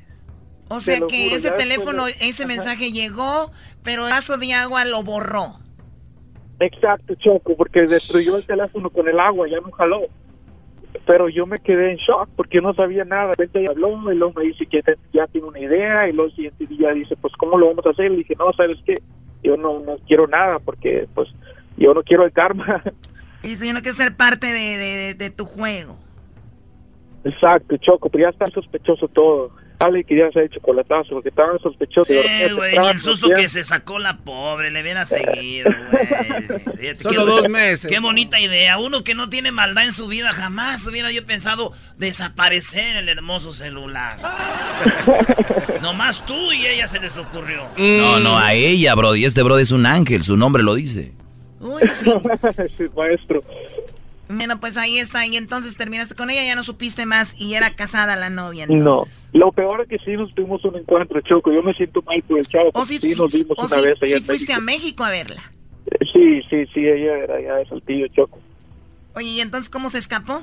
O 0.69 0.81
sea 0.81 1.01
que 1.09 1.33
ese 1.33 1.53
teléfono, 1.53 2.09
ese 2.09 2.45
mensaje 2.45 2.91
llegó, 2.91 3.53
pero 3.87 4.05
el 4.05 4.13
vaso 4.13 4.37
de 4.37 4.53
agua 4.53 4.85
lo 4.85 5.05
borró. 5.05 5.61
Exacto, 6.59 7.15
Choco, 7.15 7.57
porque 7.57 7.83
destruyó 7.83 8.37
el 8.37 8.45
teléfono 8.45 8.91
con 8.91 9.09
el 9.09 9.21
agua, 9.21 9.47
ya 9.49 9.61
no 9.61 9.71
jaló. 9.71 10.03
Pero 11.07 11.29
yo 11.29 11.47
me 11.47 11.59
quedé 11.59 11.93
en 11.93 11.99
shock 11.99 12.29
porque 12.35 12.61
no 12.61 12.75
sabía 12.75 13.05
nada. 13.05 13.29
De 13.29 13.35
repente 13.45 13.65
habló 13.69 14.13
y 14.13 14.17
luego 14.17 14.35
me 14.35 14.45
dice 14.45 14.67
que 14.67 14.83
ya 15.13 15.27
tiene 15.29 15.47
una 15.47 15.61
idea 15.61 16.09
y 16.09 16.13
luego 16.13 16.33
siguiente 16.33 16.67
día 16.67 16.91
dice, 16.93 17.15
pues, 17.17 17.33
¿cómo 17.39 17.57
lo 17.59 17.69
vamos 17.69 17.87
a 17.87 17.91
hacer? 17.91 18.11
Le 18.11 18.19
dije, 18.19 18.35
no, 18.37 18.53
¿sabes 18.57 18.79
qué? 18.85 18.95
Yo 19.45 19.57
no, 19.57 19.79
no 19.79 19.99
quiero 20.09 20.27
nada 20.27 20.59
porque, 20.59 21.07
pues, 21.15 21.29
yo 21.77 21.95
no 21.95 22.03
quiero 22.03 22.25
el 22.25 22.33
karma. 22.33 22.83
Y 23.43 23.51
dice, 23.51 23.69
yo 23.69 23.75
no 23.75 23.81
quiero 23.81 23.95
ser 23.95 24.17
parte 24.17 24.49
de, 24.49 24.77
de, 24.77 25.15
de 25.15 25.31
tu 25.31 25.45
juego. 25.45 25.97
Exacto, 27.23 27.77
Choco, 27.77 28.09
pero 28.09 28.25
ya 28.25 28.31
está 28.31 28.47
sospechoso 28.47 29.07
todo. 29.07 29.53
Ale 29.79 30.05
quería 30.05 30.29
hacer 30.29 30.49
chocolatazo 30.51 31.11
porque 31.11 31.29
estaba 31.29 31.59
sospechoso. 31.59 32.11
Eh, 32.11 32.51
güey, 32.55 32.75
y 32.75 32.79
el 32.79 32.99
susto 32.99 33.29
que 33.29 33.47
se 33.49 33.63
sacó 33.63 33.99
la 33.99 34.17
pobre, 34.19 34.71
le 34.71 34.81
hubiera 34.81 35.05
seguido, 35.05 35.71
güey. 35.91 36.97
Solo 36.97 37.21
Qué- 37.25 37.31
dos 37.31 37.49
meses. 37.51 37.91
Qué 37.91 37.99
bonita 38.01 38.41
idea. 38.41 38.79
Uno 38.79 39.05
que 39.05 39.15
no 39.15 39.29
tiene 39.29 39.53
maldad 39.53 39.85
en 39.85 39.93
su 39.93 40.09
vida, 40.09 40.33
jamás 40.33 40.87
hubiera 40.87 41.11
yo 41.13 41.27
pensado 41.27 41.73
desaparecer 41.99 42.97
el 42.97 43.09
hermoso 43.11 43.53
celular. 43.53 44.17
Nomás 45.83 46.25
tú 46.25 46.53
y 46.53 46.67
ella 46.67 46.89
se 46.89 46.99
les 46.99 47.17
ocurrió. 47.19 47.69
No, 47.77 48.19
no, 48.21 48.39
a 48.39 48.55
ella, 48.55 48.95
Brody. 48.95 49.25
Este 49.25 49.43
Brody 49.43 49.63
es 49.63 49.73
un 49.73 49.85
ángel, 49.87 50.23
su 50.25 50.37
nombre 50.37 50.63
lo 50.63 50.75
dice. 50.75 51.13
Uy, 51.61 51.83
sí. 51.93 52.11
sí, 52.79 52.85
maestro. 52.97 53.43
Bueno, 54.29 54.59
pues 54.59 54.77
ahí 54.77 54.99
está. 54.99 55.25
Y 55.27 55.37
entonces 55.37 55.77
terminaste 55.77 56.15
con 56.15 56.31
ella, 56.31 56.45
ya 56.45 56.55
no 56.57 56.63
supiste 56.65 57.07
más 57.07 57.41
y 57.41 57.55
era 57.55 57.75
casada 57.77 58.17
la 58.17 58.29
novia. 58.31 58.67
No, 58.69 59.05
lo 59.33 59.53
peor 59.53 59.83
es 59.83 59.89
que 59.89 59.99
sí 60.05 60.17
nos 60.17 60.35
tuvimos 60.35 60.65
un 60.65 60.77
encuentro, 60.77 61.21
Choco. 61.21 61.53
Yo 61.53 61.63
me 61.63 61.73
siento 61.75 62.03
mal 62.03 62.23
por 62.23 62.39
el 62.39 62.47
chavo. 62.47 62.69
O 62.71 62.73
porque 62.73 62.99
sí, 62.99 63.15
nos 63.17 63.33
vimos 63.33 63.57
o 63.59 63.67
una 63.67 63.81
vez 63.81 64.03
allá 64.03 64.17
en 64.17 64.25
fuiste 64.25 64.53
a 64.53 64.61
México. 64.61 65.05
A 65.05 65.11
verla. 65.11 65.43
Eh, 65.87 66.05
Sí, 66.13 66.41
sí, 66.51 66.67
sí, 66.75 66.81
ella 66.81 67.19
era 67.19 67.41
ya 67.41 67.55
de 67.57 67.67
Saltillo, 67.67 68.07
Choco. 68.09 68.41
Oye, 69.15 69.29
¿y 69.29 69.41
entonces 69.41 69.71
cómo 69.71 69.89
se 69.91 69.99
escapó? 69.99 70.43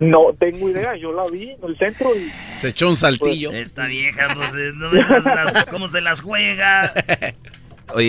No 0.00 0.34
tengo 0.38 0.68
idea, 0.68 0.96
yo 0.96 1.12
la 1.12 1.22
vi 1.32 1.50
en 1.52 1.64
el 1.64 1.78
centro 1.78 2.14
y... 2.16 2.30
Se 2.58 2.68
echó 2.68 2.88
un 2.88 2.96
saltillo. 2.96 3.52
Esta 3.52 3.86
vieja, 3.86 4.34
pues, 4.34 4.52
eh, 4.54 4.72
no 4.74 4.90
veas 4.90 5.24
las- 5.24 5.64
cómo 5.66 5.86
se 5.88 6.00
las 6.00 6.20
juega. 6.20 6.92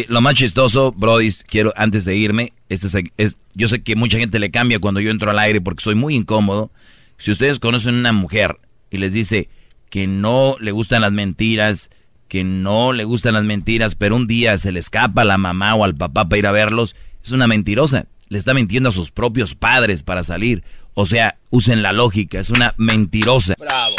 Lo 0.08 0.22
más 0.22 0.36
chistoso, 0.36 0.92
Brody, 0.92 1.30
quiero 1.48 1.74
antes 1.76 2.06
de 2.06 2.16
irme, 2.16 2.54
este 2.70 3.12
es, 3.18 3.38
yo 3.54 3.68
sé 3.68 3.84
que 3.84 3.96
mucha 3.96 4.18
gente 4.18 4.40
le 4.40 4.52
cambia 4.52 4.80
cuando 4.80 5.00
yo 5.00 5.12
entro 5.12 5.32
al 5.32 5.40
aire 5.40 5.62
porque 5.62 5.84
soy 5.84 5.96
muy 5.96 6.16
incómodo. 6.16 6.72
Si 7.18 7.32
ustedes 7.32 7.60
conocen 7.60 7.96
una 7.96 8.12
mujer 8.12 8.58
y 8.90 8.98
les 8.98 9.14
dice 9.14 9.50
que 9.90 10.08
no 10.08 10.56
le 10.60 10.72
gustan 10.72 11.02
las 11.02 11.12
mentiras, 11.12 11.90
que 12.28 12.44
no 12.44 12.92
le 12.94 13.04
gustan 13.04 13.34
las 13.36 13.44
mentiras, 13.44 13.96
pero 13.96 14.16
un 14.16 14.28
día 14.28 14.58
se 14.58 14.72
le 14.72 14.80
escapa 14.80 15.22
a 15.22 15.26
la 15.26 15.38
mamá 15.38 15.76
o 15.76 15.84
al 15.84 15.96
papá 15.96 16.28
para 16.28 16.40
ir 16.40 16.48
a 16.48 16.52
verlos, 16.52 16.96
es 17.24 17.32
una 17.32 17.48
mentirosa. 17.48 18.08
Le 18.28 18.40
está 18.40 18.54
mintiendo 18.54 18.90
a 18.90 18.92
sus 18.92 19.12
propios 19.12 19.54
padres 19.54 20.02
para 20.02 20.24
salir. 20.24 20.64
O 20.96 21.06
sea, 21.06 21.38
usen 21.52 21.84
la 21.84 21.94
lógica, 21.94 22.40
es 22.40 22.50
una 22.50 22.74
mentirosa. 22.78 23.54
Bravo. 23.60 23.96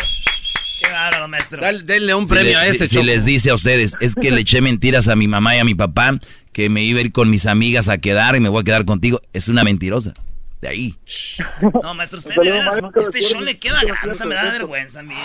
Bárbaro, 1.07 1.29
maestro. 1.29 1.63
denle 1.85 2.15
un 2.15 2.27
Si 2.27 2.33
premio 2.33 2.53
le- 2.53 2.57
a 2.59 2.63
si- 2.65 2.71
este, 2.71 2.89
si, 2.89 2.95
Choco. 2.97 3.07
les 3.07 3.25
dice 3.25 3.51
a 3.51 3.55
ustedes, 3.55 3.95
es 4.01 4.15
que 4.15 4.31
le 4.31 4.41
eché 4.41 4.61
mentiras 4.61 5.09
a 5.09 5.17
mi 5.17 5.29
mamá 5.29 5.57
y 5.57 5.59
a 5.61 5.65
mi 5.65 5.75
papá, 5.75 6.19
que 6.53 6.69
me 6.71 6.83
iba 6.83 6.99
a 6.99 7.03
ir 7.03 7.13
con 7.13 7.31
mis 7.31 7.47
amigas 7.47 7.89
a 7.89 7.99
quedar 7.99 8.35
y 8.37 8.41
me 8.41 8.49
voy 8.49 8.63
a 8.63 8.65
quedar 8.65 8.85
contigo, 8.85 9.21
es 9.33 9.49
una 9.49 9.63
mentirosa. 9.65 10.15
De 10.63 10.69
ahí. 10.69 10.95
No, 11.83 11.93
maestro, 11.95 12.19
usted 12.19 12.35
de 12.35 12.51
veras, 12.51 12.75
este 13.03 13.21
show 13.21 13.43
le 13.43 13.59
queda 13.59 13.83
grande, 13.83 14.11
hasta 14.11 14.25
me 14.25 14.35
da 14.35 14.45
vergüenza, 14.53 15.03
mire. 15.03 15.21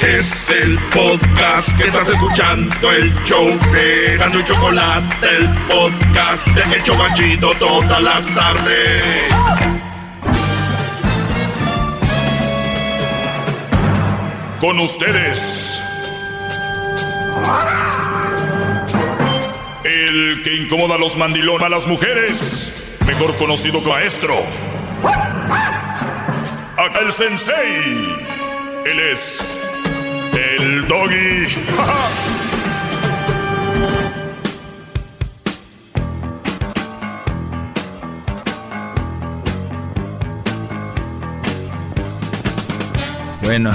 Es 0.00 0.50
el 0.50 0.76
podcast 0.92 1.78
que 1.78 1.84
estás 1.86 2.10
escuchando, 2.10 2.90
el 2.90 3.14
show 3.24 3.46
de 3.72 4.16
Gano 4.18 4.40
y 4.40 4.44
Chocolate, 4.44 5.36
el 5.38 5.48
podcast 5.68 6.48
de 6.48 6.76
El 6.76 6.82
Chobachito 6.82 7.52
todas 7.60 8.02
las 8.02 8.26
tardes. 8.34 9.81
Con 14.62 14.78
ustedes. 14.78 15.82
El 19.82 20.40
que 20.44 20.54
incomoda 20.54 20.94
a 20.94 20.98
los 20.98 21.16
mandilones 21.16 21.66
a 21.66 21.68
las 21.68 21.84
mujeres, 21.88 22.96
mejor 23.04 23.34
conocido 23.38 23.82
como 23.82 23.96
maestro. 23.96 24.36
Acá 26.76 27.00
el 27.00 27.12
sensei. 27.12 28.06
Él 28.84 29.00
es 29.00 29.60
el 30.32 30.86
doggy. 30.86 31.48
Bueno, 43.42 43.72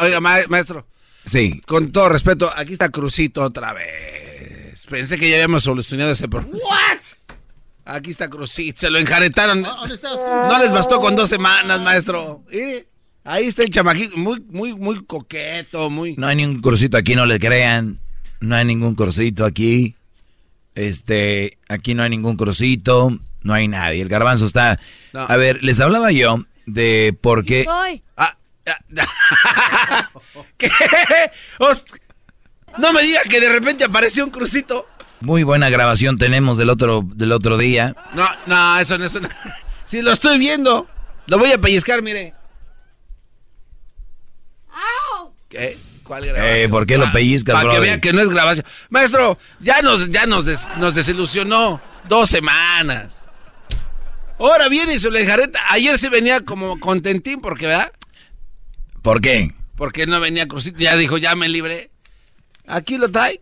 Oiga, 0.00 0.20
ma- 0.20 0.38
maestro, 0.48 0.86
sí. 1.24 1.60
con 1.66 1.92
todo 1.92 2.08
respeto, 2.08 2.50
aquí 2.56 2.72
está 2.74 2.88
Crucito 2.88 3.42
otra 3.42 3.72
vez. 3.72 4.86
Pensé 4.86 5.18
que 5.18 5.28
ya 5.28 5.36
habíamos 5.36 5.62
solucionado 5.62 6.12
ese 6.12 6.28
problema. 6.28 6.58
Aquí 7.84 8.10
está 8.10 8.28
Crucito, 8.30 8.80
se 8.80 8.90
lo 8.90 8.98
enjaretaron. 8.98 9.62
¿Dónde 9.62 9.94
estás? 9.94 10.20
No 10.24 10.58
les 10.58 10.70
bastó 10.70 11.00
con 11.00 11.16
dos 11.16 11.28
semanas, 11.28 11.82
maestro. 11.82 12.44
Y 12.52 12.84
ahí 13.24 13.46
está 13.46 13.62
el 13.62 13.70
chamaquito, 13.70 14.16
muy, 14.16 14.40
muy, 14.48 14.74
muy 14.74 15.04
coqueto, 15.04 15.90
muy... 15.90 16.14
No 16.16 16.26
hay 16.28 16.36
ningún 16.36 16.60
cursito 16.60 16.96
aquí, 16.96 17.14
no 17.16 17.26
le 17.26 17.38
crean. 17.40 17.98
No 18.40 18.54
hay 18.54 18.64
ningún 18.64 18.94
cursito 18.94 19.44
aquí. 19.44 19.96
Este, 20.74 21.58
aquí 21.68 21.94
no 21.94 22.02
hay 22.04 22.10
ningún 22.10 22.36
cursito, 22.36 23.18
no 23.42 23.52
hay 23.52 23.66
nadie. 23.66 24.02
El 24.02 24.08
garbanzo 24.08 24.46
está. 24.46 24.78
No. 25.12 25.20
A 25.28 25.36
ver, 25.36 25.62
les 25.62 25.80
hablaba 25.80 26.12
yo 26.12 26.44
de 26.66 27.16
por 27.20 27.44
qué. 27.44 27.66
Ah, 28.16 28.36
No 32.78 32.92
me 32.92 33.02
diga 33.02 33.20
que 33.28 33.40
de 33.40 33.48
repente 33.48 33.84
apareció 33.84 34.24
un 34.24 34.30
crucito. 34.30 34.86
Muy 35.20 35.42
buena 35.42 35.68
grabación 35.70 36.18
tenemos 36.18 36.56
del 36.56 36.70
otro, 36.70 37.02
del 37.04 37.32
otro 37.32 37.58
día. 37.58 37.94
No, 38.14 38.28
no, 38.46 38.78
eso 38.78 38.96
no 38.98 39.04
es 39.04 39.14
una... 39.14 39.28
Sí, 39.86 40.02
lo 40.02 40.12
estoy 40.12 40.38
viendo. 40.38 40.86
Lo 41.26 41.36
voy 41.38 41.50
a 41.50 41.58
pellizcar, 41.58 42.00
mire. 42.00 42.32
¿Qué? 45.48 45.76
¿Cuál 46.04 46.26
grabación? 46.26 46.56
Eh, 46.58 46.68
¿por 46.68 46.86
qué 46.86 46.96
lo 46.96 47.10
pellizcas, 47.10 47.54
Para 47.54 47.70
que 47.70 47.76
brody? 47.76 47.88
vea 47.88 48.00
que 48.00 48.12
no 48.12 48.20
es 48.20 48.30
grabación. 48.30 48.64
Maestro, 48.88 49.36
ya 49.58 49.82
nos, 49.82 50.08
ya 50.10 50.26
nos, 50.26 50.44
des- 50.44 50.68
nos 50.76 50.94
desilusionó. 50.94 51.80
Dos 52.08 52.30
semanas. 52.30 53.20
Ahora 54.38 54.68
viene 54.68 54.94
y 54.94 55.00
se 55.00 55.10
le 55.10 55.22
enjareta. 55.22 55.58
Ayer 55.70 55.98
sí 55.98 56.08
venía 56.08 56.40
como 56.44 56.78
contentín 56.78 57.40
porque, 57.40 57.66
¿verdad? 57.66 57.92
¿Por 59.02 59.20
qué? 59.20 59.52
Porque 59.76 60.06
no 60.06 60.20
venía 60.20 60.46
crucito. 60.46 60.78
Ya 60.78 60.96
dijo, 60.96 61.18
ya 61.18 61.34
me 61.34 61.48
libré. 61.48 61.90
Aquí 62.66 62.98
lo 62.98 63.10
trae. 63.10 63.40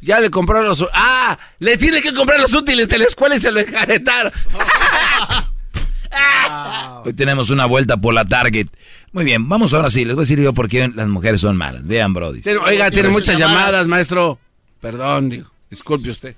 Ya 0.00 0.20
le 0.20 0.30
compraron 0.30 0.66
los... 0.68 0.86
¡Ah! 0.92 1.38
Le 1.58 1.76
tiene 1.78 2.00
que 2.00 2.14
comprar 2.14 2.38
los 2.40 2.54
útiles 2.54 2.88
de 2.88 2.98
la 2.98 3.04
escuela 3.04 3.36
y 3.36 3.40
se 3.40 3.50
lo 3.50 3.60
enjaretaron. 3.60 4.32
Hoy 7.04 7.12
tenemos 7.12 7.50
una 7.50 7.66
vuelta 7.66 7.96
por 7.96 8.14
la 8.14 8.24
Target. 8.24 8.68
Muy 9.12 9.24
bien, 9.24 9.48
vamos 9.48 9.72
ahora 9.74 9.90
sí. 9.90 10.04
Les 10.04 10.14
voy 10.14 10.22
a 10.22 10.24
decir 10.24 10.40
yo 10.40 10.52
por 10.52 10.68
qué 10.68 10.88
las 10.94 11.08
mujeres 11.08 11.40
son 11.40 11.56
malas. 11.56 11.86
Vean, 11.86 12.12
Brody. 12.14 12.40
Tiene- 12.40 12.58
oiga, 12.60 12.90
tiene 12.90 13.08
muchas 13.08 13.38
llamadas, 13.38 13.86
maestro. 13.86 14.38
Perdón, 14.80 15.30
digo. 15.30 15.50
Disculpe 15.70 16.10
usted. 16.10 16.36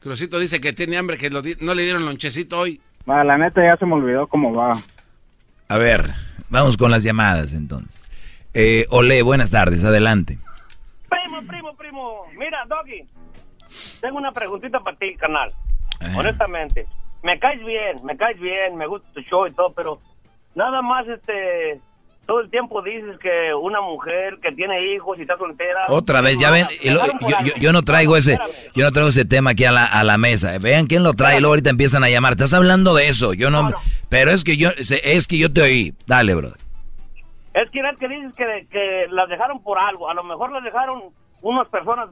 Crucito 0.00 0.38
dice 0.38 0.60
que 0.60 0.72
tiene 0.72 0.96
hambre, 0.96 1.16
que 1.16 1.30
lo 1.30 1.42
di- 1.42 1.56
no 1.60 1.74
le 1.74 1.82
dieron 1.82 2.04
lonchecito 2.04 2.58
hoy. 2.58 2.80
Va, 3.08 3.24
la 3.24 3.38
neta 3.38 3.62
ya 3.62 3.76
se 3.78 3.86
me 3.86 3.94
olvidó 3.94 4.26
cómo 4.26 4.52
va. 4.54 4.80
A 5.68 5.78
ver, 5.78 6.12
vamos 6.48 6.76
con 6.76 6.90
las 6.90 7.02
llamadas 7.02 7.54
entonces. 7.54 8.08
Eh, 8.52 8.86
Ole, 8.90 9.22
buenas 9.22 9.50
tardes, 9.50 9.82
adelante. 9.84 10.38
Primo, 11.08 11.46
primo, 11.46 11.76
primo. 11.76 12.26
Mira, 12.38 12.64
Doggy. 12.68 13.06
Tengo 14.00 14.18
una 14.18 14.32
preguntita 14.32 14.80
para 14.80 14.96
ti, 14.96 15.14
canal. 15.16 15.52
Ajá. 16.00 16.18
Honestamente. 16.18 16.86
Me 17.22 17.38
caes 17.38 17.64
bien, 17.64 18.04
me 18.04 18.16
caes 18.16 18.38
bien, 18.38 18.76
me 18.76 18.86
gusta 18.86 19.08
tu 19.14 19.22
show 19.22 19.46
y 19.46 19.52
todo, 19.52 19.72
pero 19.72 19.98
nada 20.54 20.82
más, 20.82 21.08
este, 21.08 21.80
todo 22.26 22.40
el 22.40 22.50
tiempo 22.50 22.82
dices 22.82 23.18
que 23.20 23.54
una 23.54 23.80
mujer 23.80 24.38
que 24.42 24.52
tiene 24.52 24.94
hijos 24.94 25.18
y 25.18 25.22
está 25.22 25.36
soltera. 25.36 25.84
Otra 25.88 26.20
vez, 26.20 26.38
ya 26.38 26.50
ven, 26.50 26.66
y 26.82 26.90
lo- 26.90 27.00
yo, 27.04 27.36
yo- 27.44 27.54
yo 27.60 27.72
no 27.72 27.82
traigo 27.82 28.16
ese, 28.16 28.38
yo 28.74 28.84
no 28.84 28.92
traigo 28.92 29.08
ese 29.08 29.24
tema 29.24 29.50
aquí 29.50 29.64
a 29.64 29.72
la, 29.72 29.84
a 29.84 30.04
la 30.04 30.16
mesa. 30.18 30.58
Vean 30.58 30.86
quién 30.86 31.02
lo 31.02 31.12
trae 31.14 31.36
y 31.36 31.40
luego 31.40 31.52
ahorita 31.52 31.70
empiezan 31.70 32.02
a 32.04 32.08
llamar. 32.08 32.32
Estás 32.32 32.52
hablando 32.54 32.94
de 32.94 33.08
eso, 33.08 33.34
yo 33.34 33.50
no, 33.50 33.70
pero 34.08 34.30
es 34.30 34.44
que 34.44 34.56
yo, 34.56 34.70
es 34.76 35.26
que 35.26 35.38
yo 35.38 35.52
te 35.52 35.62
oí. 35.62 35.94
Dale, 36.06 36.34
brother. 36.34 36.58
Es 37.54 37.70
que 37.70 37.78
es 37.80 37.98
que 37.98 38.08
dices 38.08 38.32
que, 38.36 38.66
que 38.70 39.06
las 39.10 39.28
dejaron 39.28 39.62
por 39.62 39.78
algo. 39.78 40.10
A 40.10 40.14
lo 40.14 40.24
mejor 40.24 40.50
las 40.50 40.64
dejaron 40.64 41.02
unas 41.40 41.68
personas, 41.68 42.08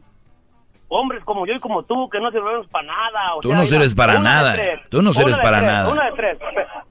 hombres 0.89 1.25
como 1.25 1.47
yo 1.47 1.55
y 1.55 1.59
como 1.61 1.83
tú, 1.85 2.09
que 2.11 2.21
no 2.21 2.31
sirvemos 2.31 2.67
para 2.69 2.87
nada. 2.87 3.35
o 3.37 3.41
Tú 3.41 3.49
sea, 3.49 3.57
no 3.57 3.65
sirves 3.65 3.95
para 3.95 4.19
nada. 4.21 4.57
Tú 4.89 5.03
no 5.03 5.13
sirves 5.13 5.39
para 5.41 5.59
tres, 5.59 5.73
nada. 5.73 5.89
Una 5.91 6.05
de 6.05 6.13
tres. 6.13 6.39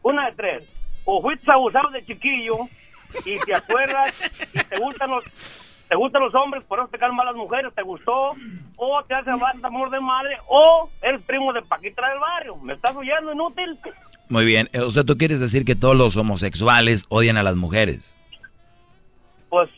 Una 0.01 0.25
de 0.25 0.31
tres. 0.35 0.63
O 1.05 1.21
fuiste 1.21 1.49
abusado 1.51 1.89
de 1.91 2.05
chiquillo 2.05 2.55
y 3.25 3.37
te 3.39 3.55
acuerdas 3.55 4.13
y 4.53 4.57
te 4.63 4.79
gustan 4.79 5.09
los... 5.11 5.23
Te 5.89 5.97
gustan 5.97 6.21
los 6.21 6.33
hombres, 6.35 6.63
por 6.69 6.79
eso 6.79 6.87
te 6.87 6.97
caen 6.97 7.13
mal 7.13 7.25
las 7.25 7.35
mujeres, 7.35 7.73
te 7.75 7.81
gustó, 7.81 8.29
o 8.77 9.03
te 9.03 9.13
hace 9.13 9.29
falta 9.37 9.67
amor 9.67 9.89
de 9.89 9.99
madre, 9.99 10.37
o 10.47 10.89
eres 11.01 11.21
primo 11.23 11.51
de 11.51 11.61
Paquita 11.63 12.07
del 12.07 12.17
barrio. 12.17 12.55
¿Me 12.55 12.71
estás 12.75 12.95
oyendo, 12.95 13.33
inútil? 13.33 13.77
Muy 14.29 14.45
bien, 14.45 14.69
eh, 14.71 14.79
o 14.79 14.89
sea, 14.89 15.03
tú 15.03 15.17
quieres 15.17 15.41
decir 15.41 15.65
que 15.65 15.75
todos 15.75 15.97
los 15.97 16.15
homosexuales 16.15 17.07
odian 17.09 17.35
a 17.35 17.43
las 17.43 17.57
mujeres. 17.57 18.15
Pues 19.49 19.69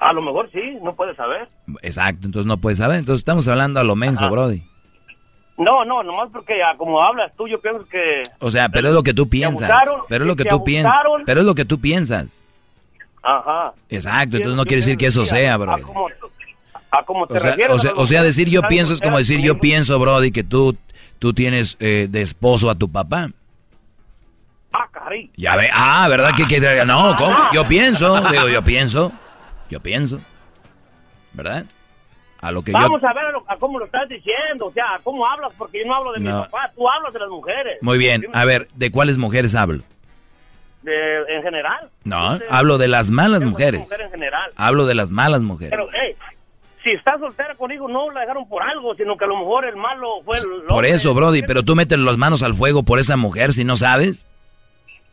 a 0.00 0.14
lo 0.14 0.22
mejor 0.22 0.50
sí, 0.50 0.78
no 0.82 0.94
puedes 0.94 1.14
saber. 1.14 1.46
Exacto, 1.82 2.24
entonces 2.24 2.46
no 2.46 2.56
puedes 2.56 2.78
saber. 2.78 3.00
Entonces 3.00 3.20
estamos 3.20 3.46
hablando 3.46 3.80
a 3.80 3.84
lo 3.84 3.96
menso, 3.96 4.24
Ajá. 4.24 4.32
Brody. 4.32 4.62
No, 5.58 5.84
no, 5.84 6.02
nomás 6.02 6.30
porque 6.32 6.54
ah, 6.62 6.74
como 6.78 7.02
hablas 7.02 7.30
tú, 7.36 7.46
yo 7.48 7.60
pienso 7.60 7.86
que... 7.86 8.22
O 8.40 8.50
sea, 8.50 8.70
pero 8.70 8.88
es 8.88 8.94
lo 8.94 9.02
que 9.02 9.12
tú 9.12 9.28
piensas. 9.28 9.68
abusaron, 9.70 10.04
Pero 10.08 10.24
es 10.24 10.28
lo 10.28 10.36
que 10.36 10.44
que 10.44 10.48
tú 10.48 10.64
piensas. 10.64 10.94
Pero 11.26 11.40
es 11.40 11.46
lo 11.46 11.54
que 11.54 11.66
tú 11.66 11.80
piensas. 11.80 12.42
Ajá. 13.24 13.72
Exacto, 13.88 14.36
entonces 14.36 14.56
no 14.56 14.64
quiere 14.64 14.82
decir 14.82 14.98
que 14.98 15.06
eso 15.06 15.24
sea, 15.24 15.56
bro. 15.56 15.72
A 16.90 17.02
como, 17.04 17.26
te 17.26 17.34
O 17.34 17.38
sea, 17.40 17.50
refieres 17.50 17.74
o 17.96 18.06
sea, 18.06 18.20
o 18.20 18.24
decir 18.24 18.48
yo 18.48 18.62
pienso 18.62 18.92
es 18.94 19.00
como 19.00 19.18
decir 19.18 19.40
yo 19.40 19.58
pienso, 19.58 19.98
Brody, 19.98 20.30
que 20.30 20.44
tú, 20.44 20.76
tú 21.18 21.32
tienes 21.32 21.76
eh, 21.80 22.06
de 22.08 22.22
esposo 22.22 22.70
a 22.70 22.74
tu 22.76 22.90
papá. 22.90 23.30
Ah. 24.72 24.88
Ya 25.36 25.56
ve, 25.56 25.68
ah, 25.72 26.06
¿verdad? 26.08 26.32
que, 26.36 26.46
que- 26.46 26.84
no, 26.84 27.14
¿cómo? 27.16 27.36
Yo 27.52 27.66
pienso, 27.66 28.20
digo, 28.30 28.48
yo 28.48 28.62
pienso, 28.62 29.12
yo 29.70 29.80
pienso, 29.80 30.20
¿verdad? 31.32 31.64
A 32.40 32.50
lo 32.52 32.62
que 32.62 32.72
Vamos 32.72 33.00
yo... 33.00 33.08
a 33.08 33.12
ver 33.14 33.24
a, 33.26 33.32
lo- 33.32 33.44
a 33.48 33.56
cómo 33.56 33.78
lo 33.78 33.86
estás 33.86 34.08
diciendo, 34.08 34.66
o 34.66 34.72
sea, 34.72 34.94
a 34.94 34.98
cómo 35.00 35.26
hablas, 35.26 35.52
porque 35.56 35.80
yo 35.80 35.86
no 35.86 35.94
hablo 35.94 36.12
de 36.12 36.20
mi 36.20 36.30
papá, 36.30 36.70
tú 36.74 36.88
hablas 36.88 37.12
de 37.12 37.18
las 37.20 37.28
mujeres. 37.28 37.78
Muy 37.80 37.98
bien, 37.98 38.24
a 38.32 38.44
ver, 38.44 38.68
¿de 38.74 38.90
cuáles 38.90 39.18
mujeres 39.18 39.54
hablo? 39.54 39.82
De, 40.84 41.36
en 41.36 41.42
general. 41.42 41.88
No, 42.04 42.38
hablo 42.50 42.76
de 42.78 42.88
las 42.88 43.10
malas 43.10 43.42
Mujer 43.42 43.50
mujeres. 43.72 43.80
mujer 43.80 44.00
en 44.04 44.10
general. 44.10 44.50
Hablo 44.56 44.84
de 44.86 44.94
las 44.94 45.10
malas 45.10 45.40
mujeres. 45.42 45.70
Pero, 45.70 45.86
hey, 45.94 46.14
si 46.82 46.90
estás 46.90 47.18
soltera 47.20 47.54
conmigo, 47.54 47.88
no 47.88 48.10
la 48.10 48.20
dejaron 48.20 48.46
por 48.46 48.62
algo, 48.62 48.94
sino 48.94 49.16
que 49.16 49.24
a 49.24 49.28
lo 49.28 49.38
mejor 49.38 49.64
el 49.64 49.76
malo 49.76 50.20
fue 50.26 50.36
el... 50.36 50.44
Por 50.68 50.84
eso, 50.84 51.14
Brody, 51.14 51.40
pero 51.42 51.62
tú 51.62 51.74
metes 51.74 51.98
las 51.98 52.18
manos 52.18 52.42
al 52.42 52.52
fuego 52.54 52.82
por 52.82 52.98
esa 52.98 53.16
mujer 53.16 53.54
si 53.54 53.64
no 53.64 53.76
sabes. 53.76 54.26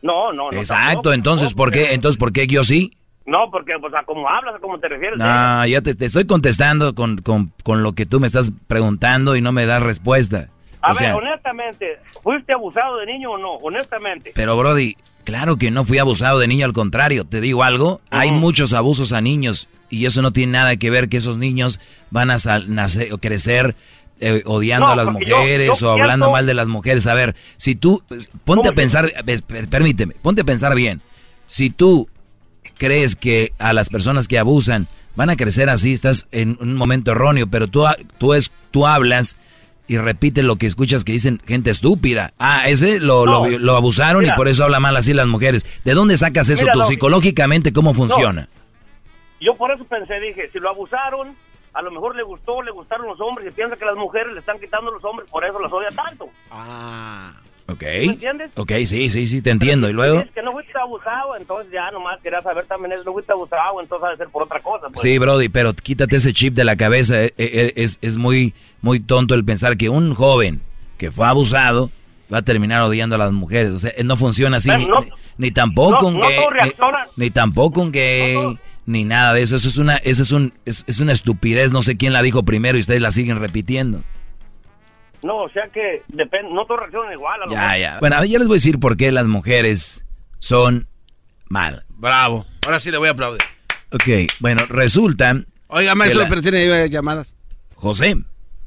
No, 0.02 0.32
no, 0.32 0.50
no. 0.50 0.58
Exacto, 0.58 0.84
tampoco, 0.94 1.12
entonces, 1.14 1.54
¿por 1.54 1.70
qué? 1.70 1.94
Entonces, 1.94 2.18
¿por 2.18 2.32
qué 2.32 2.46
yo 2.46 2.64
sí? 2.64 2.92
No, 3.24 3.50
porque, 3.50 3.72
pues, 3.80 3.94
a 3.94 4.02
cómo 4.02 4.28
hablas, 4.28 4.56
a 4.56 4.58
cómo 4.58 4.78
te 4.78 4.88
refieres. 4.88 5.18
¿eh? 5.18 5.22
No, 5.22 5.64
ya 5.66 5.80
te, 5.80 5.94
te 5.94 6.04
estoy 6.04 6.26
contestando 6.26 6.94
con, 6.94 7.18
con, 7.18 7.52
con 7.62 7.82
lo 7.82 7.92
que 7.94 8.04
tú 8.04 8.20
me 8.20 8.26
estás 8.26 8.50
preguntando 8.66 9.36
y 9.36 9.40
no 9.40 9.52
me 9.52 9.64
das 9.64 9.82
respuesta. 9.82 10.48
A 10.82 10.88
O 10.90 10.94
ver, 10.94 10.96
sea, 10.96 11.16
honestamente, 11.16 12.00
¿fuiste 12.22 12.52
abusado 12.52 12.98
de 12.98 13.06
niño 13.06 13.32
o 13.32 13.38
no? 13.38 13.52
Honestamente. 13.54 14.32
pero 14.34 14.56
Brody, 14.56 14.96
claro 15.24 15.56
que 15.56 15.70
no 15.70 15.84
fui 15.84 15.98
abusado 15.98 16.38
de 16.38 16.48
niño, 16.48 16.64
al 16.66 16.72
contrario, 16.72 17.24
te 17.24 17.40
digo 17.40 17.62
algo, 17.64 18.00
hay 18.10 18.30
muchos 18.32 18.72
abusos 18.72 19.12
a 19.12 19.20
niños 19.20 19.68
y 19.90 20.06
eso 20.06 20.22
no 20.22 20.32
tiene 20.32 20.52
nada 20.52 20.76
que 20.76 20.90
ver 20.90 21.08
que 21.08 21.18
esos 21.18 21.36
niños 21.38 21.80
van 22.10 22.30
a 22.30 22.38
sal- 22.38 22.74
nacer 22.74 23.12
o 23.12 23.18
crecer 23.18 23.74
eh, 24.20 24.42
odiando 24.46 24.86
No, 24.86 24.92
a 24.92 24.96
las 24.96 25.06
yo- 25.06 25.12
mujeres 25.12 25.80
yo 25.80 25.88
o 25.88 25.90
hablando 25.92 26.26
pienso- 26.26 26.32
mal 26.32 26.46
de 26.46 26.54
las 26.54 26.68
mujeres. 26.68 27.06
A 27.08 27.14
ver, 27.14 27.34
si 27.56 27.74
tú, 27.74 28.02
ponte 28.44 28.68
a 28.68 28.72
pensar, 28.72 29.10
permíteme, 29.68 30.14
ponte 30.22 30.42
a 30.42 30.44
pensar 30.44 30.74
bien, 30.76 31.02
si 31.48 31.70
tú 31.70 32.08
crees 32.78 33.16
que 33.16 33.52
a 33.58 33.72
las 33.72 33.88
personas 33.90 34.28
que 34.28 34.38
abusan 34.38 34.86
van 35.16 35.28
a 35.30 35.36
crecer 35.36 35.68
así, 35.68 35.92
estás 35.92 36.26
en 36.30 36.56
un 36.60 36.74
momento 36.76 37.10
erróneo, 37.12 37.46
pero 37.48 37.66
tú, 37.68 37.84
tú, 38.18 38.32
es, 38.34 38.50
tú 38.70 38.86
hablas 38.86 39.36
y 39.92 39.98
repites 39.98 40.42
lo 40.44 40.56
que 40.56 40.66
escuchas 40.66 41.04
que 41.04 41.12
dicen 41.12 41.40
gente 41.46 41.70
estúpida. 41.70 42.32
Ah, 42.38 42.68
ese 42.68 42.98
lo, 43.00 43.26
lo- 43.26 43.46
No. 43.46 43.58
lo 43.58 43.76
abusaron 43.76 44.22
Mira. 44.22 44.34
y 44.34 44.36
por 44.36 44.48
eso 44.48 44.64
habla 44.64 44.80
mal 44.80 44.96
así 44.96 45.12
las 45.12 45.26
mujeres. 45.26 45.64
¿De 45.84 45.92
dónde 45.94 46.16
sacas 46.16 46.48
eso 46.48 46.62
Mira, 46.62 46.72
tú? 46.72 46.84
Psicológicamente, 46.84 47.72
¿cómo 47.72 47.94
funciona? 47.94 48.48
Yo 49.40 49.54
por 49.54 49.70
eso 49.72 49.84
pensé, 49.84 50.18
dije, 50.20 50.48
si 50.52 50.58
lo 50.58 50.70
abusaron, 50.70 51.36
a 51.74 51.82
lo 51.82 51.90
mejor 51.90 52.14
le 52.16 52.22
gustó, 52.22 52.62
le 52.62 52.70
gustaron 52.70 53.06
los 53.06 53.20
hombres 53.20 53.48
y 53.48 53.50
piensa 53.50 53.76
que 53.76 53.84
las 53.84 53.96
mujeres 53.96 54.32
le 54.32 54.40
están 54.40 54.58
quitando 54.60 54.90
los 54.90 55.02
hombres, 55.04 55.28
por 55.30 55.44
eso 55.44 55.58
las 55.58 55.72
odia 55.72 55.88
tanto. 55.90 56.28
Ok. 57.68 57.82
¿Me 57.82 58.04
entiendes? 58.04 58.50
Ok, 58.56 58.72
sí, 58.86 59.08
sí, 59.08 59.26
sí, 59.26 59.40
te 59.42 59.50
entiendo. 59.50 59.88
¿Y 59.88 59.92
luego? 59.92 60.20
Es 60.20 60.30
que 60.32 60.42
no 60.42 60.52
fuiste 60.52 60.72
abusado, 60.78 61.36
entonces 61.38 61.72
ya 61.72 61.90
nomás 61.90 62.20
quería 62.20 62.42
saber 62.42 62.64
también 62.66 62.92
eso, 62.92 63.04
no 63.04 63.12
fuiste 63.12 63.32
abusado, 63.32 63.80
entonces 63.80 64.06
ha 64.08 64.10
de 64.10 64.16
ser 64.16 64.28
por 64.28 64.42
otra 64.42 64.60
cosa. 64.60 64.88
Pues. 64.88 65.00
Sí, 65.00 65.16
Brody, 65.18 65.48
pero 65.48 65.72
quítate 65.72 66.16
ese 66.16 66.32
chip 66.32 66.54
de 66.54 66.64
la 66.64 66.76
cabeza. 66.76 67.22
Eh, 67.22 67.32
eh, 67.38 67.72
Es, 67.76 67.98
es 68.02 68.16
muy, 68.18 68.52
muy 68.80 69.00
tonto 69.00 69.34
el 69.34 69.44
pensar 69.44 69.76
que 69.76 69.88
un 69.88 70.14
joven 70.14 70.60
que 70.98 71.10
fue 71.12 71.26
abusado 71.26 71.90
va 72.32 72.38
a 72.38 72.42
terminar 72.42 72.82
odiando 72.82 73.14
a 73.14 73.18
las 73.18 73.32
mujeres. 73.32 73.70
O 73.72 73.78
sea, 73.78 73.92
no 74.04 74.16
funciona 74.16 74.56
así. 74.58 74.68
Pero 74.68 74.78
Ni, 74.80 74.86
no- 74.86 75.04
ni- 75.38 75.50
tampoco 75.50 76.02
no- 76.02 76.08
un 76.08 76.18
no 76.20 76.28
gay. 76.28 76.36
todos 76.76 76.92
ni-. 77.16 77.24
Ni, 77.24 77.30
tampoco 77.30 77.80
un 77.82 77.92
gay. 77.92 78.58
Ni 78.86 79.04
nada 79.04 79.32
de 79.34 79.42
eso. 79.42 79.54
Eso 79.56 79.68
es 79.68 79.76
una, 79.78 79.96
eso 79.98 80.22
es 80.24 80.32
un, 80.32 80.52
es, 80.64 80.82
es 80.88 80.98
una 81.00 81.12
estupidez. 81.12 81.70
No 81.72 81.82
sé 81.82 81.96
quién 81.96 82.12
la 82.12 82.22
dijo 82.22 82.42
primero 82.42 82.76
y 82.76 82.80
ustedes 82.80 83.00
la 83.00 83.12
siguen 83.12 83.38
repitiendo. 83.38 84.02
No, 85.24 85.42
o 85.44 85.48
sea 85.50 85.68
que 85.68 86.02
depende, 86.08 86.52
no 86.52 86.64
todos 86.66 86.80
reaccionan 86.80 87.12
igual. 87.12 87.42
A 87.42 87.46
lo 87.46 87.52
Ya, 87.52 87.60
mejor. 87.62 87.78
ya. 87.78 87.98
Bueno, 88.00 88.24
ya 88.24 88.38
les 88.38 88.48
voy 88.48 88.54
a 88.54 88.58
decir 88.58 88.80
por 88.80 88.96
qué 88.96 89.12
las 89.12 89.26
mujeres 89.26 90.04
son 90.40 90.86
malas. 91.48 91.84
Bravo. 91.90 92.44
Ahora 92.66 92.78
sí 92.80 92.90
le 92.90 92.98
voy 92.98 93.08
a 93.08 93.12
aplaudir. 93.12 93.40
Ok, 93.92 94.02
bueno, 94.40 94.62
resulta. 94.68 95.34
Oiga, 95.68 95.94
maestro, 95.94 96.22
la- 96.22 96.28
pero 96.28 96.42
tiene 96.42 96.88
llamadas. 96.90 97.36
José. 97.74 98.14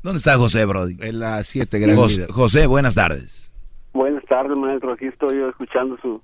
¿Dónde 0.03 0.19
está 0.19 0.37
José, 0.37 0.65
Brody? 0.65 0.97
En 1.01 1.19
las 1.19 1.47
7, 1.47 1.79
gran 1.79 1.95
Jos- 1.95 2.15
líder. 2.17 2.31
José, 2.31 2.67
buenas 2.67 2.93
tardes. 2.95 3.51
Buenas 3.93 4.23
tardes, 4.25 4.55
maestro. 4.57 4.93
Aquí 4.93 5.05
estoy 5.07 5.37
yo 5.37 5.49
escuchando 5.49 5.97
su, 6.01 6.21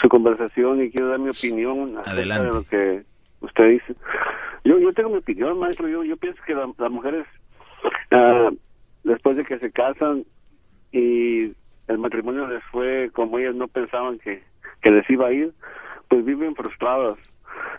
su 0.00 0.08
conversación 0.08 0.82
y 0.84 0.90
quiero 0.90 1.08
dar 1.08 1.18
mi 1.18 1.30
opinión 1.30 1.96
Adelante. 2.04 2.46
de 2.46 2.52
lo 2.52 2.62
que 2.64 3.02
usted 3.40 3.70
dice. 3.70 3.94
Yo, 4.64 4.78
yo 4.78 4.92
tengo 4.92 5.10
mi 5.10 5.16
opinión, 5.18 5.58
maestro. 5.58 5.88
Yo, 5.88 6.04
yo 6.04 6.16
pienso 6.16 6.40
que 6.46 6.54
la- 6.54 6.70
las 6.78 6.90
mujeres, 6.90 7.26
ah, 8.12 8.50
después 9.04 9.36
de 9.36 9.44
que 9.44 9.58
se 9.58 9.70
casan 9.70 10.24
y 10.92 11.52
el 11.88 11.98
matrimonio 11.98 12.46
les 12.46 12.62
fue 12.64 13.10
como 13.12 13.38
ellas 13.38 13.54
no 13.54 13.68
pensaban 13.68 14.18
que, 14.18 14.42
que 14.82 14.90
les 14.90 15.08
iba 15.10 15.28
a 15.28 15.32
ir, 15.32 15.52
pues 16.08 16.24
viven 16.24 16.54
frustradas. 16.54 17.18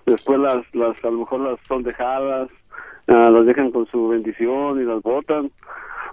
Después 0.06 0.40
las, 0.40 0.64
las 0.74 1.04
a 1.04 1.10
lo 1.10 1.20
mejor 1.20 1.42
las 1.42 1.60
son 1.68 1.84
dejadas, 1.84 2.50
ah, 3.08 3.30
las 3.32 3.46
dejan 3.46 3.72
con 3.72 3.88
su 3.88 4.08
bendición 4.08 4.80
y 4.80 4.84
las 4.84 5.02
botan. 5.02 5.52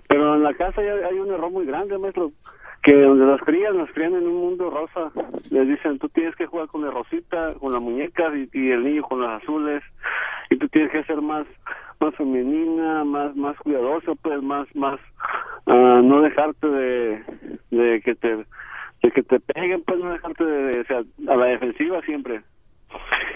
Pero 0.08 0.34
en 0.34 0.42
la 0.42 0.54
casa 0.54 0.82
ya 0.82 1.06
hay 1.06 1.18
un 1.18 1.30
error 1.30 1.50
muy 1.50 1.64
grande, 1.66 1.98
maestro, 1.98 2.32
que 2.82 2.92
donde 2.92 3.26
las 3.26 3.40
crían, 3.42 3.78
las 3.78 3.90
crían 3.92 4.14
en 4.14 4.26
un 4.26 4.36
mundo 4.36 4.70
rosa. 4.70 5.12
Les 5.50 5.68
dicen, 5.68 5.98
tú 5.98 6.08
tienes 6.08 6.34
que 6.36 6.46
jugar 6.46 6.68
con 6.68 6.84
la 6.84 6.90
rosita, 6.90 7.54
con 7.60 7.72
las 7.72 7.80
muñecas 7.80 8.34
y, 8.34 8.48
y 8.52 8.70
el 8.70 8.84
niño 8.84 9.02
con 9.02 9.20
las 9.20 9.42
azules. 9.42 9.82
Y 10.50 10.56
tú 10.56 10.68
tienes 10.68 10.90
que 10.90 11.04
ser 11.04 11.20
más 11.22 11.46
más 12.02 12.14
femenina, 12.16 13.04
más 13.04 13.34
más 13.36 13.56
cuidadoso, 13.58 14.16
pues 14.16 14.42
más 14.42 14.66
más 14.74 14.96
ah, 15.66 16.00
no 16.02 16.20
dejarte 16.22 16.66
de, 16.68 17.22
de 17.70 18.00
que 18.02 18.14
te 18.14 18.36
de 19.02 19.10
que 19.12 19.22
te 19.22 19.40
peguen, 19.40 19.82
pues 19.84 19.98
no 20.00 20.12
dejarte 20.12 20.44
de, 20.44 20.62
de- 20.72 20.80
o 20.80 20.84
sea, 20.84 20.98
a 21.32 21.36
la 21.36 21.46
defensiva 21.46 22.00
siempre. 22.02 22.42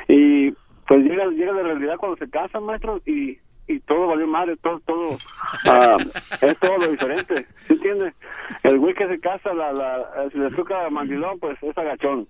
Y 0.09 0.53
pues 0.87 1.03
llega 1.05 1.27
llega 1.27 1.53
la 1.53 1.63
realidad 1.63 1.97
cuando 1.99 2.17
se 2.19 2.31
casan, 2.31 2.65
maestro, 2.65 3.01
y 3.07 3.39
y 3.69 3.81
todo 3.81 4.07
valió 4.07 4.29
madre, 4.29 4.57
todo, 4.63 4.79
todo, 4.87 5.17
ah, 5.69 5.97
es 6.41 6.59
todo 6.61 6.79
lo 6.79 6.87
diferente, 6.87 7.47
¿sí 7.67 7.73
entiendes? 7.73 8.15
El 8.63 8.79
güey 8.79 8.95
que 8.95 9.09
se 9.09 9.19
casa, 9.19 9.53
la, 9.55 9.73
la, 9.73 10.29
si 10.31 10.39
le 10.39 10.51
toca 10.51 10.89
mandilón, 10.89 11.41
pues 11.41 11.61
es 11.63 11.77
agachón, 11.77 12.29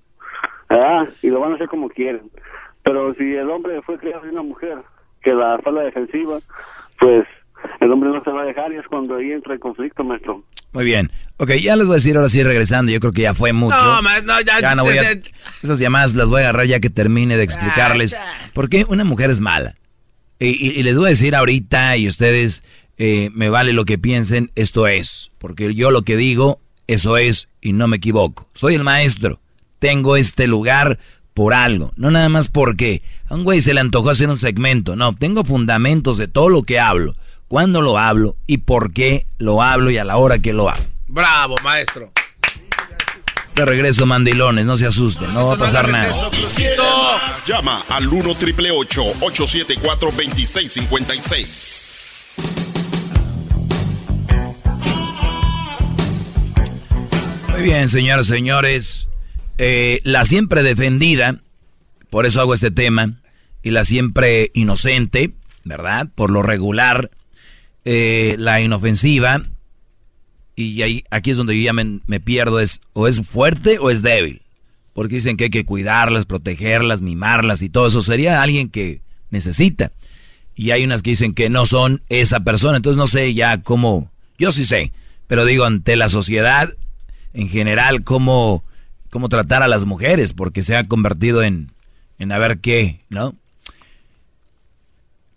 ¿verdad? 0.71 1.09
Y 1.21 1.29
lo 1.29 1.41
van 1.41 1.53
a 1.53 1.55
hacer 1.57 1.69
como 1.69 1.91
quieren. 1.91 2.31
Pero 2.83 3.13
si 3.15 3.35
el 3.35 3.51
hombre 3.51 3.83
fue 3.83 3.99
criado 3.99 4.23
de 4.23 4.31
una 4.31 4.43
mujer 4.43 4.79
que 5.27 5.35
la 5.35 5.59
fue 5.63 5.73
a 5.73 5.75
la 5.75 5.83
defensiva, 5.83 6.39
pues 7.01 7.27
el 7.81 7.91
hombre 7.91 8.11
no 8.11 8.23
se 8.23 8.31
va 8.31 8.43
a 8.43 8.45
dejar 8.47 8.73
y 8.73 8.77
es 8.77 8.87
cuando 8.89 9.17
ahí 9.17 9.33
entra 9.33 9.55
el 9.55 9.61
conflicto, 9.61 10.05
maestro. 10.05 10.45
Muy 10.73 10.85
bien. 10.85 11.11
Ok, 11.39 11.53
ya 11.55 11.75
les 11.75 11.87
voy 11.87 11.95
a 11.95 11.97
decir 11.97 12.17
ahora 12.17 12.29
sí 12.29 12.43
regresando. 12.43 12.93
Yo 12.93 13.01
creo 13.01 13.13
que 13.13 13.23
ya 13.23 13.35
fue 13.35 13.53
mucho. 13.53 13.77
No, 13.77 14.41
ya- 14.43 14.61
Ya 14.61 14.75
no 14.75 14.85
voy 14.85 14.99
a- 14.99 15.03
Esas 15.63 15.79
llamadas 15.79 16.15
las 16.15 16.29
voy 16.29 16.43
a 16.43 16.45
agarrar 16.45 16.67
ya 16.67 16.81
que 16.81 16.91
termine 16.91 17.37
de 17.37 17.43
explicarles 17.43 18.15
Ah, 18.15 18.25
por 18.53 18.69
qué 18.69 18.85
una 18.89 19.05
mujer 19.05 19.31
es 19.31 19.41
mala. 19.41 19.75
Y, 20.39 20.49
y- 20.49 20.79
y 20.79 20.83
les 20.83 20.97
voy 20.97 21.07
a 21.07 21.09
decir 21.11 21.35
ahorita, 21.35 21.97
y 21.97 22.07
ustedes 22.09 22.63
eh, 22.99 23.31
me 23.35 23.51
vale 23.51 23.73
lo 23.73 23.85
que 23.85 23.99
piensen, 23.99 24.51
esto 24.55 24.87
es. 24.87 25.33
Porque 25.39 25.75
yo 25.75 25.91
lo 25.91 26.03
que 26.03 26.17
digo, 26.17 26.61
eso 26.87 27.17
es, 27.17 27.49
y 27.61 27.73
no 27.73 27.89
me 27.89 27.97
equivoco. 27.97 28.49
Soy 28.55 28.75
el 28.75 28.85
maestro. 28.85 29.41
Tengo 29.79 30.17
este 30.17 30.47
lugar 30.47 30.99
por 31.37 31.53
algo. 31.53 31.93
No 31.97 32.11
nada 32.11 32.31
más 32.31 32.49
porque 32.49 33.03
a 33.29 33.35
un 33.35 33.45
güey 33.45 33.61
se 33.61 33.75
le 33.75 33.81
antojó 33.81 34.09
hacer 34.09 34.31
un 34.31 34.39
segmento. 34.39 34.97
No, 34.97 35.15
tengo 35.15 35.45
fundamentos 35.45 36.17
de 36.17 36.29
todo 36.29 36.49
lo 36.49 36.63
que 36.63 36.81
hablo. 36.81 37.15
Cuándo 37.47 37.83
lo 37.83 37.99
hablo 37.99 38.37
y 38.47 38.57
por 38.59 38.95
qué 38.95 39.27
lo 39.37 39.61
hablo 39.61 39.91
y 39.91 39.99
a 39.99 40.05
la 40.05 40.17
hora 40.17 40.39
que 40.39 40.55
lo 40.55 40.71
hablo. 40.71 40.87
Bravo, 41.07 41.57
maestro. 41.63 42.11
De 43.55 43.67
regreso, 43.67 44.07
mandilones, 44.07 44.65
no 44.65 44.77
se 44.77 44.87
asusten, 44.87 45.31
no 45.35 45.49
va 45.49 45.55
a 45.55 45.59
pasar 45.59 45.91
nada. 45.91 46.11
Llama 47.47 47.83
al 47.91 48.09
1 48.09 48.35
triple 48.37 48.71
874 48.71 50.13
2656. 50.13 51.93
Muy 57.51 57.63
bien, 57.63 57.91
señoras 57.91 58.27
y 58.27 58.31
señores. 58.31 59.07
Eh, 59.59 60.01
la 60.05 60.25
siempre 60.25 60.63
defendida, 60.63 61.41
por 62.11 62.27
eso 62.27 62.41
hago 62.41 62.55
este 62.55 62.71
tema, 62.71 63.21
y 63.63 63.71
la 63.71 63.85
siempre 63.85 64.51
inocente, 64.55 65.33
¿verdad? 65.65 66.09
Por 66.15 66.31
lo 66.31 66.43
regular, 66.43 67.11
eh, 67.85 68.37
la 68.39 68.61
inofensiva, 68.61 69.45
y 70.57 70.81
ahí, 70.83 71.05
aquí 71.11 71.31
es 71.31 71.37
donde 71.37 71.57
yo 71.57 71.65
ya 71.65 71.73
me, 71.73 72.01
me 72.07 72.19
pierdo, 72.19 72.61
es 72.61 72.81
o 72.95 73.07
es 73.07 73.21
fuerte 73.21 73.79
o 73.79 73.91
es 73.91 74.03
débil. 74.03 74.43
Porque 74.95 75.17
dicen 75.17 75.37
que 75.37 75.45
hay 75.45 75.51
que 75.51 75.67
cuidarlas, 75.67 76.25
protegerlas, 76.25 77.03
mimarlas 77.03 77.61
y 77.61 77.69
todo 77.69 77.89
eso. 77.89 78.03
Sería 78.03 78.43
alguien 78.43 78.71
que 78.71 79.03
necesita. 79.29 79.93
Y 80.55 80.71
hay 80.71 80.85
unas 80.85 81.03
que 81.03 81.11
dicen 81.11 81.35
que 81.35 81.51
no 81.51 81.67
son 81.67 82.03
esa 82.09 82.41
persona. 82.41 82.79
Entonces 82.79 82.97
no 82.97 83.07
sé 83.07 83.35
ya 83.35 83.63
cómo... 83.63 84.11
Yo 84.39 84.53
sí 84.53 84.65
sé. 84.65 84.93
Pero 85.27 85.45
digo, 85.45 85.67
ante 85.67 85.97
la 85.97 86.09
sociedad 86.09 86.71
en 87.35 87.51
general, 87.51 88.05
cómo, 88.05 88.65
cómo 89.17 89.31
tratar 89.31 89.63
a 89.63 89.67
las 89.69 89.87
mujeres, 89.87 90.35
porque 90.35 90.63
se 90.63 90.77
ha 90.77 90.87
convertido 90.87 91.43
en, 91.43 91.73
en 92.19 92.33
a 92.33 92.39
ver 92.39 92.59
qué, 92.59 93.01
¿no? 93.09 93.35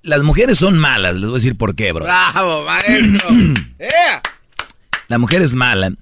Las 0.04 0.22
mujeres 0.22 0.58
son 0.58 0.78
malas, 0.78 1.14
les 1.14 1.30
voy 1.30 1.36
a 1.36 1.40
decir 1.40 1.56
por 1.56 1.76
qué, 1.76 1.94
bro. 1.94 2.04
¡Bravo, 2.04 2.66
maestro! 2.66 3.30
La 5.08 5.18
mujer 5.18 5.42
es 5.42 5.56
mala, 5.56 5.94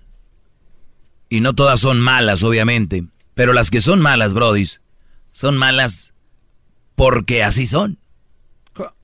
y 1.30 1.40
no 1.40 1.54
todas 1.54 1.80
son 1.80 2.00
malas, 2.00 2.42
obviamente, 2.42 3.04
pero 3.36 3.54
las 3.54 3.70
que 3.70 3.80
son 3.80 4.02
malas, 4.02 4.34
brodis, 4.34 4.82
son 5.32 5.56
malas 5.56 6.14
porque 6.96 7.44
así 7.44 7.68
son. 7.68 8.00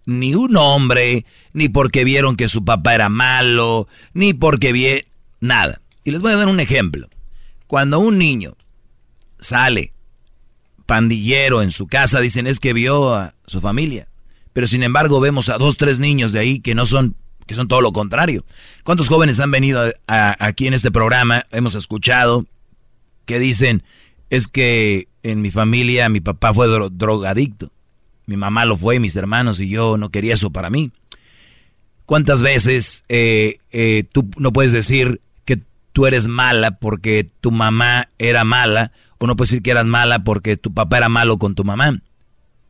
Ni 0.08 0.34
un 0.34 0.58
hombre, 0.58 1.28
ni 1.54 1.70
porque 1.70 2.04
vieron 2.04 2.38
que 2.38 2.50
su 2.50 2.66
papá 2.66 2.96
era 2.96 3.08
malo, 3.08 3.88
ni 4.16 4.34
porque 4.34 4.74
vi 4.74 5.06
nada. 5.42 5.80
Y 6.04 6.10
les 6.10 6.24
voy 6.24 6.32
a 6.32 6.38
dar 6.38 6.48
un 6.48 6.60
ejemplo. 6.60 7.08
Cuando 7.68 8.00
un 8.00 8.18
niño 8.18 8.58
sale 9.44 9.94
pandillero 10.86 11.62
en 11.62 11.72
su 11.72 11.88
casa, 11.88 12.20
dicen 12.20 12.48
es 12.48 12.60
que 12.60 12.74
vio 12.74 13.14
a 13.14 13.34
su 13.46 13.62
familia. 13.62 14.08
Pero 14.54 14.68
sin 14.68 14.84
embargo 14.84 15.20
vemos 15.20 15.50
a 15.50 15.58
dos, 15.58 15.78
tres 15.78 16.00
niños 16.00 16.32
de 16.32 16.40
ahí 16.40 16.60
que 16.60 16.76
no 16.76 16.86
son, 16.86 17.16
que 17.48 17.56
son 17.56 17.68
todo 17.68 17.82
lo 17.82 17.92
contrario. 17.92 18.46
¿Cuántos 18.84 19.08
jóvenes 19.08 19.40
han 19.40 19.52
venido 19.52 19.92
aquí 20.08 20.68
en 20.68 20.74
este 20.74 20.92
programa? 20.92 21.44
Hemos 21.52 21.76
escuchado 21.76 22.46
que 23.26 23.40
dicen, 23.40 23.84
es 24.30 24.48
que 24.48 25.08
en 25.24 25.42
mi 25.42 25.52
familia 25.52 26.10
mi 26.10 26.22
papá 26.22 26.54
fue 26.54 26.68
drogadicto. 26.68 27.72
Mi 28.26 28.38
mamá 28.38 28.66
lo 28.66 28.78
fue, 28.78 29.00
mis 29.00 29.16
hermanos 29.16 29.60
y 29.60 29.70
yo 29.70 29.98
no 29.98 30.10
quería 30.10 30.36
eso 30.36 30.52
para 30.52 30.70
mí. 30.70 30.92
¿Cuántas 32.06 32.44
veces 32.44 33.04
eh, 33.10 33.58
eh, 33.72 34.04
tú 34.12 34.30
no 34.38 34.54
puedes 34.54 34.72
decir 34.72 35.22
que 35.46 35.60
tú 35.94 36.06
eres 36.06 36.28
mala 36.28 36.78
porque 36.78 37.30
tu 37.42 37.52
mamá 37.52 38.10
era 38.20 38.44
mala 38.44 38.92
o 39.24 39.28
no 39.28 39.38
puedes 39.38 39.52
decir 39.52 39.64
que 39.64 39.72
eras 39.72 39.86
mala 39.86 40.26
porque 40.26 40.58
tu 40.58 40.74
papá 40.74 40.98
era 40.98 41.08
malo 41.08 41.38
con 41.38 41.56
tu 41.56 41.64
mamá? 41.64 42.02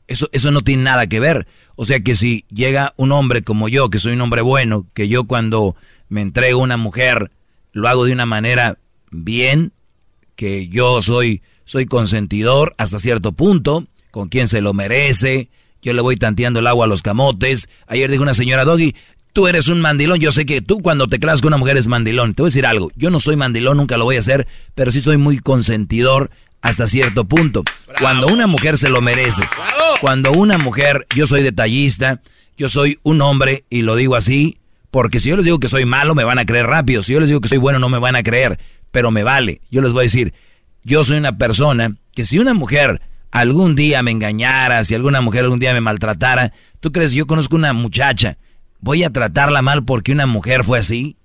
Eso, 0.06 0.30
eso 0.34 0.52
no 0.52 0.62
tiene 0.62 0.84
nada 0.84 1.08
que 1.08 1.20
ver. 1.20 1.48
O 1.76 1.84
sea 1.84 2.02
que 2.02 2.14
si 2.14 2.46
llega 2.54 2.94
un 2.96 3.12
hombre 3.12 3.42
como 3.42 3.70
yo, 3.70 3.90
que 3.90 3.98
soy 3.98 4.14
un 4.14 4.22
hombre 4.22 4.44
bueno, 4.44 4.86
que 4.94 5.08
yo 5.08 5.24
cuando 5.24 5.76
me 6.10 6.22
entrego 6.22 6.60
a 6.60 6.64
una 6.64 6.78
mujer 6.78 7.32
lo 7.72 7.88
hago 7.88 8.06
de 8.06 8.14
una 8.14 8.28
manera 8.28 8.78
bien, 9.10 9.72
que 10.36 10.68
yo 10.68 11.02
soy, 11.02 11.42
soy 11.66 11.88
consentidor 11.88 12.76
hasta 12.78 13.00
cierto 13.00 13.32
punto, 13.32 13.88
con 14.12 14.30
quien 14.30 14.48
se 14.48 14.62
lo 14.62 14.76
merece, 14.76 15.50
yo 15.82 15.94
le 15.94 16.04
voy 16.04 16.18
tanteando 16.18 16.60
el 16.60 16.68
agua 16.68 16.86
a 16.86 16.88
los 16.88 17.02
camotes. 17.02 17.68
Ayer 17.88 18.12
dijo 18.12 18.22
una 18.22 18.36
señora 18.36 18.64
Doggy, 18.64 18.94
tú 19.34 19.48
eres 19.48 19.68
un 19.68 19.82
mandilón, 19.82 20.20
yo 20.20 20.32
sé 20.32 20.46
que 20.46 20.62
tú 20.62 20.80
cuando 20.82 21.08
te 21.08 21.20
clavas 21.20 21.42
con 21.42 21.50
una 21.50 21.58
mujer 21.58 21.76
es 21.76 21.88
mandilón. 21.88 22.36
Te 22.36 22.44
voy 22.44 22.48
a 22.48 22.52
decir 22.52 22.66
algo, 22.66 22.92
yo 22.96 23.10
no 23.10 23.20
soy 23.20 23.36
mandilón, 23.36 23.78
nunca 23.78 23.98
lo 23.98 24.06
voy 24.06 24.16
a 24.16 24.20
hacer, 24.20 24.48
pero 24.76 24.92
sí 24.92 25.02
soy 25.02 25.18
muy 25.18 25.40
consentidor 25.40 26.30
hasta 26.62 26.88
cierto 26.88 27.26
punto. 27.26 27.64
Cuando 28.00 28.28
una 28.28 28.48
mujer 28.48 28.78
se 28.78 28.90
lo 28.90 29.02
merece, 29.02 29.42
cuando 30.00 30.32
una 30.32 30.58
mujer, 30.58 31.06
yo 31.16 31.28
soy 31.28 31.44
detallista, 31.44 32.22
yo 32.58 32.70
soy 32.70 33.00
un 33.04 33.22
hombre 33.22 33.66
y 33.70 33.82
lo 33.82 33.96
digo 33.96 34.16
así, 34.16 34.60
porque 34.92 35.20
si 35.20 35.30
yo 35.30 35.36
les 35.36 35.46
digo 35.46 35.60
que 35.60 35.68
soy 35.68 35.86
malo 35.86 36.14
me 36.14 36.24
van 36.24 36.40
a 36.40 36.46
creer 36.46 36.68
rápido, 36.68 37.02
si 37.02 37.14
yo 37.14 37.20
les 37.20 37.28
digo 37.28 37.42
que 37.42 37.50
soy 37.50 37.58
bueno 37.58 37.80
no 37.80 37.90
me 37.90 37.98
van 37.98 38.16
a 38.16 38.24
creer, 38.24 38.60
pero 38.92 39.10
me 39.10 39.24
vale. 39.24 39.62
Yo 39.72 39.82
les 39.82 39.92
voy 39.92 40.02
a 40.02 40.04
decir, 40.04 40.34
yo 40.84 41.04
soy 41.04 41.18
una 41.18 41.38
persona 41.38 41.96
que 42.14 42.26
si 42.26 42.38
una 42.38 42.54
mujer 42.54 43.02
algún 43.32 43.76
día 43.76 44.04
me 44.04 44.12
engañara, 44.12 44.84
si 44.84 44.94
alguna 44.94 45.22
mujer 45.22 45.44
algún 45.44 45.60
día 45.60 45.74
me 45.74 45.82
maltratara, 45.82 46.54
¿tú 46.80 46.92
crees 46.92 47.14
yo 47.14 47.26
conozco 47.26 47.56
una 47.56 47.74
muchacha? 47.74 48.38
¿Voy 48.84 49.06
a 49.06 49.12
tratarla 49.12 49.62
mal 49.62 49.86
porque 49.86 50.12
una 50.12 50.26
mujer 50.26 50.66
fue 50.66 50.78
así? 50.78 51.16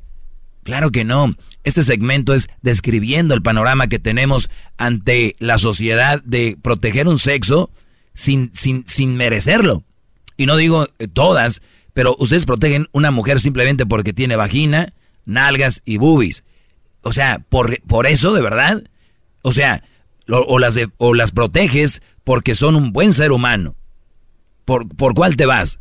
Claro 0.63 0.93
que 0.93 1.03
no. 1.03 1.35
Este 1.65 1.83
segmento 1.83 2.33
es 2.33 2.49
describiendo 2.63 3.35
el 3.35 3.43
panorama 3.43 3.89
que 3.89 3.99
tenemos 3.99 4.49
ante 4.77 5.35
la 5.41 5.59
sociedad 5.59 6.23
de 6.23 6.57
proteger 6.63 7.09
un 7.09 7.19
sexo 7.19 7.73
sin, 8.15 8.53
sin, 8.55 8.87
sin 8.87 9.17
merecerlo. 9.17 9.83
Y 10.37 10.47
no 10.47 10.57
digo 10.57 10.87
eh, 11.01 11.09
todas, 11.09 11.61
pero 11.95 12.15
ustedes 12.21 12.47
protegen 12.47 12.87
una 12.93 13.11
mujer 13.11 13.41
simplemente 13.41 13.87
porque 13.87 14.13
tiene 14.13 14.37
vagina, 14.37 14.93
nalgas 15.25 15.83
y 15.85 15.97
boobies. 15.97 16.45
O 17.03 17.13
sea, 17.13 17.41
por, 17.49 17.81
por 17.89 18.07
eso, 18.07 18.35
de 18.35 18.43
verdad. 18.43 18.85
O 19.43 19.51
sea, 19.51 19.83
o, 20.29 20.61
las 20.61 20.79
o 20.99 21.13
las 21.13 21.33
proteges 21.33 22.03
porque 22.23 22.55
son 22.55 22.77
un 22.77 22.93
buen 22.93 23.13
ser 23.13 23.33
humano. 23.33 23.75
¿Por, 24.65 24.87
por 24.95 25.15
cuál 25.15 25.35
te 25.35 25.45
vas? 25.45 25.81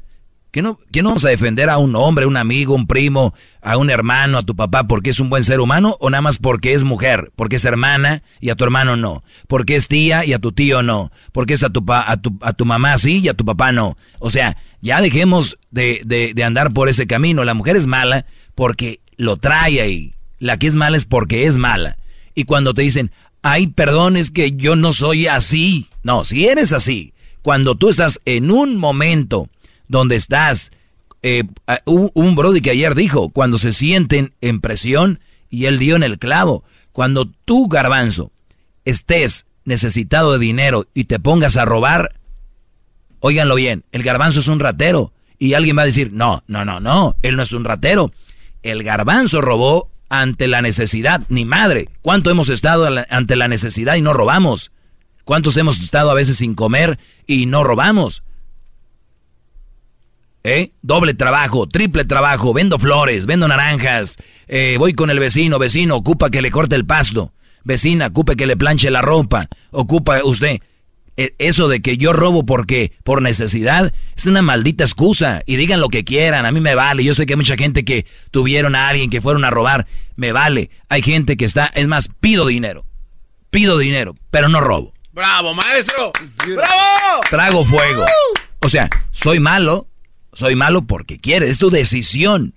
¿Que 0.58 0.64
no, 0.64 0.80
¿Que 0.92 1.04
no 1.04 1.10
vamos 1.10 1.24
a 1.24 1.30
defender 1.30 1.70
a 1.70 1.78
un 1.78 1.96
hombre, 1.96 2.26
un 2.26 2.36
amigo, 2.36 2.74
un 2.74 2.88
primo, 2.88 3.36
a 3.62 3.78
un 3.78 3.92
hermano, 3.92 4.40
a 4.40 4.42
tu 4.42 4.56
papá 4.56 4.88
porque 4.88 5.12
es 5.12 5.20
un 5.20 5.30
buen 5.30 5.44
ser 5.44 5.60
humano 5.60 5.96
o 6.00 6.10
nada 6.10 6.24
más 6.24 6.40
porque 6.40 6.74
es 6.74 6.84
mujer, 6.84 7.32
porque 7.36 7.58
es 7.58 7.66
hermana 7.66 8.24
y 8.42 8.50
a 8.50 8.56
tu 8.56 8.64
hermano 8.64 8.98
no? 8.98 9.24
Porque 9.48 9.76
es 9.76 9.88
tía 9.88 10.26
y 10.26 10.34
a 10.34 10.40
tu 10.40 10.54
tío 10.54 10.82
no? 10.82 11.12
Porque 11.32 11.54
es 11.54 11.64
a 11.64 11.70
tu, 11.70 11.86
a 11.88 12.18
tu, 12.18 12.40
a 12.42 12.54
tu 12.54 12.66
mamá 12.66 12.98
sí 12.98 13.22
y 13.24 13.28
a 13.28 13.36
tu 13.36 13.46
papá 13.46 13.72
no? 13.72 13.98
O 14.18 14.32
sea, 14.32 14.58
ya 14.82 15.00
dejemos 15.00 15.60
de, 15.70 16.02
de, 16.04 16.34
de 16.34 16.44
andar 16.44 16.74
por 16.74 16.90
ese 16.90 17.06
camino. 17.06 17.44
La 17.44 17.54
mujer 17.54 17.76
es 17.76 17.86
mala 17.86 18.26
porque 18.56 19.00
lo 19.16 19.38
trae 19.38 19.80
ahí. 19.80 20.16
La 20.40 20.58
que 20.58 20.66
es 20.66 20.74
mala 20.74 20.98
es 20.98 21.06
porque 21.06 21.46
es 21.46 21.58
mala. 21.58 22.00
Y 22.34 22.46
cuando 22.46 22.74
te 22.74 22.82
dicen, 22.82 23.12
ay, 23.44 23.68
perdón, 23.68 24.18
es 24.18 24.32
que 24.32 24.54
yo 24.54 24.76
no 24.76 24.92
soy 24.92 25.28
así. 25.28 25.88
No, 26.02 26.26
si 26.26 26.48
eres 26.48 26.74
así, 26.74 27.14
cuando 27.44 27.76
tú 27.76 27.90
estás 27.90 28.22
en 28.26 28.50
un 28.50 28.76
momento 28.78 29.50
donde 29.88 30.16
estás, 30.16 30.72
eh, 31.22 31.44
un, 31.86 32.12
un 32.14 32.36
brody 32.36 32.62
que 32.62 32.72
ayer 32.72 32.96
dijo, 32.96 33.30
cuando 33.30 33.58
se 33.58 33.72
sienten 33.72 34.34
en 34.42 34.62
presión, 34.62 35.20
y 35.50 35.66
él 35.66 35.80
dio 35.80 35.96
en 35.96 36.04
el 36.04 36.20
clavo, 36.20 36.64
cuando 36.92 37.26
tú, 37.46 37.68
garbanzo, 37.68 38.32
estés 38.86 39.48
necesitado 39.66 40.34
de 40.34 40.40
dinero 40.40 40.88
y 40.94 41.06
te 41.06 41.20
pongas 41.20 41.58
a 41.58 41.66
robar, 41.66 42.20
óiganlo 43.20 43.56
bien, 43.56 43.84
el 43.92 44.04
garbanzo 44.04 44.40
es 44.40 44.48
un 44.48 44.60
ratero. 44.60 45.14
Y 45.40 45.54
alguien 45.54 45.78
va 45.78 45.84
a 45.84 45.86
decir, 45.86 46.12
no, 46.12 46.44
no, 46.48 46.66
no, 46.66 46.80
no, 46.80 47.16
él 47.22 47.36
no 47.36 47.44
es 47.44 47.52
un 47.52 47.64
ratero. 47.64 48.12
El 48.64 48.84
garbanzo 48.84 49.40
robó 49.40 49.92
ante 50.10 50.48
la 50.48 50.62
necesidad, 50.62 51.22
ni 51.30 51.46
madre. 51.46 51.90
¿Cuánto 52.02 52.32
hemos 52.32 52.50
estado 52.50 52.90
ante 53.10 53.36
la 53.36 53.48
necesidad 53.48 53.96
y 53.96 54.02
no 54.02 54.14
robamos? 54.14 54.72
¿Cuántos 55.26 55.58
hemos 55.58 55.80
estado 55.80 56.10
a 56.10 56.16
veces 56.16 56.38
sin 56.38 56.56
comer 56.56 56.98
y 57.28 57.46
no 57.46 57.64
robamos? 57.64 58.24
¿Eh? 60.50 60.72
Doble 60.82 61.14
trabajo, 61.14 61.68
triple 61.68 62.06
trabajo, 62.06 62.54
vendo 62.54 62.80
flores, 62.80 63.26
vendo 63.26 63.50
naranjas, 63.50 64.16
eh, 64.48 64.78
voy 64.80 64.94
con 64.94 65.10
el 65.10 65.20
vecino, 65.20 65.60
vecino, 65.60 65.98
ocupa 65.98 66.30
que 66.30 66.42
le 66.42 66.52
corte 66.52 66.78
el 66.78 66.86
pasto, 66.86 67.34
vecina, 67.66 68.08
ocupe 68.08 68.38
que 68.38 68.48
le 68.48 68.56
planche 68.56 68.90
la 68.90 69.02
ropa, 69.02 69.50
ocupa 69.72 70.24
usted. 70.24 70.62
E, 71.18 71.36
eso 71.38 71.68
de 71.68 71.82
que 71.82 71.98
yo 71.98 72.14
robo 72.14 72.46
porque 72.46 72.94
por 73.04 73.22
necesidad 73.22 73.92
es 74.16 74.26
una 74.26 74.42
maldita 74.42 74.86
excusa 74.86 75.42
y 75.46 75.58
digan 75.58 75.82
lo 75.82 75.90
que 75.90 76.06
quieran, 76.06 76.46
a 76.46 76.52
mí 76.54 76.62
me 76.62 76.76
vale. 76.76 77.04
Yo 77.04 77.14
sé 77.14 77.26
que 77.26 77.34
hay 77.34 77.38
mucha 77.38 77.58
gente 77.58 77.84
que 77.84 78.06
tuvieron 78.32 78.74
a 78.74 78.88
alguien 78.88 79.10
que 79.10 79.20
fueron 79.20 79.44
a 79.44 79.50
robar, 79.50 79.86
me 80.16 80.32
vale. 80.32 80.70
Hay 80.88 81.02
gente 81.02 81.36
que 81.36 81.44
está, 81.44 81.66
es 81.76 81.88
más, 81.88 82.10
pido 82.22 82.48
dinero. 82.48 82.86
Pido 83.50 83.78
dinero, 83.78 84.16
pero 84.32 84.48
no 84.48 84.62
robo. 84.62 84.94
Bravo, 85.12 85.54
maestro. 85.54 86.14
Bravo. 86.46 87.22
Trago 87.30 87.66
fuego. 87.66 88.06
O 88.62 88.70
sea, 88.70 88.90
soy 89.12 89.42
malo, 89.42 89.88
soy 90.38 90.56
malo 90.56 90.84
porque 90.84 91.18
quiere, 91.18 91.50
es 91.50 91.58
tu 91.58 91.72
decisión. 91.72 92.54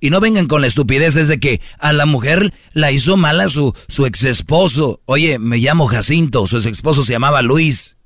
Y 0.00 0.10
no 0.10 0.20
vengan 0.20 0.48
con 0.48 0.60
la 0.60 0.66
estupidez 0.66 1.14
de 1.14 1.40
que 1.40 1.62
a 1.78 1.94
la 1.94 2.04
mujer 2.04 2.52
la 2.74 2.92
hizo 2.92 3.16
mala 3.16 3.48
su, 3.48 3.74
su 3.88 4.04
ex 4.04 4.24
esposo. 4.24 5.00
Oye, 5.06 5.38
me 5.38 5.56
llamo 5.56 5.86
Jacinto, 5.86 6.46
su 6.46 6.58
ex 6.58 6.66
esposo 6.66 7.02
se 7.02 7.12
llamaba 7.12 7.40
Luis. 7.40 7.96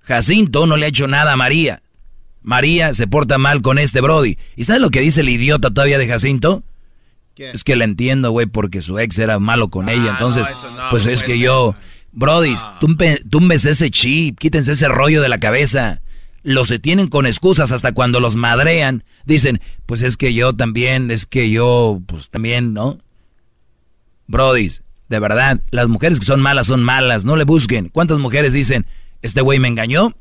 Jacinto 0.00 0.66
no 0.66 0.78
le 0.78 0.86
ha 0.86 0.88
hecho 0.88 1.06
nada 1.06 1.32
a 1.32 1.36
María. 1.36 1.82
María 2.40 2.94
se 2.94 3.06
porta 3.06 3.36
mal 3.36 3.60
con 3.60 3.78
este 3.78 4.00
Brody. 4.00 4.38
¿Y 4.56 4.64
sabes 4.64 4.80
lo 4.80 4.90
que 4.90 5.00
dice 5.00 5.20
el 5.20 5.28
idiota 5.28 5.70
todavía 5.70 5.98
de 5.98 6.08
Jacinto? 6.08 6.62
Es 7.36 7.62
que 7.62 7.76
la 7.76 7.84
entiendo, 7.84 8.30
güey, 8.30 8.46
porque 8.46 8.80
su 8.80 8.98
ex 8.98 9.18
era 9.18 9.38
malo 9.38 9.68
con 9.68 9.90
ella. 9.90 10.12
Ah, 10.12 10.12
Entonces, 10.12 10.48
pues 10.90 11.04
es 11.04 11.22
que 11.22 11.38
yo... 11.38 11.74
Brody, 12.12 12.54
túmbese 13.28 13.70
ese 13.70 13.90
chip, 13.90 14.38
quítense 14.38 14.72
ese 14.72 14.88
rollo 14.88 15.20
de 15.20 15.28
la 15.28 15.40
cabeza. 15.40 16.00
Los 16.44 16.68
se 16.68 16.78
tienen 16.78 17.08
con 17.08 17.26
excusas 17.26 17.72
hasta 17.72 17.92
cuando 17.92 18.20
los 18.20 18.36
madrean. 18.36 19.02
Dicen, 19.24 19.60
pues 19.86 20.02
es 20.02 20.16
que 20.16 20.32
yo 20.32 20.52
también, 20.52 21.10
es 21.10 21.26
que 21.26 21.50
yo, 21.50 22.00
pues 22.06 22.30
también, 22.30 22.72
¿no? 22.72 23.00
Brody, 24.28 24.70
de 25.08 25.18
verdad, 25.18 25.60
las 25.70 25.88
mujeres 25.88 26.20
que 26.20 26.26
son 26.26 26.40
malas 26.40 26.68
son 26.68 26.84
malas, 26.84 27.24
no 27.24 27.34
le 27.34 27.44
busquen. 27.44 27.88
¿Cuántas 27.88 28.18
mujeres 28.18 28.52
dicen, 28.52 28.86
este 29.22 29.40
güey 29.40 29.58
me 29.58 29.68
engañó, 29.68 30.14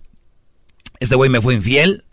este 0.99 1.15
güey 1.15 1.29
me 1.29 1.41
fue 1.41 1.53
infiel, 1.53 2.05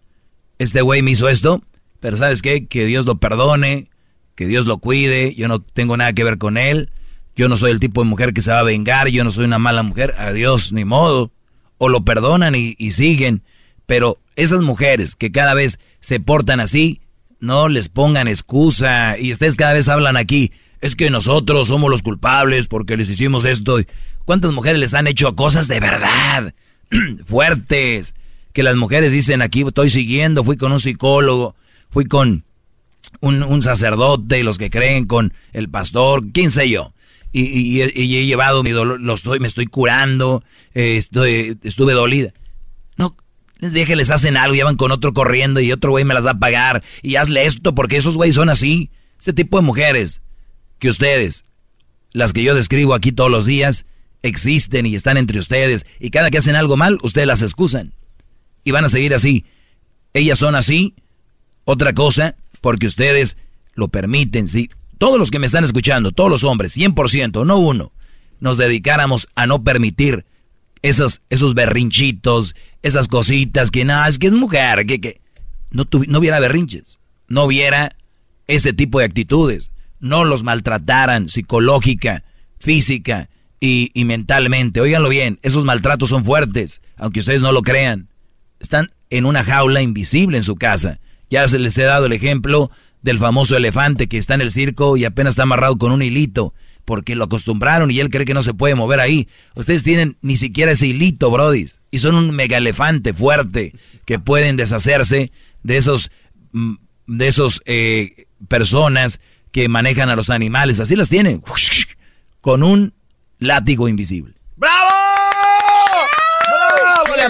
este 0.59 0.83
güey 0.83 1.03
me 1.03 1.13
hizo 1.13 1.29
esto, 1.29 1.63
pero 2.01 2.17
¿sabes 2.17 2.43
qué? 2.43 2.67
Que 2.67 2.85
Dios 2.85 3.07
lo 3.07 3.19
perdone, 3.19 3.89
que 4.35 4.47
Dios 4.47 4.67
lo 4.67 4.79
cuide, 4.79 5.35
yo 5.35 5.49
no 5.49 5.61
tengo 5.61 5.97
nada 5.97 6.13
que 6.13 6.25
ver 6.25 6.39
con 6.39 6.57
él, 6.59 6.91
yo 7.37 7.49
no 7.49 7.57
soy 7.57 7.71
el 7.71 7.81
tipo 7.81 8.03
de 8.03 8.09
mujer 8.09 8.33
que 8.33 8.43
se 8.43 8.51
va 8.51 8.59
a 8.59 8.65
vengar, 8.65 9.09
yo 9.09 9.25
no 9.25 9.31
soy 9.31 9.45
una 9.45 9.59
mala 9.59 9.83
mujer, 9.83 10.15
adiós, 10.19 10.73
ni 10.73 10.85
modo. 10.85 11.31
O 11.79 11.89
lo 11.89 12.05
perdonan 12.05 12.55
y, 12.55 12.91
siguen, 12.91 13.43
pero 13.91 14.21
esas 14.37 14.63
mujeres 14.63 15.17
que 15.17 15.33
cada 15.33 15.53
vez 15.53 15.81
se 15.99 16.21
portan 16.21 16.61
así, 16.61 17.01
No 17.41 17.69
les 17.69 17.89
pongan 17.89 18.29
excusa. 18.29 19.19
Y 19.19 19.33
ustedes 19.33 19.57
cada 19.57 19.73
vez 19.73 19.89
hablan 19.89 20.17
aquí. 20.17 20.53
Es 20.81 20.95
que 20.95 21.11
nosotros 21.11 21.67
somos 21.67 21.91
los 21.91 22.03
culpables 22.03 22.69
porque 22.69 22.97
les 22.97 23.11
hicimos 23.11 23.45
esto. 23.45 23.79
¿Cuántas 24.25 24.53
mujeres 24.53 24.79
les 24.79 24.95
han 24.95 25.09
hecho 25.09 25.35
cosas 25.35 25.67
de 25.67 25.81
verdad? 25.81 26.55
Fuertes. 27.25 28.15
Que 28.53 28.63
las 28.63 28.77
mujeres 28.77 29.11
dicen 29.11 29.43
aquí 29.43 29.63
estoy 29.67 29.91
siguiendo, 29.91 30.45
fui 30.45 30.57
con 30.57 30.71
un 30.71 30.79
psicólogo, 30.79 31.57
fui 31.89 32.05
con 32.05 32.45
un, 33.21 33.63
sacerdote 33.65 34.39
y 34.39 34.45
los 34.45 34.57
que 34.57 34.71
creen 34.71 35.07
con 35.07 35.33
el 35.53 35.69
pastor, 35.69 36.31
quién 36.33 36.53
sé 36.53 36.71
yo. 36.71 36.93
Y, 37.33 37.81
he 37.81 38.27
llevado 38.27 38.63
mi 38.63 38.71
dolor, 38.71 39.01
lo 39.01 39.15
estoy, 39.15 39.41
me 39.41 39.49
estoy 39.49 39.67
curando, 39.67 40.45
eh, 40.75 40.97
estoy, 40.97 41.59
estuve 41.65 41.93
dolida. 41.93 42.33
No, 42.97 43.17
les 43.61 43.75
viejas 43.75 43.97
les 43.97 44.11
hacen 44.11 44.37
algo 44.37 44.55
y 44.55 44.63
van 44.63 44.77
con 44.77 44.91
otro 44.91 45.13
corriendo 45.13 45.61
y 45.61 45.73
otro 45.73 45.91
güey 45.91 46.05
me 46.05 46.15
las 46.15 46.27
va 46.27 46.33
a 46.33 46.39
pagar 46.39 46.83
y 47.03 47.17
hazle 47.17 47.47
esto 47.47 47.75
porque 47.75 47.97
esos 47.97 48.17
güeyes 48.17 48.35
son 48.35 48.49
así. 48.49 48.91
Ese 49.21 49.33
tipo 49.33 49.59
de 49.59 49.63
mujeres 49.63 50.23
que 50.79 50.89
ustedes, 50.89 51.45
las 52.13 52.33
que 52.33 52.43
yo 52.43 52.55
describo 52.55 52.95
aquí 52.95 53.13
todos 53.13 53.31
los 53.31 53.45
días, 53.45 53.85
existen 54.23 54.87
y 54.87 54.95
están 54.95 55.17
entre 55.17 55.39
ustedes 55.39 55.87
y 55.99 56.11
cada 56.11 56.31
que 56.31 56.39
hacen 56.39 56.57
algo 56.57 56.77
mal, 56.77 56.99
ustedes 57.03 57.27
las 57.27 57.43
excusan. 57.43 57.93
Y 58.65 58.71
van 58.73 58.85
a 58.85 58.89
seguir 58.89 59.15
así. 59.15 59.45
Ellas 60.15 60.39
son 60.39 60.55
así. 60.55 60.95
Otra 61.65 61.93
cosa, 61.95 62.37
porque 62.61 62.87
ustedes 62.87 63.37
lo 63.75 63.89
permiten. 63.89 64.49
Si 64.49 64.71
todos 64.99 65.19
los 65.19 65.31
que 65.31 65.39
me 65.39 65.47
están 65.47 65.65
escuchando, 65.65 66.13
todos 66.13 66.31
los 66.31 66.45
hombres, 66.45 66.77
100%, 66.77 67.47
no 67.47 67.59
uno, 67.59 67.93
nos 68.41 68.59
dedicáramos 68.59 69.29
a 69.35 69.47
no 69.47 69.63
permitir 69.63 70.25
esos, 70.83 71.23
esos 71.31 71.55
berrinchitos, 71.55 72.55
esas 72.83 73.09
cositas 73.09 73.71
que 73.71 73.85
nada, 73.85 74.09
es 74.09 74.19
que 74.19 74.27
es 74.27 74.33
mujer, 74.33 74.87
que, 74.87 75.01
que 75.01 75.21
no, 75.71 75.87
no 76.09 76.19
hubiera 76.19 76.41
berrinches, 76.41 76.99
no 77.29 77.45
hubiera 77.45 77.97
ese 78.47 78.73
tipo 78.73 78.99
de 78.99 79.05
actitudes, 79.05 79.71
no 80.01 80.25
los 80.25 80.43
maltrataran 80.43 81.29
psicológica, 81.29 82.25
física 82.59 83.29
y, 83.61 83.91
y 83.95 84.05
mentalmente. 84.05 84.81
Óiganlo 84.81 85.09
bien, 85.09 85.39
esos 85.43 85.65
maltratos 85.65 86.09
son 86.09 86.25
fuertes, 86.25 86.81
aunque 86.97 87.21
ustedes 87.21 87.43
no 87.43 87.53
lo 87.53 87.63
crean. 87.63 88.09
Están 88.59 88.91
en 89.11 89.27
una 89.27 89.45
jaula 89.45 89.83
invisible 89.83 90.39
en 90.39 90.45
su 90.45 90.57
casa. 90.57 91.01
Ya 91.31 91.47
se 91.49 91.59
les 91.59 91.77
he 91.79 91.83
dado 91.83 92.07
el 92.07 92.13
ejemplo 92.13 92.71
del 93.03 93.19
famoso 93.19 93.57
elefante 93.57 94.09
que 94.09 94.19
está 94.19 94.35
en 94.35 94.41
el 94.41 94.51
circo 94.51 94.97
y 94.97 95.05
apenas 95.05 95.33
está 95.33 95.45
amarrado 95.45 95.79
con 95.79 95.93
un 95.93 96.03
hilito 96.03 96.55
porque 96.85 97.15
lo 97.15 97.25
acostumbraron 97.25 97.91
y 97.91 98.01
él 98.01 98.11
cree 98.11 98.25
que 98.25 98.35
no 98.35 98.43
se 98.43 98.55
puede 98.55 98.75
mover 98.75 99.01
ahí. 99.01 99.29
Ustedes 99.55 99.83
tienen 99.83 100.17
ni 100.23 100.37
siquiera 100.37 100.73
ese 100.73 100.87
hilito, 100.87 101.31
brodis, 101.31 101.81
y 101.91 101.99
son 101.99 102.15
un 102.15 102.31
mega 102.33 102.59
elefante 102.59 103.15
fuerte 103.15 103.75
que 104.05 104.19
pueden 104.19 104.57
deshacerse 104.57 105.33
de 105.63 105.77
esos 105.77 106.11
mm, 106.53 106.75
de 107.07 107.27
esos 107.27 107.61
eh, 107.67 108.27
personas 108.49 109.21
que 109.51 109.69
manejan 109.69 110.11
a 110.11 110.17
los 110.17 110.31
animales. 110.31 110.81
Así 110.81 110.95
las 110.95 111.09
tienen, 111.09 111.43
con 112.41 112.63
un 112.63 112.95
látigo 113.39 113.89
invisible. 113.89 114.35
¡Bravo! 114.57 115.00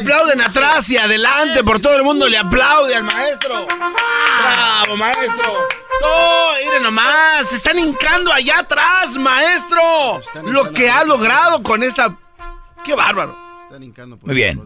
Aplauden 0.01 0.41
atrás 0.41 0.91
y 0.91 0.97
adelante, 0.97 1.63
por 1.63 1.79
todo 1.79 1.97
el 1.97 2.03
mundo 2.03 2.29
le 2.29 2.39
aplaude 2.39 2.95
al 2.95 3.05
maestro. 3.05 3.67
¡Bravo, 3.67 4.97
maestro! 4.97 5.67
¡Oh, 6.03 6.53
miren 6.65 6.83
nomás! 6.83 7.49
¡Se 7.49 7.57
están 7.57 7.79
hincando 7.79 8.33
allá 8.33 8.61
atrás, 8.61 9.17
maestro! 9.19 9.81
Lo 10.45 10.73
que 10.73 10.89
ha 10.89 11.05
logrado 11.05 11.63
con 11.63 11.83
esta... 11.83 12.17
¡Qué 12.85 12.95
bárbaro! 12.95 13.37
Muy 14.23 14.35
bien. 14.35 14.61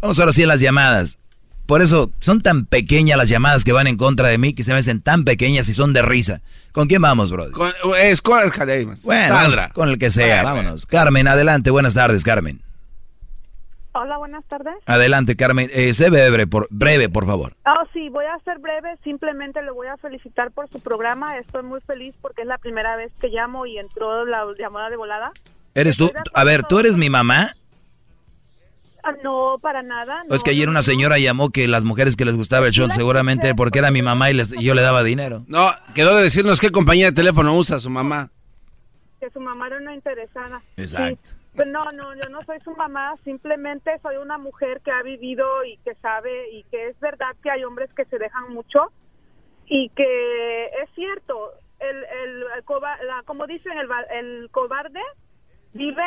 Vamos 0.00 0.18
ahora 0.18 0.32
sí 0.32 0.44
a 0.44 0.46
las 0.46 0.60
llamadas. 0.60 1.18
Por 1.66 1.82
eso 1.82 2.12
son 2.20 2.42
tan 2.42 2.64
pequeñas 2.64 3.18
las 3.18 3.28
llamadas 3.28 3.64
que 3.64 3.72
van 3.72 3.88
en 3.88 3.96
contra 3.96 4.28
de 4.28 4.38
mí 4.38 4.54
que 4.54 4.62
se 4.62 4.72
me 4.72 4.78
hacen 4.78 5.00
tan 5.00 5.24
pequeñas 5.24 5.68
y 5.68 5.74
son 5.74 5.92
de 5.92 6.02
risa. 6.02 6.42
¿Con 6.70 6.86
quién 6.86 7.02
vamos, 7.02 7.32
brother? 7.32 7.52
Con, 7.52 7.72
es 7.98 8.22
con 8.22 8.40
el 8.40 8.52
Bueno, 9.02 9.36
con 9.72 9.88
el 9.88 9.98
que 9.98 10.12
sea, 10.12 10.44
vámonos. 10.44 10.86
Carmen, 10.86 11.26
adelante. 11.26 11.70
Buenas 11.70 11.94
tardes, 11.94 12.22
Carmen. 12.22 12.62
Hola, 13.98 14.18
buenas 14.18 14.44
tardes. 14.44 14.74
Adelante, 14.84 15.36
Carmen. 15.36 15.70
Eh, 15.72 15.94
sé 15.94 16.10
breve 16.10 16.46
por, 16.46 16.66
breve, 16.70 17.08
por 17.08 17.24
favor. 17.24 17.54
Ah, 17.64 17.82
sí, 17.94 18.10
voy 18.10 18.26
a 18.26 18.38
ser 18.40 18.58
breve. 18.58 18.98
Simplemente 19.02 19.62
le 19.62 19.70
voy 19.70 19.86
a 19.86 19.96
felicitar 19.96 20.50
por 20.50 20.68
su 20.68 20.80
programa. 20.80 21.38
Estoy 21.38 21.62
muy 21.62 21.80
feliz 21.80 22.14
porque 22.20 22.42
es 22.42 22.46
la 22.46 22.58
primera 22.58 22.94
vez 22.96 23.10
que 23.22 23.28
llamo 23.28 23.64
y 23.64 23.78
entró 23.78 24.26
la 24.26 24.44
llamada 24.58 24.90
de 24.90 24.96
volada. 24.96 25.32
¿Eres 25.74 25.96
tú? 25.96 26.10
A 26.34 26.44
ver, 26.44 26.64
¿tú 26.64 26.78
eres 26.78 26.98
mi 26.98 27.08
mamá? 27.08 27.52
Ah, 29.02 29.14
no, 29.24 29.56
para 29.62 29.82
nada. 29.82 30.24
es 30.28 30.42
que 30.42 30.50
ayer 30.50 30.68
una 30.68 30.82
señora 30.82 31.18
llamó 31.18 31.48
que 31.48 31.66
las 31.66 31.84
mujeres 31.84 32.16
que 32.16 32.26
les 32.26 32.36
gustaba 32.36 32.66
el 32.66 32.72
show, 32.72 32.90
seguramente 32.90 33.54
porque 33.54 33.78
era 33.78 33.90
mi 33.90 34.02
mamá 34.02 34.30
y, 34.30 34.34
les, 34.34 34.52
y 34.52 34.62
yo 34.62 34.74
le 34.74 34.82
daba 34.82 35.04
dinero. 35.04 35.44
No, 35.46 35.70
quedó 35.94 36.16
de 36.16 36.24
decirnos 36.24 36.60
qué 36.60 36.68
compañía 36.68 37.06
de 37.06 37.12
teléfono 37.12 37.56
usa 37.56 37.80
su 37.80 37.88
mamá. 37.88 38.30
Que 39.20 39.30
su 39.30 39.40
mamá 39.40 39.68
era 39.68 39.78
una 39.78 39.94
interesada. 39.94 40.60
Exacto. 40.76 41.18
Pues 41.22 41.45
no, 41.64 41.84
no, 41.92 42.14
yo 42.14 42.28
no 42.28 42.40
soy 42.42 42.60
su 42.60 42.72
mamá, 42.72 43.14
simplemente 43.24 43.98
soy 44.00 44.16
una 44.16 44.36
mujer 44.36 44.80
que 44.82 44.90
ha 44.90 45.02
vivido 45.02 45.64
y 45.64 45.78
que 45.78 45.94
sabe 45.96 46.50
y 46.50 46.64
que 46.64 46.88
es 46.88 47.00
verdad 47.00 47.34
que 47.42 47.50
hay 47.50 47.64
hombres 47.64 47.92
que 47.94 48.04
se 48.04 48.18
dejan 48.18 48.52
mucho 48.52 48.92
y 49.66 49.88
que 49.90 50.66
es 50.66 50.90
cierto, 50.94 51.52
el, 51.78 52.04
el, 52.04 52.64
como 53.24 53.46
dicen, 53.46 53.72
el, 53.78 53.88
el 54.10 54.50
cobarde 54.50 55.00
vive 55.72 56.04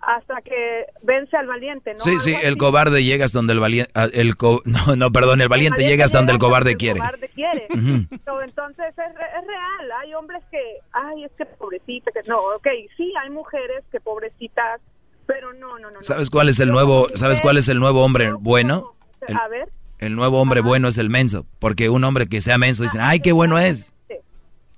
hasta 0.00 0.40
que 0.42 0.86
vence 1.02 1.36
al 1.36 1.46
valiente, 1.46 1.92
¿no? 1.92 1.98
Sí, 1.98 2.20
sí, 2.20 2.36
el 2.42 2.56
cobarde 2.56 3.02
llega 3.04 3.24
hasta 3.24 3.38
donde 3.38 3.52
el 3.52 3.60
valiente, 3.60 3.90
ah, 3.94 4.08
el 4.12 4.34
no, 4.64 4.96
no, 4.96 5.12
perdón, 5.12 5.40
el 5.40 5.48
valiente, 5.48 5.86
llega 5.86 6.04
hasta 6.04 6.18
donde 6.18 6.32
el 6.32 6.38
cobarde 6.38 6.76
quiere. 6.76 7.00
El 7.00 7.06
cobarde 7.06 7.28
quiere. 7.30 7.66
entonces 7.70 8.86
es, 8.88 8.98
es, 8.98 9.46
real, 9.46 9.92
hay 10.00 10.14
hombres 10.14 10.42
que, 10.50 10.60
ay, 10.92 11.24
es 11.24 11.32
que 11.36 11.44
pobrecita, 11.46 12.10
que 12.12 12.28
no, 12.28 12.38
ok, 12.38 12.68
sí, 12.96 13.12
hay 13.20 13.30
mujeres 13.30 13.84
que 13.90 14.00
pobrecitas, 14.00 14.80
pero 15.26 15.52
no, 15.54 15.78
no, 15.78 15.90
no. 15.90 16.02
¿Sabes 16.02 16.30
cuál 16.30 16.48
es 16.48 16.60
el 16.60 16.70
nuevo, 16.70 17.08
sabes 17.14 17.40
cuál 17.40 17.56
es 17.56 17.68
el 17.68 17.78
nuevo 17.78 18.04
hombre 18.04 18.32
bueno? 18.32 18.94
El, 19.26 19.36
a 19.36 19.48
ver. 19.48 19.68
El 19.98 20.14
nuevo 20.14 20.40
hombre 20.40 20.60
bueno 20.60 20.88
es 20.88 20.96
el 20.96 21.10
menso, 21.10 21.44
porque 21.58 21.90
un 21.90 22.04
hombre 22.04 22.28
que 22.28 22.40
sea 22.40 22.56
menso 22.56 22.84
dicen, 22.84 23.00
ay, 23.02 23.20
qué 23.20 23.32
bueno 23.32 23.58
es. 23.58 23.92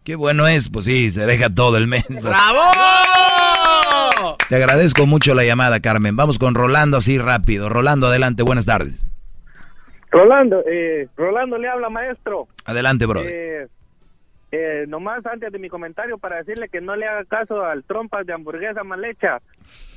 Qué 0.03 0.17
bueno 0.17 0.49
es, 0.49 0.71
pues 0.71 0.87
sí, 0.87 1.11
se 1.11 1.27
deja 1.27 1.51
todo 1.51 1.77
el 1.77 1.87
menso. 1.87 2.23
¡Bravo! 2.23 2.61
Le 4.49 4.57
agradezco 4.57 5.07
mucho 5.07 5.35
la 5.35 5.45
llamada, 5.45 5.81
Carmen. 5.81 6.17
Vamos 6.17 6.39
con 6.39 6.55
Rolando 6.55 6.97
así 6.97 7.19
rápido. 7.19 7.69
Rolando, 7.69 8.09
adelante, 8.09 8.43
buenas 8.43 8.67
tardes. 8.67 9.09
Rolando, 10.11 10.65
eh, 10.67 11.09
Rolando 11.17 11.57
le 11.59 11.69
habla, 11.69 11.89
maestro. 11.89 12.49
Adelante, 12.65 13.07
brother. 13.07 13.33
Eh, 13.33 13.69
eh, 14.53 14.85
nomás 14.89 15.25
antes 15.27 15.53
de 15.53 15.59
mi 15.61 15.69
comentario 15.69 16.19
para 16.19 16.39
decirle 16.39 16.69
que 16.69 16.81
no 16.81 16.97
le 16.97 17.07
haga 17.07 17.25
caso 17.25 17.65
al 17.65 17.85
trompas 17.85 18.27
de 18.27 18.33
hamburguesa 18.33 18.83
mal 18.83 19.05
hecha, 19.05 19.41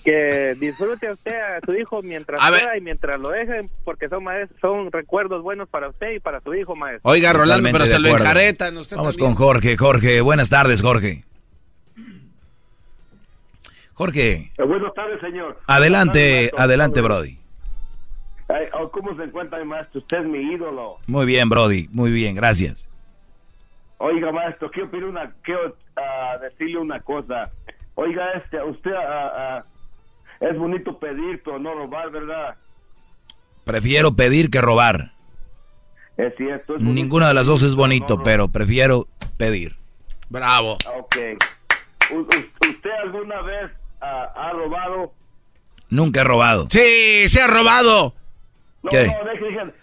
que 0.06 0.56
disfrute 0.60 1.12
usted 1.12 1.34
a 1.34 1.60
su 1.66 1.74
hijo 1.74 2.04
mientras 2.04 2.40
pueda 2.40 2.78
y 2.78 2.82
mientras 2.82 3.20
lo 3.20 3.30
dejen, 3.30 3.72
porque 3.84 4.10
son 4.10 4.26
son 4.62 4.91
recuerdos 4.91 5.41
buenos 5.41 5.68
para 5.70 5.90
usted 5.90 6.12
y 6.12 6.20
para 6.20 6.40
su 6.41 6.54
hijo, 6.54 6.76
maestro. 6.76 7.10
Oiga, 7.10 7.34
Rolando, 7.34 7.68
pero 7.72 7.86
se 7.86 7.98
lo 7.98 8.10
enjaretan. 8.10 8.76
Vamos 8.91 9.18
con 9.18 9.34
Jorge, 9.34 9.76
Jorge, 9.76 10.22
buenas 10.22 10.52
tardes, 10.52 10.84
Jorge. 10.84 11.24
Jorge. 13.94 14.52
Eh, 14.57 14.64
buenas 14.64 14.94
tardes, 14.94 15.20
señor. 15.22 15.60
Adelante, 15.68 16.52
adelante, 16.57 17.02
Brody. 17.02 17.38
Oh, 18.74 18.90
¿Cómo 18.91 19.15
se 19.15 19.24
encuentra, 19.24 19.64
maestro? 19.64 19.99
Usted 20.02 20.18
es 20.20 20.26
mi 20.26 20.40
ídolo. 20.53 20.98
Muy 21.07 21.26
bien, 21.26 21.49
Brody, 21.49 21.88
muy 21.91 22.11
bien, 22.11 22.36
gracias. 22.36 22.90
Oiga, 23.98 24.32
maestro, 24.32 24.70
quiero 24.70 24.91
pedir 24.91 25.06
una, 25.06 25.32
quiero 25.44 25.76
ah, 25.95 26.38
decirle 26.41 26.80
una 26.80 26.99
cosa. 26.99 27.52
Oiga, 27.95 28.32
este, 28.34 28.61
usted 28.61 28.91
uh, 28.91 29.64
es 30.40 30.57
bonito 30.57 30.99
pedir, 30.99 31.41
pero 31.44 31.60
no 31.60 31.74
robar, 31.74 32.11
¿verdad? 32.11 32.56
Prefiero 33.64 34.15
pedir 34.15 34.49
que 34.49 34.61
robar. 34.61 35.14
Es 36.18 36.36
cierto. 36.36 36.78
Ninguna 36.80 37.30
de 37.30 37.34
las 37.34 37.48
dos 37.48 37.64
es 37.64 37.76
bonito, 37.76 38.22
pero 38.24 38.49
prefiero 38.49 39.07
pedir. 39.38 39.78
Bravo. 40.30 40.74
Ok. 40.95 41.15
¿Usted 42.11 42.91
alguna 43.03 43.41
vez 43.41 43.72
ha 44.04 44.52
robado? 44.52 45.14
Nunca 45.90 46.22
he 46.22 46.24
robado. 46.24 46.68
Sí, 46.70 47.30
se 47.30 47.42
ha 47.42 47.48
robado. 47.48 48.14
¿Qué? 48.90 49.16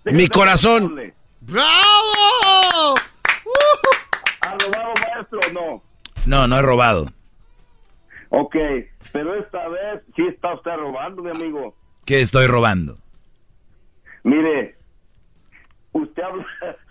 Mi 0.04 0.28
corazón. 0.28 0.94
¡Bravo! 1.40 2.94
¿Ha 4.42 4.56
robado, 4.58 4.94
maestro, 4.94 5.40
o 5.48 5.52
no? 5.52 5.82
No, 6.26 6.46
no 6.46 6.58
he 6.58 6.62
robado. 6.62 7.06
Ok, 8.30 8.56
pero 9.12 9.34
esta 9.36 9.68
vez 9.68 10.02
sí 10.14 10.22
está 10.26 10.54
usted 10.54 10.76
robando, 10.76 11.22
mi 11.22 11.30
amigo. 11.30 11.74
¿Qué 12.04 12.20
estoy 12.20 12.46
robando? 12.46 12.98
Mire, 14.22 14.76
usted 15.92 16.22
habla, 16.22 16.46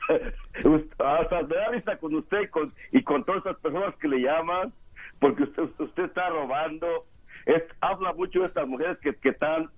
hasta 1.22 1.44
me 1.44 1.56
da 1.56 1.70
vista 1.70 1.98
con 1.98 2.16
usted 2.16 2.50
con, 2.50 2.74
y 2.92 3.04
con 3.04 3.24
todas 3.24 3.46
esas 3.46 3.58
personas 3.58 3.96
que 3.96 4.08
le 4.08 4.22
llaman, 4.22 4.74
porque 5.20 5.44
usted, 5.44 5.64
usted 5.78 6.06
está 6.06 6.30
robando. 6.30 7.06
Es, 7.50 7.64
habla 7.82 8.14
mucho 8.14 8.42
de 8.42 8.46
estas 8.48 8.68
mujeres 8.68 8.98
que, 9.02 9.16
que 9.16 9.30
están 9.30 9.70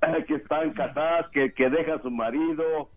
que 0.26 0.34
están 0.34 0.72
casadas, 0.72 1.26
que, 1.32 1.52
que 1.52 1.70
dejan 1.70 2.02
su 2.02 2.10
marido 2.10 2.90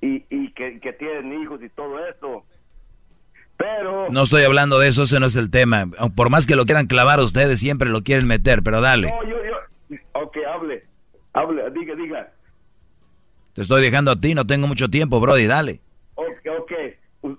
y, 0.00 0.24
y 0.30 0.52
que, 0.52 0.78
que 0.80 0.92
tienen 0.92 1.40
hijos 1.42 1.62
y 1.62 1.68
todo 1.70 2.06
eso. 2.06 2.44
Pero... 3.56 4.10
No 4.10 4.22
estoy 4.22 4.42
hablando 4.42 4.78
de 4.78 4.88
eso, 4.88 5.04
ese 5.04 5.20
no 5.20 5.26
es 5.26 5.36
el 5.36 5.50
tema. 5.50 5.86
Por 6.16 6.28
más 6.28 6.46
que 6.46 6.56
lo 6.56 6.64
quieran 6.64 6.86
clavar 6.86 7.20
ustedes, 7.20 7.60
siempre 7.60 7.88
lo 7.88 8.02
quieren 8.02 8.26
meter, 8.26 8.62
pero 8.62 8.80
dale. 8.80 9.10
No, 9.10 9.22
yo, 9.24 9.36
yo... 9.44 9.96
Ok, 10.14 10.36
hable. 10.52 10.84
Hable, 11.32 11.70
diga, 11.70 11.94
diga. 11.94 12.32
Te 13.54 13.62
estoy 13.62 13.80
dejando 13.82 14.10
a 14.10 14.16
ti, 14.20 14.34
no 14.34 14.46
tengo 14.46 14.66
mucho 14.66 14.88
tiempo, 14.88 15.20
Brody, 15.20 15.46
dale. 15.46 15.80
Ok, 16.16 16.26
ok. 16.58 16.72
U- 17.22 17.38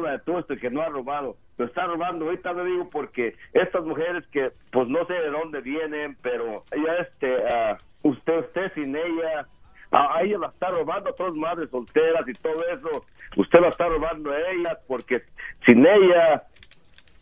habla 0.00 0.18
de 0.18 0.24
todo 0.24 0.38
esto 0.40 0.56
que 0.56 0.70
no 0.70 0.82
ha 0.82 0.88
robado. 0.88 1.36
Lo 1.58 1.66
está 1.66 1.84
robando, 1.86 2.24
ahorita 2.24 2.52
le 2.54 2.64
digo 2.64 2.88
porque 2.90 3.36
estas 3.52 3.84
mujeres 3.84 4.24
que, 4.32 4.50
pues 4.72 4.88
no 4.88 5.04
sé 5.06 5.14
de 5.14 5.30
dónde 5.30 5.60
vienen, 5.60 6.16
pero 6.22 6.64
ella, 6.72 6.94
este, 7.02 7.36
ah, 7.54 7.78
usted, 8.02 8.38
usted 8.40 8.72
sin 8.74 8.96
ella, 8.96 9.46
a, 9.90 10.16
a 10.16 10.22
ella 10.22 10.38
la 10.38 10.46
está 10.48 10.70
robando 10.70 11.10
a 11.10 11.14
todas 11.14 11.34
madres 11.34 11.68
solteras 11.70 12.26
y 12.26 12.32
todo 12.34 12.62
eso. 12.72 13.04
Usted 13.36 13.60
la 13.60 13.68
está 13.68 13.86
robando 13.88 14.30
a 14.32 14.38
ella 14.52 14.78
porque 14.88 15.22
sin 15.66 15.84
ella, 15.86 16.44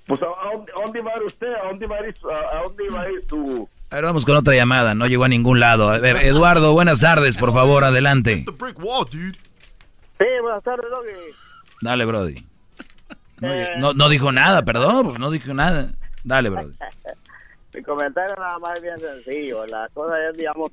pues 0.07 0.21
a, 0.23 0.27
a 0.27 0.53
dónde, 0.53 0.73
a 0.73 0.81
dónde 0.83 1.01
va 1.03 1.13
a 1.13 1.17
ir 1.17 1.23
usted, 1.25 1.53
a 1.55 1.67
dónde 1.69 1.87
va 1.87 1.97
a 1.97 2.07
ir, 2.07 2.15
su- 2.17 2.31
a, 2.31 2.39
a 2.59 2.63
dónde 2.63 2.85
va 2.91 3.03
a 3.03 3.11
ir 3.11 3.25
su... 3.29 3.69
A 3.91 3.95
ver, 3.97 4.05
vamos 4.05 4.27
con 4.27 4.37
otra 4.37 4.55
llamada, 4.55 4.95
no 4.95 5.07
llegó 5.07 5.25
a 5.25 5.29
ningún 5.29 5.61
lado. 5.61 5.89
A 5.89 5.99
ver, 5.99 6.17
Eduardo, 6.19 6.75
buenas 6.75 7.01
tardes, 7.01 7.39
por 7.39 7.53
favor, 7.55 7.85
adelante. 7.85 8.45
Sí, 10.19 10.27
buenas 10.43 10.63
tardes, 10.63 10.91
Doggy. 10.91 11.33
Dale, 11.81 12.05
Brody. 12.05 12.35
No, 13.41 13.49
no, 13.79 13.93
no 13.95 14.09
dijo 14.09 14.33
nada, 14.33 14.63
perdón, 14.65 15.05
pues 15.07 15.19
no 15.19 15.31
dijo 15.31 15.53
nada. 15.55 15.91
Dale, 16.25 16.51
Brody. 16.51 16.75
Mi 17.75 17.83
comentario 17.83 18.35
nada 18.37 18.59
más 18.59 18.77
es 18.77 18.83
bien 18.83 18.99
sencillo. 19.01 19.67
La 19.67 19.89
cosa 19.95 20.15
es, 20.29 20.37
digamos, 20.37 20.73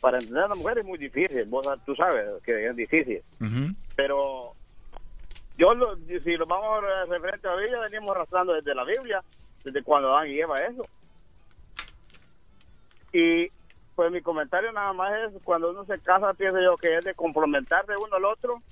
para 0.00 0.18
entender 0.18 0.44
a 0.44 0.48
la 0.48 0.54
mujer 0.54 0.78
es 0.78 0.84
muy 0.84 0.98
difícil. 0.98 1.44
Vos, 1.46 1.64
tú 1.84 1.94
sabes 1.96 2.26
que 2.44 2.66
es 2.68 2.76
difícil. 2.76 3.22
Pero 3.96 4.54
yo, 5.56 5.74
lo- 5.74 5.96
si 5.96 6.36
lo 6.36 6.46
vamos 6.46 6.82
a 6.84 7.04
referente 7.06 7.48
a 7.48 7.52
la 7.54 7.60
Biblia, 7.60 7.80
venimos 7.80 8.14
arrastrando 8.14 8.52
desde 8.52 8.74
la 8.74 8.84
Biblia, 8.84 9.22
desde 9.64 9.82
cuando 9.82 10.14
Adán 10.16 10.28
y 10.28 10.38
Eva 10.38 10.62
eso. 10.62 10.86
Y 13.12 13.48
pues 13.94 14.12
mi 14.12 14.22
comentario 14.22 14.72
nada 14.72 14.92
más 14.92 15.12
es, 15.34 15.42
cuando 15.42 15.70
uno 15.70 15.84
se 15.84 16.00
casa, 16.00 16.32
pienso 16.34 16.60
yo 16.60 16.76
que 16.78 16.98
es 16.98 17.04
de 17.04 17.14
complementarse 17.14 17.96
uno 17.96 18.16
al 18.16 18.24
otro. 18.24 18.62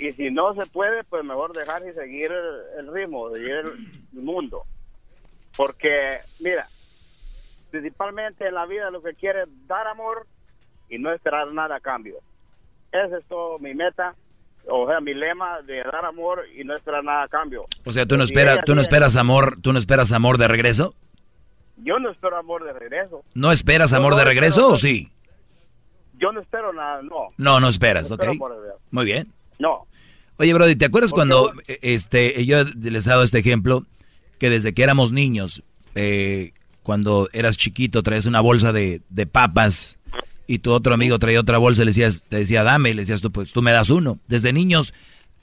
Y 0.00 0.12
si 0.14 0.30
no 0.30 0.54
se 0.54 0.64
puede, 0.70 1.04
pues 1.04 1.22
mejor 1.24 1.52
dejar 1.52 1.86
y 1.86 1.92
seguir 1.92 2.32
el, 2.32 2.86
el 2.86 2.94
ritmo, 2.94 3.30
seguir 3.34 3.50
el 3.50 4.22
mundo. 4.22 4.62
Porque, 5.54 6.20
mira, 6.38 6.66
principalmente 7.70 8.48
en 8.48 8.54
la 8.54 8.64
vida 8.64 8.90
lo 8.90 9.02
que 9.02 9.12
quiere 9.12 9.42
es 9.42 9.48
dar 9.66 9.86
amor 9.86 10.26
y 10.88 10.96
no 10.96 11.12
esperar 11.12 11.52
nada 11.52 11.76
a 11.76 11.80
cambio. 11.80 12.16
Ese 12.90 13.18
es 13.18 13.24
todo 13.26 13.58
mi 13.58 13.74
meta, 13.74 14.14
o 14.66 14.88
sea, 14.88 15.00
mi 15.02 15.12
lema 15.12 15.60
de 15.60 15.82
dar 15.82 16.06
amor 16.06 16.44
y 16.56 16.64
no 16.64 16.74
esperar 16.74 17.04
nada 17.04 17.24
a 17.24 17.28
cambio. 17.28 17.66
O 17.84 17.90
sea, 17.92 18.06
tú 18.06 18.16
no 18.16 18.24
esperas, 18.24 18.60
tú 18.64 18.74
no 18.74 18.80
esperas 18.80 19.16
amor, 19.16 19.58
tú 19.60 19.74
no 19.74 19.78
esperas 19.78 20.12
amor 20.12 20.38
de 20.38 20.48
regreso. 20.48 20.94
Yo 21.76 21.98
no 21.98 22.10
espero 22.10 22.38
amor 22.38 22.64
de 22.64 22.72
regreso. 22.72 23.22
¿No 23.34 23.52
esperas 23.52 23.92
amor 23.92 24.12
no 24.12 24.18
de 24.20 24.24
regreso 24.24 24.66
o 24.68 24.76
sí? 24.78 25.10
Yo 26.14 26.32
no 26.32 26.40
espero 26.40 26.72
nada, 26.72 27.02
no. 27.02 27.28
No, 27.36 27.60
no 27.60 27.68
esperas, 27.68 28.08
No 28.08 28.16
¿ok? 28.16 28.24
Muy 28.90 29.04
bien. 29.04 29.30
No. 29.58 29.86
Oye, 30.40 30.54
Brody, 30.54 30.74
¿te 30.74 30.86
acuerdas 30.86 31.12
cuando 31.12 31.52
eh, 31.68 31.78
este 31.82 32.46
yo 32.46 32.64
les 32.64 33.06
he 33.06 33.10
dado 33.10 33.22
este 33.22 33.38
ejemplo 33.40 33.84
que 34.38 34.48
desde 34.48 34.72
que 34.72 34.82
éramos 34.82 35.12
niños, 35.12 35.62
eh, 35.94 36.52
cuando 36.82 37.28
eras 37.34 37.58
chiquito, 37.58 38.02
traías 38.02 38.24
una 38.24 38.40
bolsa 38.40 38.72
de, 38.72 39.02
de 39.10 39.26
papas 39.26 39.98
y 40.46 40.60
tu 40.60 40.72
otro 40.72 40.94
amigo 40.94 41.18
traía 41.18 41.40
otra 41.40 41.58
bolsa 41.58 41.82
y 41.82 41.84
le 41.84 41.90
decías, 41.90 42.24
te 42.26 42.36
decía, 42.38 42.62
dame, 42.62 42.88
y 42.88 42.94
le 42.94 43.02
decías 43.02 43.20
tú, 43.20 43.30
pues 43.30 43.52
tú 43.52 43.60
me 43.60 43.72
das 43.72 43.90
uno. 43.90 44.18
Desde 44.28 44.54
niños 44.54 44.94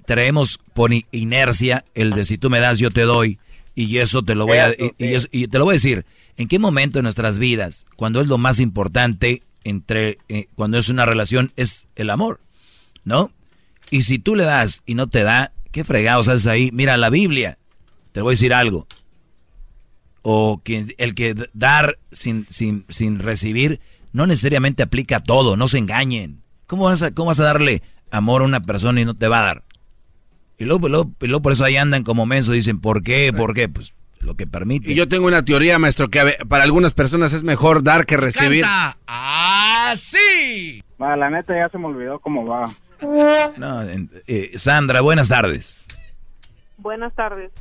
traemos 0.08 0.60
por 0.74 0.90
inercia 1.12 1.86
el 1.94 2.14
de 2.14 2.26
si 2.26 2.40
tú 2.40 2.50
me 2.50 2.60
das, 2.60 2.80
yo 2.80 2.90
te 2.90 3.02
doy. 3.02 3.38
Y 3.76 3.98
eso 4.00 4.24
te 4.24 4.34
lo 4.34 4.48
voy 4.48 4.58
a 4.58 4.72
y, 4.72 4.94
y 4.98 5.14
eso- 5.14 5.28
y 5.32 5.46
te 5.48 5.60
lo 5.60 5.66
voy 5.66 5.74
a 5.74 5.76
decir. 5.76 6.08
¿En 6.38 6.48
qué 6.48 6.58
momento 6.58 6.98
de 6.98 7.04
nuestras 7.04 7.38
vidas, 7.38 7.86
cuando 7.96 8.20
es 8.20 8.26
lo 8.26 8.40
más 8.40 8.60
importante 8.60 9.44
entre 9.64 10.18
eh, 10.28 10.48
cuando 10.56 10.80
es 10.80 10.90
una 10.90 11.06
relación, 11.06 11.52
es 11.56 11.86
el 11.96 12.10
amor? 12.10 12.40
¿No? 13.06 13.32
Y 13.90 14.02
si 14.02 14.20
tú 14.20 14.36
le 14.36 14.44
das 14.44 14.84
y 14.86 14.96
no 14.96 15.08
te 15.08 15.24
da, 15.24 15.52
¿qué 15.72 15.84
fregados 15.84 16.28
haces 16.28 16.48
ahí? 16.48 16.70
Mira, 16.74 16.98
la 16.98 17.10
Biblia, 17.10 17.58
te 18.12 18.22
voy 18.22 18.32
a 18.32 18.34
decir 18.34 18.54
algo. 18.54 18.88
O 20.22 20.62
que 20.64 20.86
el 20.98 21.16
que 21.16 21.36
dar 21.54 21.98
sin, 22.12 22.46
sin, 22.50 22.86
sin 22.90 23.20
recibir 23.20 23.80
no 24.12 24.28
necesariamente 24.28 24.84
aplica 24.84 25.18
a 25.18 25.24
todo, 25.24 25.56
no 25.56 25.68
se 25.68 25.78
engañen. 25.78 26.42
¿Cómo 26.66 26.86
vas, 26.86 27.02
a, 27.02 27.12
¿Cómo 27.14 27.28
vas 27.28 27.40
a 27.40 27.44
darle 27.46 27.82
amor 28.12 28.42
a 28.42 28.46
una 28.46 28.60
persona 28.62 29.00
y 29.00 29.06
no 29.06 29.14
te 29.16 29.28
va 29.30 29.40
a 29.40 29.44
dar? 29.46 29.64
Y 30.58 30.66
luego, 30.66 30.90
luego- 30.90 31.12
y 31.22 31.28
luego 31.28 31.42
por 31.42 31.52
eso 31.54 31.64
ahí 31.64 31.78
andan 31.78 32.04
como 32.04 32.26
mensos, 32.26 32.54
dicen, 32.56 32.80
¿por 32.82 33.04
qué? 33.04 33.32
¿Por 33.32 33.54
qué? 33.54 33.70
Pues 33.70 33.94
lo 34.20 34.36
que 34.36 34.48
permite. 34.48 34.92
Y 34.92 34.96
yo 34.96 35.08
tengo 35.08 35.28
una 35.28 35.44
teoría, 35.46 35.78
maestro, 35.80 36.10
que 36.10 36.24
ver, 36.24 36.38
para 36.50 36.64
algunas 36.64 36.94
personas 36.94 37.32
es 37.34 37.44
mejor 37.44 37.84
dar 37.84 38.06
que 38.06 38.18
recibir. 38.18 38.66
¡Así! 39.06 40.84
Va, 41.02 41.16
la 41.16 41.30
neta 41.30 41.54
ya 41.56 41.70
se 41.70 41.78
me 41.78 41.86
olvidó 41.86 42.20
cómo 42.20 42.46
va. 42.46 42.74
No, 43.02 43.84
eh, 44.28 44.52
Sandra, 44.58 45.02
buenas 45.02 45.30
tardes. 45.30 45.88
Buenas 46.78 47.14
tardes. 47.14 47.52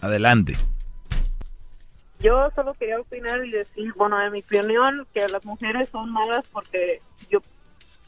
Adelante. 0.00 0.56
Yo 2.20 2.50
solo 2.54 2.74
quería 2.74 3.00
opinar 3.00 3.44
y 3.44 3.50
decir, 3.50 3.92
bueno, 3.96 4.20
en 4.22 4.32
mi 4.32 4.40
opinión, 4.40 5.06
que 5.14 5.26
las 5.28 5.44
mujeres 5.44 5.88
son 5.90 6.10
malas 6.12 6.44
porque 6.52 7.00
yo 7.30 7.40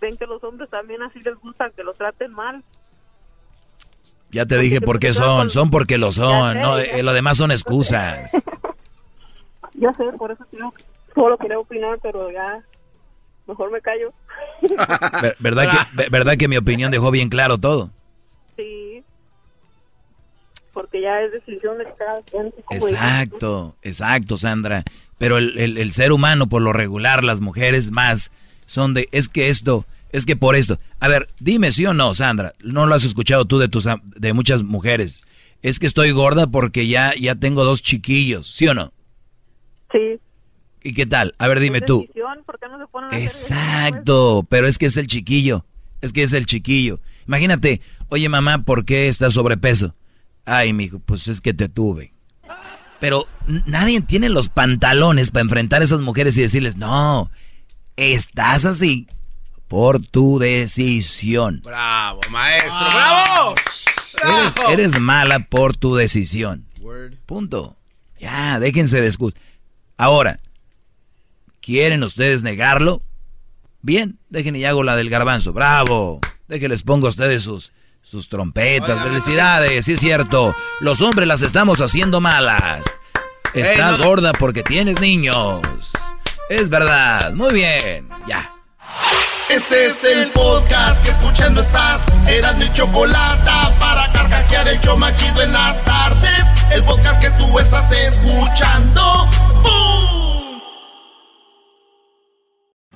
ven 0.01 0.17
que 0.17 0.27
los 0.27 0.43
hombres 0.45 0.69
también 0.69 1.03
así 1.03 1.21
les 1.21 1.35
gusta 1.37 1.71
que 1.71 1.83
los 1.83 1.97
traten 1.97 2.33
mal. 2.33 2.63
Ya 4.31 4.47
te 4.47 4.59
dije 4.59 4.81
por 4.81 4.99
qué 4.99 5.13
son, 5.13 5.51
son 5.51 5.71
porque 5.71 5.99
lo 5.99 6.13
son, 6.13 6.55
sé, 6.55 6.61
no, 6.61 6.79
eh, 6.79 7.03
lo 7.03 7.13
demás 7.13 7.39
son 7.39 7.51
excusas. 7.51 8.33
Ya 9.75 9.93
sé, 9.95 10.05
por 10.19 10.31
eso 10.31 10.45
solo 11.15 11.39
quería 11.39 11.59
opinar, 11.59 11.99
pero 12.03 12.31
ya 12.31 12.63
mejor 13.53 13.71
me 13.71 13.81
callo. 13.81 14.13
Ver- 15.23 15.37
¿Verdad 15.39 15.71
que, 15.71 15.97
ve- 15.97 16.09
¿Verdad 16.11 16.37
que 16.37 16.49
mi 16.49 16.57
opinión 16.57 16.91
dejó 16.91 17.11
bien 17.11 17.29
claro 17.29 17.59
todo? 17.59 17.91
Sí, 18.57 19.03
porque 20.73 21.01
ya 21.03 21.21
es 21.23 21.33
decisión 21.33 21.79
de 21.79 21.85
cada 21.99 22.21
quien. 22.23 22.53
Exacto, 22.71 23.77
exacto, 23.83 24.37
Sandra. 24.37 24.85
Pero 25.19 25.39
el, 25.39 25.59
el- 25.59 25.79
el 25.79 25.93
ser 25.93 26.13
humano, 26.13 26.49
por 26.49 26.63
lo 26.63 26.73
regular, 26.73 27.25
las 27.25 27.41
mujeres 27.41 27.91
más, 27.93 28.33
son 28.67 28.95
de, 28.95 29.09
es 29.13 29.29
que 29.29 29.49
esto, 29.49 29.85
es 30.11 30.27
que 30.27 30.37
por 30.37 30.57
esto. 30.57 30.79
A 31.01 31.09
ver, 31.09 31.27
dime 31.39 31.73
sí 31.73 31.87
o 31.87 31.95
no, 31.95 32.15
Sandra, 32.15 32.53
no 32.63 32.87
lo 32.87 32.95
has 32.95 33.05
escuchado 33.05 33.45
tú 33.45 33.59
de, 33.59 33.69
tus, 33.69 33.87
de 34.17 34.33
muchas 34.33 34.63
mujeres. 34.63 35.25
Es 35.63 35.79
que 35.79 35.87
estoy 35.87 36.11
gorda 36.11 36.47
porque 36.49 36.89
ya, 36.89 37.15
ya 37.15 37.35
tengo 37.37 37.63
dos 37.65 37.83
chiquillos, 37.83 38.49
¿sí 38.49 38.67
o 38.67 38.75
no? 38.75 38.93
Sí. 39.93 40.19
¿Y 40.85 40.95
qué 40.95 41.07
tal? 41.07 41.35
A 41.39 41.49
ver, 41.49 41.61
dime 41.61 41.81
tú. 41.81 42.01
Decisión, 42.01 42.43
¿por 42.45 42.59
qué 42.59 42.67
no 42.69 42.79
se 42.79 42.87
ponen 42.87 43.13
a 43.13 43.17
hacer 43.17 43.23
Exacto, 43.23 44.47
pero 44.49 44.67
es 44.67 44.79
que 44.79 44.87
es 44.87 44.97
el 44.97 45.07
chiquillo, 45.07 45.65
es 46.01 46.13
que 46.13 46.23
es 46.23 46.33
el 46.33 46.47
chiquillo. 46.47 47.01
Imagínate, 47.27 47.81
oye 48.09 48.29
mamá, 48.29 48.65
¿por 48.65 48.85
qué 48.85 49.09
estás 49.09 49.35
sobrepeso? 49.35 49.95
Ay, 50.45 50.73
mijo, 50.73 50.99
pues 50.99 51.29
es 51.29 51.41
que 51.41 51.55
te 51.55 51.69
tuve. 51.69 52.13
Pero 52.99 53.27
nadie 53.67 54.01
tiene 54.01 54.29
los 54.29 54.49
pantalones 54.49 55.31
para 55.31 55.43
enfrentar 55.43 55.81
a 55.81 55.85
esas 55.85 56.01
mujeres 56.01 56.37
y 56.39 56.43
decirles, 56.43 56.77
no, 56.77 57.31
estás 57.97 58.65
así 58.65 59.09
por 59.69 60.05
tu 60.05 60.39
decisión. 60.39 61.63
Bravo, 61.65 62.21
maestro, 62.31 62.87
bravo. 62.91 63.55
Eres, 64.23 64.55
eres 64.71 65.01
mala 65.01 65.41
por 65.41 65.77
tu 65.77 65.95
decisión. 65.95 66.67
Punto. 67.27 67.77
Ya, 68.21 68.61
déjense 68.61 69.01
de 69.01 69.07
excusas. 69.07 69.41
Ahora, 69.97 70.39
¿quieren 71.63 72.03
ustedes 72.03 72.43
negarlo? 72.43 73.03
Bien, 73.81 74.19
dejen 74.29 74.55
y 74.57 74.65
hago 74.65 74.83
la 74.83 74.97
del 74.97 75.09
garbanzo. 75.11 75.53
Bravo. 75.53 76.21
Déjenles 76.49 76.83
pongo 76.83 77.07
a 77.07 77.11
ustedes 77.11 77.43
sus, 77.43 77.73
sus 78.03 78.29
trompetas. 78.29 79.03
Felicidades, 79.03 79.85
sí 79.87 79.95
es 79.95 80.01
cierto. 80.01 80.55
Los 80.81 81.01
hombres 81.01 81.27
las 81.27 81.43
estamos 81.43 81.81
haciendo 81.81 82.21
malas. 82.21 82.83
Estás 83.55 83.99
no- 83.99 84.05
gorda 84.05 84.33
porque 84.33 84.63
tienes 84.63 85.01
niños. 85.01 85.61
Es 86.51 86.69
verdad. 86.69 87.33
Muy 87.33 87.53
bien. 87.55 88.09
Ya. 88.27 88.53
Este 89.49 89.87
es 89.87 90.05
el 90.05 90.31
podcast 90.31 91.03
que 91.05 91.11
escuchando 91.11 91.61
estás. 91.61 92.07
Eran 92.27 92.59
mi 92.59 92.73
chocolate 92.73 93.51
para 93.79 94.11
carcajear 94.13 94.69
el 94.69 94.81
show 94.81 94.97
más 94.97 95.15
chido 95.17 95.43
en 95.43 95.53
las 95.53 95.83
tardes. 95.85 96.45
El 96.71 96.83
podcast 96.85 97.21
que 97.21 97.31
tú 97.33 97.59
estás 97.59 97.91
escuchando. 97.93 99.29
¡Bum! 99.63 100.12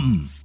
come. 0.00 0.39